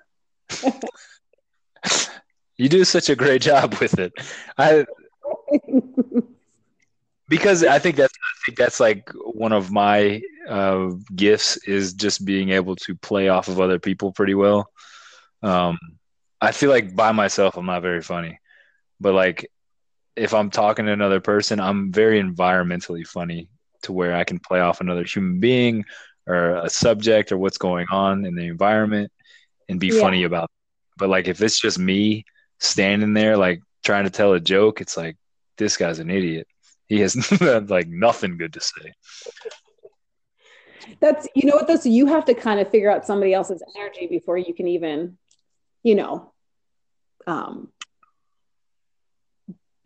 you 2.58 2.70
do 2.70 2.84
such 2.84 3.10
a 3.10 3.16
great 3.16 3.42
job 3.42 3.76
with 3.80 4.00
it. 4.00 4.14
I 4.58 4.86
because 7.30 7.64
I 7.64 7.80
think 7.80 7.96
that's 7.98 8.14
I 8.14 8.36
think 8.46 8.58
that's 8.58 8.80
like 8.80 9.10
one 9.16 9.52
of 9.52 9.72
my 9.72 10.22
uh, 10.50 10.92
gifts 11.16 11.58
is 11.68 11.94
just 11.94 12.26
being 12.26 12.50
able 12.50 12.76
to 12.78 12.96
play 12.96 13.30
off 13.30 13.48
of 13.48 13.60
other 13.60 13.80
people 13.80 14.12
pretty 14.12 14.34
well. 14.34 14.72
Um, 15.44 15.78
I 16.42 16.52
feel 16.52 16.70
like 16.70 16.96
by 16.96 17.12
myself 17.12 17.58
I'm 17.58 17.66
not 17.66 17.82
very 17.82 18.02
funny, 18.02 18.40
but 19.00 19.14
like 19.14 19.52
if 20.16 20.34
I'm 20.34 20.50
talking 20.50 20.86
to 20.86 20.92
another 20.92 21.20
person, 21.20 21.60
I'm 21.60 21.92
very 21.92 22.22
environmentally 22.22 23.06
funny 23.06 23.50
to 23.84 23.94
where 23.94 24.16
I 24.16 24.24
can 24.24 24.40
play 24.40 24.60
off 24.60 24.82
another 24.82 25.04
human 25.04 25.40
being 25.40 25.86
or 26.28 26.56
a 26.58 26.70
subject 26.70 27.32
or 27.32 27.38
what's 27.38 27.58
going 27.58 27.88
on 27.92 28.26
in 28.26 28.36
the 28.36 28.48
environment 28.48 29.12
and 29.70 29.80
be 29.80 29.88
Yeah. 29.88 30.02
funny 30.02 30.24
about. 30.24 30.46
It. 30.46 30.50
But 30.98 31.10
like 31.10 31.28
if 31.28 31.42
it's 31.42 31.60
just 31.60 31.80
me 31.80 32.26
standing 32.60 33.14
there 33.14 33.38
like 33.38 33.62
trying 33.86 34.06
to 34.06 34.10
tell 34.10 34.34
a 34.34 34.40
joke, 34.40 34.82
it's 34.82 34.98
like 34.98 35.16
this 35.58 35.78
guy's 35.78 36.00
an 36.00 36.10
idiot. 36.10 36.48
He 36.88 37.00
has 37.02 37.16
like 37.70 37.88
nothing 37.88 38.38
good 38.38 38.54
to 38.54 38.62
say. 38.62 38.94
that's 41.00 41.28
you 41.36 41.46
know 41.48 41.56
what 41.56 41.68
though. 41.68 41.76
So 41.76 41.90
you 41.90 42.08
have 42.08 42.26
to 42.26 42.34
kind 42.34 42.60
of 42.60 42.70
figure 42.70 42.92
out 42.92 43.06
somebody 43.06 43.34
else's 43.34 43.62
energy 43.78 44.08
before 44.08 44.38
you 44.38 44.54
can 44.54 44.68
even, 44.68 45.18
you 45.84 45.96
know, 45.96 46.34
um, 47.26 47.72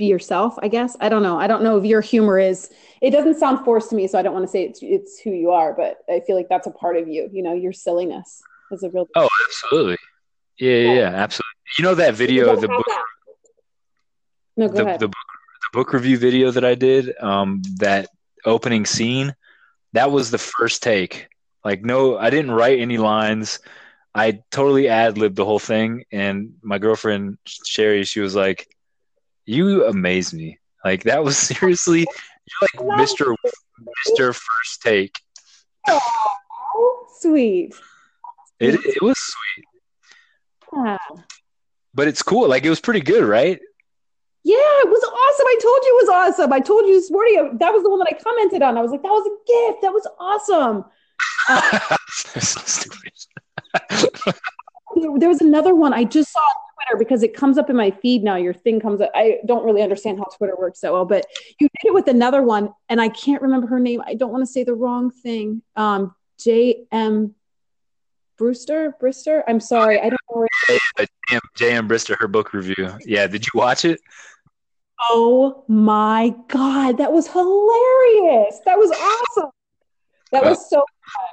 be 0.02 0.07
yourself. 0.07 0.56
I 0.64 0.68
guess 0.68 0.98
I 0.99 1.10
don't 1.10 1.22
know. 1.22 1.38
I 1.40 1.48
don't 1.48 1.64
know 1.64 1.78
if 1.78 1.86
your 1.86 2.02
humor 2.02 2.40
is. 2.40 2.69
It 3.02 3.11
doesn't 3.11 3.38
sound 3.38 3.64
forced 3.64 3.90
to 3.91 3.95
me, 3.95 4.07
so 4.07 4.18
I 4.18 4.23
don't 4.23 4.34
want 4.34 4.45
to 4.45 4.52
say 4.52 4.64
it's 4.64 4.80
it's 4.82 5.19
who 5.19 5.30
you 5.30 5.52
are. 5.52 5.73
But 5.73 5.99
I 6.10 6.22
feel 6.26 6.36
like 6.36 6.49
that's 6.49 6.68
a 6.68 6.72
part 6.72 6.98
of 6.98 7.07
you. 7.07 7.30
You 7.32 7.44
know, 7.44 7.53
your 7.53 7.72
silliness 7.72 8.41
is 8.72 8.84
a 8.84 8.90
real. 8.90 9.07
Oh, 9.15 9.30
absolutely. 9.48 9.98
Yeah, 10.57 10.76
yeah, 10.76 10.94
yeah, 10.94 11.10
absolutely. 11.10 11.60
You 11.78 11.84
know 11.86 11.95
that 11.95 12.15
video, 12.15 12.56
the 12.56 12.68
book, 12.68 12.86
No, 14.57 14.68
go 14.68 14.73
the, 14.73 14.86
ahead. 14.86 14.99
the 14.99 15.07
book, 15.07 15.28
the 15.61 15.78
book 15.78 15.94
review 15.94 16.18
video 16.18 16.52
that 16.52 16.65
I 16.65 16.76
did, 16.76 17.14
um, 17.22 17.61
that 17.78 18.10
opening 18.44 18.86
scene, 18.86 19.36
that 19.94 20.11
was 20.11 20.32
the 20.32 20.38
first 20.38 20.84
take. 20.84 21.28
Like, 21.64 21.86
no, 21.86 22.18
I 22.18 22.30
didn't 22.32 22.52
write 22.52 22.80
any 22.80 22.98
lines. 22.98 23.60
I 24.14 24.41
totally 24.49 24.88
ad 24.90 25.18
libbed 25.18 25.36
the 25.36 25.45
whole 25.45 25.60
thing. 25.60 26.03
And 26.11 26.56
my 26.61 26.80
girlfriend 26.80 27.38
Sherry, 27.45 28.03
she 28.03 28.19
was 28.19 28.36
like, 28.36 28.68
"You 29.52 29.86
amaze 29.86 30.34
me." 30.34 30.60
Like 30.84 31.03
that 31.03 31.23
was 31.23 31.38
seriously, 31.52 31.99
you're 32.02 32.69
like 32.88 32.98
Mister 32.98 33.36
Mister 34.06 34.34
First 34.34 34.82
Take. 34.84 35.15
Oh, 35.88 37.07
sweet. 37.19 37.73
It 38.60 38.76
it 38.76 39.02
was 39.02 39.18
sweet, 39.18 39.65
Yeah. 40.76 40.98
but 41.94 42.07
it's 42.07 42.22
cool. 42.22 42.48
Like 42.48 42.64
it 42.65 42.69
was 42.69 42.80
pretty 42.80 43.02
good, 43.02 43.23
right? 43.23 43.60
Yeah, 44.44 44.56
it 44.57 44.90
was 44.90 45.03
awesome. 45.03 45.45
I 45.48 45.57
told 45.61 45.82
you 45.84 45.99
it 45.99 46.06
was 46.06 46.10
awesome. 46.10 46.53
I 46.53 46.60
told 46.60 46.86
you 46.88 46.94
this 46.99 47.11
morning. 47.11 47.57
That 47.60 47.73
was 47.73 47.84
the 47.84 47.90
one 47.91 47.99
that 47.99 48.07
I 48.11 48.18
commented 48.23 48.64
on. 48.64 48.76
I 48.78 48.82
was 48.82 48.90
like, 48.91 49.03
that 49.03 49.10
was 49.10 49.28
a 49.28 49.38
gift. 49.69 49.82
That 49.84 49.94
was 49.94 50.07
awesome. 50.19 50.86
Uh, 51.49 51.95
so 52.10 52.60
stupid. 52.65 53.11
There, 55.02 55.19
there 55.19 55.30
was 55.30 55.41
another 55.41 55.76
one 55.76 55.94
I 55.94 56.03
just 56.03 56.32
saw 56.32 56.40
on 56.40 56.56
Twitter 56.76 56.98
because 56.98 57.23
it 57.23 57.34
comes 57.34 57.57
up 57.57 57.69
in 57.69 57.76
my 57.76 57.91
feed 57.91 58.23
now. 58.23 58.36
Your 58.36 58.53
thing 58.53 58.80
comes 58.80 59.02
up. 59.02 59.11
I 59.15 59.40
don't 59.45 59.65
really 59.65 59.82
understand 59.82 60.19
how 60.19 60.26
Twitter 60.26 60.56
works 60.57 60.82
that 60.82 60.94
well, 60.94 61.06
but 61.06 61.26
you 61.60 61.68
did 61.68 61.90
it 61.90 61.94
with 61.94 62.07
another 62.07 62.41
one, 62.41 62.73
and 62.90 63.02
I 63.02 63.10
can't 63.10 63.41
remember 63.41 63.68
her 63.68 63.80
name. 63.80 64.02
I 64.06 64.15
don't 64.15 64.32
want 64.32 64.41
to 64.44 64.52
say 64.52 64.64
the 64.64 64.76
wrong 64.76 65.11
thing. 65.11 65.61
Um, 65.76 66.15
J.M. 66.40 67.36
Brewster, 68.38 68.95
Brister. 68.99 69.44
I'm 69.48 69.60
sorry. 69.60 69.99
I 69.99 70.10
don't 70.10 70.19
know. 70.32 70.45
Where 70.68 70.80
Uh, 70.99 71.06
JM, 71.30 71.40
JM 71.57 71.88
Brister, 71.88 72.18
her 72.19 72.28
book 72.28 72.53
review. 72.53 72.98
Yeah, 73.06 73.28
did 73.28 73.45
you 73.45 73.52
watch 73.53 73.86
it? 73.86 73.99
Oh 75.10 75.64
my 75.68 76.34
God, 76.48 76.98
that 76.98 77.11
was 77.11 77.28
hilarious. 77.28 78.60
That 78.65 78.78
was 78.78 78.91
awesome. 78.91 79.52
That 80.32 80.45
was 80.45 80.69
so 80.69 80.78
fun. 80.78 81.30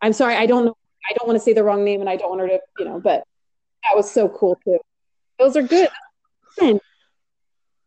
I'm 0.00 0.12
sorry, 0.12 0.34
I 0.36 0.46
don't 0.46 0.64
know. 0.66 0.76
I 1.08 1.14
don't 1.14 1.26
want 1.26 1.38
to 1.38 1.44
say 1.44 1.52
the 1.52 1.64
wrong 1.64 1.84
name 1.84 2.00
and 2.00 2.08
I 2.08 2.16
don't 2.16 2.30
want 2.30 2.40
her 2.42 2.48
to, 2.48 2.60
you 2.78 2.84
know, 2.84 3.00
but 3.00 3.24
that 3.84 3.96
was 3.96 4.10
so 4.10 4.28
cool 4.28 4.58
too. 4.64 4.78
Those 5.38 5.56
are 5.56 5.62
good. 5.62 5.88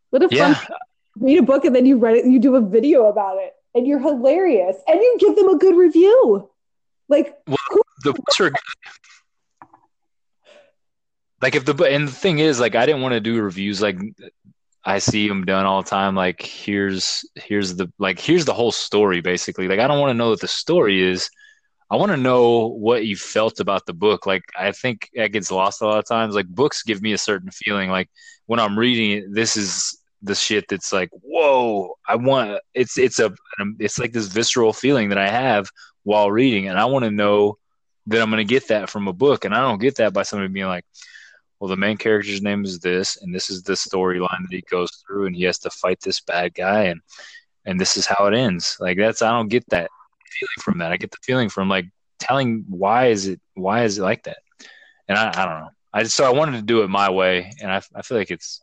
What 0.10 0.24
a 0.24 0.30
fun 0.30 0.32
Yeah, 0.32 0.60
read 1.20 1.40
a 1.40 1.44
book 1.44 1.66
and 1.66 1.76
then 1.76 1.86
you 1.86 1.98
write 1.98 2.18
it, 2.18 2.26
you 2.26 2.40
do 2.40 2.56
a 2.56 2.62
video 2.62 3.06
about 3.06 3.38
it, 3.38 3.54
and 3.74 3.88
you're 3.88 4.00
hilarious. 4.00 4.78
And 4.88 5.00
you 5.00 5.18
give 5.20 5.36
them 5.36 5.50
a 5.50 5.58
good 5.58 5.76
review. 5.76 6.50
Like 7.08 7.36
the 7.46 8.14
books 8.14 8.40
are 8.40 8.50
good. 8.50 8.60
like 11.42 11.56
if 11.56 11.66
the 11.66 11.76
and 11.86 12.08
the 12.08 12.12
thing 12.12 12.40
is 12.40 12.60
like 12.60 12.76
I 12.76 12.86
didn't 12.86 13.02
want 13.02 13.14
to 13.14 13.20
do 13.20 13.42
reviews 13.42 13.82
like 13.82 14.00
I 14.84 15.00
see 15.00 15.28
them 15.28 15.46
done 15.46 15.66
all 15.66 15.84
the 15.84 15.90
time. 15.90 16.16
Like 16.16 16.42
here's 16.42 17.26
here's 17.36 17.76
the 17.76 17.92
like 18.00 18.20
here's 18.20 18.46
the 18.46 18.54
whole 18.54 18.72
story 18.72 19.22
basically. 19.22 19.68
Like 19.68 19.80
I 19.80 19.88
don't 19.88 20.00
want 20.00 20.12
to 20.12 20.16
know 20.16 20.30
what 20.30 20.42
the 20.42 20.48
story 20.48 21.02
is. 21.02 21.30
I 21.90 21.98
want 21.98 22.12
to 22.12 22.18
know 22.18 22.68
what 22.68 23.06
you 23.06 23.16
felt 23.16 23.60
about 23.60 23.86
the 23.86 23.94
book. 23.94 24.26
Like 24.26 24.44
I 24.58 24.72
think 24.72 25.10
that 25.16 25.32
gets 25.32 25.52
lost 25.52 25.82
a 25.82 25.86
lot 25.86 26.00
of 26.00 26.06
times. 26.06 26.36
Like 26.36 26.48
books 26.48 26.84
give 26.84 27.02
me 27.02 27.14
a 27.14 27.18
certain 27.18 27.52
feeling. 27.52 27.90
Like 27.90 28.10
when 28.48 28.60
I'm 28.60 28.78
reading 28.78 29.12
it, 29.12 29.34
this 29.34 29.56
is 29.56 29.98
the 30.22 30.36
shit 30.36 30.68
that's 30.68 30.92
like, 30.92 31.10
whoa! 31.12 31.96
I 32.08 32.16
want 32.16 32.60
it's 32.74 32.98
it's 32.98 33.20
a 33.20 33.32
it's 33.80 34.00
like 34.00 34.14
this 34.14 34.28
visceral 34.28 34.74
feeling 34.74 35.10
that 35.10 35.20
I 35.20 35.30
have 35.30 35.70
while 36.04 36.32
reading, 36.32 36.68
and 36.68 36.80
I 36.80 36.86
want 36.86 37.06
to 37.06 37.12
know 37.12 37.58
that 38.08 38.22
I'm 38.22 38.30
going 38.30 38.46
to 38.46 38.54
get 38.54 38.68
that 38.70 38.90
from 38.90 39.08
a 39.08 39.14
book, 39.14 39.46
and 39.46 39.54
I 39.54 39.62
don't 39.62 39.82
get 39.82 39.96
that 39.96 40.14
by 40.14 40.24
somebody 40.24 40.52
being 40.52 40.68
like, 40.68 40.86
well, 41.60 41.70
the 41.70 41.78
main 41.78 41.98
character's 41.98 42.42
name 42.42 42.66
is 42.66 42.80
this, 42.80 43.18
and 43.22 43.34
this 43.34 43.50
is 43.50 43.64
the 43.64 43.74
storyline 43.74 44.42
that 44.42 44.52
he 44.52 44.64
goes 44.70 44.92
through, 45.06 45.28
and 45.28 45.36
he 45.36 45.44
has 45.44 45.60
to 45.60 45.70
fight 45.70 46.00
this 46.02 46.22
bad 46.22 46.56
guy, 46.56 46.86
and 46.86 47.02
and 47.66 47.80
this 47.80 47.96
is 47.96 48.08
how 48.08 48.26
it 48.26 48.36
ends. 48.36 48.78
Like 48.80 48.98
that's 48.98 49.22
I 49.22 49.32
don't 49.32 49.50
get 49.50 49.68
that 49.70 49.92
feeling 50.40 50.62
from 50.62 50.78
that. 50.80 50.92
I 50.92 50.98
get 50.98 51.12
the 51.12 51.18
feeling 51.24 51.50
from 51.50 51.70
like 51.70 51.88
telling 52.20 52.66
why 52.70 53.08
is 53.08 53.28
it 53.28 53.40
why 53.54 53.84
is 53.84 53.98
it 53.98 54.02
like 54.02 54.24
that, 54.24 54.38
and 55.08 55.18
I, 55.18 55.30
I 55.30 55.46
don't 55.46 55.60
know. 55.62 55.70
I 55.94 56.04
just, 56.04 56.16
so 56.16 56.26
I 56.26 56.34
wanted 56.34 56.58
to 56.58 56.62
do 56.62 56.84
it 56.84 56.90
my 56.90 57.10
way, 57.10 57.54
and 57.62 57.72
I, 57.72 57.82
I 57.96 58.02
feel 58.02 58.18
like 58.18 58.30
it's 58.30 58.62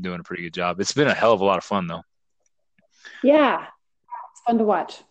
doing 0.00 0.20
a 0.20 0.22
pretty 0.22 0.44
good 0.44 0.54
job. 0.54 0.80
It's 0.80 0.92
been 0.92 1.08
a 1.08 1.14
hell 1.14 1.32
of 1.32 1.40
a 1.40 1.44
lot 1.44 1.58
of 1.58 1.64
fun 1.64 1.86
though. 1.88 2.02
Yeah, 3.22 3.62
it's 3.62 4.42
fun 4.46 4.58
to 4.58 4.64
watch. 4.64 5.02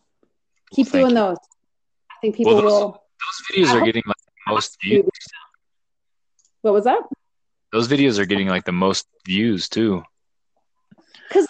Keep 0.72 0.94
well, 0.94 1.04
doing 1.04 1.16
you. 1.16 1.22
those. 1.22 1.38
I 2.10 2.16
think 2.22 2.36
people 2.36 2.54
well, 2.54 2.62
those, 2.62 2.72
will. 2.72 3.04
Those 3.26 3.68
videos 3.68 3.82
are 3.82 3.86
getting 3.86 4.04
like 4.06 4.16
most 4.48 4.78
views. 4.82 5.06
What 6.62 6.74
was 6.74 6.86
that? 6.86 7.02
Those 7.72 7.88
videos 7.88 8.18
are 8.18 8.26
getting 8.26 8.48
like 8.48 8.66
the 8.66 8.72
most 8.72 9.08
views 9.26 9.68
too. 9.68 10.04
Because 11.28 11.48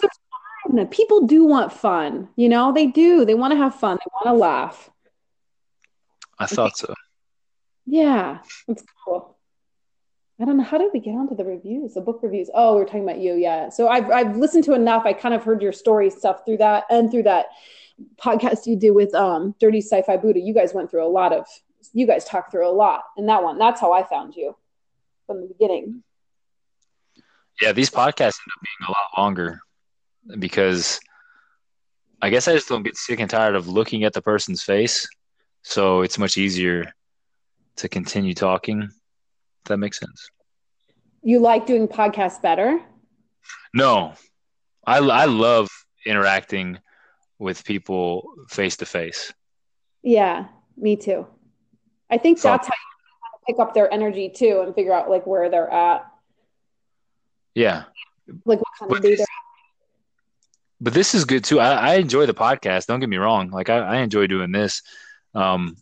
People 0.90 1.26
do 1.26 1.44
want 1.44 1.72
fun. 1.72 2.28
You 2.36 2.48
know, 2.48 2.72
they 2.72 2.86
do. 2.86 3.24
They 3.24 3.34
want 3.34 3.52
to 3.52 3.56
have 3.56 3.74
fun. 3.74 3.96
They 3.96 4.10
want 4.12 4.36
to 4.36 4.40
laugh. 4.40 4.90
I 6.38 6.46
thought 6.46 6.76
so. 6.76 6.94
Yeah, 7.86 8.38
it's 8.68 8.84
cool. 9.04 9.36
I 10.40 10.44
don't 10.44 10.56
know 10.56 10.62
how 10.62 10.78
did 10.78 10.90
we 10.92 11.00
get 11.00 11.12
onto 11.12 11.34
the 11.34 11.44
reviews, 11.44 11.94
the 11.94 12.00
book 12.00 12.20
reviews. 12.22 12.48
Oh, 12.54 12.76
we 12.76 12.82
are 12.82 12.84
talking 12.84 13.02
about 13.02 13.18
you, 13.18 13.34
yeah. 13.34 13.70
So 13.70 13.88
I've 13.88 14.08
I've 14.10 14.36
listened 14.36 14.64
to 14.64 14.74
enough. 14.74 15.04
I 15.04 15.12
kind 15.12 15.34
of 15.34 15.42
heard 15.42 15.62
your 15.62 15.72
story 15.72 16.10
stuff 16.10 16.44
through 16.44 16.58
that 16.58 16.84
and 16.90 17.10
through 17.10 17.24
that 17.24 17.46
podcast 18.22 18.66
you 18.66 18.76
do 18.76 18.94
with 18.94 19.14
um 19.14 19.54
Dirty 19.58 19.80
Sci-Fi 19.80 20.16
Buddha. 20.18 20.38
You 20.38 20.54
guys 20.54 20.72
went 20.74 20.90
through 20.90 21.04
a 21.04 21.08
lot 21.08 21.32
of 21.32 21.46
you 21.92 22.06
guys 22.06 22.24
talked 22.24 22.52
through 22.52 22.68
a 22.68 22.70
lot 22.70 23.02
in 23.16 23.26
that 23.26 23.42
one. 23.42 23.58
That's 23.58 23.80
how 23.80 23.92
I 23.92 24.04
found 24.04 24.36
you 24.36 24.54
from 25.26 25.40
the 25.40 25.46
beginning. 25.48 26.04
Yeah, 27.60 27.72
these 27.72 27.90
podcasts 27.90 28.38
end 28.38 28.52
up 28.54 28.62
being 28.62 28.88
a 28.88 28.92
lot 28.92 29.24
longer 29.24 29.60
because 30.38 31.00
I 32.20 32.30
guess 32.30 32.48
I 32.48 32.54
just 32.54 32.68
don't 32.68 32.82
get 32.82 32.96
sick 32.96 33.20
and 33.20 33.30
tired 33.30 33.54
of 33.54 33.68
looking 33.68 34.04
at 34.04 34.12
the 34.12 34.22
person's 34.22 34.62
face. 34.62 35.08
So 35.62 36.02
it's 36.02 36.18
much 36.18 36.36
easier 36.36 36.92
to 37.76 37.88
continue 37.88 38.34
talking. 38.34 38.82
If 38.82 39.64
that 39.66 39.78
makes 39.78 39.98
sense. 39.98 40.30
You 41.22 41.40
like 41.40 41.66
doing 41.66 41.88
podcasts 41.88 42.40
better? 42.40 42.80
No, 43.74 44.14
I, 44.86 44.98
I 44.98 45.24
love 45.26 45.68
interacting 46.06 46.78
with 47.38 47.64
people 47.64 48.28
face 48.48 48.76
to 48.78 48.86
face. 48.86 49.32
Yeah, 50.02 50.46
me 50.76 50.96
too. 50.96 51.26
I 52.10 52.18
think 52.18 52.38
so, 52.38 52.48
that's 52.48 52.66
how 52.66 52.72
you 52.72 53.54
pick 53.54 53.60
up 53.60 53.74
their 53.74 53.92
energy 53.92 54.28
too 54.28 54.62
and 54.64 54.74
figure 54.74 54.92
out 54.92 55.10
like 55.10 55.26
where 55.26 55.50
they're 55.50 55.70
at. 55.70 56.06
Yeah. 57.54 57.84
Like 58.44 58.60
what 58.60 58.68
kind 58.78 58.88
but 58.90 58.98
of 58.98 59.02
day 59.02 59.24
But 60.80 60.94
this 60.94 61.14
is 61.14 61.24
good 61.24 61.44
too. 61.44 61.60
I, 61.60 61.72
I, 61.72 61.94
enjoy 61.96 62.26
the 62.26 62.34
podcast. 62.34 62.86
Don't 62.86 63.00
get 63.00 63.08
me 63.08 63.16
wrong. 63.16 63.50
Like 63.50 63.68
I, 63.68 63.78
I 63.78 63.96
enjoy 63.96 64.28
doing 64.28 64.52
this. 64.52 64.82
Um, 65.34 65.76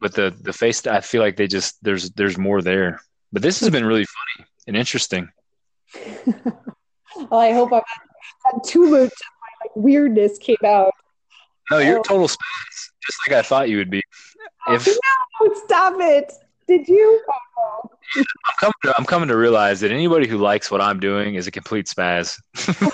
but 0.00 0.14
the 0.14 0.34
the 0.40 0.54
face, 0.54 0.86
I 0.86 1.00
feel 1.00 1.20
like 1.20 1.36
they 1.36 1.46
just 1.46 1.82
there's 1.84 2.10
there's 2.12 2.38
more 2.38 2.62
there. 2.62 3.00
But 3.32 3.42
this 3.42 3.60
has 3.60 3.68
been 3.70 3.84
really 3.84 4.06
funny 4.06 4.48
and 4.66 4.76
interesting. 4.76 5.28
well, 6.26 7.40
I 7.40 7.52
hope 7.52 7.72
I've 7.72 7.82
had 8.46 8.64
too 8.64 8.86
much 8.86 8.92
my 8.92 9.64
like, 9.64 9.76
weirdness 9.76 10.38
came 10.38 10.56
out. 10.64 10.92
No, 11.70 11.78
you're 11.78 11.98
oh. 11.98 12.02
total 12.02 12.26
spaz, 12.26 12.90
just 13.06 13.18
like 13.28 13.36
I 13.36 13.42
thought 13.42 13.68
you 13.68 13.76
would 13.76 13.90
be 13.90 14.02
if 14.68 14.86
no, 14.86 15.54
stop 15.64 15.94
it. 15.98 16.32
Did 16.66 16.88
you? 16.88 17.22
Oh. 17.58 17.90
I'm 18.16 18.24
coming. 18.58 18.72
To, 18.84 18.94
I'm 18.98 19.04
coming 19.04 19.28
to 19.28 19.36
realize 19.36 19.80
that 19.80 19.90
anybody 19.90 20.28
who 20.28 20.38
likes 20.38 20.70
what 20.70 20.80
I'm 20.80 21.00
doing 21.00 21.34
is 21.34 21.46
a 21.46 21.50
complete 21.50 21.86
spaz. 21.86 22.40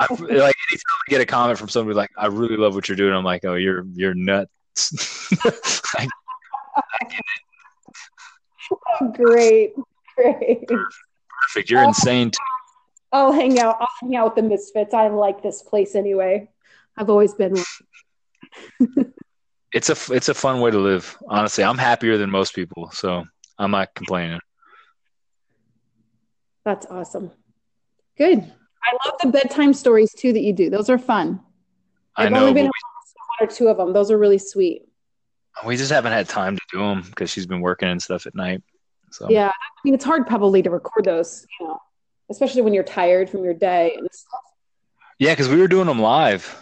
I, 0.00 0.06
like 0.10 0.30
anytime 0.30 0.98
I 1.06 1.10
get 1.10 1.20
a 1.20 1.26
comment 1.26 1.58
from 1.58 1.68
somebody 1.68 1.94
like, 1.94 2.10
"I 2.16 2.26
really 2.26 2.56
love 2.56 2.74
what 2.74 2.88
you're 2.88 2.96
doing," 2.96 3.14
I'm 3.14 3.24
like, 3.24 3.44
"Oh, 3.44 3.54
you're 3.54 3.84
you're 3.94 4.14
nuts." 4.14 5.28
I, 5.96 6.08
oh, 9.00 9.12
great, 9.12 9.74
great. 10.16 10.66
Perfect. 10.66 11.70
You're 11.70 11.84
insane. 11.84 12.30
Too. 12.30 12.38
I'll 13.12 13.32
hang 13.32 13.60
out. 13.60 13.76
I'll 13.80 13.88
hang 14.00 14.16
out 14.16 14.26
with 14.26 14.34
the 14.36 14.48
misfits. 14.48 14.94
I 14.94 15.08
like 15.08 15.42
this 15.42 15.62
place 15.62 15.94
anyway. 15.94 16.48
I've 16.96 17.10
always 17.10 17.34
been 17.34 17.56
it's 19.72 19.88
a 19.88 20.14
it's 20.14 20.28
a 20.28 20.34
fun 20.34 20.60
way 20.60 20.70
to 20.70 20.78
live. 20.78 21.16
Honestly, 21.28 21.64
I'm 21.64 21.78
happier 21.78 22.18
than 22.18 22.30
most 22.30 22.54
people, 22.54 22.90
so 22.92 23.24
I'm 23.58 23.70
not 23.70 23.94
complaining. 23.94 24.40
That's 26.64 26.86
awesome. 26.86 27.32
Good. 28.16 28.52
I 28.84 28.96
love 29.06 29.14
the 29.22 29.28
bedtime 29.28 29.72
stories 29.72 30.12
too 30.12 30.32
that 30.32 30.40
you 30.40 30.52
do. 30.52 30.70
Those 30.70 30.90
are 30.90 30.98
fun. 30.98 31.40
I've 32.16 32.26
I 32.26 32.30
know, 32.30 32.40
only 32.40 32.52
been 32.52 32.64
we, 32.64 32.70
one 33.38 33.48
or 33.48 33.52
two 33.52 33.68
of 33.68 33.76
them. 33.76 33.92
Those 33.92 34.10
are 34.10 34.18
really 34.18 34.38
sweet. 34.38 34.82
We 35.66 35.76
just 35.76 35.92
haven't 35.92 36.12
had 36.12 36.28
time 36.28 36.56
to 36.56 36.62
do 36.72 36.78
them 36.78 37.02
because 37.02 37.30
she's 37.30 37.46
been 37.46 37.60
working 37.60 37.88
and 37.88 38.02
stuff 38.02 38.26
at 38.26 38.34
night. 38.34 38.62
So 39.10 39.28
yeah, 39.30 39.48
I 39.48 39.80
mean 39.84 39.94
it's 39.94 40.04
hard 40.04 40.26
probably 40.26 40.62
to 40.62 40.70
record 40.70 41.04
those, 41.04 41.46
you 41.60 41.66
know, 41.66 41.78
especially 42.30 42.62
when 42.62 42.72
you're 42.72 42.84
tired 42.84 43.28
from 43.28 43.44
your 43.44 43.54
day 43.54 43.94
and 43.96 44.08
stuff. 44.10 44.40
Yeah, 45.18 45.32
because 45.32 45.48
we 45.48 45.60
were 45.60 45.68
doing 45.68 45.86
them 45.86 46.00
live. 46.00 46.58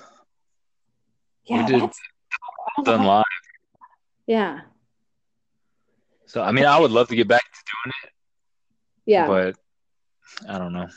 Yeah, 1.45 1.65
we 1.65 1.73
did 1.73 1.91
done 2.85 3.05
live. 3.05 3.25
Yeah. 4.27 4.61
So 6.27 6.43
I 6.43 6.53
mean, 6.53 6.65
I 6.65 6.79
would 6.79 6.91
love 6.91 7.09
to 7.09 7.17
get 7.17 7.29
back 7.29 7.43
to 7.43 7.61
doing 7.73 7.95
it. 8.05 8.11
Yeah. 9.07 9.27
But 9.27 9.57
I 10.49 10.59
don't 10.59 10.73
know. 10.73 10.89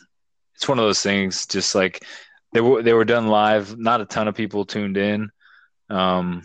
It's 0.64 0.70
one 0.70 0.80
of 0.80 0.86
those 0.86 1.02
things. 1.02 1.46
Just 1.46 1.76
like 1.76 2.06
they 2.54 2.62
were, 2.62 2.82
they 2.82 2.94
were 2.94 3.04
done 3.04 3.28
live. 3.28 3.78
Not 3.78 4.00
a 4.00 4.06
ton 4.06 4.30
of 4.30 4.36
people 4.36 4.64
tuned 4.64 4.96
in. 4.96 5.30
Um, 5.90 6.44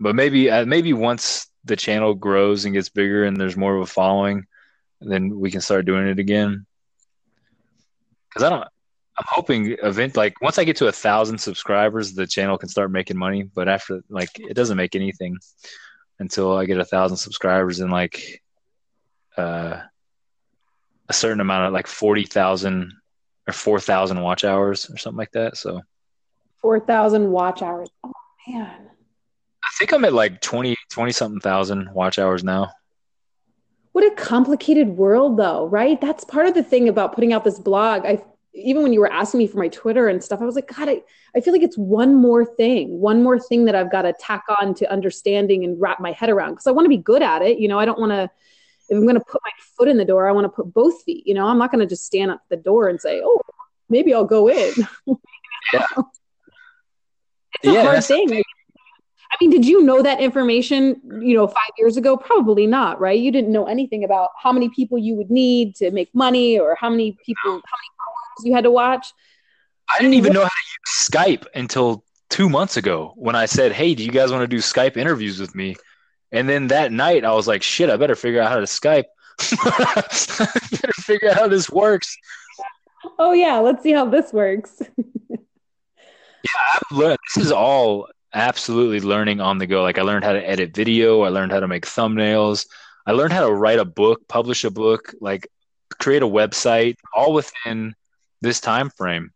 but 0.00 0.14
maybe, 0.14 0.50
uh, 0.50 0.64
maybe 0.64 0.94
once 0.94 1.46
the 1.62 1.76
channel 1.76 2.14
grows 2.14 2.64
and 2.64 2.72
gets 2.72 2.88
bigger 2.88 3.24
and 3.24 3.36
there's 3.36 3.54
more 3.54 3.76
of 3.76 3.82
a 3.82 3.86
following, 3.86 4.46
then 5.02 5.38
we 5.38 5.50
can 5.50 5.60
start 5.60 5.84
doing 5.84 6.06
it 6.06 6.18
again. 6.18 6.64
Because 8.30 8.44
I 8.44 8.48
don't, 8.48 8.62
I'm 8.62 9.26
hoping 9.28 9.76
event 9.82 10.16
like 10.16 10.40
once 10.40 10.58
I 10.58 10.64
get 10.64 10.76
to 10.76 10.86
a 10.86 10.92
thousand 10.92 11.36
subscribers, 11.36 12.14
the 12.14 12.26
channel 12.26 12.56
can 12.56 12.70
start 12.70 12.90
making 12.90 13.18
money. 13.18 13.42
But 13.42 13.68
after 13.68 14.00
like 14.08 14.30
it 14.40 14.54
doesn't 14.54 14.78
make 14.78 14.96
anything 14.96 15.36
until 16.18 16.56
I 16.56 16.64
get 16.64 16.78
a 16.78 16.84
thousand 16.86 17.18
subscribers 17.18 17.80
and 17.80 17.92
like 17.92 18.42
uh, 19.36 19.82
a 21.10 21.12
certain 21.12 21.40
amount 21.40 21.66
of 21.66 21.74
like 21.74 21.88
forty 21.88 22.24
thousand 22.24 22.94
or 23.46 23.52
four 23.52 23.80
thousand 23.80 24.20
watch 24.20 24.44
hours 24.44 24.88
or 24.90 24.96
something 24.96 25.18
like 25.18 25.32
that. 25.32 25.56
So 25.56 25.82
four 26.60 26.80
thousand 26.80 27.30
watch 27.30 27.62
hours. 27.62 27.88
Oh 28.02 28.12
man. 28.48 28.90
I 29.64 29.68
think 29.78 29.92
I'm 29.92 30.04
at 30.04 30.12
like 30.12 30.40
20, 30.42 30.76
20 30.92 31.12
something 31.12 31.40
thousand 31.40 31.92
watch 31.92 32.18
hours 32.18 32.44
now. 32.44 32.70
What 33.92 34.04
a 34.04 34.14
complicated 34.14 34.88
world 34.88 35.36
though, 35.36 35.66
right? 35.66 36.00
That's 36.00 36.24
part 36.24 36.46
of 36.46 36.54
the 36.54 36.62
thing 36.62 36.88
about 36.88 37.14
putting 37.14 37.32
out 37.32 37.44
this 37.44 37.58
blog. 37.58 38.04
I 38.04 38.22
even 38.54 38.82
when 38.82 38.92
you 38.92 39.00
were 39.00 39.12
asking 39.12 39.38
me 39.38 39.46
for 39.46 39.58
my 39.58 39.68
Twitter 39.68 40.08
and 40.08 40.22
stuff, 40.22 40.40
I 40.40 40.44
was 40.44 40.54
like, 40.54 40.72
God, 40.74 40.88
I, 40.88 41.02
I 41.34 41.40
feel 41.40 41.52
like 41.52 41.62
it's 41.62 41.76
one 41.76 42.14
more 42.14 42.44
thing, 42.44 43.00
one 43.00 43.22
more 43.22 43.38
thing 43.38 43.64
that 43.64 43.74
I've 43.74 43.90
got 43.90 44.02
to 44.02 44.12
tack 44.12 44.44
on 44.60 44.74
to 44.74 44.90
understanding 44.90 45.64
and 45.64 45.80
wrap 45.80 46.00
my 46.00 46.12
head 46.12 46.30
around 46.30 46.52
because 46.52 46.68
I 46.68 46.70
want 46.70 46.84
to 46.84 46.88
be 46.90 46.96
good 46.96 47.22
at 47.22 47.42
it. 47.42 47.58
You 47.58 47.66
know, 47.66 47.80
I 47.80 47.84
don't 47.84 47.98
want 47.98 48.12
to, 48.12 48.30
if 48.88 48.96
I'm 48.96 49.04
going 49.04 49.14
to 49.14 49.24
put 49.24 49.40
my 49.44 49.50
foot 49.76 49.88
in 49.88 49.96
the 49.96 50.04
door, 50.04 50.28
I 50.28 50.32
want 50.32 50.44
to 50.44 50.48
put 50.48 50.72
both 50.72 51.02
feet. 51.02 51.26
You 51.26 51.34
know, 51.34 51.46
I'm 51.46 51.58
not 51.58 51.70
going 51.70 51.80
to 51.80 51.86
just 51.86 52.04
stand 52.04 52.30
at 52.30 52.38
the 52.50 52.56
door 52.56 52.88
and 52.88 53.00
say, 53.00 53.22
oh, 53.24 53.40
maybe 53.88 54.12
I'll 54.12 54.24
go 54.24 54.48
in. 54.48 54.72
yeah. 55.72 55.86
It's 57.62 57.68
a 57.68 57.72
yeah, 57.72 57.82
hard 57.82 58.04
thing. 58.04 58.42
I 59.34 59.36
mean, 59.40 59.50
did 59.50 59.66
you 59.66 59.82
know 59.82 60.02
that 60.02 60.20
information, 60.20 61.00
you 61.20 61.34
know, 61.34 61.48
five 61.48 61.70
years 61.78 61.96
ago? 61.96 62.16
Probably 62.16 62.66
not, 62.66 63.00
right? 63.00 63.18
You 63.18 63.32
didn't 63.32 63.52
know 63.52 63.66
anything 63.66 64.04
about 64.04 64.30
how 64.40 64.52
many 64.52 64.68
people 64.68 64.96
you 64.96 65.14
would 65.16 65.30
need 65.30 65.74
to 65.76 65.90
make 65.90 66.14
money 66.14 66.58
or 66.58 66.76
how 66.78 66.88
many 66.88 67.12
people, 67.24 67.42
how 67.44 67.50
many 67.52 67.60
hours 68.00 68.44
you 68.44 68.54
had 68.54 68.64
to 68.64 68.70
watch. 68.70 69.12
I 69.90 69.98
didn't 69.98 70.14
even 70.14 70.32
know 70.32 70.42
how 70.42 70.48
to 70.48 70.52
use 70.80 71.08
Skype 71.10 71.46
until 71.54 72.04
two 72.30 72.48
months 72.48 72.76
ago 72.76 73.12
when 73.16 73.34
I 73.34 73.46
said, 73.46 73.72
"Hey, 73.72 73.94
do 73.94 74.04
you 74.04 74.10
guys 74.10 74.30
want 74.30 74.42
to 74.42 74.48
do 74.48 74.58
Skype 74.58 74.96
interviews 74.96 75.40
with 75.40 75.54
me?" 75.54 75.76
And 76.34 76.48
then 76.48 76.66
that 76.66 76.90
night, 76.90 77.24
I 77.24 77.32
was 77.32 77.46
like, 77.46 77.62
shit, 77.62 77.88
I 77.88 77.96
better 77.96 78.16
figure 78.16 78.42
out 78.42 78.50
how 78.50 78.56
to 78.56 78.62
Skype. 78.62 79.04
I 79.40 80.02
better 80.72 80.92
figure 80.94 81.30
out 81.30 81.36
how 81.36 81.46
this 81.46 81.70
works. 81.70 82.16
Oh 83.20 83.32
yeah, 83.32 83.58
let's 83.58 83.84
see 83.84 83.92
how 83.92 84.06
this 84.06 84.32
works. 84.32 84.82
yeah, 85.28 85.36
I've 86.74 86.96
learned. 86.96 87.18
This 87.36 87.46
is 87.46 87.52
all 87.52 88.08
absolutely 88.32 88.98
learning 88.98 89.40
on 89.40 89.58
the 89.58 89.66
go. 89.68 89.82
Like 89.82 89.96
I 89.96 90.02
learned 90.02 90.24
how 90.24 90.32
to 90.32 90.48
edit 90.48 90.74
video. 90.74 91.22
I 91.22 91.28
learned 91.28 91.52
how 91.52 91.60
to 91.60 91.68
make 91.68 91.86
thumbnails. 91.86 92.66
I 93.06 93.12
learned 93.12 93.32
how 93.32 93.46
to 93.46 93.54
write 93.54 93.78
a 93.78 93.84
book, 93.84 94.26
publish 94.26 94.64
a 94.64 94.70
book, 94.70 95.14
like 95.20 95.46
create 96.00 96.24
a 96.24 96.28
website, 96.28 96.96
all 97.14 97.32
within 97.32 97.94
this 98.40 98.60
time 98.60 98.90
frame. 98.90 99.30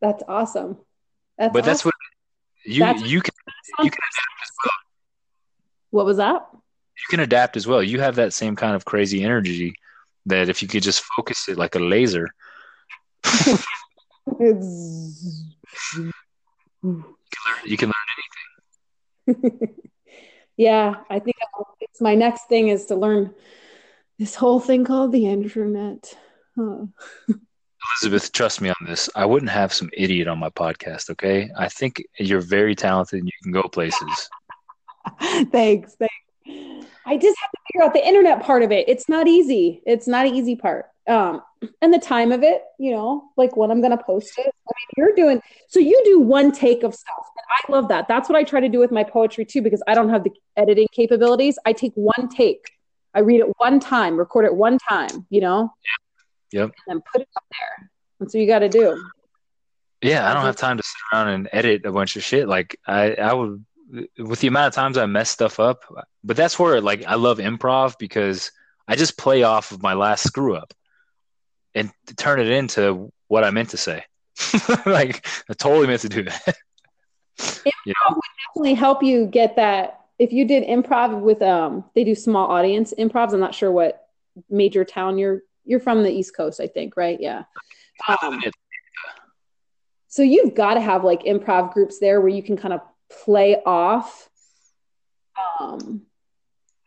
That's 0.00 0.24
awesome. 0.26 0.78
That's 1.38 1.52
but 1.52 1.60
awesome. 1.60 1.70
that's 1.70 1.84
what 1.84 1.93
you 2.64 2.80
That's- 2.80 3.02
you 3.02 3.20
can 3.20 3.34
you 3.80 3.90
can 3.90 4.00
adapt 4.12 4.42
as 4.42 4.50
well. 4.64 4.72
What 5.90 6.06
was 6.06 6.16
that? 6.18 6.46
You 6.52 7.06
can 7.10 7.20
adapt 7.20 7.56
as 7.56 7.66
well. 7.66 7.82
You 7.82 8.00
have 8.00 8.16
that 8.16 8.32
same 8.32 8.56
kind 8.56 8.74
of 8.74 8.84
crazy 8.84 9.24
energy 9.24 9.74
that 10.26 10.48
if 10.48 10.62
you 10.62 10.68
could 10.68 10.82
just 10.82 11.02
focus 11.16 11.48
it 11.48 11.58
like 11.58 11.74
a 11.74 11.78
laser, 11.78 12.28
It's 14.40 15.42
you 17.64 17.76
can 17.76 17.88
learn 17.88 18.08
anything. 19.26 19.70
yeah, 20.56 20.96
I 21.10 21.18
think 21.18 21.36
it's 21.80 22.00
my 22.00 22.14
next 22.14 22.48
thing 22.48 22.68
is 22.68 22.86
to 22.86 22.94
learn 22.94 23.34
this 24.18 24.34
whole 24.34 24.60
thing 24.60 24.84
called 24.84 25.12
the 25.12 25.26
internet. 25.26 26.16
Huh. 26.56 26.86
Elizabeth, 28.02 28.32
trust 28.32 28.60
me 28.60 28.68
on 28.68 28.86
this. 28.86 29.08
I 29.14 29.24
wouldn't 29.24 29.50
have 29.50 29.72
some 29.72 29.90
idiot 29.92 30.28
on 30.28 30.38
my 30.38 30.50
podcast, 30.50 31.10
okay? 31.10 31.50
I 31.56 31.68
think 31.68 32.02
you're 32.18 32.40
very 32.40 32.74
talented 32.74 33.20
and 33.20 33.28
you 33.28 33.32
can 33.42 33.52
go 33.52 33.68
places. 33.68 34.30
thanks, 35.50 35.96
thanks. 35.96 36.88
I 37.06 37.16
just 37.16 37.38
have 37.40 37.50
to 37.50 37.58
figure 37.68 37.84
out 37.84 37.92
the 37.92 38.06
internet 38.06 38.42
part 38.42 38.62
of 38.62 38.72
it. 38.72 38.88
It's 38.88 39.08
not 39.08 39.28
easy. 39.28 39.82
It's 39.86 40.08
not 40.08 40.26
an 40.26 40.34
easy 40.34 40.56
part. 40.56 40.86
Um, 41.06 41.42
and 41.82 41.92
the 41.92 41.98
time 41.98 42.32
of 42.32 42.42
it, 42.42 42.62
you 42.78 42.92
know, 42.92 43.24
like 43.36 43.56
when 43.56 43.70
I'm 43.70 43.82
gonna 43.82 44.02
post 44.02 44.32
it. 44.38 44.46
I 44.46 44.72
mean, 44.72 44.88
you're 44.96 45.14
doing 45.14 45.42
so 45.68 45.80
you 45.80 46.00
do 46.04 46.18
one 46.20 46.50
take 46.50 46.82
of 46.82 46.94
stuff. 46.94 47.26
And 47.36 47.44
I 47.74 47.78
love 47.78 47.88
that. 47.88 48.08
That's 48.08 48.28
what 48.28 48.36
I 48.36 48.44
try 48.44 48.60
to 48.60 48.70
do 48.70 48.78
with 48.78 48.90
my 48.90 49.04
poetry 49.04 49.44
too, 49.44 49.60
because 49.60 49.82
I 49.86 49.94
don't 49.94 50.08
have 50.08 50.24
the 50.24 50.32
editing 50.56 50.88
capabilities. 50.92 51.58
I 51.66 51.74
take 51.74 51.92
one 51.94 52.28
take. 52.28 52.70
I 53.14 53.20
read 53.20 53.40
it 53.40 53.52
one 53.58 53.80
time, 53.80 54.16
record 54.16 54.44
it 54.44 54.54
one 54.54 54.78
time, 54.88 55.26
you 55.30 55.40
know? 55.40 55.72
Yep. 56.54 56.70
And 56.86 57.04
put 57.04 57.22
it 57.22 57.28
up 57.36 57.44
there. 57.50 57.90
That's 58.20 58.32
what 58.32 58.40
you 58.40 58.46
gotta 58.46 58.68
do. 58.68 58.96
Yeah, 60.00 60.30
I 60.30 60.34
don't 60.34 60.44
have 60.44 60.56
time 60.56 60.76
to 60.76 60.82
sit 60.84 60.96
around 61.12 61.28
and 61.28 61.48
edit 61.52 61.84
a 61.84 61.90
bunch 61.90 62.14
of 62.14 62.22
shit. 62.22 62.46
Like 62.46 62.78
I, 62.86 63.14
I 63.14 63.32
would 63.32 63.64
with 64.18 64.40
the 64.40 64.46
amount 64.46 64.68
of 64.68 64.74
times 64.74 64.96
I 64.96 65.06
mess 65.06 65.30
stuff 65.30 65.58
up. 65.58 65.82
But 66.22 66.36
that's 66.36 66.56
where 66.56 66.80
like 66.80 67.04
I 67.06 67.16
love 67.16 67.38
improv 67.38 67.98
because 67.98 68.52
I 68.86 68.94
just 68.94 69.18
play 69.18 69.42
off 69.42 69.72
of 69.72 69.82
my 69.82 69.94
last 69.94 70.22
screw 70.22 70.54
up 70.54 70.72
and 71.74 71.90
turn 72.16 72.38
it 72.38 72.48
into 72.48 73.12
what 73.26 73.42
I 73.42 73.50
meant 73.50 73.70
to 73.70 73.76
say. 73.76 74.04
like 74.86 75.26
I 75.50 75.54
totally 75.54 75.88
meant 75.88 76.02
to 76.02 76.08
do 76.08 76.22
that. 76.22 76.56
Improv 77.36 77.64
would 78.10 78.20
definitely 78.46 78.74
help 78.74 79.02
you 79.02 79.26
get 79.26 79.56
that. 79.56 80.02
If 80.20 80.32
you 80.32 80.44
did 80.44 80.62
improv 80.68 81.20
with 81.20 81.42
um, 81.42 81.84
they 81.96 82.04
do 82.04 82.14
small 82.14 82.48
audience 82.48 82.94
improvs. 82.96 83.32
I'm 83.32 83.40
not 83.40 83.56
sure 83.56 83.72
what 83.72 84.06
major 84.48 84.84
town 84.84 85.18
you're 85.18 85.42
you're 85.64 85.80
from 85.80 86.02
the 86.02 86.10
East 86.10 86.36
Coast, 86.36 86.60
I 86.60 86.66
think, 86.66 86.96
right? 86.96 87.18
Yeah. 87.20 87.44
Um, 88.22 88.40
so 90.08 90.22
you've 90.22 90.54
got 90.54 90.74
to 90.74 90.80
have 90.80 91.04
like 91.04 91.24
improv 91.24 91.72
groups 91.72 91.98
there 91.98 92.20
where 92.20 92.28
you 92.30 92.42
can 92.42 92.56
kind 92.56 92.74
of 92.74 92.80
play 93.24 93.60
off 93.64 94.28
um, 95.60 96.02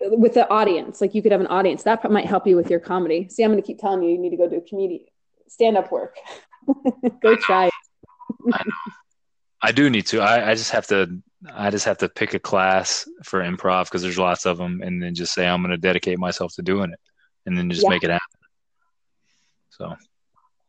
with 0.01 0.33
the 0.33 0.49
audience. 0.49 1.01
Like 1.01 1.15
you 1.15 1.21
could 1.21 1.31
have 1.31 1.41
an 1.41 1.47
audience 1.47 1.83
that 1.83 2.09
might 2.11 2.25
help 2.25 2.47
you 2.47 2.55
with 2.55 2.69
your 2.69 2.79
comedy. 2.79 3.27
See, 3.29 3.43
I'm 3.43 3.51
going 3.51 3.61
to 3.61 3.65
keep 3.65 3.79
telling 3.79 4.03
you, 4.03 4.11
you 4.11 4.17
need 4.17 4.29
to 4.31 4.37
go 4.37 4.47
do 4.47 4.61
comedy 4.69 5.11
stand 5.47 5.77
up 5.77 5.91
work. 5.91 6.15
go 7.21 7.35
try 7.35 7.67
it. 7.67 7.73
I 9.61 9.71
do 9.71 9.89
need 9.89 10.05
to. 10.07 10.21
I, 10.21 10.51
I 10.51 10.53
just 10.55 10.71
have 10.71 10.87
to. 10.87 11.19
I 11.53 11.69
just 11.69 11.85
have 11.85 11.99
to 11.99 12.09
pick 12.09 12.33
a 12.33 12.39
class 12.39 13.07
for 13.23 13.41
improv 13.41 13.85
because 13.85 14.01
there's 14.01 14.17
lots 14.17 14.45
of 14.45 14.57
them, 14.57 14.81
and 14.81 15.01
then 15.01 15.15
just 15.15 15.33
say 15.33 15.47
I'm 15.47 15.61
going 15.61 15.71
to 15.71 15.77
dedicate 15.77 16.19
myself 16.19 16.53
to 16.55 16.61
doing 16.61 16.91
it, 16.91 16.99
and 17.45 17.57
then 17.57 17.69
just 17.69 17.83
Yeah. 17.83 17.89
make 17.89 18.03
it 18.03 18.09
happen. 18.09 18.36
So 19.77 19.95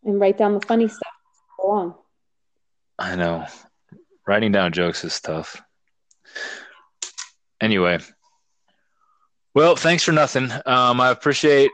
and 0.04 0.20
write 0.20 0.36
down 0.38 0.54
the 0.54 0.60
funny 0.60 0.86
stuff. 0.88 1.12
Go 1.60 1.70
on. 1.70 1.94
I 2.98 3.16
know 3.16 3.46
writing 4.26 4.52
down 4.52 4.72
jokes 4.72 5.02
is 5.04 5.18
tough. 5.20 5.62
Anyway, 7.60 7.98
well, 9.54 9.76
thanks 9.76 10.04
for 10.04 10.12
nothing. 10.12 10.50
Um, 10.66 11.00
I 11.00 11.10
appreciate. 11.10 11.70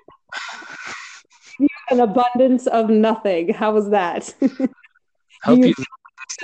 An 1.90 2.00
abundance 2.00 2.66
of 2.68 2.88
nothing. 2.88 3.52
How 3.52 3.72
was 3.72 3.90
that? 3.90 4.32
Hope 5.42 5.58
You- 5.58 5.66
you. 5.66 5.74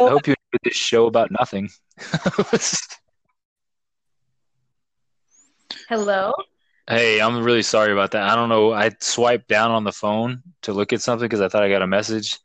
I 0.01 0.09
hope 0.11 0.27
you 0.27 0.35
enjoyed 0.53 0.61
this 0.65 0.77
show 0.77 1.07
about 1.07 1.31
nothing. 1.33 1.69
Hello. 5.89 6.33
Hey, 6.91 7.21
I'm 7.21 7.43
really 7.45 7.63
sorry 7.63 7.93
about 7.93 8.11
that. 8.11 8.29
I 8.29 8.35
don't 8.35 8.49
know. 8.49 8.73
I 8.73 8.91
swiped 9.01 9.47
down 9.47 9.71
on 9.71 9.85
the 9.85 9.93
phone 9.93 10.43
to 10.63 10.73
look 10.73 10.93
at 10.93 11.01
something 11.01 11.25
because 11.25 11.41
I 11.41 11.49
thought 11.49 11.63
I 11.63 11.69
got 11.69 11.83
a 11.83 11.87
message, 11.87 12.37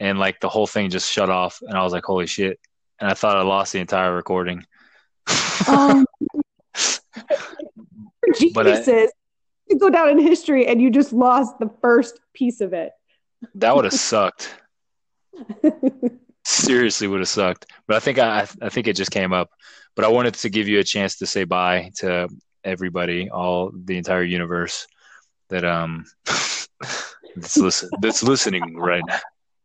and 0.00 0.18
like 0.18 0.40
the 0.40 0.48
whole 0.48 0.66
thing 0.66 0.90
just 0.90 1.10
shut 1.10 1.30
off, 1.30 1.60
and 1.62 1.78
I 1.78 1.84
was 1.84 1.92
like, 1.92 2.04
"Holy 2.04 2.26
shit!" 2.26 2.58
And 2.98 3.08
I 3.08 3.14
thought 3.14 3.36
I 3.36 3.42
lost 3.42 3.72
the 3.72 3.78
entire 3.78 4.12
recording. 4.14 4.64
Um, 5.68 6.04
But 8.54 8.66
I- 8.66 9.08
go 9.78 9.90
down 9.90 10.08
in 10.10 10.18
history 10.18 10.66
and 10.66 10.80
you 10.80 10.90
just 10.90 11.12
lost 11.12 11.58
the 11.58 11.70
first 11.80 12.20
piece 12.34 12.60
of 12.60 12.72
it. 12.72 12.92
that 13.56 13.74
would 13.74 13.84
have 13.84 13.94
sucked. 13.94 14.54
Seriously, 16.44 17.08
would 17.08 17.20
have 17.20 17.28
sucked. 17.28 17.66
But 17.86 17.96
I 17.96 18.00
think 18.00 18.18
I, 18.18 18.46
I 18.62 18.68
think 18.68 18.86
it 18.86 18.96
just 18.96 19.10
came 19.10 19.32
up. 19.32 19.50
But 19.94 20.04
I 20.04 20.08
wanted 20.08 20.34
to 20.34 20.48
give 20.48 20.68
you 20.68 20.78
a 20.78 20.84
chance 20.84 21.16
to 21.18 21.26
say 21.26 21.44
bye 21.44 21.90
to 21.96 22.28
everybody, 22.66 23.30
all 23.30 23.70
the 23.72 23.96
entire 23.96 24.22
universe 24.22 24.86
that 25.48 25.64
um 25.64 26.04
that's 27.36 27.56
listen 27.56 27.88
that's 28.00 28.22
listening 28.22 28.76
right 28.76 29.02
now. 29.06 29.18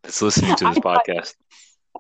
That's 0.04 0.22
listening 0.22 0.56
to 0.58 0.66
this 0.66 0.78
I 0.78 0.82
podcast. 0.82 1.36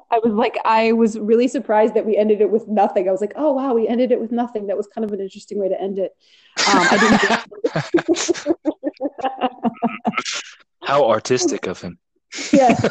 I 0.09 0.19
was 0.19 0.33
like, 0.33 0.57
I 0.65 0.91
was 0.93 1.17
really 1.19 1.47
surprised 1.47 1.93
that 1.95 2.05
we 2.05 2.17
ended 2.17 2.41
it 2.41 2.49
with 2.49 2.67
nothing. 2.67 3.07
I 3.07 3.11
was 3.11 3.21
like, 3.21 3.33
oh 3.35 3.53
wow, 3.53 3.73
we 3.73 3.87
ended 3.87 4.11
it 4.11 4.19
with 4.19 4.31
nothing. 4.31 4.67
That 4.67 4.77
was 4.77 4.87
kind 4.87 5.05
of 5.05 5.11
an 5.11 5.19
interesting 5.19 5.57
way 5.59 5.69
to 5.69 5.79
end 5.81 5.99
it. 5.99 6.15
Um, 6.67 6.87
I 6.91 7.41
didn't. 7.73 8.57
How 10.83 11.09
artistic 11.09 11.67
of 11.67 11.79
him. 11.81 11.97
yes, 12.51 12.89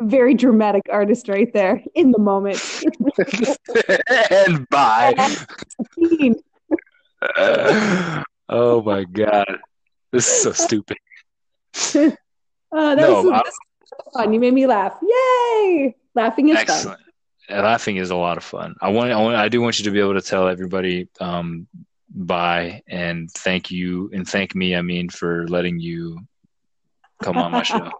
very 0.00 0.34
dramatic 0.34 0.82
artist 0.90 1.28
right 1.28 1.52
there 1.52 1.82
in 1.94 2.12
the 2.12 2.18
moment. 2.18 2.60
and 4.30 4.68
bye. 4.68 5.14
Oh 8.48 8.82
my 8.82 9.04
god. 9.04 9.58
This 10.12 10.28
is 10.28 10.42
so 10.42 10.52
stupid. 10.52 10.98
Uh, 12.76 12.96
that 12.96 13.02
No, 13.02 13.22
was, 13.22 13.26
I- 13.26 13.38
was 13.38 13.54
fun. 14.14 14.32
You 14.32 14.40
made 14.40 14.52
me 14.52 14.66
laugh. 14.66 14.96
Yay! 15.00 15.94
Laughing 16.16 16.48
is 16.48 16.56
fun. 16.56 16.62
Excellent. 16.62 17.00
Uh, 17.48 17.62
Laughing 17.62 17.98
is 17.98 18.10
a 18.10 18.16
lot 18.16 18.36
of 18.36 18.42
fun. 18.42 18.74
I 18.82 18.88
want, 18.90 19.12
I 19.12 19.22
want, 19.22 19.36
I 19.36 19.48
do 19.48 19.60
want 19.60 19.78
you 19.78 19.84
to 19.84 19.92
be 19.92 20.00
able 20.00 20.14
to 20.14 20.20
tell 20.20 20.48
everybody 20.48 21.08
um, 21.20 21.68
bye 22.12 22.82
and 22.88 23.30
thank 23.30 23.70
you 23.70 24.10
and 24.12 24.26
thank 24.26 24.56
me. 24.56 24.74
I 24.74 24.82
mean 24.82 25.08
for 25.08 25.46
letting 25.46 25.78
you 25.78 26.18
come 27.22 27.36
on 27.36 27.52
my 27.52 27.62
show. 27.62 27.90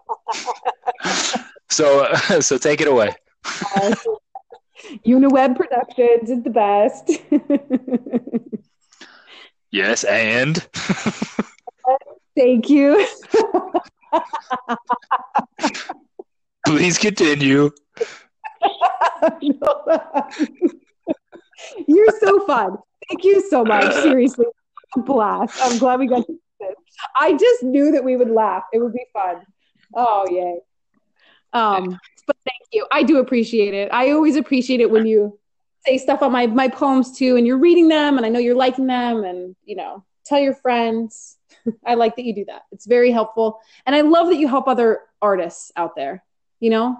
so, 1.69 2.01
uh, 2.11 2.41
so 2.41 2.57
take 2.57 2.81
it 2.81 2.89
away. 2.89 3.15
Uh, 3.77 3.95
Uniweb 5.07 5.55
Productions 5.55 6.29
is 6.29 6.43
the 6.43 6.49
best. 6.49 7.11
Yes, 9.75 10.05
and 10.05 10.65
Thank 12.37 12.69
you. 12.69 13.05
please 16.65 16.97
continue. 16.97 17.71
You're 21.89 22.19
so 22.21 22.45
fun. 22.45 22.77
Thank 23.09 23.25
you 23.25 23.41
so 23.49 23.65
much. 23.65 23.93
Seriously, 23.95 24.45
blast. 24.95 25.59
I'm 25.61 25.77
glad 25.77 25.99
we 25.99 26.07
got 26.07 26.25
to 26.25 26.31
do 26.31 26.39
this. 26.61 26.75
I 27.19 27.33
just 27.33 27.61
knew 27.61 27.91
that 27.91 28.05
we 28.05 28.15
would 28.15 28.29
laugh. 28.29 28.63
It 28.71 28.79
would 28.79 28.93
be 28.93 29.03
fun. 29.11 29.41
Oh 29.93 30.25
yay. 30.31 30.59
Um, 31.51 31.99
but 32.25 32.37
thank 32.45 32.61
you. 32.71 32.87
I 32.93 33.03
do 33.03 33.17
appreciate 33.17 33.73
it. 33.73 33.89
I 33.91 34.11
always 34.11 34.37
appreciate 34.37 34.79
it 34.79 34.89
when 34.89 35.05
you 35.05 35.37
say 35.85 35.97
stuff 35.97 36.21
on 36.21 36.31
my 36.31 36.47
my 36.47 36.67
poems 36.67 37.17
too, 37.17 37.35
and 37.35 37.45
you're 37.45 37.57
reading 37.57 37.87
them, 37.87 38.17
and 38.17 38.25
I 38.25 38.29
know 38.29 38.39
you're 38.39 38.55
liking 38.55 38.87
them, 38.87 39.23
and 39.23 39.55
you 39.63 39.75
know, 39.75 40.03
tell 40.25 40.39
your 40.39 40.55
friends. 40.55 41.37
I 41.85 41.95
like 41.95 42.15
that 42.15 42.25
you 42.25 42.33
do 42.33 42.45
that. 42.45 42.63
It's 42.71 42.85
very 42.85 43.11
helpful, 43.11 43.59
and 43.85 43.95
I 43.95 44.01
love 44.01 44.27
that 44.27 44.37
you 44.37 44.47
help 44.47 44.67
other 44.67 45.01
artists 45.21 45.71
out 45.75 45.95
there. 45.95 46.23
You 46.59 46.69
know, 46.69 46.97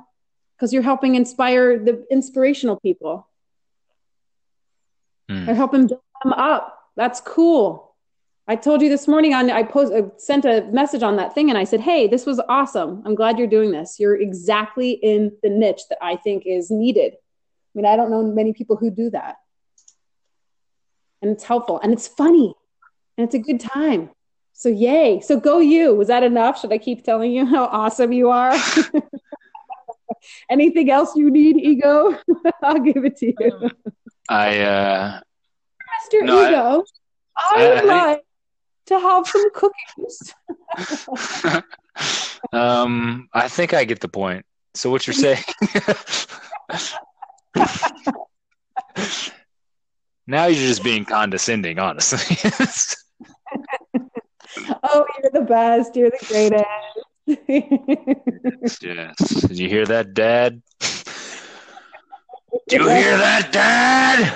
because 0.56 0.74
you're 0.74 0.84
helping 0.84 1.16
inspire 1.16 1.80
the 1.80 2.06
inspirational 2.12 2.80
people. 2.80 3.28
Hmm. 5.30 5.50
I 5.50 5.54
help 5.54 5.74
him 5.74 5.88
build 5.88 6.02
them 6.24 6.34
up. 6.34 6.78
That's 6.96 7.20
cool. 7.22 7.96
I 8.48 8.56
told 8.56 8.82
you 8.82 8.90
this 8.90 9.08
morning 9.08 9.34
on 9.34 9.50
I 9.50 9.64
post 9.64 9.92
I 9.92 10.04
sent 10.18 10.46
a 10.46 10.62
message 10.72 11.02
on 11.02 11.16
that 11.18 11.34
thing 11.34 11.50
and 11.50 11.58
I 11.58 11.64
said, 11.64 11.82
"Hey, 11.82 12.08
this 12.08 12.26
was 12.26 12.40
awesome. 12.48 13.02
I'm 13.06 13.16
glad 13.16 13.40
you're 13.40 13.48
doing 13.48 13.72
this. 13.72 14.00
You're 14.00 14.22
exactly 14.22 14.92
in 14.92 15.32
the 15.42 15.50
niche 15.50 15.82
that 15.90 15.98
I 16.02 16.16
think 16.16 16.44
is 16.46 16.70
needed." 16.70 17.16
I 17.76 17.78
mean, 17.78 17.86
I 17.86 17.96
don't 17.98 18.10
know 18.10 18.24
many 18.24 18.54
people 18.54 18.78
who 18.78 18.90
do 18.90 19.10
that. 19.10 19.36
And 21.22 21.32
it's 21.32 21.44
helpful 21.44 21.80
and 21.84 21.92
it's 21.92 22.08
funny. 22.08 22.54
And 23.18 23.26
it's 23.26 23.36
a 23.36 23.40
good 23.40 23.60
time. 23.60 24.12
So 24.54 24.70
yay. 24.70 25.20
So 25.20 25.40
go 25.40 25.60
you. 25.60 25.94
Was 25.94 26.08
that 26.08 26.24
enough? 26.24 26.60
Should 26.60 26.72
I 26.72 26.78
keep 26.78 27.04
telling 27.04 27.32
you 27.32 27.46
how 27.46 27.66
awesome 27.66 28.14
you 28.14 28.30
are? 28.30 28.56
Anything 30.50 30.90
else 30.90 31.16
you 31.16 31.30
need, 31.30 31.58
ego? 31.58 32.18
I'll 32.64 32.80
give 32.80 33.04
it 33.04 33.18
to 33.18 33.34
you. 33.38 33.70
I 34.30 34.60
uh 34.60 35.20
Mr. 36.14 36.24
No, 36.26 36.48
Ego, 36.48 36.84
I, 37.38 37.54
I- 37.56 37.70
would 37.70 37.90
I- 37.90 38.06
like 38.12 38.22
to 38.88 39.00
have 39.00 39.28
some 39.28 39.50
cookies. 39.54 40.34
um 42.54 43.28
I 43.34 43.48
think 43.50 43.74
I 43.74 43.84
get 43.84 44.00
the 44.00 44.08
point. 44.08 44.46
So 44.76 44.90
what 44.90 45.06
you're 45.08 45.14
saying 45.14 45.44
Now 50.28 50.46
you're 50.48 50.68
just 50.68 50.84
being 50.84 51.06
condescending, 51.06 51.80
honestly. 51.80 52.38
Oh, 54.84 55.06
you're 55.22 55.32
the 55.32 55.42
best. 55.42 55.96
You're 55.98 56.12
the 56.12 56.66
greatest. 57.28 58.82
yes. 58.82 59.42
Did 59.42 59.60
you 59.60 59.68
hear 59.68 59.86
that, 59.86 60.14
Dad? 60.14 60.62
Do 62.70 62.78
you 62.78 62.88
hear 62.88 63.18
that, 63.18 63.52
Dad? 63.52 64.34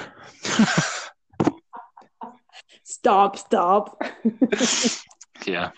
Stop, 2.83 3.37
stop. 3.37 4.03
Yeah. 5.45 5.71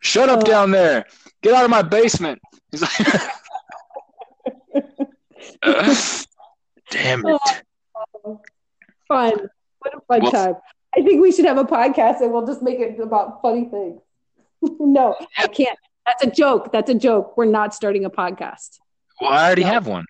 Shut 0.00 0.28
up 0.28 0.40
Uh, 0.40 0.44
down 0.44 0.70
there. 0.70 1.04
Get 1.42 1.54
out 1.54 1.64
of 1.64 1.70
my 1.70 1.82
basement. 1.82 2.40
He's 2.70 2.82
like, 2.82 2.92
Damn 6.90 7.24
oh, 7.26 7.38
it. 7.46 8.38
Fun. 9.08 9.48
What 9.78 9.94
a 9.94 10.00
fun 10.06 10.22
Well- 10.22 10.32
time. 10.32 10.54
I 10.96 11.02
think 11.02 11.20
we 11.20 11.30
should 11.32 11.44
have 11.44 11.58
a 11.58 11.64
podcast 11.64 12.22
and 12.22 12.32
we'll 12.32 12.46
just 12.46 12.62
make 12.62 12.80
it 12.80 12.98
about 12.98 13.42
funny 13.42 13.66
things. 13.66 14.00
no, 14.80 15.14
I 15.36 15.46
can't. 15.46 15.78
That's 16.06 16.24
a 16.24 16.30
joke. 16.30 16.72
That's 16.72 16.90
a 16.90 16.94
joke. 16.94 17.36
We're 17.36 17.44
not 17.44 17.74
starting 17.74 18.06
a 18.06 18.10
podcast. 18.10 18.78
Well, 19.20 19.30
I 19.30 19.46
already 19.46 19.64
No. 19.64 19.68
have 19.68 19.86
one. 19.86 20.06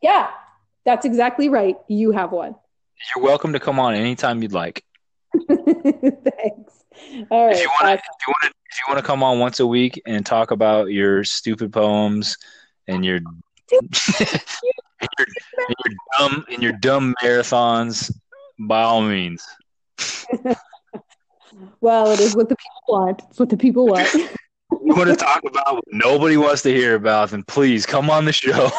Yeah, 0.00 0.30
that's 0.86 1.04
exactly 1.04 1.50
right. 1.50 1.76
You 1.86 2.12
have 2.12 2.32
one. 2.32 2.54
You're 3.14 3.24
welcome 3.24 3.52
to 3.52 3.60
come 3.60 3.78
on 3.78 3.94
anytime 3.94 4.42
you'd 4.42 4.52
like. 4.52 4.82
Thanks. 5.48 6.84
All 7.30 7.46
right. 7.46 7.54
Uh, 7.54 7.56
if 7.56 7.60
you 7.60 7.68
want 7.68 7.82
to, 7.82 7.92
awesome. 7.92 7.94
if 7.94 8.26
you 8.26 8.32
want 8.32 8.42
to, 8.42 8.48
if 8.48 8.78
you 8.78 8.84
want 8.88 8.98
to 8.98 9.04
come 9.04 9.22
on 9.22 9.38
once 9.38 9.60
a 9.60 9.66
week 9.66 10.00
and 10.06 10.24
talk 10.24 10.50
about 10.50 10.90
your 10.90 11.24
stupid 11.24 11.72
poems 11.72 12.38
and 12.88 13.04
your 13.04 13.20
your, 13.70 13.80
and 15.00 15.76
your 15.84 15.94
dumb 16.18 16.44
and 16.50 16.62
your 16.62 16.72
dumb 16.72 17.14
marathons, 17.22 18.12
by 18.58 18.82
all 18.82 19.02
means. 19.02 19.44
Well, 21.80 22.10
it 22.10 22.20
is 22.20 22.36
what 22.36 22.48
the 22.48 22.56
people 22.56 22.82
want. 22.88 23.22
It's 23.30 23.38
what 23.38 23.48
the 23.48 23.56
people 23.56 23.86
want. 23.86 24.08
You 24.84 24.94
want 24.94 25.10
to 25.10 25.16
talk 25.16 25.42
about 25.44 25.74
what 25.74 25.84
nobody 25.88 26.36
wants 26.36 26.62
to 26.62 26.72
hear 26.72 26.94
about, 26.94 27.30
then 27.30 27.42
please 27.42 27.86
come 27.86 28.08
on 28.08 28.24
the 28.24 28.32
show. 28.32 28.70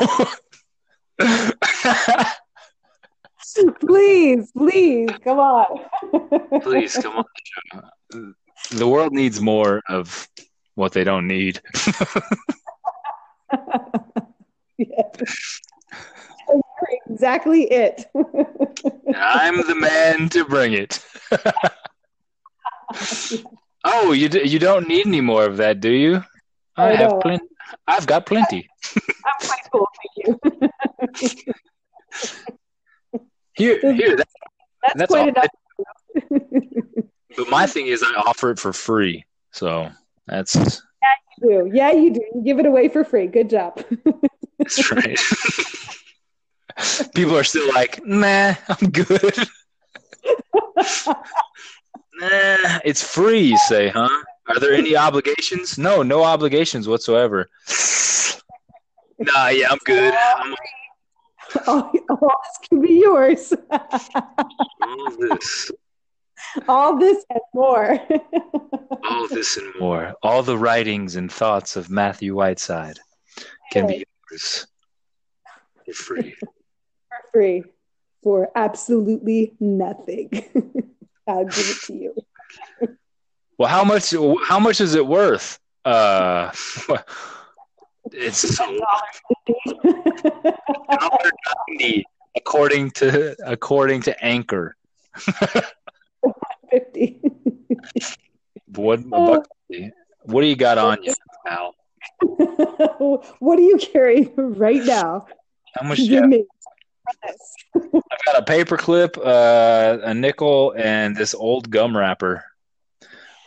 please, 3.81 4.49
please, 4.53 5.09
come 5.21 5.39
on. 5.39 5.79
please 6.61 6.95
come 6.95 7.17
on 7.17 7.25
the 7.33 7.83
show. 8.13 8.33
The 8.77 8.87
world 8.87 9.11
needs 9.11 9.41
more 9.41 9.81
of 9.89 10.29
what 10.75 10.93
they 10.93 11.03
don't 11.03 11.27
need. 11.27 11.61
Yes. 14.89 15.61
You're 16.49 16.61
exactly 17.09 17.63
it. 17.71 18.05
I'm 19.15 19.57
the 19.67 19.75
man 19.75 20.27
to 20.29 20.45
bring 20.45 20.73
it. 20.73 21.03
oh, 23.85 24.11
you 24.11 24.27
d- 24.29 24.47
you 24.47 24.59
don't 24.59 24.87
need 24.87 25.07
any 25.07 25.21
more 25.21 25.45
of 25.45 25.57
that, 25.57 25.79
do 25.79 25.89
you? 25.91 26.23
I, 26.75 26.91
I 26.91 26.95
have 26.95 27.19
plenty. 27.21 27.45
I've 27.87 28.05
got 28.07 28.25
plenty. 28.25 28.67
I'm 28.97 29.47
quite 29.47 29.61
cool, 29.71 29.87
thank 30.17 30.27
you. 30.27 30.39
Here, 33.55 33.79
here. 33.93 34.15
That, 34.15 34.27
That's, 34.81 34.93
That's 34.95 35.11
quite 35.11 35.21
all- 35.21 35.29
enough. 35.29 35.47
but 37.37 37.49
my 37.49 37.67
thing 37.67 37.87
is, 37.87 38.01
I 38.01 38.13
offer 38.25 38.51
it 38.51 38.59
for 38.59 38.71
free. 38.73 39.25
So 39.51 39.89
that's 40.25 40.55
Yeah, 40.55 40.63
You 41.41 41.49
do. 41.49 41.69
Yeah, 41.73 41.91
you 41.91 42.13
do. 42.13 42.21
You 42.33 42.41
give 42.43 42.59
it 42.59 42.65
away 42.65 42.87
for 42.87 43.03
free. 43.03 43.27
Good 43.27 43.49
job. 43.49 43.83
That's 44.61 44.91
right. 44.91 45.19
People 47.15 47.37
are 47.37 47.43
still 47.43 47.67
like, 47.73 47.99
nah, 48.05 48.53
I'm 48.69 48.89
good. 48.89 49.35
nah, 52.15 52.79
it's 52.85 53.03
free. 53.03 53.41
You 53.41 53.57
say, 53.57 53.89
huh? 53.89 54.07
Are 54.49 54.59
there 54.59 54.73
any 54.73 54.95
obligations? 54.95 55.77
No, 55.77 56.03
no 56.03 56.23
obligations 56.23 56.87
whatsoever. 56.87 57.49
Nah, 59.19 59.49
yeah, 59.49 59.67
I'm 59.69 59.79
good. 59.85 60.13
I'm 60.13 60.55
all, 61.67 61.91
all 62.09 62.41
this 62.43 62.69
can 62.69 62.81
be 62.81 62.93
yours. 63.01 63.53
all 64.81 65.17
this, 65.19 65.71
all 66.67 66.97
this 66.97 67.25
and 67.29 67.41
more. 67.53 67.99
all 69.09 69.27
this 69.27 69.57
and 69.57 69.73
more. 69.79 70.13
All 70.23 70.43
the 70.43 70.57
writings 70.57 71.15
and 71.15 71.31
thoughts 71.31 71.75
of 71.75 71.89
Matthew 71.89 72.35
Whiteside 72.35 72.99
can 73.71 73.87
be 73.87 74.05
yours 74.31 74.67
for 75.85 75.93
free. 75.93 76.35
for 76.39 76.47
free 77.31 77.63
for 78.23 78.49
absolutely 78.55 79.53
nothing. 79.59 80.29
I'll 81.27 81.45
give 81.45 81.57
it 81.57 81.77
to 81.87 81.93
you. 81.93 82.15
Well, 83.57 83.69
how 83.69 83.83
much? 83.83 84.13
How 84.43 84.59
much 84.59 84.81
is 84.81 84.95
it 84.95 85.05
worth? 85.05 85.59
Uh, 85.85 86.51
it's 88.11 88.55
so 88.55 88.79
$1.90 89.67 92.03
according 92.35 92.91
to 92.91 93.35
according 93.45 94.01
to 94.03 94.23
Anchor. 94.23 94.75
Fifty. 96.69 97.21
What 98.67 98.99
a 98.99 99.03
buck 99.03 99.47
fifty. 99.69 99.91
What 100.23 100.41
do 100.41 100.47
you 100.47 100.55
got 100.55 100.77
on 100.77 101.03
you, 101.03 101.13
Al? 101.47 101.73
what 103.39 103.59
are 103.59 103.61
you 103.61 103.77
carrying 103.77 104.31
right 104.35 104.83
now? 104.83 105.25
How 105.75 105.87
much? 105.87 105.97
do 105.97 106.03
you 106.03 106.09
Give 106.09 106.21
have? 106.21 106.29
me. 106.29 106.45
I've 107.75 108.25
got 108.25 108.37
a 108.39 108.43
paper 108.43 108.77
clip, 108.77 109.17
uh, 109.17 109.97
a 110.03 110.13
nickel, 110.13 110.73
and 110.77 111.15
this 111.15 111.33
old 111.33 111.69
gum 111.69 111.97
wrapper. 111.97 112.43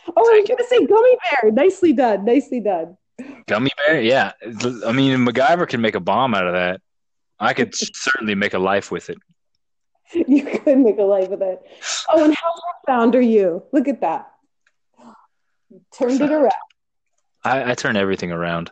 Oh, 0.07 0.13
I 0.17 0.39
was 0.39 0.47
gonna 0.47 0.67
say 0.67 0.85
gummy 0.85 1.17
bear. 1.41 1.51
Nicely 1.51 1.93
done. 1.93 2.25
Nicely 2.25 2.59
done. 2.59 2.97
Gummy 3.47 3.71
bear? 3.77 4.01
Yeah. 4.01 4.33
I 4.85 4.91
mean, 4.91 5.25
MacGyver 5.25 5.67
can 5.67 5.81
make 5.81 5.95
a 5.95 5.99
bomb 5.99 6.35
out 6.35 6.45
of 6.47 6.53
that. 6.53 6.81
I 7.39 7.53
could 7.53 7.73
certainly 7.95 8.35
make 8.35 8.53
a 8.53 8.59
life 8.59 8.91
with 8.91 9.09
it. 9.09 9.17
You 10.13 10.45
could 10.45 10.77
make 10.77 10.99
a 10.99 11.03
life 11.03 11.29
with 11.29 11.41
it. 11.41 11.59
Oh, 12.09 12.23
and 12.23 12.35
how 12.35 12.51
profound 12.83 13.15
are 13.15 13.21
you? 13.21 13.63
Look 13.71 13.87
at 13.87 14.01
that. 14.01 14.31
Turned 15.97 16.21
it 16.21 16.31
around. 16.31 16.51
I, 17.45 17.71
I 17.71 17.75
turn 17.75 17.95
everything 17.95 18.31
around. 18.31 18.71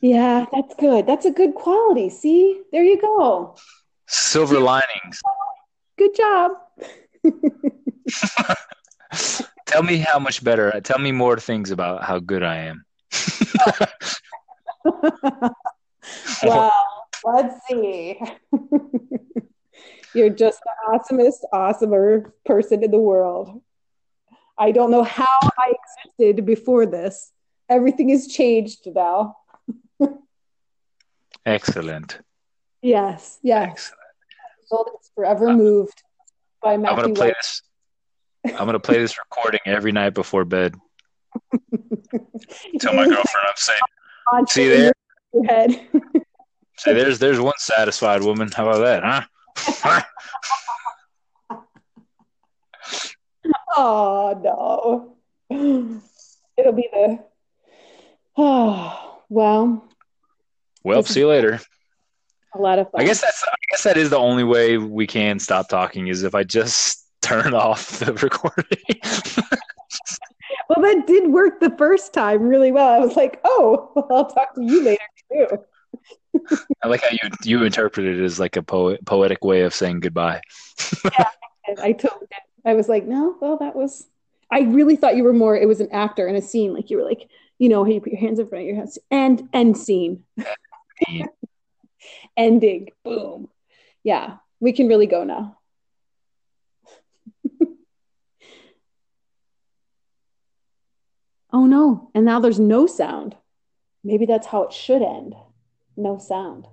Yeah, 0.00 0.46
that's 0.50 0.74
good. 0.76 1.06
That's 1.06 1.26
a 1.26 1.30
good 1.30 1.54
quality. 1.54 2.08
See, 2.08 2.62
there 2.72 2.82
you 2.82 2.98
go. 3.00 3.54
Silver 4.08 4.58
linings. 4.58 5.20
Good 5.98 6.16
job. 6.16 6.52
Tell 9.66 9.82
me 9.82 9.98
how 9.98 10.18
much 10.18 10.42
better. 10.42 10.80
Tell 10.80 10.98
me 10.98 11.12
more 11.12 11.38
things 11.38 11.70
about 11.70 12.02
how 12.02 12.18
good 12.18 12.42
I 12.42 12.56
am. 12.56 12.84
well, 16.42 16.72
let's 17.22 17.56
see. 17.68 18.18
You're 20.14 20.30
just 20.30 20.60
the 20.64 20.72
awesomest, 20.88 21.44
awesomer 21.52 22.32
person 22.46 22.82
in 22.82 22.90
the 22.90 22.98
world. 22.98 23.62
I 24.58 24.72
don't 24.72 24.90
know 24.90 25.04
how 25.04 25.38
I 25.42 25.74
existed 26.08 26.46
before 26.46 26.86
this. 26.86 27.32
Everything 27.70 28.08
has 28.10 28.26
changed 28.26 28.80
now. 28.94 29.36
Excellent. 31.46 32.18
Yes, 32.82 33.38
yes. 33.42 33.70
Excellent. 33.70 33.96
Is 35.00 35.10
forever 35.14 35.52
moved 35.52 36.02
by 36.62 36.74
I'm 36.74 36.82
gonna 36.82 37.12
play 37.14 37.28
White. 37.28 37.36
this. 37.38 37.62
I'm 38.58 38.66
gonna 38.66 38.78
play 38.78 38.98
this 38.98 39.16
recording 39.18 39.60
every 39.66 39.92
night 39.92 40.10
before 40.14 40.44
bed. 40.44 40.74
Tell 42.80 42.92
my 42.94 43.04
girlfriend 43.08 43.46
I'm 43.48 43.56
saying, 43.56 43.80
See 44.48 44.68
there? 44.68 44.92
your 45.32 45.44
head. 45.44 45.88
say 46.78 46.92
there's 46.94 47.18
there's 47.18 47.40
one 47.40 47.54
satisfied 47.58 48.22
woman. 48.22 48.50
How 48.54 48.68
about 48.68 48.80
that, 49.02 49.26
huh? 49.84 50.02
Oh 53.76 54.40
no. 54.42 55.16
It'll 56.56 56.72
be 56.72 56.88
the 56.92 57.18
oh 58.36 59.22
well. 59.28 59.86
Well, 60.82 61.02
see 61.02 61.20
you 61.20 61.28
later. 61.28 61.60
A 62.54 62.58
lot 62.58 62.78
of 62.78 62.90
fun. 62.90 63.02
I 63.02 63.04
guess 63.04 63.20
that's 63.20 63.44
I 63.44 63.54
guess 63.70 63.82
that 63.84 63.96
is 63.96 64.10
the 64.10 64.18
only 64.18 64.44
way 64.44 64.78
we 64.78 65.06
can 65.06 65.38
stop 65.38 65.68
talking 65.68 66.08
is 66.08 66.22
if 66.22 66.34
I 66.34 66.42
just 66.42 67.06
turn 67.22 67.54
off 67.54 67.98
the 67.98 68.12
recording. 68.22 68.78
well, 70.68 70.82
that 70.82 71.06
did 71.06 71.28
work 71.28 71.60
the 71.60 71.74
first 71.76 72.12
time 72.12 72.42
really 72.42 72.72
well. 72.72 72.88
I 72.88 72.98
was 72.98 73.16
like, 73.16 73.40
oh, 73.44 73.92
well, 73.94 74.06
I'll 74.10 74.30
talk 74.30 74.54
to 74.54 74.62
you 74.62 74.82
later 74.82 75.02
too. 75.30 75.64
I 76.82 76.88
like 76.88 77.02
how 77.02 77.10
you 77.10 77.30
you 77.44 77.64
interpret 77.64 78.06
it 78.06 78.22
as 78.22 78.38
like 78.38 78.56
a 78.56 78.62
poet, 78.62 79.04
poetic 79.04 79.44
way 79.44 79.62
of 79.62 79.74
saying 79.74 80.00
goodbye. 80.00 80.40
yeah, 81.04 81.28
I 81.82 81.92
totally 81.92 82.26
did. 82.30 82.38
I 82.64 82.74
was 82.74 82.88
like, 82.88 83.04
no, 83.04 83.36
well, 83.40 83.56
that 83.58 83.76
was. 83.76 84.06
I 84.52 84.60
really 84.60 84.96
thought 84.96 85.16
you 85.16 85.24
were 85.24 85.32
more. 85.32 85.56
It 85.56 85.68
was 85.68 85.80
an 85.80 85.90
actor 85.92 86.26
in 86.26 86.34
a 86.34 86.42
scene, 86.42 86.74
like 86.74 86.90
you 86.90 86.96
were 86.96 87.04
like, 87.04 87.28
you 87.60 87.68
know, 87.68 87.84
hey, 87.84 87.94
you 87.94 88.00
put 88.00 88.10
your 88.12 88.20
hands 88.20 88.38
in 88.40 88.48
front 88.48 88.62
of 88.62 88.68
your 88.68 88.76
head 88.76 88.88
and 89.10 89.48
end 89.52 89.76
scene. 89.76 90.24
Mm. 91.08 91.26
Ending. 92.36 92.88
Boom. 93.04 93.50
Yeah, 94.02 94.38
we 94.60 94.72
can 94.72 94.88
really 94.88 95.06
go 95.06 95.24
now. 95.24 95.58
oh 101.52 101.66
no, 101.66 102.10
and 102.14 102.24
now 102.24 102.40
there's 102.40 102.58
no 102.58 102.86
sound. 102.86 103.36
Maybe 104.02 104.24
that's 104.24 104.46
how 104.46 104.62
it 104.62 104.72
should 104.72 105.02
end. 105.02 105.34
No 105.98 106.16
sound. 106.16 106.66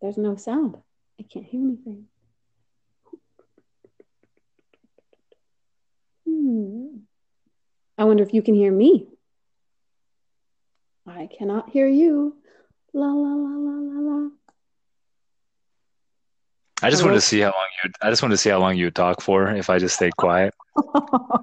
There's 0.00 0.18
no 0.18 0.36
sound. 0.36 0.76
I 1.18 1.24
can't 1.24 1.44
hear 1.44 1.62
anything. 1.62 2.06
Hmm. 6.46 6.98
I 7.98 8.04
wonder 8.04 8.22
if 8.22 8.32
you 8.32 8.40
can 8.40 8.54
hear 8.54 8.70
me. 8.70 9.08
I 11.04 11.28
cannot 11.36 11.70
hear 11.70 11.88
you. 11.88 12.36
La 12.92 13.08
la 13.08 13.34
la 13.34 13.56
la 13.56 13.78
la 13.80 14.12
la. 14.12 14.30
I 16.82 16.90
just 16.90 17.02
wanted 17.02 17.16
to 17.16 17.20
see 17.20 17.40
how 17.40 17.50
long 17.50 17.66
you. 17.82 17.90
I 18.00 18.10
just 18.10 18.22
wanted 18.22 18.34
to 18.34 18.38
see 18.38 18.50
how 18.50 18.60
long 18.60 18.76
you 18.76 18.84
would 18.84 18.94
talk 18.94 19.20
for 19.22 19.50
if 19.50 19.68
I 19.68 19.80
just 19.80 19.96
stayed 19.96 20.16
quiet. 20.16 20.54
well, 20.76 20.94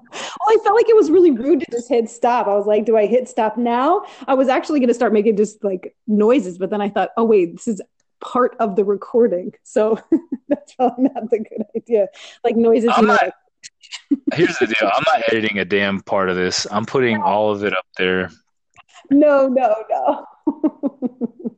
I 0.13 0.57
felt 0.63 0.75
like 0.75 0.87
it 0.87 0.95
was 0.95 1.11
really 1.11 1.31
rude 1.31 1.59
to 1.59 1.65
just 1.69 1.89
hit 1.89 2.09
stop. 2.09 2.47
I 2.47 2.55
was 2.55 2.65
like, 2.65 2.85
"Do 2.85 2.95
I 2.95 3.05
hit 3.05 3.27
stop 3.27 3.57
now?" 3.57 4.05
I 4.25 4.35
was 4.35 4.47
actually 4.47 4.79
going 4.79 4.87
to 4.87 4.93
start 4.93 5.11
making 5.11 5.35
just 5.35 5.61
like 5.65 5.97
noises, 6.07 6.57
but 6.57 6.69
then 6.69 6.79
I 6.79 6.87
thought, 6.87 7.09
"Oh 7.17 7.25
wait, 7.25 7.53
this 7.53 7.67
is 7.67 7.81
part 8.21 8.55
of 8.61 8.77
the 8.77 8.85
recording, 8.85 9.53
so 9.63 9.99
that's 10.47 10.75
probably 10.75 11.09
not 11.09 11.29
the 11.29 11.39
good 11.39 11.65
idea." 11.75 12.07
Like 12.45 12.55
noises. 12.55 12.91
I'm 12.95 13.07
not, 13.07 13.33
here's 14.33 14.57
the 14.57 14.67
deal: 14.67 14.89
I'm 14.93 15.03
not 15.05 15.23
editing 15.31 15.59
a 15.59 15.65
damn 15.65 16.01
part 16.01 16.29
of 16.29 16.35
this. 16.35 16.67
I'm 16.71 16.85
putting 16.85 17.19
no. 17.19 17.25
all 17.25 17.51
of 17.51 17.63
it 17.63 17.73
up 17.73 17.85
there. 17.97 18.29
No, 19.09 19.47
no, 19.47 19.75
no. 19.89 21.57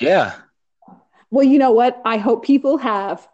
yeah. 0.00 0.34
Well, 1.30 1.44
you 1.44 1.58
know 1.58 1.72
what? 1.72 2.00
I 2.04 2.18
hope 2.18 2.44
people 2.44 2.78
have, 2.78 3.26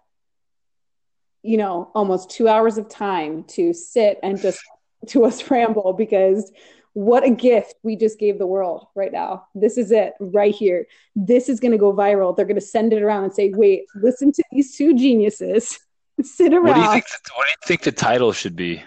you 1.43 1.57
know, 1.57 1.91
almost 1.95 2.31
two 2.31 2.49
hours 2.49 2.79
of 2.79 2.89
time 2.89 3.45
to 3.49 3.75
sit 3.75 4.19
and 4.23 4.41
just 4.41 4.61
to 5.09 5.25
us 5.27 5.51
ramble 5.51 5.93
because 5.93 6.51
what 6.93 7.25
a 7.25 7.31
gift 7.31 7.75
we 7.83 7.97
just 7.97 8.19
gave 8.19 8.39
the 8.39 8.47
world 8.47 8.87
right 8.97 9.13
now. 9.13 9.47
This 9.55 9.79
is 9.79 9.93
it 9.93 10.15
right 10.19 10.55
here. 10.55 10.87
This 11.15 11.49
is 11.49 11.61
going 11.61 11.73
to 11.73 11.79
go 11.79 11.93
viral. 11.93 12.35
They're 12.35 12.47
going 12.47 12.57
to 12.57 12.61
send 12.61 12.93
it 12.93 13.03
around 13.03 13.25
and 13.25 13.33
say, 13.33 13.51
wait, 13.51 13.85
listen 13.95 14.33
to 14.33 14.43
these 14.51 14.77
two 14.77 14.95
geniuses 14.95 15.79
sit 16.25 16.53
around. 16.53 16.67
What 16.67 16.75
do 16.75 16.81
you 16.81 16.91
think? 16.91 17.05
What 17.37 17.47
do 17.47 17.51
you 17.51 17.67
think 17.67 17.83
the 17.83 17.93
title 17.93 18.33
should 18.33 18.57
be? 18.57 18.83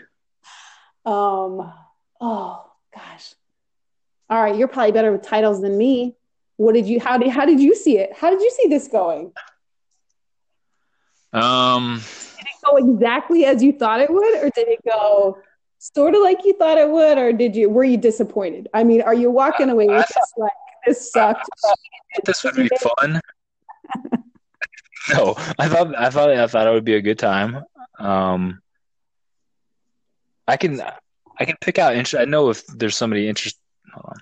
Um. 1.06 1.74
Oh 2.22 2.66
gosh. 2.94 3.34
All 4.30 4.42
right, 4.42 4.56
you're 4.56 4.68
probably 4.68 4.92
better 4.92 5.12
with 5.12 5.22
titles 5.22 5.62
than 5.62 5.78
me. 5.78 6.16
What 6.58 6.74
did 6.74 6.88
you? 6.88 7.00
How 7.00 7.18
did? 7.18 7.30
How 7.30 7.46
did 7.46 7.60
you 7.60 7.76
see 7.76 7.98
it? 7.98 8.14
How 8.16 8.30
did 8.30 8.42
you 8.42 8.52
see 8.52 8.70
this 8.70 8.88
going? 8.88 9.32
Um. 11.34 12.02
Did 12.38 12.48
it 12.48 12.66
go 12.66 12.78
exactly 12.78 13.46
as 13.46 13.62
you 13.62 13.74
thought 13.74 14.00
it 14.00 14.10
would, 14.10 14.44
or 14.44 14.50
did 14.50 14.68
it 14.68 14.80
go 14.86 15.38
sort 15.80 16.16
of 16.16 16.22
like 16.22 16.46
you 16.46 16.54
thought 16.54 16.78
it 16.78 16.90
would, 16.90 17.18
or 17.18 17.34
did 17.34 17.56
you? 17.56 17.70
Were 17.70 17.84
you 17.84 17.98
disappointed? 17.98 18.70
I 18.74 18.84
mean, 18.84 19.02
are 19.02 19.14
you 19.14 19.30
walking 19.30 19.70
away 19.70 19.88
with 19.88 20.08
this 20.08 20.34
like 20.38 20.52
this 20.86 21.12
sucked? 21.12 21.48
this 22.26 22.44
would 22.44 22.56
be 22.56 22.70
fun. 23.00 23.20
no, 25.10 25.36
I 25.60 25.68
thought 25.68 25.98
I 25.98 26.10
thought 26.10 26.30
I 26.32 26.48
thought 26.48 26.68
it 26.68 26.72
would 26.72 26.86
be 26.86 26.96
a 26.96 27.02
good 27.02 27.20
time. 27.20 27.64
Um, 28.00 28.62
I 30.48 30.58
can 30.58 30.82
I 31.40 31.46
can 31.46 31.58
pick 31.60 31.80
out 31.80 31.96
interest. 31.96 32.22
I 32.22 32.26
know 32.26 32.50
if 32.50 32.66
there's 32.68 32.98
somebody 32.98 33.28
interest. 33.28 33.58
Hold 33.94 34.06
on. 34.08 34.18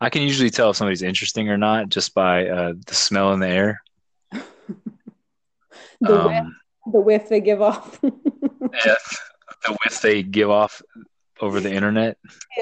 I 0.00 0.10
can 0.10 0.22
usually 0.22 0.50
tell 0.50 0.70
if 0.70 0.76
somebody's 0.76 1.02
interesting 1.02 1.48
or 1.50 1.58
not 1.58 1.88
just 1.88 2.14
by 2.14 2.48
uh, 2.48 2.72
the 2.86 2.94
smell 2.94 3.32
in 3.32 3.40
the 3.40 3.48
air. 3.48 3.82
the, 6.00 6.20
um, 6.20 6.26
whiff, 6.26 6.92
the 6.92 7.00
whiff 7.00 7.28
they 7.28 7.40
give 7.40 7.60
off. 7.60 7.98
yeah, 8.02 8.94
the 9.66 9.76
whiff 9.84 10.00
they 10.00 10.22
give 10.22 10.50
off 10.50 10.80
over 11.40 11.60
the 11.60 11.72
internet 11.72 12.16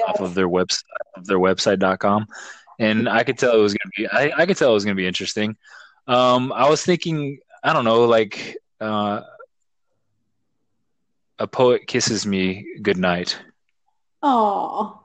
off 0.07 0.19
of 0.19 0.33
their 0.35 0.49
website, 0.49 0.83
of 1.15 1.25
their 1.25 1.39
website.com. 1.39 2.27
And 2.77 3.09
I 3.09 3.23
could 3.23 3.37
tell 3.37 3.55
it 3.55 3.61
was 3.61 3.73
gonna 3.73 3.91
be. 3.95 4.07
I, 4.07 4.41
I 4.41 4.45
could 4.45 4.57
tell 4.57 4.71
it 4.71 4.73
was 4.73 4.85
gonna 4.85 4.95
be 4.95 5.07
interesting. 5.07 5.57
Um, 6.09 6.51
I 6.51 6.67
was 6.67 6.83
thinking, 6.83 7.37
I 7.63 7.71
don't 7.71 7.85
know, 7.85 8.05
like 8.05 8.57
uh, 8.81 9.21
a 11.37 11.45
poet 11.45 11.85
kisses 11.85 12.25
me 12.25 12.65
goodnight. 12.81 13.37
Oh. 14.23 15.01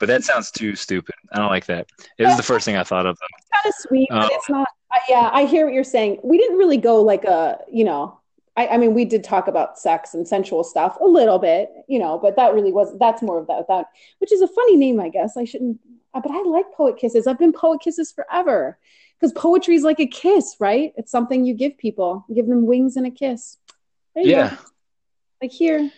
But 0.00 0.06
that 0.06 0.24
sounds 0.24 0.50
too 0.50 0.74
stupid. 0.74 1.14
I 1.32 1.38
don't 1.38 1.50
like 1.50 1.66
that. 1.66 1.86
It 2.18 2.24
was 2.24 2.36
the 2.36 2.42
first 2.42 2.64
thing 2.64 2.76
I 2.76 2.82
thought 2.82 3.06
of. 3.06 3.16
It's 3.38 3.48
kind 3.54 3.72
of 3.72 3.74
sweet, 3.78 4.08
but 4.10 4.32
it's 4.32 4.50
not. 4.50 4.66
Uh, 4.92 4.98
yeah, 5.08 5.30
I 5.32 5.44
hear 5.44 5.66
what 5.66 5.72
you're 5.72 5.84
saying. 5.84 6.18
We 6.24 6.36
didn't 6.36 6.58
really 6.58 6.78
go 6.78 7.00
like 7.00 7.24
a, 7.24 7.60
you 7.70 7.84
know, 7.84 8.18
I, 8.56 8.66
I, 8.68 8.76
mean, 8.78 8.92
we 8.92 9.04
did 9.04 9.22
talk 9.22 9.46
about 9.46 9.78
sex 9.78 10.14
and 10.14 10.26
sensual 10.26 10.64
stuff 10.64 10.96
a 11.00 11.06
little 11.06 11.38
bit, 11.38 11.70
you 11.86 12.00
know, 12.00 12.18
but 12.18 12.34
that 12.36 12.54
really 12.54 12.72
was 12.72 12.96
that's 12.98 13.22
more 13.22 13.38
of 13.38 13.46
that 13.46 13.68
that 13.68 13.86
which 14.18 14.32
is 14.32 14.40
a 14.40 14.48
funny 14.48 14.76
name, 14.76 14.98
I 14.98 15.10
guess. 15.10 15.36
I 15.36 15.44
shouldn't, 15.44 15.78
but 16.12 16.30
I 16.30 16.42
like 16.42 16.72
poet 16.72 16.98
kisses. 16.98 17.26
I've 17.26 17.38
been 17.38 17.52
poet 17.52 17.80
kisses 17.80 18.10
forever 18.10 18.78
because 19.18 19.32
poetry 19.32 19.74
is 19.74 19.82
like 19.82 20.00
a 20.00 20.06
kiss, 20.06 20.56
right? 20.60 20.92
It's 20.96 21.10
something 21.10 21.44
you 21.44 21.54
give 21.54 21.78
people, 21.78 22.24
you 22.28 22.34
give 22.34 22.46
them 22.46 22.66
wings 22.66 22.96
and 22.96 23.06
a 23.06 23.10
kiss. 23.10 23.58
yeah. 24.14 24.50
Go. 24.50 24.56
Like 25.42 25.52
here. 25.52 25.90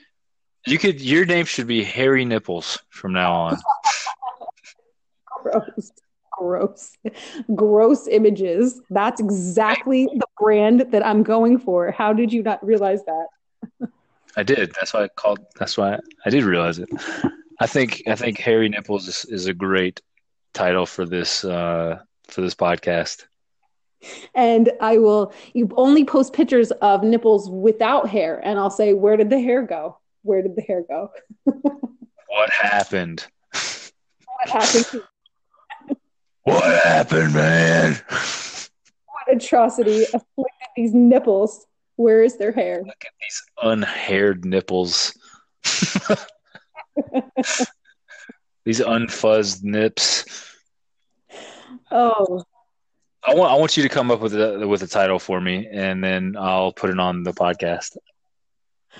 You 0.66 0.78
could. 0.78 1.00
Your 1.00 1.24
name 1.24 1.46
should 1.46 1.66
be 1.66 1.82
Harry 1.84 2.24
Nipples 2.24 2.78
from 2.90 3.12
now 3.12 3.32
on. 3.32 3.56
gross, 5.42 5.92
gross, 6.32 6.92
gross 7.54 8.06
images. 8.08 8.80
That's 8.90 9.20
exactly 9.20 10.06
the 10.06 10.26
brand 10.38 10.86
that 10.90 11.06
I'm 11.06 11.22
going 11.22 11.58
for. 11.58 11.90
How 11.92 12.12
did 12.12 12.32
you 12.32 12.42
not 12.42 12.64
realize 12.64 13.00
that? 13.04 13.88
I 14.36 14.42
did. 14.42 14.72
That's 14.74 14.92
why 14.92 15.04
I 15.04 15.08
called. 15.08 15.40
That's 15.58 15.78
why 15.78 15.98
I 16.24 16.30
did 16.30 16.44
realize 16.44 16.78
it. 16.78 16.88
I 17.60 17.66
think. 17.66 18.02
I 18.06 18.14
think 18.14 18.38
Harry 18.38 18.68
Nipples 18.68 19.08
is, 19.08 19.24
is 19.26 19.46
a 19.46 19.54
great 19.54 20.00
title 20.52 20.86
for 20.86 21.06
this. 21.06 21.44
Uh, 21.44 22.00
for 22.28 22.40
this 22.40 22.54
podcast. 22.54 23.24
And 24.34 24.70
I 24.80 24.98
will, 24.98 25.32
you 25.54 25.68
only 25.76 26.04
post 26.04 26.32
pictures 26.32 26.70
of 26.70 27.02
nipples 27.02 27.50
without 27.50 28.08
hair. 28.08 28.40
And 28.44 28.58
I'll 28.58 28.70
say, 28.70 28.94
Where 28.94 29.16
did 29.16 29.30
the 29.30 29.40
hair 29.40 29.62
go? 29.62 29.98
Where 30.22 30.42
did 30.42 30.56
the 30.56 30.62
hair 30.62 30.84
go? 30.88 31.10
what 31.44 32.50
happened? 32.50 33.26
What 33.50 34.48
happened? 34.48 35.02
what 36.42 36.84
happened, 36.84 37.34
man? 37.34 38.00
What 38.08 39.36
atrocity 39.36 40.04
afflicted 40.04 40.68
these 40.76 40.94
nipples? 40.94 41.66
Where 41.96 42.22
is 42.22 42.36
their 42.36 42.52
hair? 42.52 42.84
Look 42.86 43.04
at 43.04 43.10
these 43.20 43.42
unhaired 43.60 44.44
nipples. 44.44 45.18
these 48.64 48.80
unfuzzed 48.80 49.64
nips. 49.64 50.56
Oh. 51.90 52.42
I 53.24 53.34
want 53.34 53.52
I 53.52 53.56
want 53.56 53.76
you 53.76 53.82
to 53.82 53.88
come 53.88 54.10
up 54.10 54.20
with 54.20 54.34
a 54.34 54.66
with 54.66 54.82
a 54.82 54.86
title 54.86 55.18
for 55.18 55.40
me, 55.40 55.68
and 55.70 56.02
then 56.02 56.36
I'll 56.38 56.72
put 56.72 56.90
it 56.90 56.98
on 56.98 57.24
the 57.24 57.32
podcast, 57.32 57.96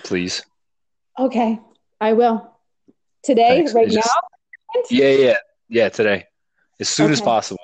please. 0.02 0.44
Okay, 1.18 1.58
I 2.00 2.12
will. 2.12 2.52
Today, 3.22 3.48
Thanks. 3.48 3.74
right 3.74 3.88
just, 3.88 4.06
now. 4.06 4.82
Yeah, 4.90 5.10
yeah, 5.10 5.36
yeah. 5.68 5.88
Today, 5.88 6.26
as 6.80 6.88
soon 6.88 7.06
okay. 7.06 7.12
as 7.14 7.20
possible. 7.20 7.60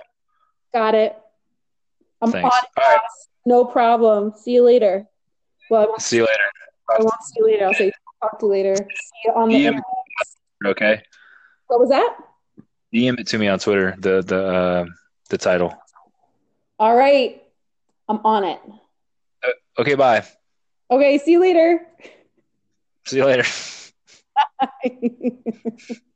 Got 0.72 0.94
it. 0.94 1.16
I'm 2.22 2.30
Thanks. 2.30 2.55
on 2.55 2.62
right. 2.78 2.98
No 3.46 3.64
problem. 3.64 4.32
See 4.36 4.52
you 4.52 4.64
later. 4.64 5.06
Well, 5.70 5.98
see 5.98 6.16
you 6.16 6.22
later. 6.22 6.51
I 6.90 7.02
won't 7.02 7.22
see 7.22 7.34
you 7.36 7.46
later. 7.46 7.66
I'll 7.66 7.74
say 7.74 7.92
talk 8.22 8.38
to 8.38 8.46
you 8.46 8.52
later. 8.52 8.76
See 8.76 8.84
you 9.26 9.32
on 9.32 9.48
the. 9.48 9.82
Okay. 10.66 11.02
What 11.66 11.80
was 11.80 11.90
that? 11.90 12.16
DM 12.94 13.18
it 13.18 13.26
to 13.28 13.38
me 13.38 13.48
on 13.48 13.59
Twitter. 13.59 13.94
The 13.98 14.22
the. 14.22 14.46
Uh, 14.46 14.86
the 15.35 15.39
title. 15.39 15.74
All 16.78 16.94
right. 16.94 17.43
I'm 18.09 18.20
on 18.24 18.44
it. 18.44 18.61
Uh, 19.43 19.51
Okay, 19.81 19.94
bye. 19.97 20.24
Okay, 20.90 21.19
see 21.19 21.32
you 21.32 21.40
later. 21.40 21.85
See 23.06 23.16
you 23.16 23.24
later. 23.24 23.44
Bye. 24.61 25.32